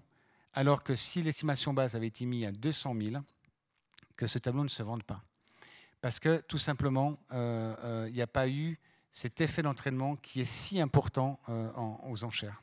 alors 0.54 0.82
que 0.82 0.94
si 0.94 1.22
l'estimation 1.22 1.74
basse 1.74 1.94
avait 1.94 2.06
été 2.06 2.24
mise 2.24 2.46
à 2.46 2.52
200 2.52 2.94
000, 3.00 3.22
que 4.16 4.26
ce 4.26 4.38
tableau 4.38 4.62
ne 4.62 4.68
se 4.68 4.82
vende 4.82 5.02
pas. 5.02 5.22
Parce 6.00 6.18
que 6.18 6.40
tout 6.40 6.58
simplement, 6.58 7.18
euh, 7.32 7.74
euh, 7.84 8.06
il 8.08 8.14
n'y 8.14 8.22
a 8.22 8.26
pas 8.26 8.48
eu 8.48 8.78
cet 9.10 9.40
effet 9.40 9.62
d'entraînement 9.62 10.16
qui 10.16 10.40
est 10.40 10.44
si 10.44 10.80
important 10.80 11.38
euh, 11.48 11.70
aux 12.08 12.24
enchères. 12.24 12.62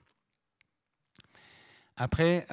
Après, 1.95 2.47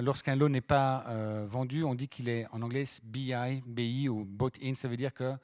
lorsqu'un 0.00 0.36
lot 0.36 0.48
n'est 0.48 0.62
pas 0.62 1.04
vendu, 1.44 1.84
on 1.84 1.94
dit 1.94 2.08
qu'il 2.08 2.30
est 2.30 2.46
en 2.50 2.62
anglais 2.62 2.84
BI, 3.02 3.62
BI 3.66 4.08
ou 4.08 4.24
bought 4.24 4.58
in, 4.62 4.74
ça 4.74 4.88
veut 4.88 4.96
dire 4.96 5.12
que 5.12 5.36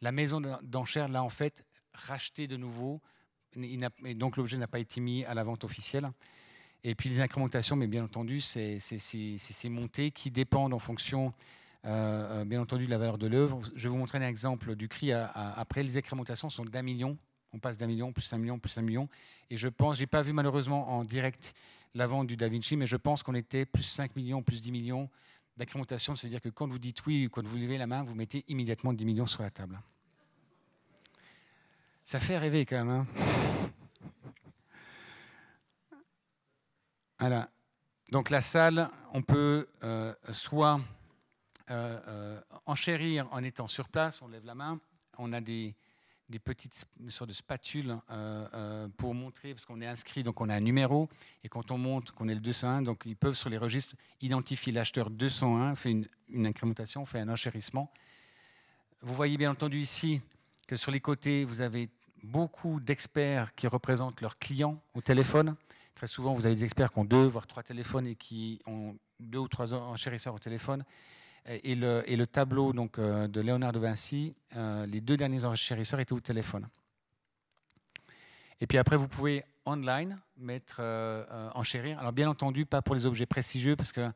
la 0.00 0.12
maison 0.12 0.40
d'enchères 0.62 1.08
l'a 1.08 1.24
en 1.24 1.28
fait 1.28 1.64
racheté 1.92 2.46
de 2.46 2.56
nouveau, 2.56 3.02
et 4.04 4.14
donc 4.14 4.36
l'objet 4.36 4.56
n'a 4.56 4.66
pas 4.66 4.78
été 4.78 5.00
mis 5.00 5.24
à 5.24 5.34
la 5.34 5.44
vente 5.44 5.64
officielle. 5.64 6.10
Et 6.82 6.94
puis 6.94 7.08
les 7.08 7.20
incrémentations, 7.20 7.76
mais 7.76 7.86
bien 7.86 8.04
entendu, 8.04 8.40
c'est 8.40 8.78
ces 8.78 9.68
montées 9.68 10.10
qui 10.10 10.30
dépendent 10.30 10.74
en 10.74 10.78
fonction 10.78 11.32
euh, 11.86 12.40
euh, 12.40 12.44
bien 12.44 12.60
entendu, 12.60 12.86
la 12.86 12.98
valeur 12.98 13.18
de 13.18 13.26
l'œuvre. 13.26 13.60
Je 13.74 13.84
vais 13.84 13.88
vous 13.90 13.98
montrer 13.98 14.18
un 14.18 14.26
exemple 14.26 14.74
du 14.74 14.88
cri 14.88 15.12
après. 15.12 15.82
Les 15.82 15.96
incrémentations 15.96 16.50
sont 16.50 16.64
d'un 16.64 16.82
million. 16.82 17.18
On 17.52 17.58
passe 17.58 17.76
d'un 17.76 17.86
million, 17.86 18.12
plus 18.12 18.32
un 18.32 18.38
million, 18.38 18.58
plus 18.58 18.76
un 18.78 18.82
million. 18.82 19.08
Et 19.50 19.56
je 19.56 19.68
pense, 19.68 19.98
j'ai 19.98 20.06
pas 20.06 20.22
vu 20.22 20.32
malheureusement 20.32 20.90
en 20.90 21.04
direct 21.04 21.54
la 21.94 22.06
vente 22.06 22.26
du 22.26 22.36
Da 22.36 22.48
Vinci, 22.48 22.76
mais 22.76 22.86
je 22.86 22.96
pense 22.96 23.22
qu'on 23.22 23.34
était 23.34 23.64
plus 23.64 23.84
5 23.84 24.16
millions, 24.16 24.42
plus 24.42 24.60
10 24.60 24.72
millions 24.72 25.08
d'incrémentation. 25.56 26.16
C'est-à-dire 26.16 26.40
que 26.40 26.48
quand 26.48 26.66
vous 26.66 26.80
dites 26.80 27.06
oui, 27.06 27.28
quand 27.30 27.46
vous 27.46 27.56
levez 27.56 27.78
la 27.78 27.86
main, 27.86 28.02
vous 28.02 28.14
mettez 28.14 28.44
immédiatement 28.48 28.92
10 28.92 29.04
millions 29.04 29.26
sur 29.26 29.42
la 29.42 29.50
table. 29.50 29.80
Ça 32.04 32.20
fait 32.20 32.36
rêver 32.36 32.66
quand 32.66 32.84
même. 32.84 32.90
Hein 32.90 33.06
voilà. 37.18 37.48
Donc 38.12 38.28
la 38.28 38.42
salle, 38.42 38.90
on 39.14 39.22
peut 39.22 39.66
euh, 39.82 40.14
soit 40.30 40.80
euh, 41.70 42.00
euh, 42.06 42.40
enchérir 42.66 43.26
en 43.32 43.42
étant 43.42 43.66
sur 43.66 43.88
place, 43.88 44.20
on 44.20 44.28
lève 44.28 44.44
la 44.44 44.54
main, 44.54 44.78
on 45.16 45.32
a 45.32 45.40
des, 45.40 45.74
petites 46.44 46.84
sortes 47.08 47.30
de 47.30 47.34
spatules 47.34 47.96
pour 48.98 49.14
montrer, 49.14 49.54
parce 49.54 49.64
qu'on 49.64 49.80
est 49.80 49.86
inscrit, 49.86 50.22
donc 50.22 50.42
on 50.42 50.50
a 50.50 50.54
un 50.54 50.60
numéro, 50.60 51.08
et 51.42 51.48
quand 51.48 51.70
on 51.70 51.78
montre 51.78 52.12
qu'on 52.12 52.28
est 52.28 52.34
le 52.34 52.40
201, 52.40 52.82
donc 52.82 53.04
ils 53.06 53.16
peuvent 53.16 53.34
sur 53.34 53.48
les 53.48 53.58
registres 53.58 53.96
identifier 54.20 54.72
l'acheteur 54.72 55.08
201, 55.08 55.74
fait 55.74 55.92
une, 55.92 56.06
une 56.28 56.46
incrémentation, 56.46 57.06
fait 57.06 57.20
un 57.20 57.30
enchérissement. 57.30 57.90
Vous 59.00 59.14
voyez 59.14 59.38
bien 59.38 59.50
entendu 59.50 59.78
ici 59.78 60.20
que 60.66 60.76
sur 60.76 60.90
les 60.90 61.00
côtés, 61.00 61.44
vous 61.44 61.60
avez 61.60 61.88
beaucoup 62.22 62.80
d'experts 62.80 63.54
qui 63.54 63.66
représentent 63.66 64.20
leurs 64.20 64.38
clients 64.38 64.80
au 64.94 65.00
téléphone. 65.00 65.56
Très 65.94 66.06
souvent, 66.06 66.34
vous 66.34 66.46
avez 66.46 66.54
des 66.54 66.64
experts 66.64 66.92
qui 66.92 66.98
ont 66.98 67.04
deux, 67.04 67.26
voire 67.26 67.46
trois 67.46 67.62
téléphones 67.62 68.06
et 68.06 68.14
qui 68.16 68.60
ont 68.66 68.96
deux 69.20 69.38
ou 69.38 69.48
trois 69.48 69.74
enchérisseurs 69.74 70.34
au 70.34 70.38
téléphone. 70.38 70.84
Et 71.46 71.74
le, 71.74 72.24
tableau 72.24 72.72
donc, 72.72 72.98
euh, 72.98 73.28
de 73.28 73.40
Léonard 73.40 73.72
de 73.72 73.78
Vinci, 73.78 74.34
euh, 74.56 74.86
les 74.86 75.02
deux 75.02 75.16
derniers 75.16 75.44
enchérisseurs 75.44 76.00
étaient 76.00 76.14
au 76.14 76.20
téléphone. 76.20 76.66
Et 78.60 78.66
puis 78.66 78.78
après, 78.78 78.96
vous 78.96 79.08
pouvez 79.08 79.44
online 79.66 80.18
mettre 80.38 80.78
euh, 80.80 81.50
enchérir. 81.54 81.98
Alors 81.98 82.12
bien 82.12 82.30
entendu, 82.30 82.64
pas 82.64 82.80
pour 82.80 82.94
les 82.94 83.04
objets 83.04 83.26
prestigieux, 83.26 83.76
parce 83.76 83.92
que 83.92 84.10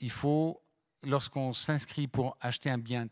il 0.00 0.10
faut, 0.10 0.62
lorsqu'on 1.02 1.52
s'inscrit 1.52 2.06
pour 2.06 2.38
acheter 2.40 2.70
un 2.70 2.78
bien 2.78 3.08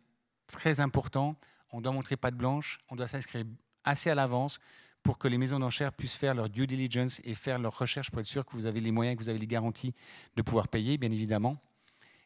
très 0.47 0.80
important, 0.80 1.36
on 1.77 1.83
doit 1.83 1.93
montrer 1.93 2.16
patte 2.16 2.35
blanche, 2.35 2.79
on 2.89 2.97
doit 2.97 3.07
s'inscrire 3.07 3.45
assez 3.85 4.09
à 4.09 4.14
l'avance 4.14 4.61
pour 5.03 5.18
que 5.18 5.29
les 5.29 5.37
maisons 5.37 5.59
d'enchères 5.59 5.93
puissent 5.93 6.14
faire 6.14 6.35
leur 6.35 6.49
due 6.49 6.66
diligence 6.66 7.20
et 7.22 7.35
faire 7.35 7.59
leur 7.59 7.79
recherche 7.79 8.11
pour 8.11 8.20
être 8.20 8.27
sûr 8.27 8.47
que 8.47 8.53
vous 8.53 8.64
avez 8.64 8.81
les 8.81 8.91
moyens, 8.91 9.16
que 9.16 9.22
vous 9.22 9.29
avez 9.29 9.39
les 9.39 9.47
garanties 9.47 9.95
de 10.37 10.43
pouvoir 10.43 10.68
payer, 10.68 10.97
bien 10.97 11.12
évidemment. 11.12 11.62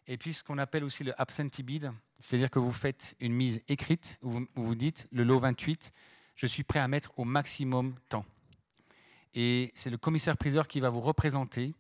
Et 0.07 0.17
puis 0.17 0.33
ce 0.33 0.45
qu'on 0.45 0.57
appelle 0.57 0.85
aussi 0.85 1.03
le 1.03 1.21
absentee 1.21 1.65
bid, 1.65 1.91
c'est-à-dire 2.21 2.49
que 2.49 2.61
vous 2.61 2.71
faites 2.71 3.17
une 3.19 3.33
mise 3.33 3.61
écrite 3.67 4.19
où 4.23 4.31
vous, 4.31 4.47
vous 4.55 4.75
dites 4.77 5.09
le 5.11 5.25
lot 5.25 5.41
28, 5.41 5.93
je 6.37 6.47
suis 6.47 6.63
prêt 6.63 6.79
à 6.79 6.87
mettre 6.87 7.11
au 7.19 7.25
maximum 7.25 7.97
temps. 8.09 8.25
Et 9.35 9.73
c'est 9.75 9.91
le 9.91 9.99
commissaire-priseur 9.99 10.69
qui 10.69 10.79
va 10.79 10.91
vous 10.91 11.01
représenter 11.01 11.75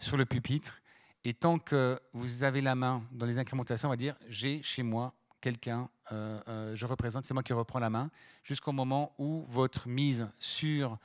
sur 0.00 0.16
le 0.16 0.26
pupitre. 0.26 0.82
Et 1.22 1.34
tant 1.34 1.60
que 1.60 2.00
vous 2.12 2.42
avez 2.42 2.60
la 2.60 2.74
main 2.74 3.04
dans 3.12 3.26
les 3.26 3.38
incrémentations, 3.38 3.88
on 3.88 3.92
va 3.92 3.96
dire 3.96 4.16
j'ai 4.28 4.60
chez 4.64 4.82
moi 4.82 5.14
quelqu'un, 5.40 5.88
je 6.10 6.86
représente, 6.86 7.24
c'est 7.24 7.34
moi 7.34 7.42
qui 7.42 7.52
reprends 7.52 7.78
la 7.78 7.90
main, 7.90 8.10
jusqu'au 8.44 8.72
moment 8.72 9.12
où 9.18 9.44
votre 9.48 9.88
mise 9.88 10.28
sur 10.38 10.98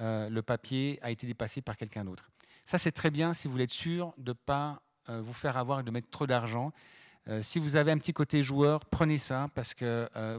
euh, 0.00 0.28
le 0.28 0.42
papier 0.42 0.98
a 1.02 1.10
été 1.10 1.26
dépassée 1.26 1.60
par 1.60 1.76
quelqu'un 1.76 2.04
d'autre. 2.04 2.30
Ça, 2.64 2.78
c'est 2.78 2.92
très 2.92 3.10
bien 3.10 3.34
si 3.34 3.48
vous 3.48 3.52
voulez 3.52 3.64
être 3.64 3.70
sûr 3.70 4.12
de 4.18 4.30
ne 4.30 4.34
pas 4.34 4.82
euh, 5.08 5.20
vous 5.20 5.32
faire 5.32 5.56
avoir 5.56 5.80
et 5.80 5.82
de 5.82 5.90
mettre 5.90 6.10
trop 6.10 6.26
d'argent. 6.26 6.72
Euh, 7.28 7.42
si 7.42 7.58
vous 7.58 7.76
avez 7.76 7.92
un 7.92 7.98
petit 7.98 8.12
côté 8.12 8.42
joueur, 8.42 8.84
prenez 8.84 9.18
ça 9.18 9.48
parce 9.54 9.74
que 9.74 10.08
euh, 10.16 10.38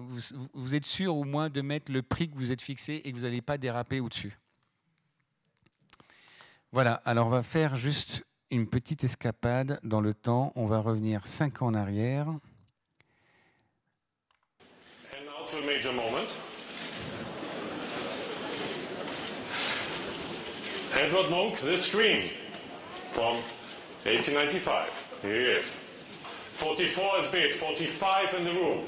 vous, 0.53 0.75
êtes 0.75 0.85
sûr 0.85 1.15
au 1.15 1.23
moins 1.23 1.49
de 1.49 1.61
mettre 1.61 1.91
le 1.91 2.01
prix 2.01 2.29
que 2.29 2.35
vous 2.35 2.51
êtes 2.51 2.61
fixé 2.61 3.01
et 3.03 3.11
que 3.11 3.17
vous 3.17 3.23
n'allez 3.23 3.41
pas 3.41 3.57
déraper 3.57 3.99
au-dessus. 3.99 4.37
Voilà, 6.71 6.95
alors 7.05 7.27
on 7.27 7.31
va 7.31 7.43
faire 7.43 7.75
juste 7.75 8.25
une 8.49 8.67
petite 8.67 9.03
escapade 9.03 9.79
dans 9.83 10.01
le 10.01 10.13
temps. 10.13 10.53
On 10.55 10.65
va 10.65 10.79
revenir 10.79 11.25
cinq 11.27 11.61
ans 11.61 11.67
en 11.67 11.73
arrière. 11.73 12.27
To 15.49 15.57
a 15.57 15.65
major 15.65 15.91
moment. 15.91 16.37
Edward 20.93 21.29
Monk, 21.29 21.59
this 21.59 21.85
screen 21.85 22.29
from 23.11 23.37
1895. 24.03 25.07
Here 25.21 25.31
he 25.31 25.45
is. 25.57 25.77
44 26.51 27.19
is 27.19 27.27
bid, 27.27 27.53
45 27.53 28.33
in 28.35 28.43
the 28.43 28.51
room, 28.51 28.83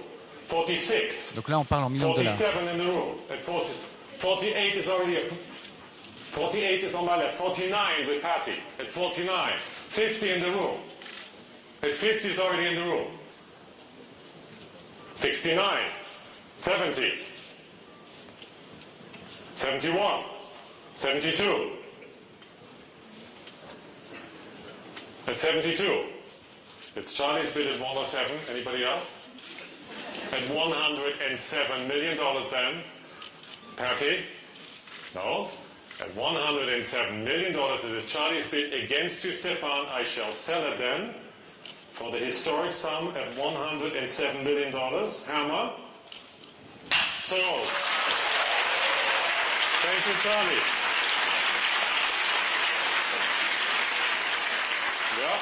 46. 0.45 1.33
Donc 1.33 1.47
là, 1.47 1.57
on 1.59 1.65
parle 1.65 1.85
en 1.85 1.89
millions 1.89 2.15
de 2.15 2.23
dollars. 2.23 2.37
47 2.37 2.67
in 2.67 2.77
the 2.77 2.85
room, 2.91 3.15
and 3.29 3.39
40, 3.39 3.69
48 4.17 4.75
is 4.75 4.87
already. 4.87 5.17
A, 5.17 5.21
48 6.31 6.83
is 6.83 6.93
on 6.95 7.05
my 7.05 7.17
left. 7.17 7.37
49 7.37 8.07
with 8.07 8.21
Patty 8.21 8.53
at 8.79 8.89
49. 8.89 9.53
50 9.89 10.29
in 10.29 10.41
the 10.41 10.49
room. 10.51 10.77
At 11.83 11.91
50 11.91 12.29
is 12.29 12.39
already 12.39 12.67
in 12.67 12.75
the 12.75 12.89
room. 12.89 13.07
69. 15.15 16.00
70. 16.61 17.13
71. 19.55 20.23
72. 20.93 21.71
At 25.25 25.37
72. 25.39 26.05
It's 26.95 27.13
Chinese 27.13 27.51
bid 27.51 27.65
at 27.65 27.79
107. 27.79 28.31
Anybody 28.51 28.85
else? 28.85 29.17
At 30.31 30.43
$107 30.49 31.87
million 31.87 32.17
then. 32.51 32.83
Patty. 33.75 34.19
No. 35.15 35.49
At 35.99 36.09
$107 36.15 37.23
million, 37.23 37.55
it 37.55 37.85
is 37.85 38.05
Charlie's 38.05 38.45
bid 38.45 38.71
against 38.71 39.25
you, 39.25 39.31
Stefan. 39.31 39.87
I 39.87 40.03
shall 40.03 40.31
sell 40.31 40.71
it 40.71 40.77
then 40.77 41.15
for 41.91 42.11
the 42.11 42.19
historic 42.19 42.71
sum 42.71 43.15
at 43.17 43.35
$107 43.35 44.43
million. 44.43 44.71
Hammer. 44.71 45.71
Sold. 47.31 47.67
Thank 49.83 50.01
you, 50.05 50.15
Charlie. 50.21 50.63
Yeah. 55.17 55.39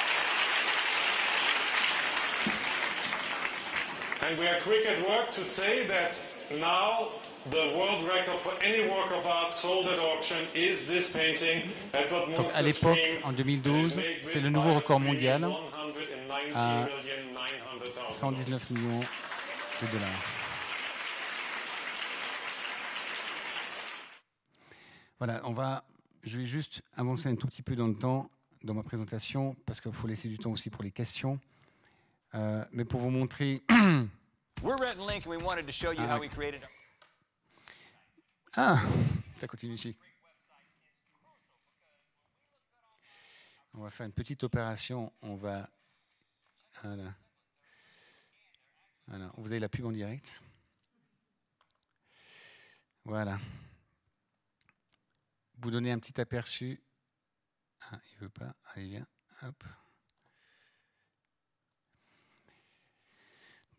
And 4.21 4.37
we 4.37 4.45
are 4.45 4.59
quick 4.61 4.85
at 4.85 5.01
work 5.09 5.31
to 5.31 5.43
say 5.43 5.87
that 5.87 6.21
now 6.59 7.07
the 7.49 7.73
world 7.75 8.03
record 8.03 8.39
for 8.39 8.53
any 8.61 8.87
work 8.87 9.09
of 9.11 9.25
art 9.25 9.51
sold 9.51 9.87
at 9.87 9.97
auction 9.97 10.45
is 10.53 10.85
this 10.85 11.09
painting. 11.11 11.71
Donc 12.37 12.51
à 12.53 12.61
l'époque, 12.61 12.99
en 13.23 13.31
2012, 13.31 13.99
c'est 14.21 14.41
le 14.41 14.49
nouveau 14.51 14.75
record 14.75 14.99
mondial 14.99 15.43
à 16.55 16.87
119 18.09 18.69
millions 18.69 18.99
de 19.81 19.87
dollars. 19.87 20.38
Voilà, 25.19 25.41
on 25.43 25.51
va, 25.51 25.83
je 26.23 26.39
vais 26.39 26.45
juste 26.45 26.81
avancer 26.95 27.27
un 27.27 27.35
tout 27.35 27.47
petit 27.47 27.61
peu 27.61 27.75
dans 27.75 27.87
le 27.87 27.95
temps 27.95 28.31
dans 28.63 28.73
ma 28.73 28.83
présentation 28.83 29.55
parce 29.65 29.81
qu'il 29.81 29.91
faut 29.91 30.07
laisser 30.07 30.29
du 30.29 30.37
temps 30.37 30.51
aussi 30.51 30.69
pour 30.69 30.81
les 30.81 30.91
questions. 30.91 31.39
Euh, 32.35 32.63
mais 32.71 32.85
pour 32.85 33.01
vous 33.01 33.09
montrer. 33.09 33.63
ah, 38.53 38.79
ça 39.39 39.47
continue 39.47 39.73
ici. 39.73 39.97
On 43.73 43.81
va 43.81 43.89
faire 43.89 44.05
une 44.05 44.13
petite 44.13 44.43
opération. 44.43 45.11
On 45.21 45.35
va. 45.35 45.69
Voilà. 46.81 47.13
voilà. 49.07 49.31
Vous 49.37 49.51
avez 49.51 49.59
la 49.59 49.69
pub 49.69 49.85
en 49.85 49.91
direct. 49.91 50.41
Voilà. 53.03 53.37
Vous 55.61 55.71
donner 55.71 55.91
un 55.91 55.99
petit 55.99 56.19
aperçu. 56.21 56.81
Ah, 57.91 57.99
il 58.11 58.17
veut 58.19 58.29
pas. 58.29 58.55
Allez, 58.73 58.87
viens. 58.87 59.07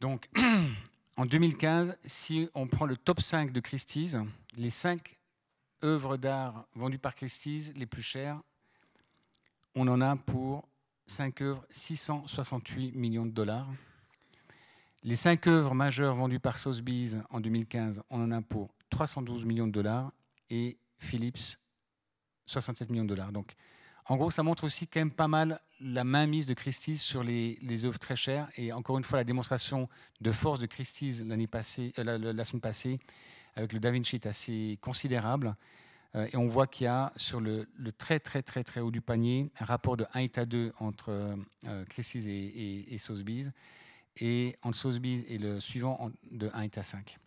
Donc, 0.01 0.29
en 1.17 1.27
2015, 1.27 1.97
si 2.05 2.49
on 2.55 2.67
prend 2.67 2.87
le 2.87 2.97
top 2.97 3.21
5 3.21 3.53
de 3.53 3.61
Christie's, 3.61 4.17
les 4.57 4.71
5 4.71 5.19
œuvres 5.85 6.17
d'art 6.17 6.67
vendues 6.75 6.99
par 6.99 7.15
Christie's 7.15 7.73
les 7.75 7.87
plus 7.87 8.03
chères, 8.03 8.41
on 9.75 9.87
en 9.89 10.01
a 10.01 10.17
pour 10.17 10.69
5 11.07 11.43
œuvres 11.43 11.67
668 11.71 12.93
millions 12.93 13.27
de 13.27 13.33
dollars. 13.33 13.69
Les 15.03 15.17
5 15.17 15.47
œuvres 15.47 15.75
majeures 15.75 16.15
vendues 16.15 16.41
par 16.41 16.59
Sotheby's 16.59 17.19
en 17.31 17.41
2015, 17.41 18.03
on 18.11 18.23
en 18.23 18.31
a 18.33 18.43
pour 18.43 18.75
312 18.91 19.45
millions 19.45 19.67
de 19.67 19.73
dollars. 19.73 20.13
Et 20.51 20.79
Philips, 20.99 21.59
67 22.51 22.91
millions 22.91 23.05
de 23.05 23.09
dollars. 23.09 23.33
Donc, 23.33 23.55
en 24.07 24.17
gros, 24.17 24.31
ça 24.31 24.43
montre 24.43 24.65
aussi 24.65 24.89
quand 24.89 25.01
même 25.01 25.13
pas 25.13 25.29
mal 25.29 25.61
la 25.81 26.05
mainmise 26.05 26.45
de 26.45 26.55
Christie's 26.55 27.01
sur 27.01 27.23
les, 27.23 27.85
œuvres 27.85 27.99
très 27.99 28.17
chères. 28.17 28.49
Et 28.57 28.73
encore 28.73 28.99
une 28.99 29.05
fois, 29.05 29.19
la 29.19 29.25
démonstration 29.25 29.89
de 30.21 30.33
force 30.33 30.59
de 30.59 30.67
Christie's 30.67 31.23
l'année 31.25 31.47
passée, 31.47 31.93
euh, 31.99 32.33
la, 32.33 32.45
semaine 32.45 32.61
passée, 32.61 32.99
avec 33.55 33.73
le 33.73 33.79
Da 33.79 33.93
Vinci 33.93 34.17
est 34.17 34.27
assez 34.27 34.79
considérable. 34.81 35.55
Euh, 36.17 36.27
et 36.33 36.37
on 36.37 36.49
voit 36.49 36.67
qu'il 36.67 36.87
y 36.87 36.89
a 36.89 37.13
sur 37.15 37.41
le, 37.41 37.69
très 37.97 38.19
très 38.19 38.43
très 38.43 38.65
très 38.65 38.81
haut 38.81 38.91
du 38.91 39.01
panier 39.01 39.53
un 39.61 39.65
rapport 39.65 39.97
de 39.97 40.05
1 40.15 40.27
à 40.37 40.45
2 40.45 40.73
entre 40.81 41.11
euh, 41.67 41.85
Christie's 41.85 42.27
et, 42.27 42.31
et, 42.31 42.95
et 42.95 42.99
Sotheby's. 42.99 43.53
Et 44.17 44.57
entre 44.63 44.77
Sotheby's 44.77 45.25
et 45.29 45.39
le 45.39 45.61
suivant 45.61 46.11
de 46.33 46.51
1 46.53 46.67
à 46.77 46.83
5. 46.83 47.20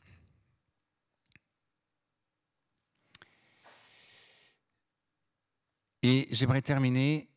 Et 6.05 6.27
j'aimerais 6.31 6.61
terminer 6.61 7.29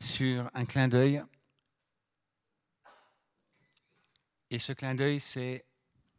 sur 0.00 0.48
un 0.54 0.64
clin 0.64 0.86
d'œil. 0.86 1.20
Et 4.50 4.58
ce 4.58 4.72
clin 4.72 4.94
d'œil, 4.94 5.18
c'est. 5.18 5.64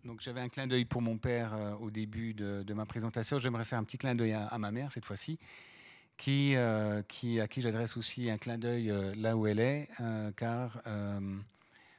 Donc 0.03 0.20
j'avais 0.20 0.41
un 0.41 0.49
clin 0.49 0.68
d'œil 0.68 0.84
pour 0.84 1.02
mon 1.02 1.18
père 1.18 1.53
euh, 1.53 1.74
au 1.76 1.90
début 1.90 2.34
de, 2.34 2.74
ma 2.74 2.86
présentation. 2.86 3.40
J'aimerais 3.40 3.64
faire 3.64 3.80
un 3.80 3.86
petit 3.86 3.98
clin 3.98 4.14
d'œil 4.14 4.34
à, 4.34 4.57
ma 4.57 4.72
mère 4.72 4.91
cette 4.91 5.06
fois-ci, 5.06 5.40
euh, 6.28 7.02
qui, 7.03 7.40
à 7.40 7.48
qui 7.48 7.62
j'adresse 7.62 7.95
aussi 7.95 8.30
un 8.30 8.38
clin 8.38 8.57
d'œil 8.57 8.91
euh, 8.91 9.16
là 9.16 9.38
où 9.38 9.48
elle 9.48 9.62
est, 9.62 9.90
car 10.36 10.84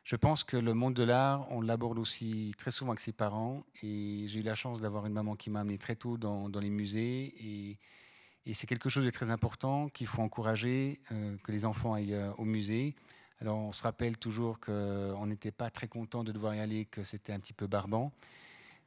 je 0.04 0.14
pense 0.14 0.44
que 0.44 0.58
le 0.58 0.74
monde 0.74 0.94
de 0.94 1.02
l'art, 1.02 1.50
on 1.50 1.62
l'aborde 1.62 1.98
aussi 1.98 2.54
très 2.58 2.70
souvent 2.70 2.92
avec 2.92 3.00
ses 3.00 3.12
parents. 3.12 3.64
Et 3.82 4.24
j'ai 4.26 4.40
eu 4.40 4.42
la 4.42 4.54
chance 4.54 4.78
d'avoir 4.78 5.06
une 5.06 5.14
maman 5.14 5.34
qui 5.36 5.48
m'a 5.48 5.60
amené 5.60 5.78
très 5.78 5.96
tôt 5.96 6.18
dans, 6.18 6.50
dans 6.50 6.60
les 6.60 6.70
musées. 6.70 7.34
Et, 7.40 7.78
et 8.46 8.54
c'est 8.54 8.66
quelque 8.66 8.88
chose 8.88 9.04
de 9.04 9.10
très 9.10 9.30
important 9.30 9.88
qu'il 9.88 10.06
faut 10.06 10.22
encourager, 10.22 11.00
euh, 11.10 11.36
que 11.42 11.50
les 11.50 11.64
enfants 11.64 11.94
aillent 11.94 12.14
euh, 12.14 12.32
au 12.38 12.44
musée. 12.44 12.94
Alors 13.40 13.58
on 13.58 13.72
se 13.72 13.82
rappelle 13.82 14.16
toujours 14.16 14.60
qu'on 14.60 15.26
n'était 15.26 15.50
pas 15.50 15.68
très 15.68 15.88
content 15.88 16.22
de 16.22 16.30
devoir 16.32 16.54
y 16.54 16.60
aller, 16.60 16.84
que 16.86 17.02
c'était 17.02 17.32
un 17.32 17.40
petit 17.40 17.52
peu 17.52 17.66
barbant. 17.66 18.12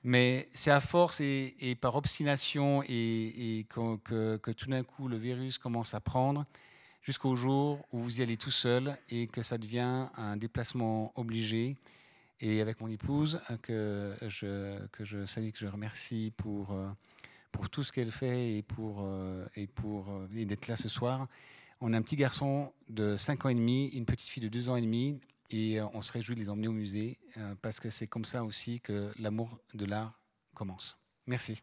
Mais 0.04 0.48
c'est 0.54 0.72
à 0.72 0.80
force 0.80 1.20
et, 1.20 1.78
par 1.82 1.96
obstination 1.96 2.84
et, 2.88 3.66
que, 3.70 4.52
tout 4.54 4.70
d'un 4.70 4.84
coup 4.84 5.10
le 5.10 5.18
virus 5.18 5.58
commence 5.58 5.94
à 5.94 6.00
prendre 6.00 6.46
jusqu'au 7.02 7.36
jour 7.36 7.86
où 7.92 8.00
vous 8.00 8.20
y 8.20 8.24
allez 8.24 8.38
tout 8.38 8.50
seul 8.50 8.98
et 9.10 9.28
que 9.28 9.42
ça 9.42 9.58
devient 9.58 10.08
un 10.16 10.38
déplacement 10.38 11.12
obligé. 11.16 11.76
Et 12.40 12.62
avec 12.62 12.80
mon 12.80 12.88
épouse, 12.88 13.42
que 13.62 14.16
je, 14.22 14.86
que 14.88 15.04
je 15.04 15.26
salue, 15.26 15.50
que 15.50 15.60
je 15.60 15.68
remercie 15.68 16.32
pour... 16.38 16.72
Euh, 16.72 16.88
pour 17.52 17.70
tout 17.70 17.84
ce 17.84 17.92
qu'elle 17.92 18.12
fait 18.12 18.58
et 18.58 18.62
pour, 18.62 19.02
euh, 19.02 19.46
et 19.56 19.68
pour 19.68 20.10
euh, 20.10 20.46
d'être 20.46 20.68
là 20.68 20.76
ce 20.76 20.90
soir. 20.90 21.28
On 21.82 21.94
a 21.94 21.98
un 21.98 22.02
petit 22.02 22.16
garçon 22.16 22.74
de 22.90 23.16
5 23.16 23.46
ans 23.46 23.50
et 23.50 23.56
demi, 23.56 23.88
une 23.90 24.06
petite 24.06 24.30
fille 24.30 24.44
de 24.44 24.50
2 24.50 24.70
ans 24.70 24.76
et 24.76 24.82
demi, 24.82 25.20
et 25.50 25.80
euh, 25.80 25.86
on 25.94 26.02
se 26.02 26.12
réjouit 26.12 26.36
de 26.36 26.40
les 26.40 26.50
emmener 26.50 26.68
au 26.68 26.74
musée 26.74 27.18
parce 27.62 27.80
que 27.80 27.90
c'est 27.90 28.08
comme 28.08 28.26
ça 28.26 28.44
aussi 28.44 28.82
que 28.82 29.12
l'amour 29.18 29.60
de 29.74 29.86
l'art 29.86 30.20
commence. 30.54 30.98
Merci. 31.26 31.62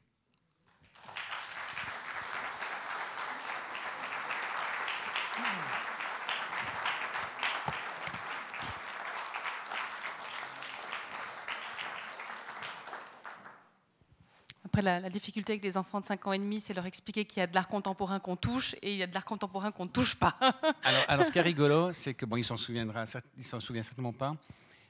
La, 14.83 15.11
difficulté 15.11 15.53
avec 15.53 15.63
des 15.63 15.77
enfants 15.77 16.01
de 16.01 16.05
5 16.05 16.27
ans 16.27 16.33
et 16.33 16.39
demi, 16.39 16.61
c'est 16.61 16.75
leur 16.75 16.87
expliquer 16.87 17.25
qu'il 17.25 17.41
y 17.41 17.43
a 17.43 17.47
de 17.47 17.55
l'art 17.55 17.69
contemporain 17.69 18.19
qu'on 18.19 18.37
touche 18.37 18.75
et 18.83 18.93
il 18.93 18.99
y 18.99 19.03
a 19.03 19.07
de 19.07 19.15
l'art 19.15 19.25
contemporain 19.25 19.73
qu'on 19.73 19.85
ne 19.85 19.91
touche 19.91 20.15
pas. 20.15 20.39
alors, 21.09 21.25
ce 21.25 21.33
qui 21.33 21.39
est 21.39 21.43
rigolo, 21.43 21.93
c'est 21.93 22.15
que, 22.15 22.27
bon, 22.27 22.37
il 22.37 22.45
s'en 22.45 22.57
souviendra, 22.57 23.05
souvient 23.07 23.83
certainement 23.83 24.13
pas, 24.13 24.35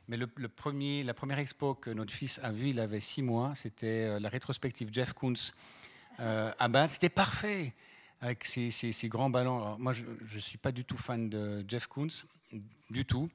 mais 0.09 0.17
la 0.17 1.15
première 1.15 1.39
expo 1.39 1.75
que 1.75 1.91
notre 1.91 2.13
fils 2.13 2.41
a 2.43 2.53
vue, 2.53 2.71
il 2.71 2.81
avait 2.81 3.01
6 3.01 3.23
mois, 3.23 3.55
c'était 3.55 4.07
euh, 4.07 4.21
la 4.21 4.29
rétrospective 4.29 4.89
Jeff 4.93 5.13
Koons 5.13 5.53
euh, 6.21 6.53
à 6.59 6.69
Bâle. 6.69 6.91
C'était 6.91 7.09
parfait 7.09 7.75
avec 8.21 8.45
ces, 8.45 8.93
grands 9.09 9.31
ballons. 9.31 9.77
moi, 9.79 9.93
je 9.93 10.05
ne 10.05 10.41
suis 10.41 10.59
pas 10.59 10.73
du 10.73 10.85
tout 10.85 10.97
fan 10.97 11.29
de 11.29 11.65
Jeff 11.69 11.87
Koons, 11.87 12.25
du 12.91 13.05
tout. 13.05 13.29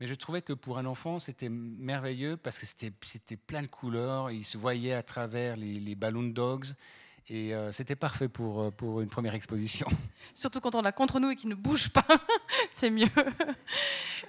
Mais 0.00 0.06
je 0.06 0.14
trouvais 0.14 0.42
que 0.42 0.52
pour 0.52 0.78
un 0.78 0.86
enfant, 0.86 1.18
c'était 1.18 1.48
merveilleux 1.48 2.36
parce 2.36 2.58
que 2.58 2.66
c'était 2.66 3.36
plein 3.36 3.62
de 3.62 3.68
couleurs. 3.68 4.30
Il 4.30 4.44
se 4.44 4.56
voyait 4.56 4.92
à 4.92 5.02
travers 5.02 5.56
les, 5.56 5.80
les 5.80 5.94
balloon 5.94 6.28
dogs. 6.28 6.66
Et 7.30 7.54
euh, 7.54 7.72
c'était 7.72 7.96
parfait 7.96 8.28
pour, 8.28 8.62
euh, 8.62 8.70
pour 8.70 9.02
une 9.02 9.08
première 9.08 9.34
exposition. 9.34 9.86
Surtout 10.34 10.60
quand 10.60 10.74
on 10.74 10.82
l'a 10.82 10.92
contre 10.92 11.20
nous 11.20 11.30
et 11.30 11.36
qu'il 11.36 11.50
ne 11.50 11.54
bouge 11.54 11.90
pas, 11.90 12.06
c'est 12.72 12.90
mieux. 12.90 13.08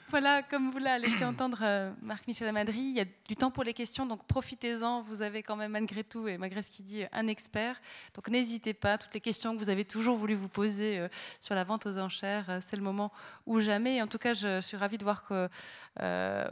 Voilà, 0.09 0.41
comme 0.43 0.71
vous 0.71 0.79
l'avez 0.79 1.07
laissé 1.07 1.23
entendre 1.23 1.59
euh, 1.61 1.91
Marc-Michel 2.01 2.47
Amadry, 2.47 2.79
il 2.79 2.95
y 2.95 2.99
a 2.99 3.05
du 3.27 3.35
temps 3.35 3.51
pour 3.51 3.63
les 3.63 3.73
questions, 3.73 4.05
donc 4.05 4.25
profitez-en. 4.25 5.01
Vous 5.01 5.21
avez 5.21 5.43
quand 5.43 5.55
même, 5.55 5.71
malgré 5.71 6.03
tout, 6.03 6.27
et 6.27 6.37
malgré 6.37 6.61
ce 6.61 6.71
qu'il 6.71 6.85
dit, 6.85 7.03
un 7.11 7.27
expert. 7.27 7.79
Donc 8.15 8.27
n'hésitez 8.29 8.73
pas, 8.73 8.97
toutes 8.97 9.13
les 9.13 9.21
questions 9.21 9.53
que 9.53 9.59
vous 9.59 9.69
avez 9.69 9.85
toujours 9.85 10.15
voulu 10.15 10.33
vous 10.33 10.47
poser 10.47 11.07
sur 11.39 11.55
la 11.55 11.63
vente 11.63 11.85
aux 11.85 11.97
enchères, 11.97 12.59
c'est 12.61 12.75
le 12.75 12.81
moment 12.81 13.11
ou 13.45 13.59
jamais. 13.59 14.01
en 14.01 14.07
tout 14.07 14.17
cas, 14.17 14.33
je, 14.33 14.61
suis 14.61 14.77
ravie 14.77 14.97
de 14.97 15.03
voir 15.03 15.23
que 15.23 15.49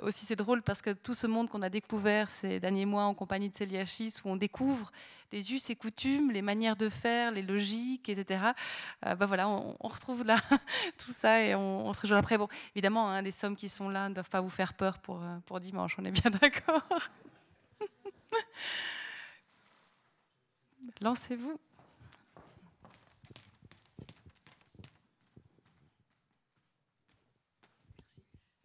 aussi 0.01 0.25
c'est 0.25 0.35
drôle 0.35 0.61
parce 0.61 0.81
que 0.81 0.91
tout 0.91 1.13
ce 1.13 1.27
monde 1.27 1.49
qu'on 1.49 1.61
a 1.61 1.69
découvert 1.69 2.29
ces 2.29 2.59
derniers 2.59 2.85
mois 2.85 3.03
en 3.03 3.13
compagnie 3.13 3.49
de 3.49 3.55
Céliachis, 3.55 4.13
où 4.23 4.29
on 4.29 4.35
découvre 4.35 4.91
les 5.31 5.53
us 5.53 5.69
et 5.69 5.75
coutumes, 5.75 6.31
les 6.31 6.41
manières 6.41 6.75
de 6.75 6.89
faire, 6.89 7.31
les 7.31 7.41
logiques, 7.41 8.09
etc. 8.09 8.51
Euh, 9.05 9.15
bah 9.15 9.25
voilà, 9.25 9.49
on, 9.49 9.75
retrouve 9.87 10.23
là 10.23 10.37
tout 10.97 11.11
ça 11.11 11.41
et 11.41 11.55
on, 11.55 11.93
se 11.93 12.01
rejoint 12.01 12.17
après. 12.17 12.37
Bon, 12.37 12.47
évidemment, 12.75 13.09
hein, 13.09 13.21
les 13.21 13.31
sommes 13.31 13.55
qui 13.55 13.69
sont 13.69 13.89
là 13.89 14.09
ne 14.09 14.13
doivent 14.13 14.29
pas 14.29 14.41
vous 14.41 14.49
faire 14.49 14.73
peur 14.73 14.99
pour, 14.99 15.21
euh, 15.23 15.59
dimanche, 15.59 15.95
on 15.99 16.05
est 16.05 16.11
bien 16.11 16.31
d'accord. 16.41 16.83
Lancez-vous. 21.01 21.59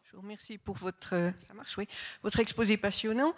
Je 0.04 0.16
vous 0.16 0.22
remercie 0.22 0.58
pour 0.58 0.76
votre, 0.76 1.32
ça 1.46 1.54
marche, 1.54 1.76
oui, 1.78 1.88
votre 2.22 2.38
exposé 2.38 2.76
passionnant. 2.76 3.34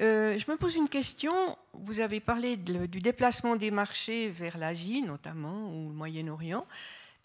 Euh, 0.00 0.36
je 0.38 0.50
me 0.50 0.56
pose 0.56 0.74
une 0.76 0.88
question. 0.88 1.32
Vous 1.72 2.00
avez 2.00 2.20
parlé 2.20 2.56
du 2.56 3.00
déplacement 3.00 3.56
des 3.56 3.70
marchés 3.70 4.28
vers 4.28 4.58
l'Asie, 4.58 5.02
notamment, 5.02 5.72
ou 5.72 5.88
le 5.88 5.94
Moyen-Orient. 5.94 6.66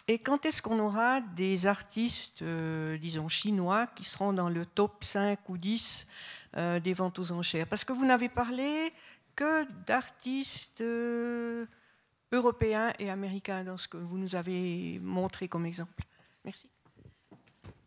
Et 0.08 0.18
quand 0.18 0.46
est-ce 0.46 0.62
qu'on 0.62 0.80
aura 0.80 1.22
des 1.22 1.66
artistes, 1.66 2.42
euh, 2.42 2.98
disons, 2.98 3.28
chinois 3.28 3.88
qui 3.88 4.04
seront 4.04 4.34
dans 4.34 4.50
le 4.50 4.66
top 4.66 5.04
5 5.04 5.38
ou 5.50 5.58
10 5.58 6.08
euh, 6.58 6.80
des 6.80 6.94
ventes 6.94 7.20
aux 7.20 7.32
enchères? 7.32 7.68
Parce 7.68 7.84
que 7.84 7.94
vous 7.94 8.06
n'avez 8.06 8.30
parlé 8.30 8.92
que 9.36 9.66
d'artistes 9.86 10.84
européens 12.32 12.94
et 13.00 13.10
américains 13.10 13.64
dans 13.64 13.78
ce 13.78 13.88
que 13.88 13.98
vous 13.98 14.18
nous 14.18 14.36
avez 14.36 15.00
montré 15.00 15.48
comme 15.48 15.66
exemple. 15.66 16.04
Merci. 16.44 16.68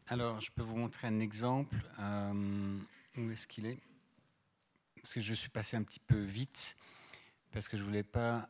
Alors, 0.08 0.40
je 0.40 0.50
peux 0.50 0.62
vous 0.62 0.76
montrer 0.76 1.08
un 1.08 1.20
exemple. 1.20 1.76
où 3.16 3.30
est-ce 3.30 3.46
qu'il 3.46 3.66
est? 3.66 3.78
Parce 5.02 5.14
que 5.14 5.20
je 5.20 5.34
suis 5.34 5.50
passé 5.50 5.76
un 5.76 5.82
petit 5.82 5.98
peu 5.98 6.20
vite, 6.20 6.76
parce 7.50 7.68
que 7.68 7.76
je 7.76 7.82
voulais 7.82 8.04
pas. 8.04 8.48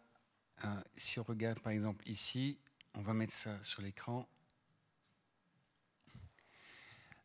Euh, 0.64 0.68
si 0.96 1.18
on 1.18 1.22
regarde 1.22 1.58
par 1.60 1.72
exemple 1.72 2.06
ici, 2.08 2.58
on 2.94 3.00
va 3.00 3.14
mettre 3.14 3.32
ça 3.32 3.60
sur 3.62 3.80
l'écran. 3.80 4.28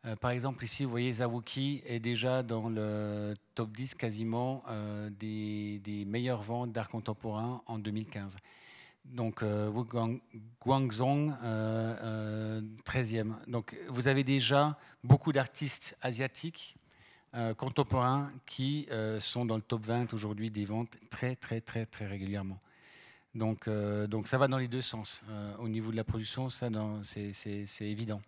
Euh, 0.06 0.16
par 0.16 0.32
exemple, 0.32 0.64
ici, 0.64 0.86
vous 0.86 0.92
voyez, 0.92 1.12
Zawuki 1.12 1.82
est 1.86 2.00
déjà 2.00 2.42
dans 2.42 2.70
le 2.70 3.34
top 3.56 3.72
10 3.72 3.96
quasiment 3.96 4.64
euh, 4.70 5.10
des, 5.10 6.06
meilleures 6.08 6.44
ventes 6.44 6.72
d'art 6.72 6.88
contemporain 6.88 7.62
en 7.66 7.80
2015. 7.80 8.38
Donc, 9.04 9.42
Wu 9.42 9.84
Guangzhong, 10.62 11.32
13e. 12.86 13.34
Donc, 13.48 13.78
vous 13.90 14.08
avez 14.08 14.24
déjà 14.24 14.78
beaucoup 15.04 15.34
d'artistes 15.34 15.98
asiatiques 16.02 16.78
euh, 17.38 17.54
contemporains 17.54 18.32
qui 18.48 18.88
euh, 18.90 19.20
sont 19.20 19.46
dans 19.46 19.58
le 19.58 19.62
top 19.62 19.86
20 19.86 20.12
aujourd'hui 20.16 20.50
des 20.50 20.66
ventes 20.66 20.98
très 21.12 21.36
très 21.36 21.62
très 21.62 21.86
très 21.86 22.08
régulièrement. 22.08 22.60
Donc, 23.36 23.68
euh, 23.68 24.08
donc 24.08 24.28
ça 24.28 24.40
va 24.40 24.48
dans 24.48 24.58
les 24.58 24.68
deux 24.68 24.82
sens. 24.82 25.22
au 25.60 25.70
niveau 25.70 25.92
de 25.92 25.96
la 25.96 26.04
production, 26.04 26.50
ça 26.50 26.70
c'est 27.04 27.62
évident. 27.82 28.22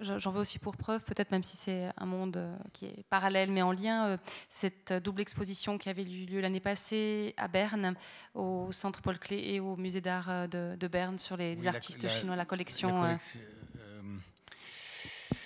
J'en 0.00 0.32
veux 0.32 0.40
aussi 0.40 0.58
pour 0.58 0.76
preuve, 0.76 1.02
peut-être 1.04 1.30
même 1.30 1.44
si 1.44 1.56
c'est 1.56 1.88
un 1.96 2.04
monde 2.04 2.38
qui 2.74 2.84
est 2.84 3.04
parallèle 3.08 3.50
mais 3.50 3.62
en 3.62 3.72
lien, 3.72 4.18
cette 4.50 4.92
double 4.92 5.22
exposition 5.22 5.78
qui 5.78 5.88
avait 5.88 6.02
eu 6.02 6.26
lieu 6.26 6.40
l'année 6.42 6.60
passée 6.60 7.32
à 7.38 7.48
Berne, 7.48 7.94
au 8.34 8.70
Centre 8.70 9.00
Paul 9.00 9.18
Klee 9.18 9.54
et 9.54 9.60
au 9.60 9.76
Musée 9.76 10.02
d'art 10.02 10.46
de, 10.48 10.88
Berne 10.88 11.18
sur 11.18 11.38
les 11.38 11.66
artistes 11.66 12.06
chinois, 12.08 12.36
la 12.36 12.44
collection. 12.44 13.16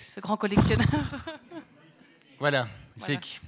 ce 0.09 0.19
grand 0.19 0.35
collectionneur. 0.35 0.87
Voilà, 2.39 2.69
c'est 2.95 3.19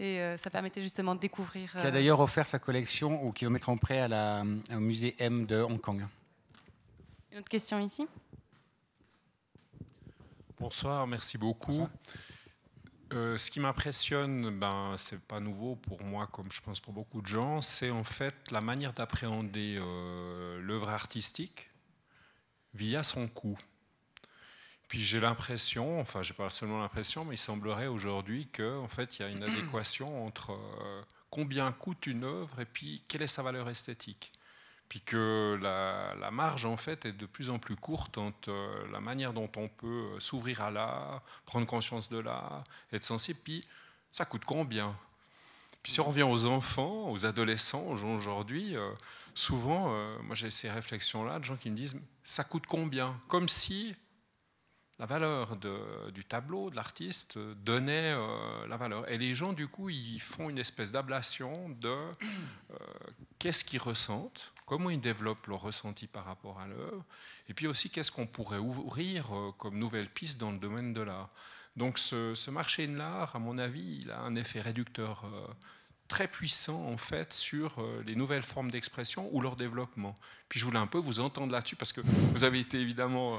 Et 0.00 0.18
euh, 0.18 0.38
ça 0.38 0.48
permettait 0.48 0.80
justement 0.80 1.14
de 1.14 1.20
découvrir. 1.20 1.70
Qui 1.72 1.78
a 1.78 1.86
euh, 1.86 1.90
d'ailleurs 1.90 2.20
offert 2.20 2.46
sa 2.46 2.58
collection 2.58 3.22
au 3.22 3.32
kilomètre 3.32 3.74
près 3.76 4.00
à 4.00 4.08
la, 4.08 4.44
au 4.72 4.80
musée 4.80 5.14
M 5.18 5.44
de 5.44 5.60
Hong 5.60 5.78
Kong. 5.78 6.06
Une 7.30 7.38
autre 7.38 7.50
question 7.50 7.78
ici? 7.80 8.06
Bonsoir, 10.58 11.06
merci 11.06 11.36
beaucoup. 11.36 11.86
Euh, 13.12 13.36
ce 13.36 13.50
qui 13.50 13.60
m'impressionne, 13.60 14.58
ben, 14.58 14.94
c'est 14.96 15.20
pas 15.20 15.38
nouveau 15.38 15.76
pour 15.76 16.02
moi, 16.02 16.26
comme 16.28 16.50
je 16.50 16.62
pense 16.62 16.80
pour 16.80 16.94
beaucoup 16.94 17.20
de 17.20 17.26
gens, 17.26 17.60
c'est 17.60 17.90
en 17.90 18.04
fait 18.04 18.50
la 18.50 18.62
manière 18.62 18.94
d'appréhender 18.94 19.78
l'œuvre 20.60 20.88
artistique 20.88 21.68
via 22.72 23.02
son 23.02 23.28
coût. 23.28 23.58
Puis 24.90 25.00
j'ai 25.00 25.20
l'impression, 25.20 26.00
enfin 26.00 26.20
j'ai 26.20 26.34
pas 26.34 26.50
seulement 26.50 26.80
l'impression, 26.80 27.24
mais 27.24 27.36
il 27.36 27.38
semblerait 27.38 27.86
aujourd'hui 27.86 28.48
qu'en 28.48 28.82
en 28.82 28.88
fait 28.88 29.16
il 29.16 29.22
y 29.22 29.24
a 29.24 29.28
une 29.28 29.44
adéquation 29.44 30.26
entre 30.26 30.50
euh, 30.50 31.02
combien 31.30 31.70
coûte 31.70 32.08
une 32.08 32.24
œuvre 32.24 32.60
et 32.60 32.64
puis 32.64 33.00
quelle 33.06 33.22
est 33.22 33.28
sa 33.28 33.44
valeur 33.44 33.68
esthétique. 33.68 34.32
Puis 34.88 35.00
que 35.00 35.56
la, 35.62 36.32
marge 36.32 36.64
en 36.64 36.76
fait 36.76 37.06
est 37.06 37.12
de 37.12 37.26
plus 37.26 37.50
en 37.50 37.60
plus 37.60 37.76
courte 37.76 38.18
entre 38.18 38.50
euh, 38.50 38.84
la 38.90 38.98
manière 38.98 39.32
dont 39.32 39.48
on 39.56 39.68
peut 39.68 39.86
euh, 39.86 40.18
s'ouvrir 40.18 40.60
à 40.60 40.72
l'art, 40.72 41.22
prendre 41.46 41.66
conscience 41.68 42.08
de 42.08 42.18
l'art, 42.18 42.64
être 42.92 43.04
sensible, 43.04 43.38
puis 43.44 43.64
ça 44.10 44.24
coûte 44.24 44.44
combien? 44.44 44.96
Puis 45.84 45.92
si 45.92 46.00
on 46.00 46.04
revient 46.06 46.24
aux 46.24 46.46
enfants, 46.46 47.12
aux 47.12 47.24
adolescents, 47.26 47.86
aux 47.86 47.96
gens 47.96 48.16
aujourd'hui, 48.16 48.74
souvent, 49.34 49.94
moi 50.24 50.34
j'ai 50.34 50.50
ces 50.50 50.68
réflexions-là 50.68 51.38
de 51.38 51.44
gens 51.44 51.56
qui 51.56 51.70
me 51.70 51.76
disent 51.76 51.96
ça 52.22 52.44
coûte 52.44 52.66
combien? 52.66 53.16
Comme 53.28 53.48
si 53.48 53.94
la 55.00 55.06
valeur 55.06 55.56
du 56.12 56.24
tableau, 56.26 56.68
de 56.68 56.76
l'artiste, 56.76 57.38
donnait 57.38 58.12
euh, 58.14 58.66
la 58.66 58.76
valeur. 58.76 59.10
Et 59.10 59.16
les 59.16 59.34
gens, 59.34 59.54
du 59.54 59.66
coup, 59.66 59.88
ils 59.88 60.20
font 60.20 60.50
une 60.50 60.58
espèce 60.58 60.92
d'ablation 60.92 61.70
de 61.70 61.88
euh, 61.88 62.76
qu'est-ce 63.38 63.64
qu'ils 63.64 63.80
ressentent, 63.80 64.52
comment 64.66 64.90
ils 64.90 65.00
développent 65.00 65.46
leur 65.46 65.62
ressenti 65.62 66.06
par 66.06 66.26
rapport 66.26 66.60
à 66.60 66.66
l'œuvre, 66.66 67.02
et 67.48 67.54
puis 67.54 67.66
aussi 67.66 67.88
qu'est-ce 67.88 68.12
qu'on 68.12 68.26
pourrait 68.26 68.58
ouvrir 68.58 69.34
euh, 69.34 69.52
comme 69.52 69.78
nouvelle 69.78 70.10
piste 70.10 70.38
dans 70.38 70.52
le 70.52 70.58
domaine 70.58 70.92
de 70.92 71.00
l'art. 71.00 71.30
Donc 71.76 71.98
ce, 71.98 72.50
marché 72.50 72.86
de 72.86 72.94
l'art, 72.94 73.34
à 73.34 73.38
mon 73.38 73.56
avis, 73.56 74.00
il 74.02 74.10
a 74.10 74.20
un 74.20 74.36
effet 74.36 74.60
réducteur 74.60 75.24
très 76.08 76.26
puissant 76.26 76.84
en 76.84 76.96
fait 76.96 77.32
sur 77.32 77.80
les 78.04 78.16
nouvelles 78.16 78.42
formes 78.42 78.72
d'expression 78.72 79.30
ou 79.32 79.40
leur 79.40 79.54
développement. 79.54 80.14
Puis 80.48 80.58
je 80.58 80.64
voulais 80.64 80.80
un 80.80 80.88
peu 80.88 80.98
vous 80.98 81.20
entendre 81.20 81.52
là-dessus 81.52 81.76
parce 81.76 81.92
que 81.92 82.00
vous 82.02 82.42
avez 82.42 82.58
été 82.58 82.80
évidemment 82.80 83.38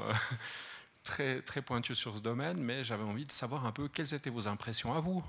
très, 1.02 1.42
très 1.42 1.62
sur 1.94 2.16
ce 2.16 2.22
domaine, 2.22 2.62
mais 2.62 2.84
j'avais 2.84 3.02
envie 3.02 3.24
de 3.24 3.32
savoir 3.32 3.66
un 3.66 3.72
peu 3.72 3.88
quelles 3.88 4.14
étaient 4.14 4.30
vos 4.30 4.48
impressions 4.48 4.94
à 4.94 5.00
vous. 5.00 5.22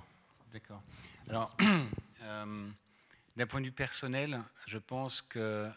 D'accord. 0.52 0.82
Alors, 1.30 1.56
euh, 2.22 2.68
d'un 3.36 3.48
point 3.48 3.60
de 3.62 3.66
vue 3.66 3.72
personnel, 3.72 4.42
je 4.68 4.78
pense 4.78 5.22
que 5.22 5.70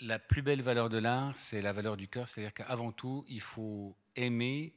la 0.00 0.18
plus 0.18 0.42
belle 0.42 0.62
valeur 0.62 0.88
de 0.88 0.98
l'art, 0.98 1.36
c'est 1.36 1.60
la 1.60 1.72
valeur 1.72 1.96
du 1.96 2.08
cœur. 2.08 2.28
C'est-à-dire 2.28 2.52
qu'avant 2.52 2.92
tout, 2.92 3.24
il 3.28 3.40
faut 3.40 3.96
aimer. 4.16 4.74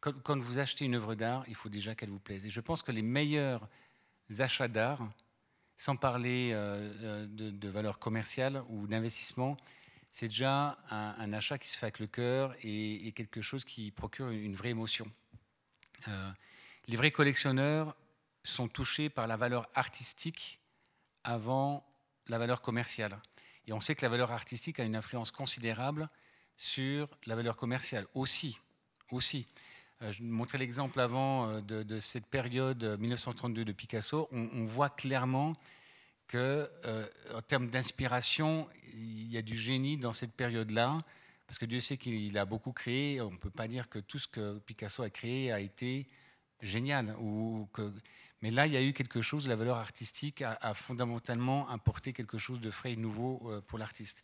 Quand, 0.00 0.38
vous 0.38 0.60
achetez 0.60 0.84
une 0.84 0.94
œuvre 0.94 1.16
d'art, 1.16 1.44
il 1.48 1.56
faut 1.56 1.68
déjà 1.68 1.96
qu'elle 1.96 2.10
vous 2.10 2.20
plaise. 2.20 2.44
Et 2.44 2.50
je 2.50 2.60
pense 2.60 2.82
que 2.82 2.92
les 2.92 3.02
meilleurs 3.02 3.68
achats 4.38 4.68
d'art, 4.68 5.00
sans 5.76 5.96
parler 5.96 6.50
euh, 6.52 6.92
euh, 7.02 7.26
de 7.28 7.68
valeur 7.68 7.98
commerciale 7.98 8.62
ou 8.68 8.86
d'investissement, 8.86 9.56
c'est 10.10 10.26
déjà 10.26 10.78
un, 10.90 11.32
achat 11.32 11.58
qui 11.58 11.68
se 11.68 11.78
fait 11.78 11.86
avec 11.86 11.98
le 11.98 12.06
cœur 12.06 12.54
et, 12.62 13.12
quelque 13.12 13.42
chose 13.42 13.64
qui 13.64 13.90
procure 13.90 14.30
une, 14.30 14.54
vraie 14.54 14.70
émotion. 14.70 15.10
Euh, 16.08 16.30
les 16.86 16.96
vrais 16.96 17.10
collectionneurs 17.10 17.94
sont 18.42 18.68
touchés 18.68 19.10
par 19.10 19.26
la 19.26 19.36
valeur 19.36 19.68
artistique 19.74 20.60
avant 21.24 21.84
la 22.28 22.38
valeur 22.38 22.62
commerciale. 22.62 23.20
Et 23.66 23.72
on 23.72 23.80
sait 23.80 23.94
que 23.94 24.02
la 24.02 24.08
valeur 24.08 24.32
artistique 24.32 24.80
a 24.80 24.84
une 24.84 24.96
influence 24.96 25.30
considérable 25.30 26.08
sur 26.56 27.08
la 27.26 27.36
valeur 27.36 27.56
commerciale 27.56 28.06
aussi. 28.14 28.58
aussi. 29.10 29.46
Euh, 30.00 30.10
je 30.10 30.22
montrais 30.22 30.58
l'exemple 30.58 31.00
avant 31.00 31.48
euh, 31.48 31.60
de, 31.60 32.00
cette 32.00 32.26
période 32.26 32.98
1932 32.98 33.64
de 33.64 33.72
Picasso. 33.72 34.28
on 34.32 34.64
voit 34.64 34.90
clairement 34.90 35.54
que, 36.28 36.70
euh, 36.84 37.06
en 37.34 37.40
termes 37.40 37.68
d'inspiration, 37.68 38.68
il 38.94 39.32
y 39.32 39.38
a 39.38 39.42
du 39.42 39.56
génie 39.56 39.96
dans 39.96 40.12
cette 40.12 40.32
période-là, 40.32 40.98
parce 41.46 41.58
que 41.58 41.64
Dieu 41.64 41.80
sait 41.80 41.96
qu'il 41.96 42.36
a 42.36 42.44
beaucoup 42.44 42.72
créé. 42.72 43.20
On 43.22 43.32
ne 43.32 43.38
peut 43.38 43.50
pas 43.50 43.66
dire 43.66 43.88
que 43.88 43.98
tout 43.98 44.18
ce 44.18 44.28
que 44.28 44.58
Picasso 44.60 45.02
a 45.02 45.10
créé 45.10 45.50
a 45.50 45.60
été 45.60 46.06
génial. 46.60 47.16
Ou 47.18 47.66
que... 47.72 47.92
Mais 48.42 48.50
là, 48.50 48.66
il 48.66 48.74
y 48.74 48.76
a 48.76 48.82
eu 48.82 48.92
quelque 48.92 49.22
chose, 49.22 49.48
la 49.48 49.56
valeur 49.56 49.78
artistique 49.78 50.42
a, 50.42 50.74
fondamentalement 50.74 51.68
apporté 51.68 52.12
quelque 52.12 52.36
chose 52.36 52.60
de 52.60 52.70
frais 52.70 52.92
et 52.92 52.96
nouveau 52.96 53.42
euh, 53.46 53.60
pour 53.62 53.78
l'artiste. 53.78 54.22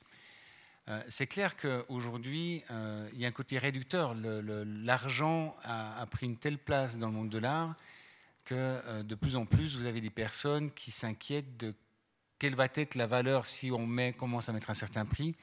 Euh, 0.89 1.03
c'est 1.09 1.27
clair 1.27 1.57
qu'aujourd'hui, 1.57 2.63
il 3.15 3.19
y 3.19 3.25
a 3.25 3.29
un 3.29 3.33
côté 3.33 3.59
réducteur. 3.59 4.15
L'argent 4.15 5.57
a, 5.65 6.07
pris 6.11 6.27
une 6.27 6.37
telle 6.37 6.59
place 6.59 6.99
dans 6.99 7.07
le 7.07 7.15
monde 7.15 7.31
de 7.31 7.39
l'art 7.39 7.75
que 8.45 9.01
de 9.01 9.15
plus 9.15 9.37
en 9.37 9.47
plus, 9.47 9.75
vous 9.75 9.87
avez 9.87 10.03
des 10.03 10.11
personnes 10.11 10.71
qui 10.71 10.91
s'inquiètent 10.91 11.57
de 11.57 11.75
quelle 12.39 12.55
va 12.55 12.67
être 12.75 12.95
la 12.95 13.07
valeur 13.07 13.47
si 13.47 13.71
on 13.71 13.87
met, 13.87 14.13
commence 14.13 14.49
à 14.49 14.53
mettre 14.53 14.71
un 14.71 14.75
certain 14.75 15.05
prix 15.05 15.35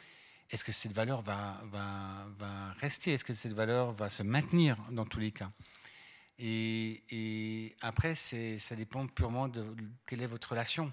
Est-ce 0.49 0.63
que 0.63 0.72
cette 0.72 0.93
valeur 0.93 1.22
va, 1.22 1.61
va, 1.72 2.27
va 2.38 2.73
rester? 2.80 3.13
Est-ce 3.13 3.23
que 3.23 3.34
cette 3.34 3.53
valeur 3.53 3.91
va 3.93 4.09
se 4.09 4.23
maintenir 4.23 4.77
dans 4.91 5.05
tous 5.05 5.19
les 5.19 5.31
cas? 5.31 5.51
Et, 6.43 7.76
après, 7.81 8.15
ça 8.15 8.76
dépend 8.76 9.05
purement 9.07 9.47
de 9.47 9.63
quelle 10.07 10.22
est 10.23 10.27
votre 10.27 10.49
relation. 10.49 10.91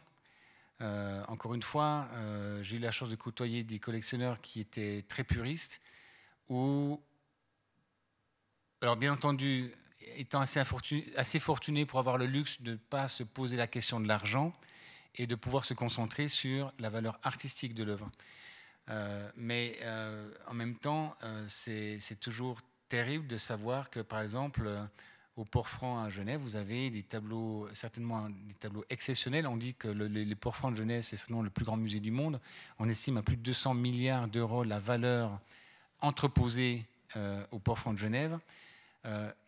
Euh, 0.80 1.24
encore 1.26 1.54
une 1.54 1.62
fois, 1.62 2.06
euh, 2.12 2.62
j'ai 2.62 2.76
eu 2.76 2.80
la 2.80 2.90
chance 2.90 3.08
de 3.08 3.16
côtoyer 3.16 3.64
des 3.64 3.78
collectionneurs 3.78 4.40
qui 4.42 4.60
étaient 4.60 5.02
très 5.08 5.24
puristes, 5.24 5.80
ou, 6.48 7.02
alors 8.82 8.96
bien 8.96 9.12
entendu, 9.12 9.72
étant 10.16 10.40
assez, 10.40 10.62
assez 11.16 11.38
fortuné 11.38 11.86
pour 11.86 11.98
avoir 11.98 12.18
le 12.18 12.26
luxe 12.26 12.60
de 12.60 12.72
ne 12.72 12.76
pas 12.76 13.08
se 13.08 13.22
poser 13.22 13.56
la 13.56 13.66
question 13.66 14.00
de 14.00 14.06
l'argent, 14.06 14.52
et 15.16 15.26
de 15.26 15.34
pouvoir 15.34 15.64
se 15.64 15.74
concentrer 15.74 16.28
sur 16.28 16.72
la 16.78 16.90
valeur 16.90 17.18
artistique 17.22 17.74
de 17.74 17.84
l'œuvre. 17.84 18.10
Euh, 18.90 19.30
mais 19.36 19.76
euh, 19.82 20.30
en 20.46 20.54
même 20.54 20.74
temps, 20.76 21.14
euh, 21.22 21.44
c'est 21.46 22.20
toujours 22.20 22.58
terrible 22.88 23.26
de 23.26 23.36
savoir 23.36 23.90
que, 23.90 24.00
par 24.00 24.20
exemple, 24.20 24.70
au 25.36 25.44
Port-Franc 25.44 26.02
à 26.02 26.10
Genève, 26.10 26.40
vous 26.40 26.56
avez 26.56 26.90
des 26.90 27.02
tableaux, 27.02 27.68
certainement 27.72 28.30
des 28.30 28.54
tableaux 28.54 28.84
exceptionnels. 28.88 29.46
On 29.46 29.56
dit 29.56 29.74
que 29.74 29.88
le, 29.88 30.06
les 30.06 30.34
Port-Franc 30.34 30.70
de 30.70 30.76
Genève, 30.76 31.02
c'est 31.02 31.16
certainement 31.16 31.42
le 31.42 31.50
plus 31.50 31.64
grand 31.64 31.76
musée 31.76 32.00
du 32.00 32.10
monde. 32.10 32.40
On 32.78 32.88
estime 32.88 33.18
à 33.18 33.22
plus 33.22 33.36
de 33.36 33.42
200 33.42 33.74
milliards 33.74 34.26
d'euros 34.26 34.64
la 34.64 34.78
valeur 34.78 35.38
entreposée 36.00 36.86
au 37.50 37.58
Port-Franc 37.58 37.92
de 37.92 37.98
Genève. 37.98 38.38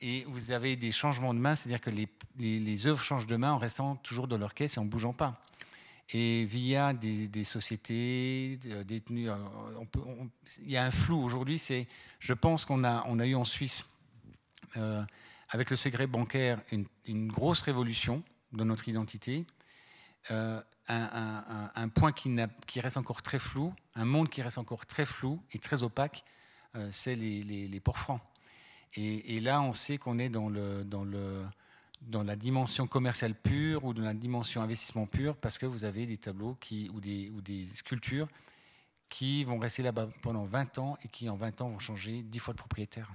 et 0.01 0.25
vous 0.25 0.51
avez 0.51 0.77
des 0.77 0.93
changements 0.93 1.33
de 1.33 1.39
main, 1.39 1.55
c'est-à-dire 1.55 1.81
que 1.81 1.91
les, 2.39 2.87
œuvres 2.87 3.03
changent 3.03 3.27
de 3.27 3.37
main 3.37 3.53
en 3.53 3.59
restant 3.59 3.97
toujours 3.97 4.29
dans 4.29 4.39
leur 4.39 4.55
caisse 4.55 4.77
et 4.77 4.81
en 4.81 4.85
ne 4.85 4.91
bougeant 4.91 5.13
pas 5.13 5.41
et 6.13 6.45
via 6.45 6.93
des, 6.93 7.45
sociétés 7.45 8.59
détenues. 8.85 9.31
Euh, 9.31 9.37
il 10.63 10.71
y 10.71 10.77
a 10.77 10.85
un 10.85 10.91
flou 10.91 11.23
aujourd'hui. 11.23 11.59
C'est, 11.59 11.87
je 12.19 12.33
pense 12.33 12.65
qu'on 12.65 12.85
a, 12.85 13.05
on 13.07 13.19
a 13.21 13.27
eu 13.27 13.35
en 13.35 13.45
Suisse, 13.45 13.87
euh, 14.77 15.05
avec 15.49 15.71
le 15.71 15.77
secret 15.77 16.07
bancaire, 16.07 16.61
une, 17.07 17.29
grosse 17.29 17.63
révolution 17.63 18.23
dans 18.53 18.65
notre 18.65 18.89
identité. 18.89 19.47
Euh, 20.31 20.61
un, 20.89 21.89
point 21.89 22.11
qui, 22.11 22.35
qui, 22.67 22.81
reste 22.81 22.97
encore 22.97 23.23
très 23.23 23.39
flou, 23.39 23.73
un 23.95 24.05
monde 24.05 24.29
qui 24.29 24.43
reste 24.43 24.59
encore 24.59 24.87
très 24.87 25.05
flou 25.05 25.41
et 25.53 25.59
très 25.61 25.85
opaque, 25.85 26.25
c'est 26.91 27.15
les, 27.15 27.45
les, 27.45 27.81
ports 27.81 27.99
francs. 27.99 28.21
Et, 28.95 29.37
et, 29.37 29.41
là, 29.41 29.63
on 29.63 29.73
sait 29.73 29.99
qu'on 29.99 30.19
est 30.19 30.29
dans 30.29 30.49
le, 30.49 30.85
dans 30.85 31.05
le 31.05 31.45
dans 32.01 32.23
la 32.23 32.37
dimension 32.37 32.87
commerciale 32.87 33.35
pure 33.35 33.85
ou 33.85 33.93
dans 33.93 34.03
la 34.03 34.15
dimension 34.15 34.63
investissement 34.63 35.07
pur 35.07 35.37
parce 35.37 35.59
que 35.59 35.67
vous 35.67 35.85
avez 35.85 36.07
des 36.07 36.17
tableaux 36.17 36.57
qui, 36.61 36.91
ou, 36.95 37.01
des, 37.01 37.65
sculptures 37.65 38.29
qui 39.09 39.45
vont 39.45 39.59
rester 39.59 39.83
là-bas 39.83 40.09
pendant 40.23 40.45
20 40.45 40.79
ans 40.79 40.99
et 41.03 41.09
qui 41.09 41.29
en 41.29 41.37
20 41.37 41.61
ans 41.61 41.71
vont 41.71 41.79
changer 41.79 42.23
10 42.23 42.39
fois 42.39 42.55
de 42.55 42.59
propriétaire. 42.59 43.13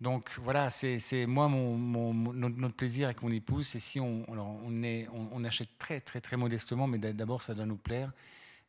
Donc 0.00 0.30
voilà, 0.42 0.70
c'est 0.70 1.26
moi 1.26 1.48
mon, 1.48 2.12
notre, 2.32 2.74
plaisir 2.74 3.06
avec 3.06 3.22
mon 3.22 3.30
épouse, 3.30 3.68
c'est 3.68 3.78
si 3.78 4.00
on, 4.00 4.26
on, 4.28 5.28
on, 5.32 5.44
achète 5.44 5.78
très 5.78 6.00
très 6.00 6.20
très 6.20 6.36
modestement, 6.36 6.86
mais 6.86 6.98
d'abord 6.98 7.42
ça 7.42 7.54
doit 7.54 7.64
nous 7.64 7.76
plaire, 7.76 8.12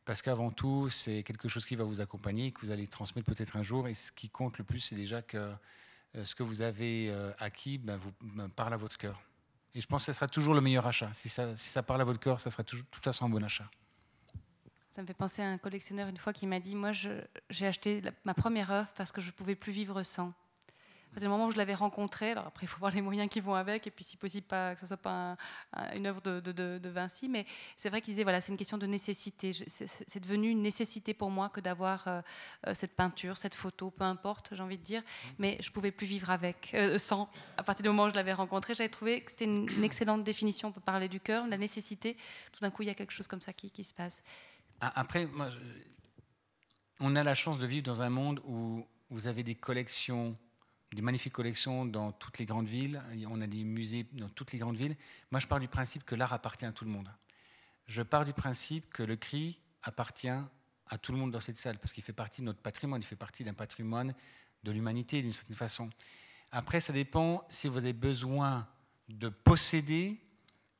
parce 0.04 0.22
qu'avant 0.22 0.52
tout 0.52 0.88
c'est 0.88 1.24
quelque 1.24 1.48
chose 1.48 1.66
qui 1.66 1.74
va 1.74 1.82
vous 1.84 2.00
accompagner, 2.00 2.52
que 2.52 2.60
vous 2.60 2.70
allez 2.70 2.86
transmettre 2.86 3.26
peut-être 3.26 3.56
un 3.56 3.64
jour, 3.64 3.88
et 3.88 3.94
ce 3.94 4.12
qui 4.12 4.30
compte 4.30 4.56
le 4.56 4.64
plus 4.64 4.78
c'est 4.78 4.94
déjà 4.94 5.20
que 5.20 5.52
ce 6.24 6.34
que 6.34 6.42
vous 6.42 6.62
avez 6.62 7.10
euh, 7.10 7.32
acquis 7.38 7.78
ben, 7.78 7.96
vous, 7.96 8.12
ben, 8.20 8.48
parle 8.48 8.74
à 8.74 8.76
votre 8.76 8.96
cœur. 8.96 9.20
Et 9.74 9.80
je 9.80 9.86
pense 9.86 10.06
que 10.06 10.12
ce 10.12 10.16
sera 10.16 10.28
toujours 10.28 10.54
le 10.54 10.60
meilleur 10.60 10.86
achat. 10.86 11.10
Si 11.12 11.28
ça, 11.28 11.54
si 11.56 11.68
ça 11.68 11.82
parle 11.82 12.00
à 12.00 12.04
votre 12.04 12.20
cœur, 12.20 12.40
ça 12.40 12.50
sera 12.50 12.64
toujours, 12.64 12.84
de 12.86 12.90
toute 12.90 13.04
façon 13.04 13.26
un 13.26 13.28
bon 13.28 13.44
achat. 13.44 13.68
Ça 14.94 15.02
me 15.02 15.06
fait 15.06 15.14
penser 15.14 15.42
à 15.42 15.50
un 15.50 15.58
collectionneur 15.58 16.08
une 16.08 16.16
fois 16.16 16.32
qui 16.32 16.46
m'a 16.46 16.58
dit 16.58 16.74
Moi, 16.74 16.92
j'ai 16.92 17.66
acheté 17.66 18.02
ma 18.24 18.32
première 18.32 18.70
œuvre 18.70 18.90
parce 18.96 19.12
que 19.12 19.20
je 19.20 19.26
ne 19.26 19.32
pouvais 19.32 19.54
plus 19.54 19.72
vivre 19.72 20.02
sans 20.02 20.32
le 21.24 21.30
moment 21.30 21.46
où 21.46 21.50
je 21.50 21.56
l'avais 21.56 21.74
rencontré, 21.74 22.32
alors 22.32 22.46
après 22.46 22.64
il 22.64 22.68
faut 22.68 22.78
voir 22.78 22.92
les 22.92 23.02
moyens 23.02 23.28
qui 23.28 23.40
vont 23.40 23.54
avec, 23.54 23.86
et 23.86 23.90
puis 23.90 24.04
si 24.04 24.16
possible 24.16 24.46
pas, 24.46 24.74
que 24.74 24.80
ce 24.80 24.86
soit 24.86 24.96
pas 24.96 25.36
une 25.94 26.06
œuvre 26.06 26.20
de, 26.20 26.40
de, 26.40 26.88
Vinci, 26.88 27.28
mais 27.28 27.46
c'est 27.76 27.88
vrai 27.88 28.00
qu'il 28.00 28.12
disait 28.12 28.22
voilà 28.22 28.40
c'est 28.40 28.52
une 28.52 28.58
question 28.58 28.78
de 28.78 28.86
nécessité. 28.86 29.52
C'est 29.52 30.20
devenu 30.20 30.50
une 30.50 30.62
nécessité 30.62 31.14
pour 31.14 31.30
moi 31.30 31.48
que 31.48 31.60
d'avoir 31.60 32.06
euh, 32.06 32.20
euh, 32.66 32.74
cette 32.74 32.94
peinture, 32.94 33.36
cette 33.36 33.54
photo, 33.54 33.90
peu 33.90 34.04
importe, 34.04 34.50
j'ai 34.52 34.62
envie 34.62 34.78
de 34.78 34.82
dire, 34.82 35.02
mais 35.38 35.58
je 35.60 35.70
pouvais 35.70 35.90
plus 35.90 36.06
vivre 36.06 36.30
avec, 36.30 36.72
euh, 36.74 36.98
sans. 36.98 37.28
À 37.56 37.62
partir 37.62 37.82
du 37.82 37.88
moment 37.88 38.04
où 38.04 38.08
je 38.08 38.14
l'avais 38.14 38.32
rencontré, 38.32 38.74
j'avais 38.74 38.88
trouvé 38.88 39.22
que 39.22 39.30
c'était 39.30 39.44
une, 39.44 39.84
excellente 39.84 40.24
définition. 40.24 40.68
On 40.68 40.72
peut 40.72 40.80
parler 40.80 41.08
du 41.08 41.20
cœur, 41.20 41.44
de 41.44 41.50
la 41.50 41.58
nécessité. 41.58 42.16
Tout 42.52 42.60
d'un 42.60 42.70
coup 42.70 42.82
il 42.82 42.86
y 42.86 42.90
a 42.90 42.94
quelque 42.94 43.12
chose 43.12 43.26
comme 43.26 43.40
ça 43.40 43.52
qui, 43.52 43.70
qui 43.70 43.84
se 43.84 43.94
passe. 43.94 44.22
Après, 44.80 45.26
moi, 45.26 45.48
on 47.00 47.16
a 47.16 47.22
la 47.22 47.34
chance 47.34 47.58
de 47.58 47.66
vivre 47.66 47.84
dans 47.84 48.02
un 48.02 48.10
monde 48.10 48.40
où 48.44 48.86
vous 49.10 49.26
avez 49.26 49.42
des 49.42 49.54
collections 49.54 50.36
des 50.96 51.02
magnifiques 51.02 51.34
collections 51.34 51.84
dans 51.84 52.10
toutes 52.10 52.38
les 52.38 52.46
grandes 52.46 52.66
villes, 52.66 53.02
on 53.28 53.42
a 53.42 53.46
des 53.46 53.64
musées 53.64 54.06
dans 54.14 54.30
toutes 54.30 54.52
les 54.52 54.58
grandes 54.58 54.76
villes. 54.76 54.96
Moi, 55.30 55.40
je 55.40 55.46
pars 55.46 55.60
du 55.60 55.68
principe 55.68 56.04
que 56.04 56.14
l'art 56.14 56.32
appartient 56.32 56.64
à 56.64 56.72
tout 56.72 56.86
le 56.86 56.90
monde. 56.90 57.10
Je 57.86 58.00
pars 58.00 58.24
du 58.24 58.32
principe 58.32 58.88
que 58.88 59.02
le 59.02 59.14
cri 59.16 59.60
appartient 59.82 60.28
à 60.28 60.98
tout 60.98 61.12
le 61.12 61.18
monde 61.18 61.30
dans 61.30 61.38
cette 61.38 61.58
salle, 61.58 61.78
parce 61.78 61.92
qu'il 61.92 62.02
fait 62.02 62.14
partie 62.14 62.40
de 62.40 62.46
notre 62.46 62.60
patrimoine, 62.60 63.02
il 63.02 63.04
fait 63.04 63.14
partie 63.14 63.44
d'un 63.44 63.52
patrimoine 63.52 64.14
de 64.64 64.72
l'humanité 64.72 65.20
d'une 65.20 65.32
certaine 65.32 65.56
façon. 65.56 65.90
Après, 66.50 66.80
ça 66.80 66.94
dépend 66.94 67.44
si 67.50 67.68
vous 67.68 67.76
avez 67.76 67.92
besoin 67.92 68.66
de 69.10 69.28
posséder 69.28 70.18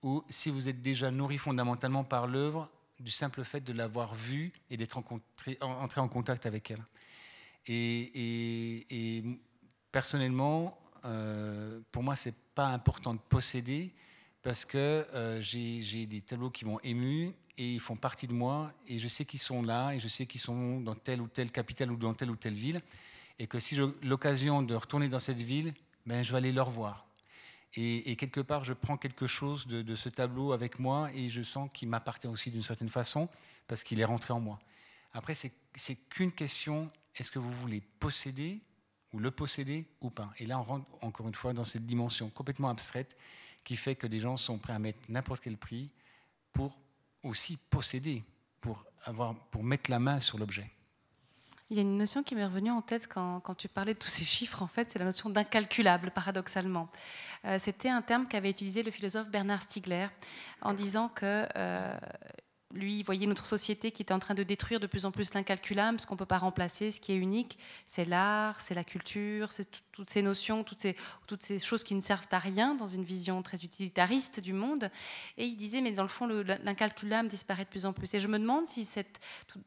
ou 0.03 0.25
si 0.31 0.49
vous 0.49 0.71
êtes 0.71 0.81
déjà 0.81 1.11
nourri 1.11 1.37
fondamentalement 1.37 2.05
par 2.05 2.27
l'œuvre 2.27 2.71
du 3.01 3.11
simple 3.11 3.45
fait 3.45 3.61
de 3.61 3.75
l'avoir 3.75 4.15
vue 4.15 4.53
et 4.71 4.79
d'être 4.79 4.97
entré 4.97 5.59
en 6.01 6.09
contact 6.09 6.47
avec 6.47 6.71
elle. 6.71 6.83
Et, 7.67 9.19
et, 9.19 9.25
personnellement, 9.93 10.79
euh, 11.05 11.81
pour 11.93 12.03
moi, 12.03 12.17
c'est 12.17 12.35
pas 12.55 12.69
important 12.69 13.15
de 13.15 13.21
posséder 13.29 13.93
parce 14.43 14.65
que 14.65 15.07
euh, 15.13 15.41
j'ai 15.41 16.07
des 16.07 16.21
tableaux 16.21 16.51
qui 16.51 16.65
m'ont 16.65 16.81
ému 16.81 17.35
et 17.59 17.73
ils 17.75 17.81
font 17.81 17.97
partie 17.97 18.27
de 18.27 18.33
moi 18.33 18.73
et 18.87 18.99
je 18.99 19.09
sais 19.09 19.25
qu'ils 19.25 19.41
sont 19.41 19.63
là 19.63 19.93
et 19.93 19.99
je 19.99 20.09
sais 20.09 20.27
qu'ils 20.27 20.41
sont 20.41 20.81
dans 20.81 20.95
telle 20.95 21.21
ou 21.21 21.29
telle 21.29 21.51
capitale 21.51 21.91
ou 21.91 21.97
dans 21.97 22.15
telle 22.15 22.31
ou 22.31 22.37
telle 22.37 22.55
ville 22.55 22.81
et 23.39 23.47
que 23.47 23.59
si 23.59 23.75
j'ai 23.75 23.87
l'occasion 24.03 24.63
de 24.63 24.75
retourner 24.75 25.09
dans 25.09 25.19
cette 25.19 25.41
ville, 25.41 25.75
ben, 26.07 26.23
je 26.23 26.33
vais 26.33 26.39
aller 26.39 26.53
leur 26.53 26.71
voir. 26.71 27.07
Et, 27.79 28.17
quelque 28.17 28.41
part, 28.41 28.65
je 28.65 28.73
prends 28.73 28.97
quelque 28.97 29.27
chose 29.27 29.67
de, 29.67 29.83
de 29.83 29.95
ce 29.95 30.09
tableau 30.09 30.53
avec 30.53 30.79
moi 30.79 31.11
et 31.15 31.29
je 31.29 31.43
sens 31.43 31.69
qu'il 31.75 31.91
m'appartient 31.91 32.27
aussi 32.27 32.51
d'une 32.51 32.63
certaine 32.63 32.89
façon 32.89 33.29
parce 33.69 33.83
qu'il 33.83 34.01
est 34.01 34.05
rentré 34.05 34.33
en 34.33 34.41
moi. 34.41 34.59
Après, 35.13 35.35
c'est 35.35 35.97
qu'une 36.09 36.33
question, 36.33 36.91
est-ce 37.17 37.31
que 37.31 37.39
vous 37.39 37.51
voulez 37.53 37.83
posséder 38.01 38.61
le 39.19 39.31
posséder 39.31 39.87
ou 40.01 40.11
pas. 40.11 40.33
Et 40.39 40.47
là, 40.47 40.59
on 40.59 40.63
rentre 40.63 40.91
encore 41.03 41.29
une 41.29 41.35
fois 41.35 41.53
dans 41.53 41.65
cette 41.65 41.87
dimension 41.87 42.31
complètement 42.31 42.69
abstraite 42.69 43.17
qui 43.65 43.77
fait 43.77 43.97
que 43.97 44.07
des 44.07 44.19
gens 44.19 44.37
sont 44.37 44.59
prêts 44.59 44.73
à 44.73 44.79
mettre 44.79 44.99
n'importe 45.09 45.43
quel 45.43 45.57
prix 45.57 45.91
pour 46.53 46.79
aussi 47.23 47.59
posséder, 47.71 48.23
pour, 48.61 48.85
avoir, 49.05 49.35
pour 49.51 49.65
mettre 49.65 49.91
la 49.91 49.99
main 49.99 50.21
sur 50.21 50.39
l'objet. 50.39 50.71
Il 51.69 51.77
y 51.77 51.81
a 51.81 51.83
une 51.83 51.99
notion 51.99 52.23
qui 52.23 52.37
m'est 52.37 52.45
revenue 52.45 52.71
en 52.71 52.81
tête 52.81 53.09
quand, 53.09 53.41
quand, 53.41 53.57
tu 53.57 53.67
parlais 53.67 53.95
de 53.95 53.99
tous 53.99 54.09
ces 54.09 54.25
chiffres, 54.25 54.63
en 54.63 54.69
fait, 54.69 54.93
c'est 54.93 55.01
la 55.01 55.05
notion 55.05 55.31
d'incalculable, 55.31 56.13
paradoxalement. 56.13 56.89
Euh, 57.45 57.59
c'était 57.59 57.89
un 57.89 58.03
terme 58.03 58.29
qu'avait 58.29 58.51
utilisé 58.51 58.85
le 58.85 58.93
philosophe 58.93 59.29
Bernard 59.31 59.63
Stiegler 59.63 60.07
en 60.63 60.75
disant 60.75 61.09
que 61.09 61.49
euh, 61.57 61.99
lui, 62.75 63.03
voyait 63.03 63.27
notre 63.27 63.47
société 63.47 63.93
qui 63.93 64.03
était 64.03 64.13
en 64.13 64.19
train 64.19 64.35
de 64.35 64.43
détruire 64.43 64.81
de 64.81 64.87
plus 64.87 65.07
en 65.07 65.13
plus 65.13 65.33
l'incalculable, 65.35 66.01
ce 66.01 66.07
qu'on 66.07 66.15
ne 66.15 66.19
peut 66.19 66.27
pas 66.27 66.39
remplacer, 66.39 66.91
ce 66.91 67.01
qui 67.01 67.13
est 67.13 67.17
unique, 67.17 67.59
c'est 67.87 68.05
l'art, 68.05 68.61
c'est 68.61 68.75
la 68.75 68.85
culture, 68.85 69.53
c'est 69.53 69.69
toutes 69.93 70.11
ces 70.11 70.21
notions, 70.21 70.65
toutes 70.65 70.83
ces, 71.43 71.59
choses 71.59 71.85
qui 71.85 71.95
ne 71.95 72.01
servent 72.01 72.27
à 72.33 72.39
rien 72.39 72.75
dans 72.75 72.87
une 72.87 73.05
vision 73.05 73.43
très 73.43 73.65
utilitariste 73.65 74.41
du 74.41 74.53
monde. 74.53 74.91
Et 75.39 75.47
il 75.47 75.57
disait, 75.57 75.81
mais 75.81 75.93
dans 75.93 76.03
le 76.03 76.09
fond, 76.09 76.27
l'incalculable 76.27 77.29
disparaît 77.29 77.65
de 77.65 77.71
plus 77.71 77.87
en 77.87 77.93
plus. 77.93 78.13
Et 78.15 78.21
je 78.21 78.29
me 78.29 78.39
demande 78.39 78.67
si 78.67 78.85
cette, 78.85 79.21
je 79.53 79.59
ne 79.59 79.63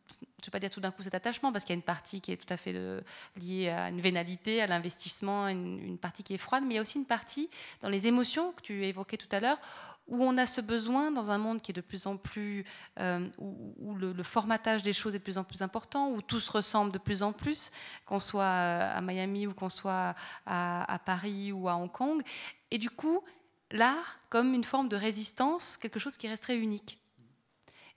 vais 0.45 0.51
pas 0.51 0.59
dire 0.59 0.69
tout 0.69 0.81
d'un 0.81 0.91
coup 0.91 1.01
cet 1.01 1.15
attachement, 1.15 1.51
parce 1.51 1.63
qu'il 1.63 1.73
y 1.73 1.77
a 1.77 1.79
une 1.79 1.83
partie 1.83 2.21
qui 2.21 2.31
est 2.31 2.37
tout 2.37 2.53
à 2.53 2.57
fait 2.57 2.73
euh, 2.75 3.01
liée 3.37 3.69
à 3.69 3.89
une 3.89 4.01
vénalité, 4.01 4.61
à 4.61 4.67
l'investissement, 4.67 5.47
une, 5.47 5.79
une 5.79 5.97
partie 5.97 6.23
qui 6.23 6.33
est 6.33 6.37
froide, 6.37 6.63
mais 6.65 6.75
il 6.75 6.77
y 6.77 6.79
a 6.79 6.81
aussi 6.81 6.99
une 6.99 7.05
partie 7.05 7.49
dans 7.81 7.89
les 7.89 8.07
émotions 8.07 8.51
que 8.51 8.61
tu 8.61 8.85
évoquais 8.85 9.17
tout 9.17 9.27
à 9.31 9.39
l'heure, 9.39 9.57
où 10.09 10.23
on 10.23 10.37
a 10.37 10.45
ce 10.45 10.59
besoin 10.59 11.11
dans 11.11 11.29
un 11.29 11.37
monde 11.37 11.61
qui 11.61 11.71
est 11.71 11.73
de 11.73 11.81
plus 11.81 12.07
en 12.07 12.17
plus, 12.17 12.65
euh, 12.99 13.29
où, 13.37 13.95
le, 13.95 14.23
formatage 14.23 14.81
des 14.81 14.91
choses 14.91 15.15
est 15.15 15.19
de 15.19 15.23
plus 15.23 15.37
en 15.37 15.43
plus 15.43 15.61
important, 15.61 16.09
où 16.09 16.21
tout 16.21 16.39
se 16.39 16.51
ressemble 16.51 16.91
de 16.91 16.97
plus 16.97 17.21
en 17.21 17.31
plus, 17.31 17.71
qu'on 18.05 18.19
soit 18.19 18.45
à 18.45 18.99
Miami 19.01 19.45
ou 19.45 19.53
qu'on 19.53 19.69
soit 19.69 20.15
à, 20.45 20.99
Paris 21.05 21.51
ou 21.51 21.69
à 21.69 21.75
Hong 21.75 21.91
Kong. 21.91 22.21
Et 22.71 22.79
du 22.79 22.89
coup, 22.89 23.23
l'art 23.71 24.19
comme 24.29 24.53
une 24.53 24.63
forme 24.63 24.89
de 24.89 24.95
résistance, 24.95 25.77
quelque 25.77 25.99
chose 25.99 26.17
qui 26.17 26.27
resterait 26.27 26.57
unique. 26.57 26.97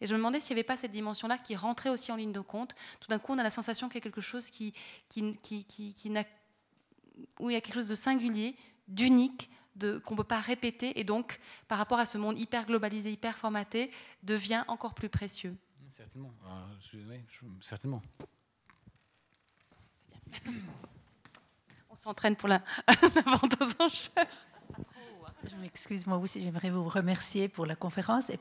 Et 0.02 0.06
je 0.06 0.12
me 0.12 0.18
demandais 0.18 0.40
s'il 0.40 0.54
n'y 0.54 0.60
avait 0.60 0.66
pas 0.66 0.76
cette 0.76 0.90
dimension-là 0.90 1.38
qui 1.38 1.56
rentrait 1.56 1.88
aussi 1.88 2.12
en 2.12 2.16
ligne 2.16 2.32
de 2.32 2.40
compte. 2.40 2.74
Tout 3.00 3.08
d'un 3.08 3.18
coup, 3.18 3.32
on 3.32 3.38
a 3.38 3.42
la 3.42 3.50
sensation 3.50 3.88
qu'il 3.88 3.96
y 3.96 3.98
a 3.98 4.02
quelque 4.02 4.20
chose 4.20 4.50
qui, 4.50 4.74
qui, 5.08 5.38
qui, 5.40 5.64
qui 5.64 6.10
n'a, 6.10 6.24
où 7.38 7.48
il 7.48 7.54
y 7.54 7.56
a 7.56 7.60
quelque 7.60 7.76
chose 7.76 7.88
de 7.88 7.94
singulier, 7.94 8.56
d'unique, 8.88 9.48
qu'on 9.80 10.14
ne 10.14 10.16
peut 10.16 10.24
pas 10.24 10.40
répéter 10.40 10.98
et 10.98 11.04
donc 11.04 11.40
par 11.68 11.78
rapport 11.78 11.98
à 11.98 12.04
ce 12.04 12.18
monde 12.18 12.38
hyper 12.38 12.66
globalisé, 12.66 13.10
hyper 13.10 13.36
formaté, 13.36 13.90
devient 14.22 14.64
encore 14.68 14.94
plus 14.94 15.08
précieux. 15.08 15.56
Certainement. 15.88 16.32
certainement. 17.60 18.02
On 21.90 21.96
s'entraîne 21.96 22.36
pour 22.36 22.48
la, 22.48 22.62
vente 23.26 23.56
aux 23.60 23.82
enchères. 23.82 24.26
Je 25.44 25.56
m'excuse, 25.56 26.06
moi 26.06 26.16
aussi, 26.16 26.42
j'aimerais 26.42 26.70
vous 26.70 26.88
remercier 26.88 27.48
pour 27.48 27.66
la 27.66 27.76
conférence 27.76 28.30
et 28.30 28.38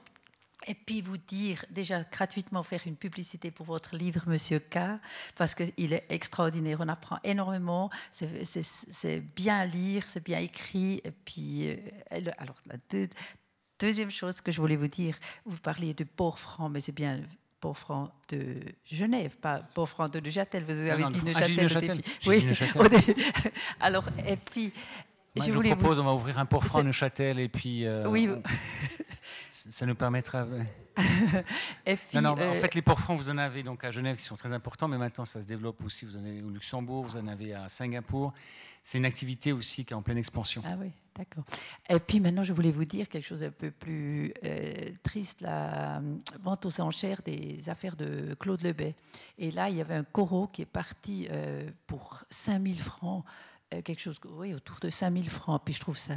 et 0.68 0.76
puis 0.76 1.02
vous 1.02 1.18
dire, 1.18 1.66
déjà 1.70 2.04
gratuitement 2.04 2.64
faire 2.64 2.82
une 2.86 2.96
publicité 2.96 3.52
pour 3.52 3.66
votre 3.66 3.96
livre, 3.96 4.24
Monsieur 4.28 4.60
K, 4.60 4.80
parce 5.36 5.56
qu'il 5.56 5.94
est 5.94 6.06
extraordinaire. 6.10 6.78
On 6.82 6.88
apprend 6.88 7.18
énormément, 7.24 7.90
c'est 8.12 9.20
bien 9.36 9.66
lire, 9.66 10.04
c'est 10.08 10.24
bien 10.24 10.40
écrit. 10.40 11.02
Et 11.04 11.12
puis, 11.12 11.70
euh, 11.70 12.32
alors, 12.38 12.56
deux, 12.90 13.10
deuxième 13.80 14.12
chose 14.12 14.42
que 14.42 14.52
je 14.52 14.62
voulais 14.62 14.76
vous 14.76 14.88
dire, 14.88 15.18
vous 15.46 15.58
parliez 15.58 15.94
de 15.94 16.04
Port-Franc, 16.04 16.70
mais 16.70 16.82
c'est 16.82 16.92
bien 16.92 17.22
Port-Franc 17.60 18.12
de 18.30 18.60
Genève, 18.86 19.38
pas 19.38 19.60
Port-Franc 19.74 20.10
de 20.10 20.20
Neuchâtel. 20.20 20.64
Vous 20.64 20.72
avez 20.72 21.04
dit 21.06 21.26
Neuchâtel. 21.26 22.02
Oui, 22.26 22.46
Alors, 23.80 24.06
et 24.28 24.36
puis, 24.36 24.74
je, 25.36 25.52
je 25.52 25.60
propose, 25.60 26.00
on 26.00 26.04
va 26.04 26.14
ouvrir 26.14 26.40
un 26.40 26.46
Port-Franc 26.46 26.84
Neuchâtel 26.84 27.40
et 27.40 27.50
puis. 27.50 27.86
Euh, 27.86 28.08
oui. 28.08 28.30
ça 29.52 29.86
nous 29.86 29.96
permettra. 29.96 30.46
non, 32.14 32.22
non, 32.22 32.30
en 32.32 32.38
euh, 32.38 32.56
fait, 32.56 32.76
les 32.76 32.82
ports 32.82 33.00
francs, 33.00 33.18
vous 33.18 33.30
en 33.30 33.38
avez 33.38 33.64
donc 33.64 33.84
à 33.84 33.92
Genève 33.92 34.18
qui 34.18 34.24
sont 34.24 34.36
très 34.36 34.52
importants, 34.52 34.88
mais 34.88 34.98
maintenant 34.98 35.26
ça 35.26 35.42
se 35.42 35.46
développe 35.46 35.84
aussi. 35.84 36.06
Vous 36.06 36.18
en 36.18 36.26
avez 36.26 36.42
au 36.42 36.50
Luxembourg, 36.50 37.04
vous 37.04 37.18
en 37.18 37.28
avez 37.28 37.54
à 37.54 37.70
Singapour. 37.70 38.34
C'est 38.84 38.98
une 38.98 39.06
activité 39.06 39.54
aussi 39.54 39.86
qui 39.86 39.94
est 39.94 39.96
en 39.96 40.02
pleine 40.02 40.18
expansion. 40.18 40.64
Ah 40.66 40.76
oui, 40.80 40.92
d'accord. 41.16 41.44
Et 41.88 42.00
puis 42.00 42.20
maintenant, 42.20 42.44
je 42.44 42.52
voulais 42.52 42.72
vous 42.72 42.86
dire 42.86 43.08
quelque 43.08 43.26
chose 43.26 43.44
un 43.44 43.52
peu 43.52 43.72
plus 43.72 44.34
euh, 44.44 44.90
triste 45.04 45.42
la 45.42 46.02
vente 46.42 46.66
aux 46.66 46.82
enchères 46.82 47.22
des 47.22 47.70
affaires 47.70 47.96
de 47.96 48.34
Claude 48.34 48.62
Lebet. 48.64 48.96
Et 49.38 49.52
là, 49.52 49.70
il 49.70 49.78
y 49.78 49.82
avait 49.82 49.96
un 49.96 50.04
corot 50.04 50.48
qui 50.48 50.64
est 50.64 50.66
parti 50.66 51.30
pour 51.88 52.24
5000 52.32 52.82
francs 52.82 53.24
quelque 53.84 54.00
chose 54.00 54.20
oui, 54.26 54.54
autour 54.54 54.80
de 54.80 54.90
5000 54.90 55.30
francs. 55.30 55.62
Puis 55.64 55.74
je 55.74 55.80
trouve 55.80 55.98
ça 55.98 56.14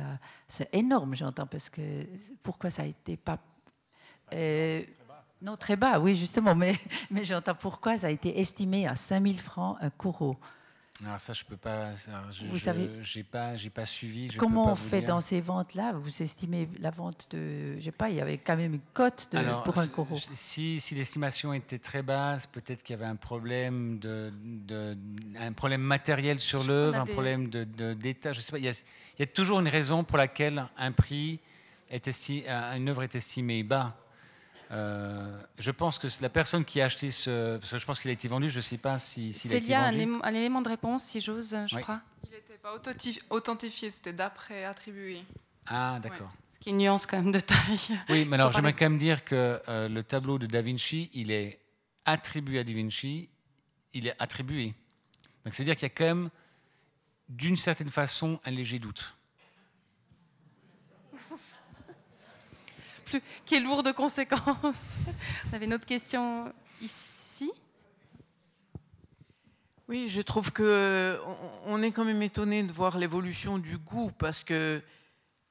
c'est 0.48 0.68
énorme, 0.74 1.14
j'entends, 1.14 1.46
parce 1.46 1.70
que 1.70 2.06
pourquoi 2.42 2.70
ça 2.70 2.82
a 2.82 2.86
été 2.86 3.16
pas 3.16 3.38
euh, 4.32 4.82
non, 5.42 5.56
très 5.56 5.76
bas, 5.76 5.98
oui, 5.98 6.14
justement, 6.14 6.54
mais, 6.54 6.74
mais 7.10 7.24
j'entends 7.24 7.54
pourquoi 7.54 7.98
ça 7.98 8.06
a 8.06 8.10
été 8.10 8.40
estimé 8.40 8.86
à 8.86 8.96
5000 8.96 9.40
francs 9.40 9.76
un 9.80 9.90
coraux. 9.90 10.36
Alors 11.02 11.18
ça, 11.18 11.32
je 11.32 11.42
peux 11.44 11.56
pas. 11.56 11.92
je, 12.30 12.46
vous 12.46 12.58
savez, 12.58 12.88
j'ai 13.00 13.24
pas, 13.24 13.56
j'ai 13.56 13.70
pas 13.70 13.84
suivi. 13.84 14.28
comment 14.36 14.70
on 14.70 14.76
fait 14.76 15.02
dans 15.02 15.20
ces 15.20 15.40
ventes-là? 15.40 15.92
Vous 15.92 16.22
estimez 16.22 16.68
la 16.78 16.90
vente 16.90 17.26
de, 17.32 17.74
je 17.78 17.80
sais 17.80 17.90
pas, 17.90 18.10
il 18.10 18.16
y 18.16 18.20
avait 18.20 18.38
quand 18.38 18.56
même 18.56 18.74
une 18.74 18.80
cote 18.92 19.28
de, 19.32 19.64
pour 19.64 19.76
un 19.78 19.88
coraux. 19.88 20.18
Si, 20.32 20.80
si 20.80 20.94
l'estimation 20.94 21.52
était 21.52 21.78
très 21.78 22.02
basse, 22.02 22.46
peut-être 22.46 22.84
qu'il 22.84 22.94
y 22.94 22.98
avait 22.98 23.10
un 23.10 23.16
problème 23.16 23.98
de, 23.98 24.32
de 24.44 24.96
un 25.36 25.52
problème 25.52 25.82
matériel 25.82 26.38
sur 26.38 26.62
l'œuvre, 26.62 26.96
un 26.96 27.06
problème 27.06 27.48
de, 27.48 27.64
d'état. 27.94 28.32
Je 28.32 28.40
sais 28.40 28.52
pas. 28.52 28.58
Il 28.58 28.64
y, 28.64 28.68
a, 28.68 28.82
il 29.18 29.20
y, 29.20 29.22
a, 29.24 29.26
toujours 29.26 29.58
une 29.58 29.68
raison 29.68 30.04
pour 30.04 30.16
laquelle 30.16 30.64
un 30.76 30.92
prix 30.92 31.40
est 31.90 32.06
estimé, 32.06 32.48
une 32.48 32.88
œuvre 32.88 33.02
est 33.02 33.16
estimée 33.16 33.64
bas. 33.64 33.96
Euh, 34.70 35.42
je 35.58 35.70
pense 35.70 35.98
que 35.98 36.08
la 36.20 36.28
personne 36.28 36.64
qui 36.64 36.80
a 36.80 36.86
acheté 36.86 37.10
ce. 37.10 37.56
Parce 37.58 37.70
que 37.70 37.78
je 37.78 37.86
pense 37.86 38.00
qu'il 38.00 38.10
a 38.10 38.14
été 38.14 38.28
vendu, 38.28 38.48
je 38.48 38.56
ne 38.56 38.62
sais 38.62 38.78
pas 38.78 38.98
si, 38.98 39.32
s'il 39.32 39.52
a 39.52 39.56
été 39.56 39.74
vendu. 39.74 39.98
C'est 39.98 40.26
un, 40.26 40.34
élément 40.34 40.62
de 40.62 40.68
réponse, 40.68 41.04
si 41.04 41.20
j'ose, 41.20 41.56
je 41.66 41.78
crois. 41.78 42.00
Il 42.24 42.30
n'était 42.30 42.58
pas 42.58 42.74
authentifié, 43.30 43.90
c'était 43.90 44.12
d'après 44.12 44.64
attribué. 44.64 45.22
Ah, 45.66 45.98
d'accord. 46.02 46.30
Ce 46.54 46.58
qui 46.60 46.70
est 46.70 46.72
une 46.72 46.78
nuance 46.78 47.06
quand 47.06 47.18
même 47.18 47.32
de 47.32 47.40
taille. 47.40 47.78
Oui, 48.08 48.24
mais 48.24 48.34
alors 48.36 48.52
j'aimerais 48.52 48.72
quand 48.72 48.86
même 48.86 48.98
dire 48.98 49.24
que 49.24 49.60
euh, 49.68 49.88
le 49.88 50.02
tableau 50.02 50.38
de 50.38 50.46
Da 50.46 50.60
Vinci, 50.60 51.10
il 51.12 51.30
est 51.30 51.60
attribué 52.04 52.58
à 52.58 52.64
Da 52.64 52.72
Vinci, 52.72 53.28
il 53.92 54.06
est 54.06 54.14
attribué. 54.18 54.74
Donc 55.44 55.54
ça 55.54 55.62
veut 55.62 55.66
dire 55.66 55.76
qu'il 55.76 55.84
y 55.84 55.92
a 55.92 55.94
quand 55.94 56.04
même, 56.04 56.30
d'une 57.28 57.56
certaine 57.56 57.90
façon, 57.90 58.40
un 58.44 58.50
léger 58.50 58.78
doute. 58.78 59.13
Qui 63.44 63.54
est 63.54 63.60
lourd 63.60 63.82
de 63.82 63.92
conséquences. 63.92 64.44
Vous 65.44 65.54
avez 65.54 65.66
une 65.66 65.74
autre 65.74 65.86
question 65.86 66.52
ici 66.80 67.50
Oui, 69.88 70.08
je 70.08 70.22
trouve 70.22 70.52
que 70.52 71.18
on 71.64 71.82
est 71.82 71.92
quand 71.92 72.04
même 72.04 72.22
étonné 72.22 72.62
de 72.62 72.72
voir 72.72 72.98
l'évolution 72.98 73.58
du 73.58 73.78
goût 73.78 74.10
parce 74.18 74.42
que 74.42 74.82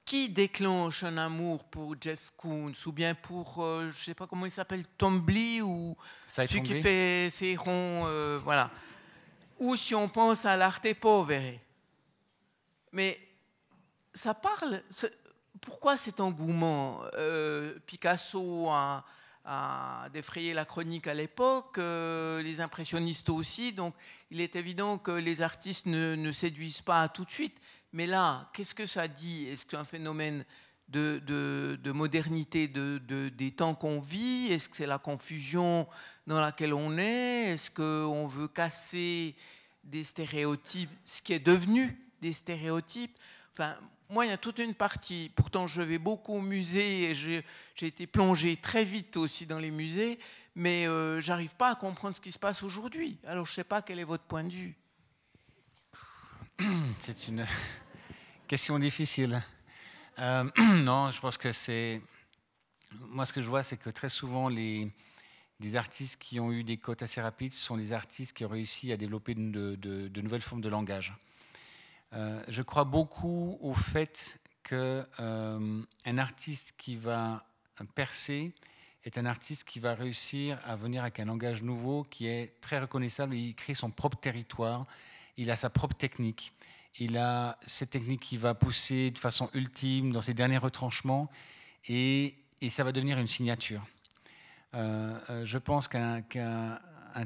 qui 0.05 0.29
déclenche 0.29 1.03
un 1.03 1.17
amour 1.17 1.63
pour 1.63 1.95
Jeff 1.99 2.33
Koons 2.35 2.73
ou 2.85 2.91
bien 2.91 3.15
pour, 3.15 3.63
euh, 3.63 3.89
je 3.89 4.03
sais 4.03 4.13
pas 4.13 4.27
comment 4.27 4.45
il 4.45 4.51
s'appelle, 4.51 4.85
Tombly 4.97 5.61
ou 5.61 5.95
celui 6.27 6.61
qui 6.63 6.81
fait 6.81 7.29
ses 7.31 7.55
ronds, 7.55 8.05
euh, 8.05 8.39
voilà. 8.43 8.69
Ou 9.59 9.75
si 9.75 9.95
on 9.95 10.09
pense 10.09 10.45
à 10.45 10.57
l'arte 10.57 10.93
povere. 10.95 11.59
Mais 12.91 13.19
ça 14.13 14.33
parle, 14.33 14.83
pourquoi 15.63 15.97
cet 15.97 16.19
engouement 16.19 17.01
euh, 17.15 17.77
Picasso 17.85 18.69
a, 18.69 19.03
défrayé 20.13 20.53
la 20.53 20.63
chronique 20.63 21.07
à 21.07 21.13
l'époque, 21.13 21.77
euh, 21.77 22.41
les 22.41 22.61
impressionnistes 22.61 23.29
aussi, 23.29 23.73
donc 23.73 23.93
il 24.31 24.39
est 24.39 24.55
évident 24.55 24.97
que 24.97 25.11
les 25.11 25.41
artistes 25.41 25.85
ne, 25.85 26.31
séduisent 26.31 26.81
pas 26.81 27.09
tout 27.09 27.25
de 27.25 27.29
suite. 27.29 27.57
Mais 27.91 28.07
là, 28.07 28.49
qu'est-ce 28.53 28.73
que 28.73 28.85
ça 28.85 29.09
dit? 29.09 29.47
Est-ce 29.49 29.65
qu'un 29.65 29.83
phénomène 29.83 30.45
de, 30.87 31.91
modernité 31.91 32.69
des 32.69 33.51
temps 33.51 33.75
qu'on 33.75 33.99
vit? 33.99 34.47
Est-ce 34.49 34.69
que 34.69 34.77
c'est 34.77 34.87
la 34.87 34.97
confusion 34.97 35.87
dans 36.25 36.39
laquelle 36.39 36.73
on 36.73 36.97
est? 36.97 37.53
Est-ce 37.53 37.69
qu'on 37.69 38.27
veut 38.27 38.47
casser 38.47 39.35
des 39.83 40.05
stéréotypes, 40.05 40.91
ce 41.03 41.21
qui 41.21 41.33
est 41.33 41.45
devenu 41.45 41.99
des 42.21 42.31
stéréotypes? 42.31 43.17
Enfin, 43.51 43.75
moi, 44.13 44.27
il 44.27 44.29
y 44.29 44.31
a 44.31 44.37
toute 44.37 44.59
une 44.59 44.75
partie. 44.75 45.31
Pourtant, 45.35 45.65
je 45.65 45.81
vais 45.81 45.97
beaucoup 45.97 46.35
au 46.35 46.41
musée 46.41 47.09
et 47.09 47.15
j'ai 47.15 47.43
été 47.81 48.05
plongé 48.05 48.57
très 48.57 48.83
vite 48.83 49.17
aussi 49.17 49.47
dans 49.47 49.57
les 49.57 49.71
musées, 49.71 50.19
mais 50.55 50.87
euh, 50.87 51.19
j'arrive 51.19 51.55
pas 51.55 51.71
à 51.71 51.75
comprendre 51.75 52.15
ce 52.15 52.21
qui 52.21 52.31
se 52.31 52.37
passe 52.37 52.61
aujourd'hui. 52.61 53.17
Alors, 53.25 53.47
je 53.47 53.51
ne 53.51 53.55
sais 53.55 53.63
pas 53.63 53.81
quel 53.81 53.97
est 53.97 54.03
votre 54.03 54.23
point 54.23 54.43
de 54.43 54.53
vue. 54.53 54.75
C'est 56.99 57.27
une 57.27 57.47
question 58.47 58.77
difficile. 58.77 59.41
Euh, 60.19 60.43
non, 60.75 61.09
je 61.09 61.19
pense 61.19 61.39
que 61.39 61.51
c'est. 61.51 61.99
Moi, 62.91 63.25
ce 63.25 63.33
que 63.33 63.41
je 63.41 63.49
vois, 63.49 63.63
c'est 63.63 63.77
que 63.77 63.89
très 63.89 64.09
souvent, 64.09 64.47
les, 64.47 64.91
artistes 65.73 66.21
qui 66.21 66.39
ont 66.39 66.51
eu 66.51 66.63
des 66.63 66.77
cotes 66.77 67.01
assez 67.01 67.19
rapides 67.19 67.53
sont 67.53 67.77
des 67.77 67.93
artistes 67.93 68.37
qui 68.37 68.45
ont 68.45 68.49
réussi 68.49 68.91
à 68.91 68.97
développer 68.97 69.33
de 69.33 70.21
nouvelles 70.21 70.41
formes 70.41 70.61
de 70.61 70.69
langage. 70.69 71.15
Euh, 72.15 72.43
je 72.47 72.61
crois 72.61 72.83
beaucoup 72.83 73.57
au 73.61 73.73
fait 73.73 74.39
qu'un 74.63 75.05
euh, 75.19 75.83
artiste 76.17 76.73
qui 76.77 76.95
va 76.95 77.45
percer 77.95 78.53
est 79.03 79.17
un 79.17 79.25
artiste 79.25 79.65
qui 79.65 79.79
va 79.79 79.95
réussir 79.95 80.59
à 80.63 80.75
venir 80.75 81.01
avec 81.01 81.19
un 81.19 81.25
langage 81.25 81.63
nouveau 81.63 82.03
qui 82.03 82.27
est 82.27 82.61
très 82.61 82.79
reconnaissable. 82.79 83.35
Il 83.35 83.55
crée 83.55 83.73
son 83.73 83.89
propre 83.89 84.17
territoire, 84.17 84.85
il 85.37 85.51
a 85.51 85.55
sa 85.55 85.69
propre 85.69 85.95
technique. 85.95 86.53
Il 86.99 87.17
a 87.17 87.57
cette 87.63 87.89
technique 87.89 88.21
qui 88.21 88.37
va 88.37 88.53
pousser 88.53 89.09
de 89.09 89.17
façon 89.17 89.49
ultime 89.55 90.11
dans 90.11 90.21
ses 90.21 90.35
derniers 90.35 90.59
retranchements 90.59 91.29
et, 91.89 92.35
ça 92.69 92.85
va 92.85 92.93
devenir 92.93 93.19
une 93.19 93.27
signature. 93.27 93.85
Euh, 94.73 95.43
je 95.43 95.57
pense 95.57 95.89
qu'un 95.89 96.23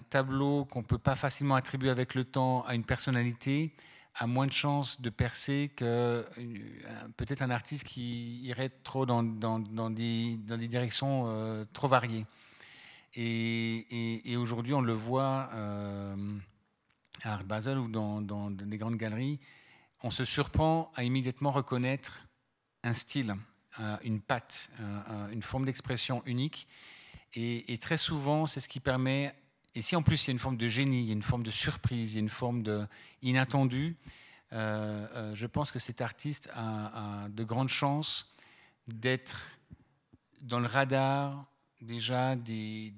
tableau 0.09 0.65
qu'on 0.65 0.79
ne 0.79 0.85
peut 0.85 0.97
pas 0.97 1.15
facilement 1.15 1.53
attribuer 1.53 1.91
avec 1.91 2.15
le 2.15 2.23
temps 2.23 2.63
à 2.65 2.73
une 2.73 2.83
personnalité, 2.83 3.75
a 4.19 4.27
moins 4.27 4.47
de 4.47 4.51
chances 4.51 4.99
de 4.99 5.09
percer 5.09 5.71
que 5.75 5.85
euh, 5.85 6.23
peut-être 7.17 7.41
un 7.41 7.51
artiste 7.51 7.83
qui 7.83 8.39
irait 8.41 8.69
trop 8.69 9.05
dans, 9.05 9.21
dans, 9.23 9.59
dans, 9.59 9.89
des, 9.89 10.37
dans 10.37 10.57
des, 10.57 10.67
directions 10.67 11.25
euh, 11.27 11.65
trop 11.71 11.87
variées. 11.87 12.25
Et, 13.13 14.31
et, 14.31 14.37
aujourd'hui, 14.37 14.73
on 14.73 14.81
le 14.81 14.93
voit 14.93 15.49
euh, 15.53 16.37
à 17.23 17.33
Art 17.33 17.43
Basel 17.43 17.77
ou 17.77 17.87
dans, 17.87 18.51
des 18.51 18.77
grandes 18.77 18.97
galeries, 18.97 19.39
on 20.03 20.11
se 20.11 20.25
surprend 20.25 20.91
à 20.95 21.03
immédiatement 21.03 21.51
reconnaître 21.51 22.27
un 22.83 22.93
style, 22.93 23.35
une 24.03 24.21
patte, 24.21 24.69
une 25.31 25.41
forme 25.41 25.65
d'expression 25.65 26.21
unique. 26.27 26.67
Et, 27.33 27.73
et, 27.73 27.79
très 27.79 27.97
souvent, 27.97 28.45
c'est 28.45 28.59
ce 28.59 28.69
qui 28.69 28.79
permet 28.79 29.33
et 29.75 29.81
si 29.81 29.95
en 29.95 30.01
plus 30.01 30.25
il 30.25 30.27
y 30.27 30.31
a 30.31 30.33
une 30.33 30.39
forme 30.39 30.57
de 30.57 30.67
génie, 30.67 31.01
il 31.01 31.07
y 31.07 31.09
a 31.09 31.13
une 31.13 31.21
forme 31.21 31.43
de 31.43 31.51
surprise, 31.51 32.13
il 32.13 32.15
y 32.15 32.17
a 32.17 32.21
une 32.21 32.29
forme 32.29 32.63
de 32.63 32.85
inattendu, 33.21 33.95
euh, 34.53 35.07
euh, 35.13 35.35
je 35.35 35.45
pense 35.45 35.71
que 35.71 35.79
cet 35.79 36.01
artiste 36.01 36.49
a, 36.53 37.27
de 37.29 37.43
grandes 37.43 37.69
chances 37.69 38.31
d'être 38.87 39.57
dans 40.41 40.59
le 40.59 40.67
radar 40.67 41.45
déjà 41.81 42.35
des, 42.35 42.91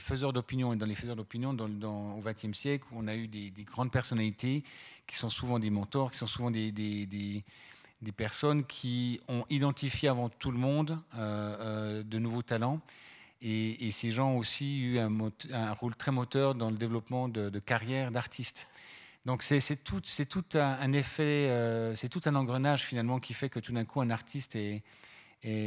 faiseurs 0.00 0.32
d'opinion. 0.32 0.72
Et 0.72 0.76
dans 0.76 0.86
les 0.86 0.94
faiseurs 0.94 1.16
d'opinion, 1.16 1.54
dans, 1.54 2.16
au 2.16 2.22
XXe 2.22 2.56
siècle, 2.56 2.84
on 2.92 3.06
a 3.06 3.14
eu 3.14 3.28
des, 3.28 3.52
grandes 3.64 3.92
personnalités 3.92 4.64
qui 5.06 5.16
sont 5.16 5.30
souvent 5.30 5.58
des 5.58 5.70
mentors, 5.70 6.10
qui 6.10 6.18
sont 6.18 6.26
souvent 6.26 6.50
des, 6.50 6.72
des 6.72 8.12
personnes 8.12 8.64
qui 8.64 9.20
ont 9.28 9.44
identifié 9.50 10.08
avant 10.08 10.28
tout 10.28 10.50
le 10.50 10.58
monde 10.58 10.98
euh, 11.14 12.02
de 12.02 12.18
nouveaux 12.18 12.42
talents 12.42 12.80
et, 13.44 13.90
ces 13.92 14.10
gens 14.10 14.30
ont 14.30 14.38
aussi 14.38 14.80
eu 14.80 14.98
un, 14.98 15.72
rôle 15.74 15.94
très 15.94 16.10
moteur 16.10 16.54
dans 16.54 16.70
le 16.70 16.76
développement 16.76 17.28
de, 17.28 17.58
carrière 17.58 18.10
d'artistes. 18.10 18.68
Donc 19.26 19.42
c'est 19.42 19.60
tout, 19.84 20.00
un, 20.54 20.92
effet, 20.92 21.22
euh, 21.22 21.94
c'est 21.94 22.08
tout 22.08 22.20
un 22.24 22.34
engrenage 22.34 22.84
finalement 22.84 23.20
qui 23.20 23.34
fait 23.34 23.48
que 23.48 23.60
tout 23.60 23.72
d'un 23.72 23.84
coup 23.84 24.00
un 24.00 24.10
artiste 24.10 24.58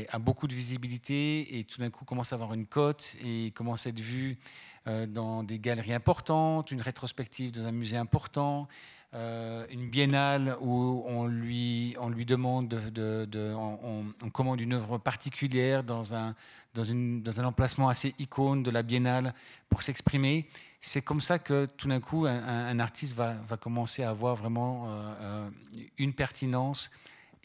a 0.09 0.19
beaucoup 0.19 0.47
de 0.47 0.53
visibilité 0.53 1.59
et 1.59 1.63
tout 1.63 1.79
d'un 1.79 1.91
coup 1.91 2.03
commence 2.03 2.33
à 2.33 2.35
avoir 2.35 2.53
une 2.53 2.65
cote 2.65 3.15
et 3.23 3.51
commence 3.51 3.85
à 3.85 3.91
être 3.91 3.99
vu 3.99 4.37
dans 5.07 5.43
des 5.43 5.59
galeries 5.59 5.93
importantes, 5.93 6.71
une 6.71 6.81
rétrospective 6.81 7.51
dans 7.51 7.67
un 7.67 7.71
musée 7.71 7.97
important, 7.97 8.67
euh, 9.13 9.65
une 9.69 9.89
biennale 9.89 10.57
où 10.59 11.03
on 11.07 11.27
lui, 11.27 11.95
on 11.97 12.09
lui 12.09 12.25
demande, 12.25 12.67
de, 12.67 13.53
on, 13.55 14.29
commande 14.31 14.59
une 14.59 14.73
œuvre 14.73 14.97
particulière 14.97 15.85
dans 15.85 16.13
un, 16.13 16.35
dans, 16.73 16.83
une, 16.83 17.23
dans 17.23 17.39
un 17.39 17.45
emplacement 17.45 17.87
assez 17.87 18.13
icône 18.19 18.63
de 18.63 18.69
la 18.69 18.83
biennale 18.83 19.33
pour 19.69 19.81
s'exprimer. 19.81 20.49
C'est 20.81 21.01
comme 21.01 21.21
ça 21.21 21.39
que 21.39 21.67
tout 21.77 21.87
d'un 21.87 22.01
coup, 22.01 22.25
un, 22.25 22.79
artiste 22.79 23.15
va, 23.15 23.35
va, 23.47 23.55
commencer 23.55 24.03
à 24.03 24.09
avoir 24.09 24.35
vraiment 24.35 24.87
euh, 24.87 25.49
une 25.97 26.13
pertinence 26.13 26.91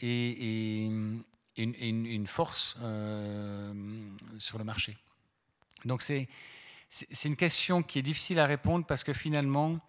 et, 0.01 0.85
une, 0.85 1.23
une, 1.55 2.27
force 2.27 2.77
euh, 2.81 3.73
sur 4.37 4.57
le 4.57 4.65
marché. 4.65 4.97
Donc 5.85 6.01
c'est 6.01 6.27
c'est 7.11 7.27
une 7.27 7.35
question 7.35 7.81
qui 7.81 7.99
est 7.99 8.03
difficile 8.03 8.39
à 8.39 8.45
répondre 8.45 8.85
parce 8.85 9.03
que 9.03 9.13
finalement, 9.13 9.79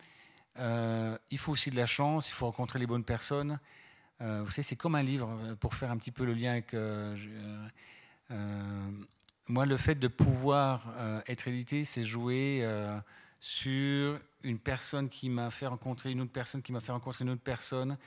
euh, 0.59 1.19
il 1.31 1.39
faut 1.39 1.53
aussi 1.53 1.71
de 1.71 1.77
la 1.77 1.87
chance, 1.87 2.31
il 2.31 2.33
faut 2.33 2.47
rencontrer 2.47 2.79
les 2.79 2.87
bonnes 2.87 3.05
personnes. 3.05 3.59
Euh, 4.21 4.43
vous 4.43 4.51
savez, 4.51 4.63
c'est 4.63 4.77
comme 4.77 4.95
un 4.95 5.03
livre, 5.03 5.57
pour 5.61 5.75
faire 5.75 5.91
un 5.91 5.97
petit 5.97 6.13
peu 6.13 6.25
le 6.25 6.35
lien 6.35 6.53
avec... 6.53 6.75
moi, 9.49 9.67
le 9.67 9.77
fait 9.77 9.97
de 9.97 10.09
pouvoir 10.09 10.95
être 11.27 11.49
édité, 11.49 11.85
c'est 11.85 12.05
jouer 12.05 12.67
sur 13.41 14.19
une 14.43 14.59
personne 14.59 15.09
qui 15.09 15.29
m'a 15.29 15.51
fait 15.51 15.67
rencontrer 15.67 16.13
une 16.13 16.23
autre 16.23 16.33
personne, 16.33 16.63
qui 16.63 16.73
m'a 16.73 16.81
fait 16.81 16.93
rencontrer 16.93 17.25
une 17.25 17.31
autre 17.31 17.43
personne, 17.43 17.99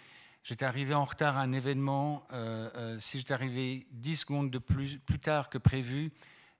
J'étais 0.48 0.64
arrivé 0.64 0.94
en 0.94 1.03
retard 1.03 1.36
à 1.36 1.41
un 1.41 1.52
événement. 1.52 2.26
Euh, 2.32 2.69
euh, 2.76 2.98
si 2.98 3.18
j'étais 3.18 3.34
arrivé 3.34 3.86
10 3.91 4.15
secondes 4.15 4.49
de 4.49 4.60
plus, 4.60 4.98
plus 4.98 5.19
tard 5.19 5.49
que 5.49 5.57
prévu, 5.57 6.10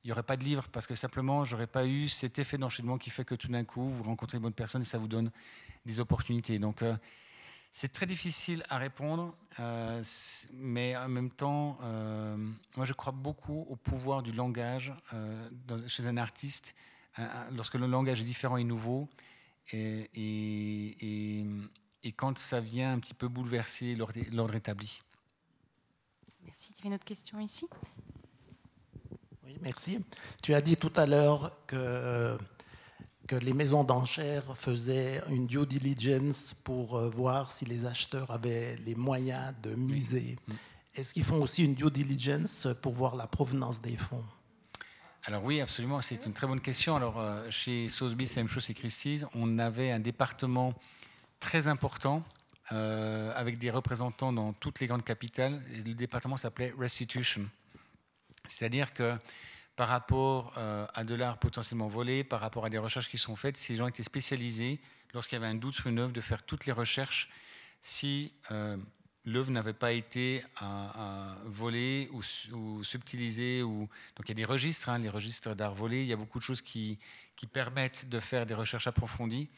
il 0.08 0.12
n'y 0.12 0.14
aurait 0.14 0.24
pas 0.24 0.38
de 0.38 0.46
livre 0.46 0.70
parce 0.70 0.88
que 0.88 0.96
simplement, 0.96 1.44
je 1.44 1.54
n'aurais 1.54 1.68
pas 1.68 1.86
eu 1.86 2.08
cet 2.08 2.40
effet 2.40 2.58
d'enchaînement 2.58 2.98
qui 2.98 3.10
fait 3.10 3.26
que 3.26 3.36
tout 3.36 3.50
d'un 3.50 3.66
coup, 3.66 3.90
vous 3.90 4.04
rencontrez 4.04 4.38
une 4.38 4.44
bonne 4.44 4.54
personne 4.54 4.82
et 4.82 4.86
ça 4.86 4.98
vous 4.98 5.10
donne 5.10 5.32
des 5.86 6.00
opportunités. 6.00 6.60
Donc, 6.60 6.82
euh, 6.82 6.96
c'est 7.74 7.92
très 7.92 8.06
difficile 8.06 8.64
à 8.70 8.78
répondre, 8.78 9.36
mais 10.54 10.96
en 10.96 11.10
même 11.10 11.30
temps, 11.30 11.78
moi, 12.76 12.86
je 12.86 12.94
crois 12.94 13.12
beaucoup 13.12 13.66
au 13.70 13.76
pouvoir 13.76 14.24
du 14.24 14.32
langage 14.32 14.94
chez 15.88 16.08
un 16.08 16.18
artiste 16.18 16.74
lorsque 17.52 17.76
le 17.76 17.86
langage 17.86 18.22
est 18.22 18.24
différent 18.24 18.58
et 18.58 18.64
nouveau. 18.64 19.10
et, 19.74 20.10
et 20.16 21.46
et 22.08 22.12
quand 22.14 22.38
ça 22.38 22.62
vient 22.62 22.94
un 22.94 23.00
petit 23.00 23.14
peu 23.14 23.28
bouleverser 23.28 23.96
l'ordre 23.96 24.56
établi. 24.56 25.02
Merci. 26.46 26.72
Il 26.72 26.78
y 26.78 26.80
avait 26.80 26.88
une 26.88 26.94
autre 26.94 27.06
question 27.06 27.40
ici? 27.40 27.68
Oui, 29.48 29.56
merci. 29.62 30.00
Tu 30.44 30.54
as 30.54 30.60
dit 30.60 30.76
tout 30.76 30.92
à 30.98 31.06
l'heure 31.06 31.54
que, 31.68 32.38
que 33.28 33.36
les 33.38 33.54
maisons 33.54 33.86
d'enchères 33.86 34.58
faisaient 34.58 35.22
une 35.30 35.48
due 35.48 35.66
diligence 35.66 36.54
pour 36.66 36.98
euh, 36.98 37.10
voir 37.10 37.50
si 37.50 37.64
les 37.64 37.86
acheteurs 37.86 38.30
avaient 38.30 38.76
les 38.86 38.94
moyens 38.94 39.56
de 39.64 39.74
miser. 39.74 40.36
Mm. 40.48 40.54
Est-ce 40.96 41.14
qu'ils 41.14 41.24
font 41.24 41.42
aussi 41.42 41.64
une 41.64 41.76
due 41.76 41.90
diligence 41.90 42.68
pour 42.82 42.92
voir 42.92 43.16
la 43.16 43.26
provenance 43.26 43.82
des 43.82 43.96
fonds? 43.96 44.26
Alors 45.24 45.46
oui, 45.46 45.62
absolument, 45.62 46.02
c'est 46.02 46.26
une 46.26 46.34
très 46.34 46.48
bonne 46.48 46.60
question. 46.60 46.98
Alors 46.98 47.18
euh, 47.18 47.50
chez 47.50 47.88
Sotheby's, 47.88 48.32
c'est 48.32 48.42
la 48.42 48.44
même 48.44 48.50
chose 48.50 48.66
chez 48.66 48.74
Christie's. 48.74 49.26
On 49.34 49.60
avait 49.60 49.92
un 49.92 50.02
département 50.02 50.74
très 51.40 51.70
important 51.70 52.22
euh, 52.74 53.32
avec 53.34 53.58
des 53.60 53.72
représentants 53.72 54.34
dans 54.34 54.52
toutes 54.52 54.82
les 54.82 54.88
grandes 54.88 55.06
capitales. 55.06 55.62
le 55.70 55.94
département 55.94 56.36
s'appelait 56.36 56.74
Restitution. 56.78 57.48
C'est-à-dire 58.48 58.94
que 58.94 59.16
par 59.76 59.90
rapport 59.90 60.54
euh, 60.58 60.88
à 60.94 61.04
de 61.04 61.14
l'art 61.16 61.38
potentiellement 61.38 61.88
volé, 61.88 62.24
par 62.24 62.40
rapport 62.42 62.66
à 62.66 62.70
des 62.70 62.78
recherches 62.78 63.10
qui 63.10 63.18
sont 63.18 63.36
faites, 63.36 63.58
ces 63.58 63.76
gens 63.76 63.88
étaient 63.88 64.04
spécialisés, 64.04 64.80
lorsqu'il 65.14 65.36
y 65.36 65.42
avait 65.42 65.52
un 65.52 65.56
doute 65.56 65.76
sur 65.76 65.88
une 65.88 66.00
œuvre, 66.00 66.14
de 66.14 66.22
faire 66.22 66.44
toutes 66.44 66.66
les 66.66 66.72
recherches 66.72 67.30
si 67.80 68.34
euh, 68.52 68.76
l'œuvre 69.28 69.52
n'avait 69.52 69.74
pas 69.74 69.92
été 69.92 70.44
volée 71.46 72.10
ou, 72.12 72.84
subtilisée. 72.84 73.62
Ou... 73.62 73.88
Donc 74.16 74.26
il 74.26 74.30
y 74.30 74.32
a 74.32 74.36
des 74.36 74.46
registres, 74.46 74.90
hein, 74.90 74.98
les 74.98 75.10
registres 75.10 75.54
d'art 75.54 75.76
volé, 75.76 76.02
il 76.02 76.08
y 76.08 76.14
a 76.14 76.18
beaucoup 76.18 76.40
de 76.40 76.44
choses 76.44 76.62
qui, 76.62 76.98
permettent 77.52 78.10
de 78.10 78.20
faire 78.20 78.46
des 78.46 78.56
recherches 78.56 78.88
approfondies. 78.88 79.50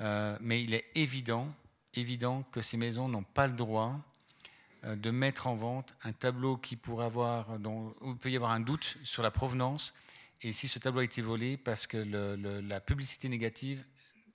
Euh, 0.00 0.36
mais 0.40 0.62
il 0.62 0.74
est 0.74 0.86
évident, 0.94 1.52
évident 1.94 2.44
que 2.52 2.62
ces 2.62 2.76
maisons 2.76 3.08
n'ont 3.08 3.24
pas 3.24 3.48
le 3.48 3.54
droit 3.54 3.96
euh, 3.96 3.98
de 4.84 5.10
mettre 5.10 5.46
en 5.46 5.56
vente 5.56 5.96
un 6.04 6.12
tableau 6.12 6.56
qui 6.56 6.76
pourrait 6.76 7.06
avoir, 7.06 7.58
dont, 7.58 7.94
où 8.00 8.12
il 8.12 8.16
peut 8.16 8.30
y 8.30 8.36
avoir 8.36 8.52
un 8.52 8.60
doute 8.60 8.96
sur 9.02 9.22
la 9.22 9.30
provenance, 9.30 9.94
et 10.42 10.52
si 10.52 10.68
ce 10.68 10.78
tableau 10.78 11.00
a 11.00 11.04
été 11.04 11.20
volé, 11.20 11.56
parce 11.56 11.86
que 11.86 11.96
la 11.96 12.80
publicité 12.80 13.28
négative 13.28 13.84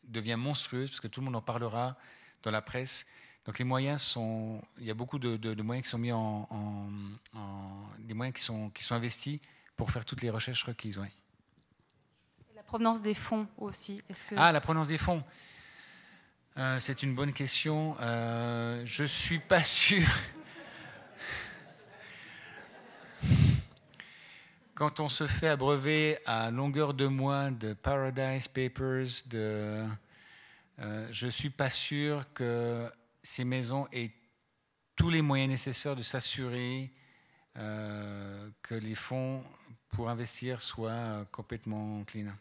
devient 0.03 0.36
monstrueuse, 0.38 0.90
parce 0.90 0.99
que 0.99 1.07
tout 1.07 1.22
le 1.22 1.26
monde 1.26 1.36
en 1.36 1.41
parlera 1.41 1.98
dans 2.44 2.52
la 2.52 2.61
presse. 2.61 3.06
Donc 3.45 3.60
les 3.60 3.65
moyens 3.65 4.02
sont, 4.02 4.61
il 4.78 4.86
y 4.86 4.91
a 4.91 4.94
beaucoup 4.94 5.20
de, 5.20 5.61
moyens 5.61 5.86
qui 5.86 5.90
sont 5.90 5.98
mis 5.98 6.11
en, 6.11 6.48
des 7.99 8.14
moyens 8.14 8.36
qui 8.36 8.44
sont, 8.44 8.70
qui 8.70 8.84
sont 8.84 8.95
investis 8.95 9.40
pour 9.76 9.91
faire 9.91 10.06
toutes 10.06 10.22
les 10.22 10.30
recherches 10.30 10.64
requises. 10.64 11.02
La 12.56 12.64
provenance 12.64 13.02
des 13.02 13.14
fonds 13.14 13.48
aussi. 13.57 14.02
Est-ce 14.10 14.26
que... 14.26 14.36
Ah, 14.38 14.52
la 14.52 14.61
provenance 14.61 14.88
des 14.88 14.98
fonds. 14.98 15.24
Euh, 16.56 16.78
c'est 16.78 17.02
une 17.02 17.16
bonne 17.16 17.34
question. 17.34 17.96
Euh, 18.00 18.84
je 18.86 19.04
ne 19.04 19.08
suis 19.08 19.40
pas 19.40 19.64
sûr. 19.64 20.08
Quand 24.76 25.00
on 25.00 25.10
se 25.10 25.26
fait 25.26 25.48
abreuver 25.48 26.18
à 26.26 26.52
longueur 26.52 26.94
de 26.94 27.08
mois 27.08 27.50
de 27.50 27.74
Paradise 27.74 28.48
Papers, 28.48 29.24
de, 29.28 29.84
euh, 30.80 31.08
je 31.12 31.26
ne 31.26 31.32
suis 31.32 31.50
pas 31.50 31.70
sûr 31.70 32.24
que 32.34 32.88
ces 33.24 33.46
maisons 33.46 33.88
aient 33.92 34.12
tous 34.96 35.10
les 35.10 35.22
moyens 35.22 35.50
nécessaires 35.50 35.96
de 35.96 36.04
s'assurer 36.04 36.92
que 37.56 38.74
les 38.74 38.96
fonds 38.96 39.44
pour 39.90 40.10
investir 40.10 40.60
soient 40.60 41.24
complètement 41.32 42.04
clean. 42.04 42.34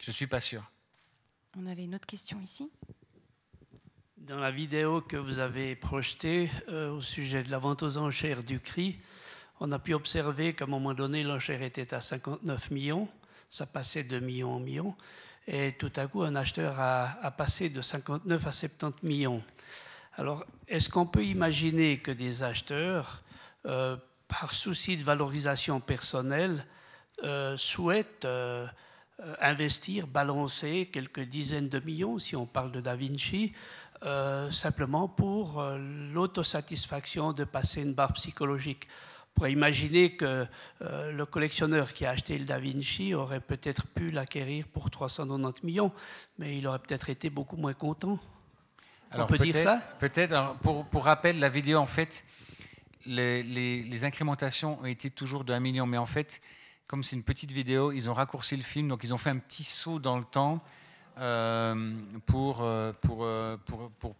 Je 0.00 0.10
ne 0.10 0.14
suis 0.14 0.26
pas 0.26 0.40
sûr. 0.40 0.64
On 1.56 1.66
avait 1.66 1.84
une 1.84 1.94
autre 1.94 2.06
question 2.06 2.40
ici. 2.40 2.68
Dans 4.16 4.40
la 4.40 4.50
vidéo 4.50 5.00
que 5.00 5.16
vous 5.16 5.38
avez 5.38 5.76
projetée 5.76 6.50
euh, 6.68 6.90
au 6.90 7.00
sujet 7.00 7.44
de 7.44 7.50
la 7.52 7.60
vente 7.60 7.84
aux 7.84 7.96
enchères 7.96 8.42
du 8.42 8.58
CRI, 8.58 8.98
on 9.60 9.70
a 9.70 9.78
pu 9.78 9.94
observer 9.94 10.54
qu'à 10.54 10.64
un 10.64 10.68
moment 10.68 10.94
donné, 10.94 11.22
l'enchère 11.22 11.62
était 11.62 11.94
à 11.94 12.00
59 12.00 12.72
millions, 12.72 13.08
ça 13.50 13.66
passait 13.66 14.02
de 14.02 14.18
million 14.18 14.54
en 14.54 14.58
million, 14.58 14.96
et 15.46 15.76
tout 15.78 15.92
à 15.94 16.08
coup, 16.08 16.22
un 16.22 16.34
acheteur 16.34 16.74
a, 16.80 17.30
passé 17.30 17.68
de 17.68 17.82
59 17.82 18.46
à 18.48 18.52
70 18.52 19.06
millions. 19.06 19.44
Alors, 20.14 20.44
est-ce 20.66 20.88
qu'on 20.88 21.06
peut 21.06 21.24
imaginer 21.24 21.98
que 21.98 22.10
des 22.10 22.42
acheteurs, 22.42 23.22
euh, 23.66 23.96
par 24.26 24.54
souci 24.54 24.96
de 24.96 25.04
valorisation 25.04 25.78
personnelle, 25.78 26.66
euh, 27.22 27.56
souhaitent 27.56 28.26
investir, 29.40 30.06
balancer 30.06 30.86
quelques 30.92 31.20
dizaines 31.20 31.68
de 31.68 31.78
millions, 31.80 32.18
si 32.18 32.36
on 32.36 32.46
parle 32.46 32.72
de 32.72 32.80
Da 32.80 32.96
Vinci, 32.96 33.52
euh, 34.04 34.50
simplement 34.50 35.08
pour 35.08 35.60
euh, 35.60 35.78
l'autosatisfaction 36.12 37.32
de 37.32 37.44
passer 37.44 37.82
une 37.82 37.94
barre 37.94 38.12
psychologique. 38.14 38.88
On 39.30 39.34
pourrait 39.34 39.52
imaginer 39.52 40.14
que 40.14 40.46
le 40.80 41.24
collectionneur 41.24 41.92
qui 41.92 42.06
a 42.06 42.10
acheté 42.10 42.38
le 42.38 42.44
Da 42.44 42.60
Vinci 42.60 43.14
aurait 43.14 43.40
peut-être 43.40 43.84
pu 43.88 44.12
l'acquérir 44.12 44.68
pour 44.68 44.90
390 44.92 45.64
millions, 45.64 45.92
mais 46.38 46.56
il 46.56 46.68
aurait 46.68 46.78
peut-être 46.78 47.10
été 47.10 47.30
beaucoup 47.30 47.56
moins 47.56 47.74
content. 47.74 48.20
Alors, 49.10 49.26
on 49.26 49.28
peut 49.28 49.38
dire 49.38 49.56
ça? 49.56 49.80
Peut-être. 49.98 50.56
Pour, 50.62 50.84
pour, 50.86 51.04
rappel, 51.04 51.38
la 51.38 51.48
vidéo, 51.48 51.78
en 51.78 51.86
fait, 51.86 52.24
les, 53.06 53.42
les, 53.42 53.82
les 53.82 54.04
incrémentations 54.04 54.80
ont 54.80 54.86
été 54.86 55.10
toujours 55.10 55.44
de 55.44 55.52
1 55.52 55.60
million, 55.60 55.86
mais 55.86 55.98
en 55.98 56.06
fait, 56.06 56.40
comme 56.94 57.02
c'est 57.02 57.16
une 57.16 57.24
petite 57.24 57.50
vidéo, 57.50 57.90
ils 57.90 58.08
ont 58.08 58.14
raccourci 58.14 58.56
le 58.56 58.62
film, 58.62 58.86
donc 58.86 59.02
ils 59.02 59.12
ont 59.12 59.18
fait 59.18 59.30
un 59.30 59.38
petit 59.38 59.64
saut 59.64 59.98
dans 59.98 60.16
le 60.16 60.22
temps 60.22 60.62
euh, 61.18 61.92
pour, 62.24 62.62
euh, 62.62 62.92
pour, 62.92 63.24
euh, 63.24 63.56
pour, 63.66 63.90
pour, 63.98 64.14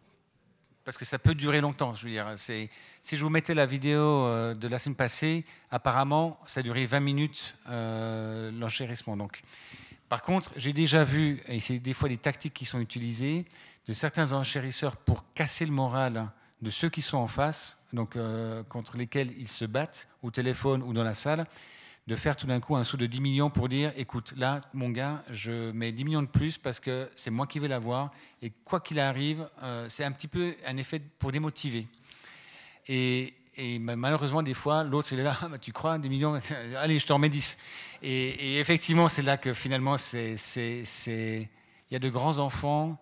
parce 0.85 0.99
que 0.99 1.05
ça 1.05 1.21
peut 1.21 1.37
durer 1.37 1.61
longtemps. 1.61 1.95
Je 1.95 2.05
veux 2.05 2.11
dire, 2.11 2.35
si 2.37 2.69
je 3.13 3.25
vous 3.25 3.31
mettais 3.31 3.55
la 3.55 3.65
vidéo 3.65 4.27
de 4.55 4.67
la 4.67 4.79
semaine 4.79 4.97
passée, 4.97 5.45
apparemment, 5.71 6.37
ça 6.47 6.65
duré 6.65 6.85
20 6.85 6.99
minutes 6.99 7.55
l'enchérissement. 7.69 9.17
Donc, 9.17 9.45
par 10.09 10.23
contre, 10.23 10.51
j'ai 10.57 10.73
déjà 10.73 11.05
vu, 11.05 11.45
et 11.47 11.61
c'est 11.61 11.79
des 11.79 11.93
fois 11.93 12.09
des 12.09 12.17
tactiques 12.17 12.55
qui 12.55 12.65
sont 12.65 12.81
utilisées, 12.81 13.45
de 13.87 13.93
certains 13.93 14.33
enchérisseurs 14.33 14.97
pour 14.97 15.23
casser 15.33 15.65
le 15.65 15.71
moral 15.71 16.29
de 16.61 16.71
ceux 16.71 16.89
qui 16.89 17.03
sont 17.03 17.19
en 17.19 17.29
face, 17.29 17.79
donc 17.93 18.19
contre 18.69 18.97
lesquels 18.97 19.33
ils 19.39 19.47
se 19.47 19.65
battent, 19.65 20.09
au 20.25 20.33
téléphone 20.33 20.83
ou 20.83 20.93
dans 20.93 21.05
la 21.05 21.15
salle 21.15 21.47
de 22.07 22.17
faire 22.17 22.37
tout 22.37 22.47
d'un 22.47 22.61
coup 22.61 22.77
un 22.77 22.85
saut 22.85 22.97
de 22.97 23.07
10 23.07 23.21
millions 23.21 23.51
pour 23.51 23.69
dire 23.69 23.93
écoute, 23.97 24.35
là, 24.37 24.61
mon 24.75 24.91
gars, 24.91 25.25
je 25.31 25.71
mets 25.73 25.91
10 25.91 26.05
millions 26.05 26.23
de 26.23 26.29
plus 26.29 26.59
parce 26.59 26.81
que 26.81 27.11
c'est 27.17 27.31
moi 27.31 27.47
qui 27.47 27.59
vais 27.59 27.69
l'avoir. 27.69 28.11
Et 28.43 28.53
quoi 28.65 28.81
qu'il 28.81 29.01
arrive, 29.01 29.49
euh, 29.63 29.87
c'est 29.89 30.05
un 30.05 30.13
petit 30.13 30.29
peu 30.29 30.55
un 30.67 30.77
effet 30.77 31.01
pour 31.19 31.33
démotiver. 31.33 31.87
Et, 32.89 33.35
et 33.57 33.79
malheureusement, 33.79 34.43
des 34.43 34.53
fois, 34.53 34.85
l'autre, 34.85 35.13
il 35.13 35.21
est 35.21 35.23
là, 35.23 35.37
ah, 35.43 35.49
bah, 35.49 35.59
tu 35.59 35.73
crois, 35.73 35.99
des 35.99 36.09
millions, 36.09 36.39
allez, 36.77 36.99
je 36.99 37.07
te 37.07 37.13
remets 37.13 37.31
10. 37.31 37.57
Et, 38.03 38.61
effectivement, 38.61 39.09
c'est 39.09 39.23
là 39.23 39.39
que 39.39 39.55
finalement, 39.55 39.97
il 40.13 41.49
y 41.91 41.97
a 41.97 41.99
de 41.99 42.09
grands 42.11 42.39
enfants, 42.39 42.99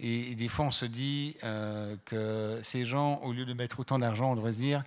et, 0.00 0.34
des 0.34 0.48
fois, 0.48 0.64
on 0.64 0.70
se 0.72 0.86
dit 0.86 1.36
euh, 1.44 1.96
que 2.04 2.58
ces 2.62 2.84
gens, 2.84 3.20
au 3.22 3.32
lieu 3.32 3.44
de 3.44 3.54
mettre 3.54 3.78
autant 3.78 4.00
d'argent, 4.00 4.32
on 4.32 4.34
devrait 4.34 4.52
se 4.52 4.58
dire 4.58 4.82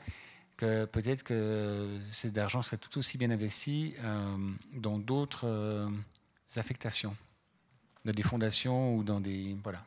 que 0.58 0.86
peut-être 0.86 1.24
que 1.24 2.00
cet 2.12 2.38
argent 2.38 2.62
serait 2.62 2.78
tout 2.78 2.98
aussi 2.98 3.18
bien 3.18 3.32
investi 3.32 3.96
euh, 4.04 4.38
dans 4.74 4.98
d'autres 4.98 5.48
euh, 5.48 5.90
affectations, 6.56 7.16
dans 8.06 8.14
des 8.14 8.24
fondations 8.24 8.96
ou 8.96 9.04
dans 9.04 9.20
des... 9.20 9.58
Voilà. 9.64 9.84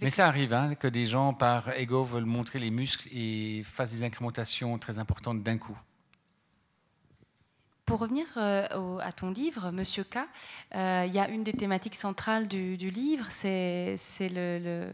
Mais 0.00 0.10
ça 0.10 0.26
arrive 0.26 0.54
hein, 0.54 0.74
que 0.74 0.88
des 0.88 1.04
gens, 1.04 1.34
par 1.34 1.70
ego, 1.76 2.02
veulent 2.02 2.24
montrer 2.24 2.58
les 2.58 2.70
muscles 2.70 3.08
et 3.12 3.62
fassent 3.62 3.90
des 3.90 4.02
incrémentations 4.02 4.78
très 4.78 4.98
importantes 4.98 5.42
d'un 5.42 5.58
coup. 5.58 5.78
Pour 7.84 7.98
revenir 7.98 8.26
euh, 8.36 8.98
à 9.00 9.10
ton 9.10 9.30
livre, 9.30 9.72
Monsieur 9.72 10.04
K, 10.04 10.18
euh, 10.74 11.04
il 11.04 11.12
y 11.12 11.18
a 11.18 11.28
une 11.28 11.42
des 11.42 11.52
thématiques 11.52 11.96
centrales 11.96 12.46
du, 12.46 12.76
livre, 12.76 13.26
c'est 13.28 13.96
le, 14.20 14.92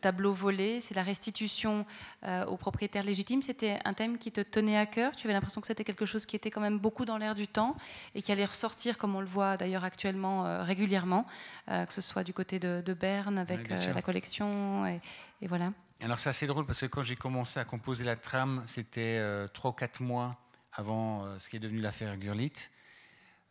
tableau 0.00 0.32
volé, 0.32 0.80
c'est 0.80 0.94
la 0.94 1.02
restitution 1.02 1.84
euh, 2.24 2.46
aux 2.46 2.56
propriétaires 2.56 3.04
légitimes. 3.04 3.42
C'était 3.42 3.78
un 3.84 3.92
thème 3.92 4.16
qui 4.16 4.32
te 4.32 4.40
tenait 4.40 4.78
à 4.78 4.86
cœur. 4.86 5.14
Tu 5.14 5.26
avais 5.26 5.34
l'impression 5.34 5.60
que 5.60 5.66
c'était 5.66 5.84
quelque 5.84 6.06
chose 6.06 6.24
qui 6.24 6.34
était 6.34 6.50
quand 6.50 6.62
même 6.62 6.78
beaucoup 6.78 7.04
dans 7.04 7.18
l'air 7.18 7.34
du 7.34 7.46
temps 7.46 7.76
et 8.14 8.22
qui 8.22 8.32
allait 8.32 8.46
ressortir, 8.46 8.96
comme 8.96 9.14
on 9.14 9.20
le 9.20 9.26
voit 9.26 9.58
d'ailleurs 9.58 9.84
actuellement 9.84 10.64
régulièrement, 10.64 11.26
que 11.66 11.92
ce 11.92 12.00
soit 12.00 12.24
du 12.24 12.32
côté 12.32 12.58
de, 12.58 12.94
Berne 12.94 13.38
avec 13.38 13.68
la 13.68 14.02
collection 14.02 14.86
et, 14.86 15.00
et 15.42 15.46
voilà. 15.46 15.72
Alors 16.00 16.18
c'est 16.18 16.30
assez 16.30 16.46
drôle 16.46 16.64
parce 16.64 16.80
que 16.80 16.86
quand 16.86 17.02
j'ai 17.02 17.16
commencé 17.16 17.60
à 17.60 17.64
composer 17.64 18.04
la 18.04 18.16
trame, 18.16 18.62
c'était 18.66 19.20
trois 19.52 19.72
ou 19.72 19.74
quatre 19.74 20.00
mois 20.00 20.36
avant 20.74 21.24
euh, 21.24 21.38
ce 21.38 21.48
qui 21.48 21.56
est 21.56 21.60
devenu 21.60 21.80
l'affaire 21.80 22.16
Gurlitt. 22.16 22.70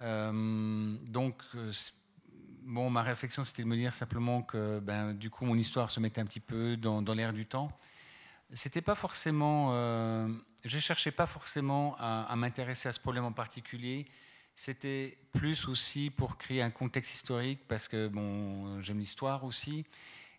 Euh, 0.01 0.97
donc, 1.07 1.41
euh, 1.55 1.71
bon, 2.63 2.89
ma 2.89 3.01
réflexion, 3.01 3.43
c'était 3.43 3.63
de 3.63 3.67
me 3.67 3.77
dire 3.77 3.93
simplement 3.93 4.41
que, 4.41 4.79
ben, 4.79 5.13
du 5.13 5.29
coup, 5.29 5.45
mon 5.45 5.57
histoire 5.57 5.89
se 5.89 5.99
mettait 5.99 6.21
un 6.21 6.25
petit 6.25 6.39
peu 6.39 6.77
dans, 6.77 7.01
l'air 7.13 7.33
du 7.33 7.45
temps. 7.45 7.71
C'était 8.51 8.81
pas 8.81 8.95
forcément, 8.95 9.71
je 10.63 10.79
cherchais 10.79 11.11
pas 11.11 11.25
forcément 11.25 11.95
à, 11.97 12.35
m'intéresser 12.35 12.87
à 12.87 12.91
ce 12.91 12.99
problème 12.99 13.23
en 13.23 13.31
particulier. 13.31 14.05
C'était 14.55 15.17
plus 15.31 15.67
aussi 15.67 16.11
pour 16.11 16.37
créer 16.37 16.61
un 16.61 16.69
contexte 16.69 17.15
historique, 17.15 17.61
parce 17.67 17.87
que 17.87 18.07
bon, 18.07 18.79
j'aime 18.81 18.99
l'histoire 18.99 19.43
aussi, 19.43 19.85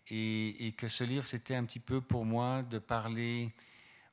et, 0.07 0.67
et, 0.67 0.71
que 0.71 0.87
ce 0.87 1.03
livre, 1.03 1.25
c'était 1.25 1.55
un 1.55 1.65
petit 1.65 1.79
peu 1.79 1.99
pour 1.99 2.23
moi 2.23 2.63
de 2.63 2.79
parler 2.79 3.51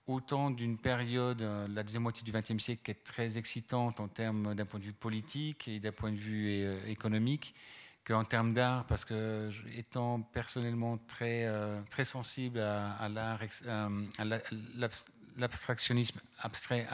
autant 0.07 0.51
d'une 0.51 0.79
période, 0.79 1.43
euh, 1.43 1.67
la 1.69 1.83
deuxième 1.83 2.03
moitié 2.03 2.25
du 2.25 2.33
XXe 2.33 2.63
siècle, 2.63 2.83
qui 2.85 2.91
est 2.91 3.05
très 3.05 3.39
excitante 3.39 4.01
en 4.01 4.09
termes 4.09 4.55
d'un 4.55 4.65
point 4.65 4.81
de 4.81 4.85
vue 4.85 4.93
politique 4.93 5.69
et 5.69 5.79
d'un 5.79 5.93
point 5.93 6.11
de 6.11 6.17
vue 6.17 6.65
euh, 6.65 6.85
économique, 6.87 7.55
qu'en 8.05 8.25
termes 8.25 8.53
d'art, 8.53 8.85
parce 8.87 9.05
que 9.05 9.49
étant 9.77 10.21
personnellement 10.21 10.99
très, 11.07 11.45
euh, 11.45 11.81
très 11.89 12.05
sensible 12.05 12.59
à, 12.59 13.09
l'art, 13.09 13.41
à 14.19 14.25
l'abstractionnisme 15.37 16.21
abstrait, 16.41 16.89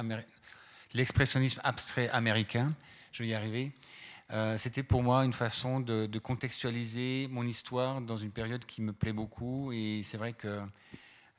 l'expressionnisme 0.92 1.60
abstrait 1.64 2.10
américain, 2.10 2.74
je 3.12 3.22
vais 3.22 3.30
y 3.30 3.34
arriver. 3.34 3.72
c'était 4.58 4.82
pour 4.82 5.02
moi 5.02 5.24
une 5.24 5.32
façon 5.32 5.80
de, 5.80 6.04
de, 6.04 6.18
contextualiser 6.18 7.26
mon 7.30 7.44
histoire 7.44 8.02
dans 8.02 8.16
une 8.16 8.30
période 8.30 8.66
qui 8.66 8.82
me 8.82 8.92
plaît 8.92 9.14
beaucoup. 9.14 9.72
Et 9.72 10.02
c'est 10.02 10.18
vrai 10.18 10.34
que 10.34 10.60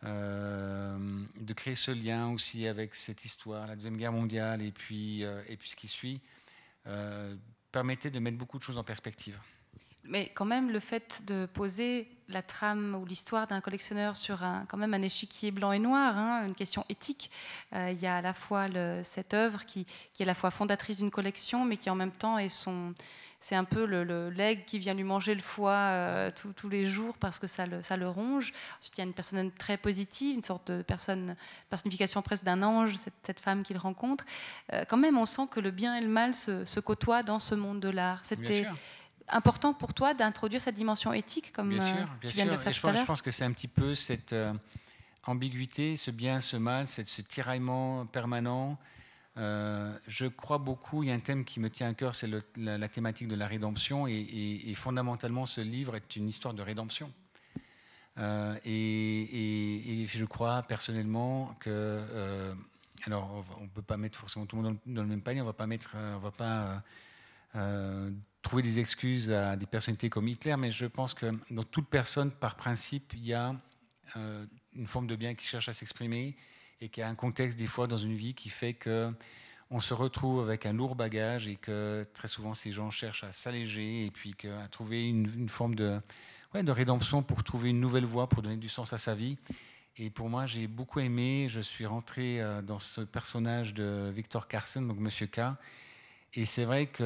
euh, 0.05 0.97
de 1.39 1.53
créer 1.53 1.75
ce 1.75 1.91
lien 1.91 2.29
aussi 2.31 2.67
avec 2.67 2.95
cette 2.95 3.25
histoire, 3.25 3.67
la 3.67 3.75
Deuxième 3.75 3.97
Guerre 3.97 4.13
mondiale 4.13 4.61
et 4.61 4.71
puis, 4.71 5.25
euh, 5.25 5.41
et 5.47 5.57
puis 5.57 5.69
ce 5.69 5.75
qui 5.75 5.87
suit, 5.87 6.21
euh, 6.87 7.35
permettait 7.71 8.09
de 8.09 8.19
mettre 8.19 8.37
beaucoup 8.37 8.57
de 8.59 8.63
choses 8.63 8.77
en 8.77 8.83
perspective. 8.83 9.37
Mais 10.03 10.29
quand 10.29 10.45
même, 10.45 10.71
le 10.71 10.79
fait 10.79 11.23
de 11.27 11.45
poser 11.45 12.09
la 12.29 12.41
trame 12.41 12.95
ou 12.95 13.05
l'histoire 13.05 13.47
d'un 13.47 13.59
collectionneur 13.59 14.15
sur 14.15 14.43
un, 14.43 14.65
quand 14.67 14.77
même 14.77 14.93
un 14.93 15.01
échiquier 15.01 15.51
blanc 15.51 15.71
et 15.71 15.79
noir, 15.79 16.17
hein, 16.17 16.45
une 16.45 16.55
question 16.55 16.85
éthique, 16.89 17.31
il 17.73 17.99
y 17.99 18.05
a 18.05 18.17
à 18.17 18.21
la 18.21 18.33
fois 18.33 18.67
le, 18.67 19.01
cette 19.03 19.33
œuvre 19.33 19.65
qui, 19.65 19.85
qui, 20.13 20.21
est 20.21 20.25
à 20.25 20.27
la 20.27 20.35
fois 20.35 20.51
fondatrice 20.51 20.97
d'une 20.97 21.09
collection, 21.09 21.65
mais 21.65 21.75
qui 21.75 21.89
en 21.89 21.95
même 21.95 22.11
temps 22.11 22.37
est 22.37 22.49
son, 22.49 22.93
c'est 23.41 23.55
un 23.55 23.63
peu 23.63 23.85
le, 23.85 24.29
leg 24.29 24.65
qui 24.65 24.79
vient 24.79 24.93
lui 24.93 25.03
manger 25.03 25.33
le 25.33 25.41
foie 25.41 25.71
euh, 25.71 26.31
tous 26.55 26.69
les 26.69 26.85
jours 26.85 27.17
parce 27.17 27.39
que 27.39 27.47
ça 27.47 27.65
le, 27.65 27.81
ça 27.81 27.95
le, 27.95 28.09
ronge. 28.09 28.51
Ensuite, 28.79 28.97
il 28.97 29.01
y 29.01 29.01
a 29.01 29.05
une 29.05 29.13
personne 29.13 29.51
très 29.51 29.77
positive, 29.77 30.35
une 30.35 30.43
sorte 30.43 30.71
de 30.71 30.81
personne, 30.81 31.35
personnification 31.69 32.21
presque 32.21 32.43
d'un 32.43 32.61
ange, 32.63 32.95
cette, 33.23 33.39
femme 33.39 33.63
qu'il 33.63 33.77
rencontre. 33.77 34.25
Euh, 34.73 34.83
quand 34.87 34.97
même, 34.97 35.17
on 35.17 35.25
sent 35.25 35.47
que 35.49 35.61
le 35.61 35.71
bien 35.71 35.95
et 35.95 36.01
le 36.01 36.09
mal 36.09 36.35
se, 36.35 36.79
côtoient 36.79 37.23
dans 37.23 37.39
ce 37.39 37.55
monde 37.55 37.79
de 37.79 37.89
l'art. 37.89 38.19
C'était 38.23 38.67
important 39.31 39.73
pour 39.73 39.93
toi 39.93 40.13
d'introduire 40.13 40.61
cette 40.61 40.75
dimension 40.75 41.13
éthique 41.13 41.51
comme 41.51 41.69
bien 41.69 41.79
sûr, 41.79 41.95
euh, 41.95 42.05
bien 42.21 42.31
sûr. 42.31 42.45
je, 42.45 42.81
pense, 42.81 42.99
je, 42.99 43.05
pense, 43.05 43.21
que 43.21 43.31
c'est 43.31 43.45
un 43.45 43.51
petit 43.51 43.67
peu 43.67 43.95
cette 43.95 44.35
ambiguïté, 45.25 45.95
ce 45.95 46.11
bien, 46.11 46.39
ce 46.39 46.57
mal, 46.57 46.87
cette, 46.87 47.07
ce 47.07 47.21
tiraillement 47.21 48.05
permanent. 48.05 48.77
Euh, 49.37 49.97
je 50.07 50.25
crois 50.25 50.57
beaucoup, 50.57 51.03
il 51.03 51.09
y 51.09 51.11
a 51.11 51.15
un 51.15 51.19
thème 51.19 51.45
qui 51.45 51.59
me 51.59 51.69
tient 51.69 51.87
à 51.89 51.93
cœur, 51.93 52.13
c'est 52.13 52.29
la, 52.57 52.87
thématique 52.89 53.27
de 53.27 53.35
la 53.35 53.47
rédemption, 53.47 54.05
et, 54.07 54.73
fondamentalement, 54.75 55.45
ce 55.45 55.61
livre 55.61 55.95
est 55.95 56.15
une 56.15 56.27
histoire 56.27 56.53
de 56.53 56.61
rédemption. 56.61 57.11
Euh, 58.17 58.57
et, 58.65 60.05
je 60.07 60.25
crois 60.25 60.61
personnellement 60.63 61.55
que, 61.59 61.69
euh, 61.69 62.53
alors, 63.05 63.45
on 63.59 63.63
ne 63.63 63.69
peut 63.69 63.81
pas 63.81 63.97
mettre 63.97 64.17
forcément 64.17 64.45
tout 64.45 64.57
le 64.57 64.63
monde 64.63 64.77
dans, 64.85 65.03
le 65.03 65.07
même 65.07 65.21
panier, 65.21 65.41
on 65.41 65.45
va 65.45 65.53
pas 65.53 65.67
mettre, 65.67 65.95
on 65.95 66.19
va 66.19 66.31
pas 66.31 66.83
trouver 68.49 68.63
des 68.63 68.79
excuses 68.79 69.29
à 69.31 69.55
des 69.55 69.67
personnalités 69.67 70.09
comme 70.09 70.27
Hitler, 70.27 70.57
mais 70.57 70.71
je 70.71 70.87
pense 70.87 71.13
que 71.13 71.27
dans 71.51 71.63
toute 71.63 71.87
personne, 71.87 72.31
par 72.31 72.55
principe, 72.55 73.13
il 73.13 73.23
y 73.23 73.33
a 73.35 73.55
une 74.15 74.87
forme 74.87 75.05
de 75.05 75.15
bien 75.15 75.35
qui 75.35 75.45
cherche 75.45 75.69
à 75.69 75.73
s'exprimer 75.73 76.35
et 76.81 76.89
qu'il 76.89 77.01
y 77.01 77.03
a 77.03 77.09
un 77.09 77.13
contexte 77.13 77.59
des 77.59 77.67
fois 77.67 77.85
dans 77.85 77.97
une 77.97 78.15
vie 78.15 78.33
qui 78.33 78.49
fait 78.49 78.73
que 78.73 79.13
on 79.69 79.79
se 79.79 79.93
retrouve 79.93 80.41
avec 80.41 80.65
un 80.65 80.73
lourd 80.73 80.95
bagage 80.95 81.47
et 81.47 81.57
que 81.57 82.03
très 82.15 82.27
souvent 82.27 82.55
ces 82.55 82.71
gens 82.71 82.89
cherchent 82.89 83.23
à 83.23 83.31
s'alléger 83.31 84.07
et 84.07 84.09
puis 84.09 84.35
à 84.63 84.67
trouver 84.67 85.07
une, 85.07 85.47
forme 85.47 85.75
de, 85.75 86.01
ouais, 86.55 86.63
de 86.63 86.71
rédemption 86.71 87.21
pour 87.21 87.43
trouver 87.43 87.69
une 87.69 87.79
nouvelle 87.79 88.05
voie, 88.05 88.27
pour 88.27 88.41
donner 88.41 88.57
du 88.57 88.69
sens 88.69 88.93
à 88.93 88.97
sa 88.97 89.13
vie. 89.13 89.37
Et 89.95 90.09
pour 90.09 90.27
moi, 90.27 90.47
j'ai 90.47 90.65
beaucoup 90.65 91.01
aimé. 91.01 91.45
Je 91.49 91.61
suis 91.61 91.85
rentré 91.85 92.41
euh, 92.41 92.63
dans 92.63 92.79
ce 92.79 93.01
personnage 93.01 93.75
de 93.75 94.11
Victor 94.15 94.47
Carson, 94.47 94.81
donc 94.81 94.97
Monsieur 94.97 95.27
K. 95.27 95.41
Et 96.33 96.45
c'est 96.45 96.65
vrai 96.65 96.87
que 96.87 97.03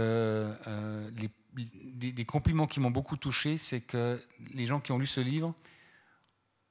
euh, 0.68 1.10
compliments 2.28 2.68
qui 2.68 2.80
m'ont 2.80 2.92
beaucoup 2.92 3.18
touché, 3.18 3.58
c'est 3.58 3.82
que 3.82 4.22
les 4.54 4.66
gens 4.66 4.80
qui 4.80 4.92
ont 4.92 4.98
lu 4.98 5.08
ce 5.08 5.22
livre 5.22 5.54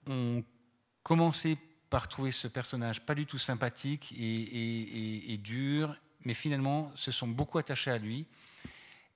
ont 0.06 0.44
commencé 1.02 1.56
par 1.88 2.08
trouver 2.08 2.30
ce 2.30 2.48
personnage 2.48 3.04
pas 3.04 3.14
du 3.14 3.26
tout 3.26 3.38
sympathique 3.38 4.14
et, 4.18 5.38
dur, 5.42 5.96
mais 6.24 6.34
finalement 6.34 6.90
se 6.94 7.10
sont 7.10 7.28
beaucoup 7.28 7.58
attachés 7.58 7.90
à 7.90 7.98
lui. 7.98 8.26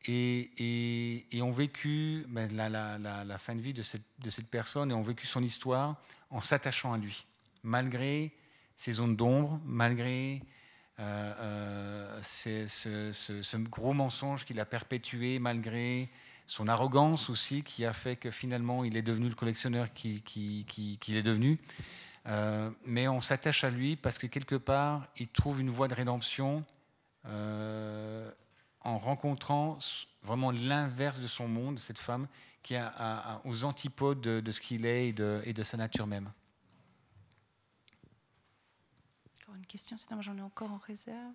Et, 0.09 1.41
ont 1.43 1.51
vécu 1.51 2.25
ben, 2.29 2.55
la, 2.55 3.39
fin 3.39 3.55
de 3.55 3.61
vie 3.61 3.75
de 3.75 3.83
cette, 3.83 4.51
personne 4.51 4.91
et 4.91 4.95
ont 4.95 5.03
vécu 5.03 5.27
son 5.27 5.43
histoire 5.43 5.97
en 6.31 6.41
s'attachant 6.41 6.93
à 6.93 6.99
lui, 6.99 7.27
malgré 7.63 8.33
ses 8.77 8.93
zones 8.93 9.17
d'ombre, 9.17 9.61
malgré 9.65 10.43
euh, 10.98 12.18
euh, 12.47 12.66
ce, 12.66 13.56
gros 13.56 13.93
mensonge 13.93 14.44
qu'il 14.44 14.59
a 14.60 14.64
perpétué, 14.64 15.39
malgré 15.39 16.09
son 16.47 16.68
arrogance 16.68 17.28
aussi 17.28 17.62
qui 17.62 17.85
a 17.85 17.93
fait 17.93 18.16
que 18.16 18.31
finalement 18.31 18.85
il 18.85 18.97
est 18.97 19.02
devenu 19.02 19.28
le 19.28 19.35
collectionneur 19.35 19.93
qu'il 19.93 20.23
qui, 20.23 20.98
est 21.09 21.23
devenu. 21.23 21.59
Euh, 22.27 22.70
mais 22.85 23.09
on 23.09 23.20
s'attache 23.20 23.62
à 23.64 23.70
lui 23.70 23.97
parce 23.97 24.18
que 24.18 24.27
quelque 24.27 24.55
part, 24.55 25.06
il 25.16 25.28
trouve 25.28 25.60
une 25.60 25.70
voie 25.70 25.89
de 25.89 25.94
rédemption 25.94 26.64
en 27.24 28.98
rencontrant 28.98 29.78
vraiment 30.23 30.52
l'inverse 30.52 31.18
de 31.18 31.27
son 31.27 31.48
monde, 31.48 31.81
cette 31.81 31.98
femme, 31.98 32.28
qui 32.62 32.74
est 32.74 32.82
aux 33.44 33.64
antipodes 33.64 34.20
de, 34.20 34.51
ce 34.52 34.60
qu'il 34.60 34.86
est 34.86 35.09
et 35.09 35.12
de 35.52 35.62
sa 35.64 35.77
nature 35.77 36.06
même 36.06 36.31
une 39.55 39.66
question, 39.66 39.97
sinon 39.98 40.20
j'en 40.23 40.36
ai 40.36 40.43
encore 40.43 40.73
en 40.73 40.78
réserve. 40.78 41.32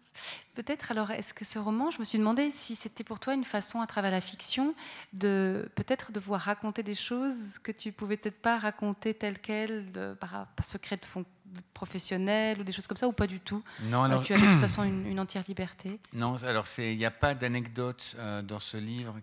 Peut-être 0.53 0.91
alors, 0.91 1.11
est-ce 1.11 1.33
que 1.33 1.45
ce 1.45 1.59
roman, 1.59 1.91
je 1.91 1.99
me 1.99 2.03
suis 2.03 2.17
demandé 2.17 2.51
si 2.51 2.75
c'était 2.75 3.03
pour 3.03 3.19
toi 3.19 3.33
une 3.33 3.43
façon, 3.43 3.79
à 3.79 3.87
travers 3.87 4.11
la 4.11 4.21
fiction, 4.21 4.75
de 5.13 5.69
peut-être 5.75 6.11
de 6.11 6.19
pouvoir 6.19 6.41
raconter 6.41 6.83
des 6.83 6.93
choses 6.93 7.59
que 7.59 7.71
tu 7.71 7.91
pouvais 7.91 8.17
peut-être 8.17 8.41
pas 8.41 8.57
raconter 8.57 9.13
telles 9.13 9.39
quelles, 9.39 9.91
de, 9.91 10.13
par, 10.13 10.47
secret 10.61 10.97
de 10.97 11.05
fond 11.05 11.25
professionnel 11.73 12.59
ou 12.59 12.63
des 12.63 12.71
choses 12.71 12.87
comme 12.87 12.97
ça, 12.97 13.07
ou 13.07 13.13
pas 13.13 13.27
du 13.27 13.39
tout? 13.39 13.63
Non, 13.83 14.03
alors, 14.03 14.21
tu 14.21 14.33
as 14.33 14.37
de 14.37 14.49
toute 14.49 14.59
façon 14.67 14.83
une, 14.83 15.19
entière 15.19 15.43
liberté? 15.47 15.99
Non, 16.13 16.35
alors 16.43 16.65
il 16.77 16.97
n'y 16.97 17.05
a 17.05 17.11
pas 17.11 17.33
d'anecdotes 17.33 18.15
euh, 18.17 18.41
dans 18.41 18.59
ce 18.59 18.77
livre 18.77 19.19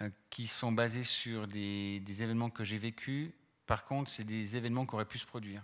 euh, 0.00 0.08
qui 0.30 0.46
sont 0.46 0.72
basées 0.72 1.04
sur 1.04 1.46
des, 1.46 2.00
des 2.00 2.22
événements 2.22 2.50
que 2.50 2.64
j'ai 2.64 2.78
vécus. 2.78 3.32
Par 3.66 3.84
contre, 3.84 4.10
c'est 4.10 4.24
des 4.24 4.56
événements 4.56 4.86
qui 4.86 4.94
auraient 4.94 5.04
pu 5.04 5.18
se 5.18 5.26
produire. 5.26 5.62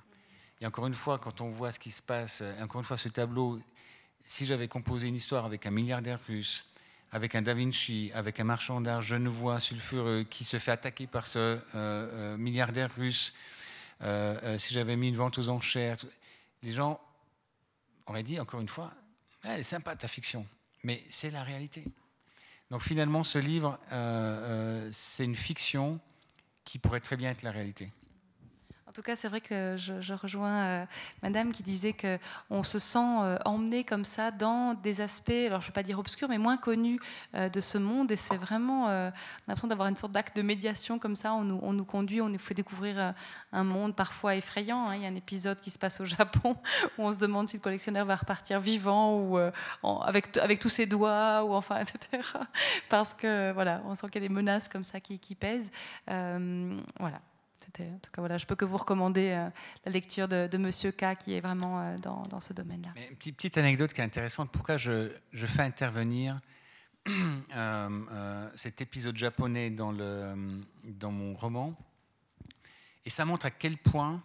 Et 0.61 0.67
encore 0.67 0.87
une 0.87 0.95
fois, 0.95 1.19
quand 1.19 1.41
on 1.41 1.51
voit 1.51 1.73
ce 1.73 1.79
qui 1.79 1.91
se 1.91 2.03
passe, 2.03 2.43
encore 2.61 2.81
une 2.81 2.87
fois, 2.87 2.97
ce 2.97 3.09
tableau, 3.09 3.61
si 4.27 4.45
j'avais 4.45 4.69
composé 4.69 5.09
une 5.09 5.17
histoire 5.17 5.45
avec 5.45 5.67
un 5.67 5.71
milliardaire 5.71 6.21
russe, 6.27 6.69
avec 7.11 7.35
un 7.35 7.43
Da 7.43 7.55
Vinci, 7.55 8.11
avec 8.15 8.39
un 8.41 8.45
marchand 8.45 8.81
d'art 8.81 9.01
genevois 9.01 9.61
sulfureux 9.61 10.25
qui 10.29 10.45
se 10.45 10.59
fait 10.59 10.73
attaquer 10.73 11.07
par 11.07 11.27
ce 11.27 11.39
euh, 11.39 11.61
euh, 11.75 12.37
milliardaire 12.37 12.95
russe, 12.95 13.33
euh, 14.03 14.59
si 14.59 14.75
j'avais 14.75 14.97
mis 14.97 15.09
une 15.09 15.17
vente 15.17 15.39
aux 15.39 15.49
enchères, 15.49 15.97
les 16.63 16.73
gens 16.73 17.01
auraient 18.07 18.23
dit, 18.23 18.39
encore 18.39 18.61
une 18.61 18.69
fois, 18.69 18.93
elle 19.43 19.61
est 19.61 19.65
sympa 19.65 19.97
ta 19.97 20.09
fiction, 20.09 20.47
mais 20.85 21.03
c'est 21.09 21.31
la 21.31 21.43
réalité. 21.43 21.85
Donc 22.71 22.83
finalement, 22.83 23.25
ce 23.25 23.39
livre, 23.39 23.79
c'est 24.91 25.25
une 25.25 25.35
fiction 25.35 25.99
qui 26.65 26.79
pourrait 26.79 27.01
très 27.01 27.17
bien 27.17 27.31
être 27.31 27.43
la 27.43 27.51
réalité. 27.51 27.91
En 28.99 29.01
tout 29.01 29.07
cas, 29.07 29.15
c'est 29.15 29.29
vrai 29.29 29.41
que 29.41 29.77
je, 29.77 30.13
rejoins 30.13 30.65
euh, 30.65 30.85
Madame 31.23 31.53
qui 31.53 31.63
disait 31.63 31.95
qu'on 31.95 32.65
se 32.65 32.81
sent 32.81 32.99
euh, 32.99 33.39
emmené 33.45 33.85
comme 33.85 34.03
ça 34.03 34.33
dans 34.33 34.75
des 34.75 35.01
aspects, 35.01 35.31
alors 35.31 35.61
je 35.61 35.67
ne 35.67 35.71
vais 35.71 35.73
pas 35.73 35.85
dire 35.85 36.01
obscurs, 36.01 36.29
mais 36.29 36.37
moins 36.37 36.57
connus 36.57 36.99
euh, 37.37 37.49
de 37.49 37.61
ce 37.61 37.79
monde. 37.79 38.11
Et 38.11 38.17
c'est 38.17 38.37
vraiment, 38.37 38.87
on 38.87 38.89
a 38.89 39.13
l'impression 39.47 39.69
d'avoir 39.69 39.87
une 39.87 39.95
sorte 39.95 40.11
d'acte 40.11 40.35
de 40.35 40.43
médiation 40.43 40.99
comme 40.99 41.15
ça. 41.15 41.33
On 41.33 41.45
nous, 41.45 41.61
on 41.63 41.85
conduit, 41.85 42.21
on 42.21 42.29
nous 42.29 42.41
fait 42.41 42.55
découvrir 42.55 43.15
un 43.53 43.63
monde 43.63 43.95
parfois 43.95 44.35
effrayant. 44.35 44.89
Hein. 44.89 44.97
Il 44.97 45.03
y 45.03 45.07
a 45.07 45.09
un 45.09 45.15
épisode 45.15 45.61
qui 45.61 45.71
se 45.71 45.79
passe 45.79 46.01
au 46.01 46.05
Japon 46.05 46.57
où 46.99 47.05
on 47.05 47.13
se 47.13 47.21
demande 47.21 47.47
si 47.47 47.57
le 47.57 47.63
collectionneur 47.63 48.05
va 48.05 48.17
repartir 48.17 48.59
vivant 48.59 49.17
ou 49.17 49.39
avec, 50.03 50.37
avec 50.39 50.59
tous 50.59 50.71
ses 50.71 50.87
doigts, 50.87 51.45
ou 51.45 51.55
enfin, 51.55 51.79
etc. 51.83 52.21
Parce 52.89 53.15
que 53.15 53.53
voilà, 53.53 53.81
on 53.85 53.95
sent 53.95 54.09
qu'il 54.09 54.21
y 54.21 54.25
a 54.25 54.29
des 54.29 54.35
menaces 54.35 54.69
comme 54.69 54.83
ça 54.83 54.99
qui, 54.99 55.21
qui 55.21 55.37
pèsent. 55.37 55.71
voilà 56.09 57.21
en 57.67 57.99
tout 57.99 58.11
cas, 58.13 58.23
voilà, 58.23 58.39
je 58.39 58.47
peux 58.47 58.57
que 58.57 58.65
vous 58.65 58.77
recommander 58.77 59.31
euh, 59.31 59.51
la 59.85 59.93
lecture 59.93 60.29
de, 60.29 60.47
de, 60.47 60.59
Monsieur 60.59 60.93
K, 60.93 61.17
qui 61.19 61.35
est 61.35 61.41
vraiment 61.41 61.81
euh, 61.81 61.99
dans, 61.99 62.41
ce 62.41 62.53
domaine-là. 62.53 62.93
Une 63.11 63.17
petite, 63.17 63.59
anecdote 63.59 63.93
qui 63.93 64.01
est 64.01 64.05
intéressante. 64.05 64.51
Pourquoi 64.51 64.77
je, 64.77 65.11
fais 65.33 65.63
intervenir 65.63 66.41
euh, 67.09 68.51
cet 68.55 68.81
épisode 68.81 69.17
japonais 69.17 69.71
dans, 69.71 69.93
mon 69.93 71.35
roman? 71.35 71.77
Et 73.05 73.11
ça 73.11 73.25
montre 73.25 73.47
à 73.47 73.51
quel 73.51 73.77
point 73.79 74.23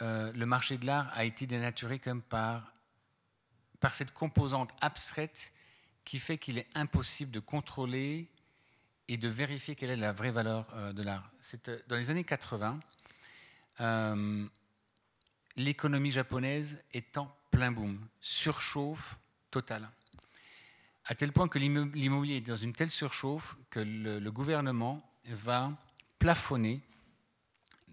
le 0.00 0.44
marché 0.44 0.76
de 0.76 0.86
l'art 0.86 1.10
a 1.14 1.24
été 1.24 1.46
dénaturé 1.46 1.98
comme 1.98 2.22
par 2.22 2.72
cette 3.92 4.12
composante 4.12 4.70
abstraite 4.80 5.52
qui 6.04 6.18
fait 6.18 6.38
qu'il 6.38 6.58
est 6.58 6.68
impossible 6.74 7.30
de 7.30 7.40
contrôler 7.40 8.30
et 9.08 9.16
de 9.16 9.28
vérifier 9.28 9.74
quelle 9.74 9.90
est 9.90 9.96
la 9.96 10.12
vraie 10.12 10.30
valeur 10.30 10.66
euh, 10.74 10.92
de 10.92 11.02
l'art. 11.02 11.30
Euh, 11.68 11.78
dans 11.88 11.96
les 11.96 12.10
années 12.10 12.24
80, 12.24 12.80
euh, 13.80 14.46
l'économie 15.56 16.10
japonaise 16.10 16.82
est 16.92 17.16
en 17.18 17.30
plein 17.50 17.70
boom, 17.70 17.98
surchauffe 18.20 19.16
totale. 19.50 19.88
À 21.04 21.14
tel 21.14 21.32
point 21.32 21.48
que 21.48 21.58
l'immobilier 21.58 22.36
est 22.36 22.40
dans 22.40 22.56
une 22.56 22.72
telle 22.72 22.90
surchauffe 22.90 23.56
que 23.70 23.78
le, 23.78 24.18
le, 24.18 24.32
gouvernement 24.32 25.08
va 25.26 25.70
plafonner 26.18 26.80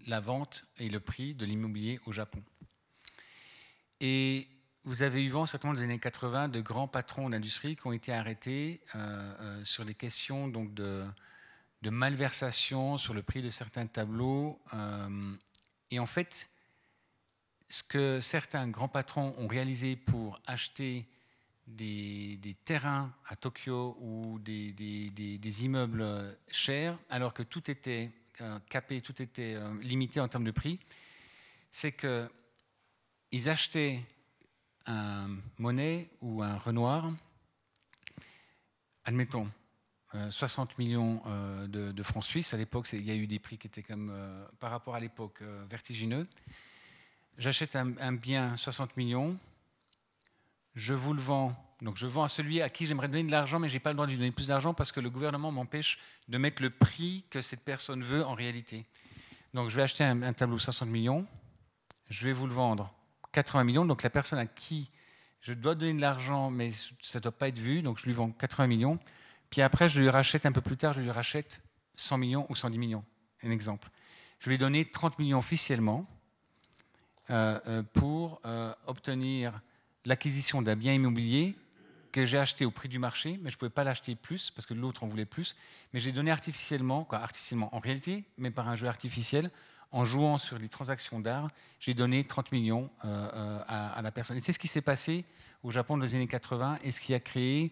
la 0.06 0.20
vente 0.20 0.64
et 0.78 0.88
le 0.88 0.98
prix 0.98 1.34
de 1.34 1.46
l'immobilier 1.46 2.00
au 2.06 2.12
Japon. 2.12 2.42
Et 4.00 4.48
vous 4.84 5.02
avez 5.02 5.24
eu 5.24 5.28
vent, 5.28 5.46
certainement 5.46 5.74
dans 5.74 5.80
les 5.80 5.84
années 5.84 5.98
80, 5.98 6.48
de 6.48 6.60
grands 6.60 6.88
patrons 6.88 7.30
d'industrie 7.30 7.74
qui 7.74 7.86
ont 7.86 7.92
été 7.92 8.12
arrêtés 8.12 8.82
euh, 8.94 8.98
euh, 9.40 9.64
sur 9.64 9.82
les 9.84 9.94
questions 9.94 10.46
donc, 10.46 10.74
de, 10.74 11.06
malversation 11.82 12.98
sur 12.98 13.14
le 13.14 13.22
prix 13.22 13.42
de 13.42 13.48
certains 13.48 13.86
tableaux. 13.86 14.60
Euh, 14.74 15.34
et 15.90 15.98
en 15.98 16.06
fait, 16.06 16.50
ce 17.68 17.82
que 17.82 18.20
certains 18.20 18.68
grands 18.68 18.88
patrons 18.88 19.34
ont 19.38 19.46
réalisé 19.46 19.96
pour 19.96 20.38
acheter 20.46 21.06
des, 21.66 22.38
terrains 22.66 23.14
à 23.26 23.36
Tokyo 23.36 23.96
ou 24.00 24.38
des, 24.38 24.72
des, 24.72 25.64
immeubles 25.64 26.36
chers, 26.50 26.98
alors 27.08 27.32
que 27.32 27.42
tout 27.42 27.70
était 27.70 28.10
capé, 28.68 29.00
tout 29.00 29.22
était 29.22 29.56
limité 29.80 30.20
en 30.20 30.28
termes 30.28 30.44
de 30.44 30.50
prix, 30.50 30.78
c'est 31.70 31.92
qu'ils 31.92 33.48
achetaient 33.48 34.02
un 34.86 35.28
Monet 35.58 36.10
ou 36.20 36.42
un 36.42 36.56
Renoir, 36.56 37.10
admettons, 39.04 39.50
60 40.30 40.70
euh, 40.70 40.74
millions 40.78 41.22
euh, 41.26 41.66
de, 41.66 42.02
francs 42.02 42.24
suisses, 42.24 42.54
à 42.54 42.56
l'époque, 42.56 42.88
il 42.92 43.04
y 43.04 43.10
a 43.10 43.14
eu 43.14 43.26
des 43.26 43.38
prix 43.38 43.58
qui 43.58 43.66
étaient 43.66 43.82
comme, 43.82 44.10
euh, 44.12 44.46
par 44.60 44.70
rapport 44.70 44.94
à 44.94 45.00
l'époque, 45.00 45.42
vertigineux. 45.68 46.26
J'achète 47.36 47.74
un, 47.74 48.12
bien 48.12 48.56
60 48.56 48.96
millions, 48.96 49.36
je 50.74 50.94
vous 50.94 51.14
le 51.14 51.20
vends, 51.20 51.52
donc 51.82 51.96
je 51.96 52.06
vends 52.06 52.22
à 52.22 52.28
celui 52.28 52.62
à 52.62 52.70
qui 52.70 52.86
j'aimerais 52.86 53.08
donner 53.08 53.24
de 53.24 53.32
l'argent, 53.32 53.58
mais 53.58 53.68
je 53.68 53.74
n'ai 53.74 53.80
pas 53.80 53.90
le 53.90 53.96
droit 53.96 54.06
de 54.06 54.12
lui 54.12 54.18
donner 54.18 54.30
plus 54.30 54.48
d'argent 54.48 54.72
parce 54.72 54.92
que 54.92 55.00
le 55.00 55.10
gouvernement 55.10 55.50
m'empêche 55.50 55.98
de 56.28 56.38
mettre 56.38 56.62
le 56.62 56.70
prix 56.70 57.24
que 57.30 57.40
cette 57.40 57.64
personne 57.64 58.04
veut 58.04 58.24
en 58.24 58.34
réalité. 58.34 58.86
Donc 59.52 59.68
je 59.68 59.76
vais 59.76 59.82
acheter 59.82 60.04
un, 60.04 60.22
un 60.22 60.32
tableau 60.32 60.58
60 60.58 60.88
millions, 60.88 61.26
je 62.08 62.24
vais 62.26 62.32
vous 62.32 62.46
le 62.46 62.52
vendre 62.52 62.94
80 63.34 63.64
millions. 63.64 63.84
Donc 63.84 64.02
la 64.02 64.10
personne 64.10 64.38
à 64.38 64.46
qui 64.46 64.90
je 65.40 65.52
dois 65.52 65.74
donner 65.74 65.92
de 65.92 66.00
l'argent, 66.00 66.50
mais 66.50 66.70
ça 67.02 67.18
ne 67.18 67.22
doit 67.22 67.32
pas 67.32 67.48
être 67.48 67.58
vu, 67.58 67.82
donc 67.82 67.98
je 67.98 68.06
lui 68.06 68.14
vends 68.14 68.30
80 68.30 68.66
millions. 68.66 68.98
Puis 69.50 69.60
après, 69.60 69.90
je 69.90 70.00
lui 70.00 70.08
rachète 70.08 70.46
un 70.46 70.52
peu 70.52 70.62
plus 70.62 70.78
tard, 70.78 70.94
je 70.94 71.02
lui 71.02 71.10
rachète 71.10 71.60
100 71.96 72.16
millions 72.16 72.46
ou 72.48 72.56
110 72.56 72.78
millions. 72.78 73.04
Un 73.42 73.50
exemple. 73.50 73.90
Je 74.38 74.48
lui 74.48 74.54
ai 74.54 74.58
donné 74.58 74.86
30 74.86 75.18
millions 75.18 75.38
officiellement 75.38 76.06
euh, 77.30 77.60
euh, 77.66 77.82
pour 77.92 78.40
euh, 78.46 78.72
obtenir 78.86 79.60
l'acquisition 80.06 80.62
d'un 80.62 80.76
bien 80.76 80.94
immobilier 80.94 81.56
que 82.10 82.24
j'ai 82.24 82.38
acheté 82.38 82.64
au 82.64 82.70
prix 82.70 82.88
du 82.88 82.98
marché, 82.98 83.38
mais 83.42 83.50
je 83.50 83.56
ne 83.56 83.58
pouvais 83.58 83.70
pas 83.70 83.84
l'acheter 83.84 84.14
plus 84.14 84.50
parce 84.50 84.66
que 84.66 84.72
l'autre 84.72 85.02
en 85.02 85.08
voulait 85.08 85.24
plus. 85.24 85.56
Mais 85.92 86.00
j'ai 86.00 86.12
donné 86.12 86.30
artificiellement, 86.30 87.04
quoi, 87.04 87.18
artificiellement 87.18 87.74
en 87.74 87.80
réalité, 87.80 88.24
mais 88.38 88.50
par 88.50 88.68
un 88.68 88.76
jeu 88.76 88.86
artificiel, 88.86 89.50
en 89.94 90.04
jouant 90.04 90.38
sur 90.38 90.58
les 90.58 90.68
transactions 90.68 91.20
d'art, 91.20 91.48
j'ai 91.78 91.94
donné 91.94 92.24
30 92.24 92.50
millions 92.50 92.90
euh, 93.04 93.30
euh, 93.32 93.60
à, 93.68 94.02
la 94.02 94.10
personne. 94.10 94.36
Et 94.36 94.40
c'est 94.40 94.52
ce 94.52 94.58
qui 94.58 94.66
s'est 94.66 94.80
passé 94.80 95.24
au 95.62 95.70
Japon 95.70 95.96
dans 95.96 96.02
les 96.02 96.16
années 96.16 96.26
80 96.26 96.80
et 96.82 96.90
ce 96.90 97.00
qui 97.00 97.14
a 97.14 97.20
créé 97.20 97.70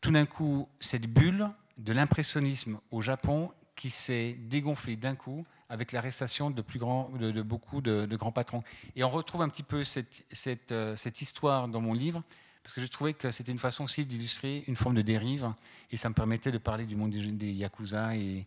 tout 0.00 0.10
d'un 0.10 0.24
coup 0.24 0.66
cette 0.80 1.06
bulle 1.06 1.50
de 1.76 1.92
l'impressionnisme 1.92 2.78
au 2.90 3.02
Japon 3.02 3.52
qui 3.76 3.90
s'est 3.90 4.38
dégonflée 4.48 4.96
d'un 4.96 5.16
coup 5.16 5.44
avec 5.68 5.92
l'arrestation 5.92 6.50
de, 6.50 6.62
plus 6.62 6.78
grands, 6.78 7.10
de, 7.10 7.42
beaucoup 7.42 7.82
de, 7.82 8.16
grands 8.16 8.32
patrons. 8.32 8.62
Et 8.96 9.04
on 9.04 9.10
retrouve 9.10 9.42
un 9.42 9.50
petit 9.50 9.62
peu 9.62 9.82
euh, 9.82 10.96
cette 10.96 11.20
histoire 11.20 11.68
dans 11.68 11.82
mon 11.82 11.92
livre, 11.92 12.22
parce 12.62 12.72
que 12.72 12.80
je 12.80 12.86
trouvais 12.86 13.12
que 13.12 13.30
c'était 13.30 13.52
une 13.52 13.58
façon 13.58 13.84
aussi 13.84 14.06
d'illustrer 14.06 14.64
une 14.66 14.76
forme 14.76 14.94
de 14.94 15.02
dérive, 15.02 15.52
et 15.90 15.98
ça 15.98 16.08
me 16.08 16.14
permettait 16.14 16.52
de 16.52 16.58
parler 16.58 16.86
du 16.86 16.96
monde 16.96 17.10
des, 17.10 17.26
des 17.32 17.52
Yakuza 17.52 18.16
et, 18.16 18.46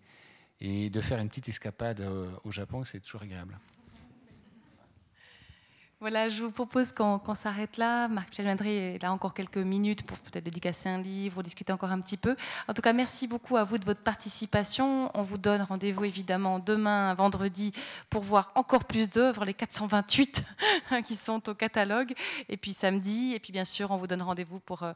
et 0.59 0.89
de 0.89 1.01
faire 1.01 1.19
une 1.19 1.29
petite 1.29 1.49
escapade 1.49 2.01
euh, 2.01 2.29
au 2.43 2.51
Japon, 2.51 2.83
c'est 2.83 2.99
toujours 2.99 3.23
agréable. 3.23 3.57
Voilà, 5.99 6.29
je 6.29 6.43
vous 6.43 6.51
propose 6.51 6.93
qu'on 6.93 7.33
s'arrête 7.33 7.75
là. 7.77 8.07
Marc-Michel 8.07 8.45
est 8.67 9.01
là 9.01 9.11
encore 9.11 9.33
quelques 9.33 9.57
minutes 9.57 10.03
pour 10.03 10.19
peut-être 10.19 10.43
dédicacer 10.43 10.89
un 10.89 11.01
livre, 11.01 11.41
discuter 11.41 11.73
encore 11.73 11.89
un 11.89 11.99
petit 12.01 12.17
peu. 12.17 12.35
En 12.67 12.75
tout 12.75 12.83
cas, 12.83 12.93
merci 12.93 13.27
beaucoup 13.27 13.57
à 13.57 13.63
vous 13.63 13.79
de 13.79 13.85
votre 13.85 14.01
participation. 14.01 15.09
On 15.15 15.23
vous 15.23 15.39
donne 15.39 15.63
rendez-vous 15.63 16.05
évidemment 16.05 16.59
demain, 16.59 17.15
vendredi, 17.15 17.71
pour 18.11 18.21
voir 18.21 18.51
encore 18.53 18.85
plus 18.85 19.09
d'œuvres, 19.09 19.43
les 19.43 19.55
428 19.55 20.43
qui 21.03 21.15
sont 21.15 21.49
au 21.49 21.55
catalogue. 21.55 22.13
Et 22.47 22.57
puis 22.57 22.73
samedi, 22.73 23.33
et 23.33 23.39
puis 23.39 23.51
bien 23.51 23.65
sûr, 23.65 23.89
on 23.89 23.97
vous 23.97 24.05
donne 24.05 24.21
rendez-vous 24.21 24.59
pour 24.59 24.83
euh, 24.83 24.93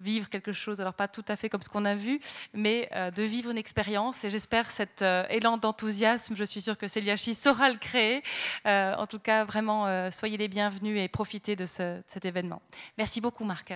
vivre 0.00 0.28
quelque 0.28 0.52
chose, 0.52 0.80
alors 0.80 0.94
pas 0.94 1.06
tout 1.06 1.24
à 1.28 1.36
fait 1.36 1.48
comme 1.48 1.62
ce 1.62 1.68
qu'on 1.68 1.84
a 1.84 1.94
vu, 1.94 2.18
mais 2.54 2.88
euh, 2.96 3.12
de 3.12 3.22
vivre 3.22 3.52
une 3.52 3.58
expérience. 3.58 4.24
Et 4.24 4.30
j'espère 4.30 4.72
cet 4.72 5.02
euh, 5.02 5.24
élan 5.30 5.58
d'enthousiasme, 5.58 6.34
je 6.34 6.42
suis 6.42 6.60
sûre 6.60 6.76
que 6.76 6.88
Céliachi 6.88 7.36
saura 7.36 7.70
le 7.70 7.78
créer. 7.78 8.24
en 8.64 9.06
tout 9.06 9.20
cas, 9.20 9.44
vraiment, 9.44 10.10
soyez 10.10 10.39
les 10.40 10.48
bienvenus 10.48 10.98
et 10.98 11.06
profitez 11.08 11.54
de, 11.54 11.66
cet 11.66 12.24
événement. 12.24 12.62
Merci 12.96 13.20
beaucoup, 13.20 13.44
Marc. 13.44 13.74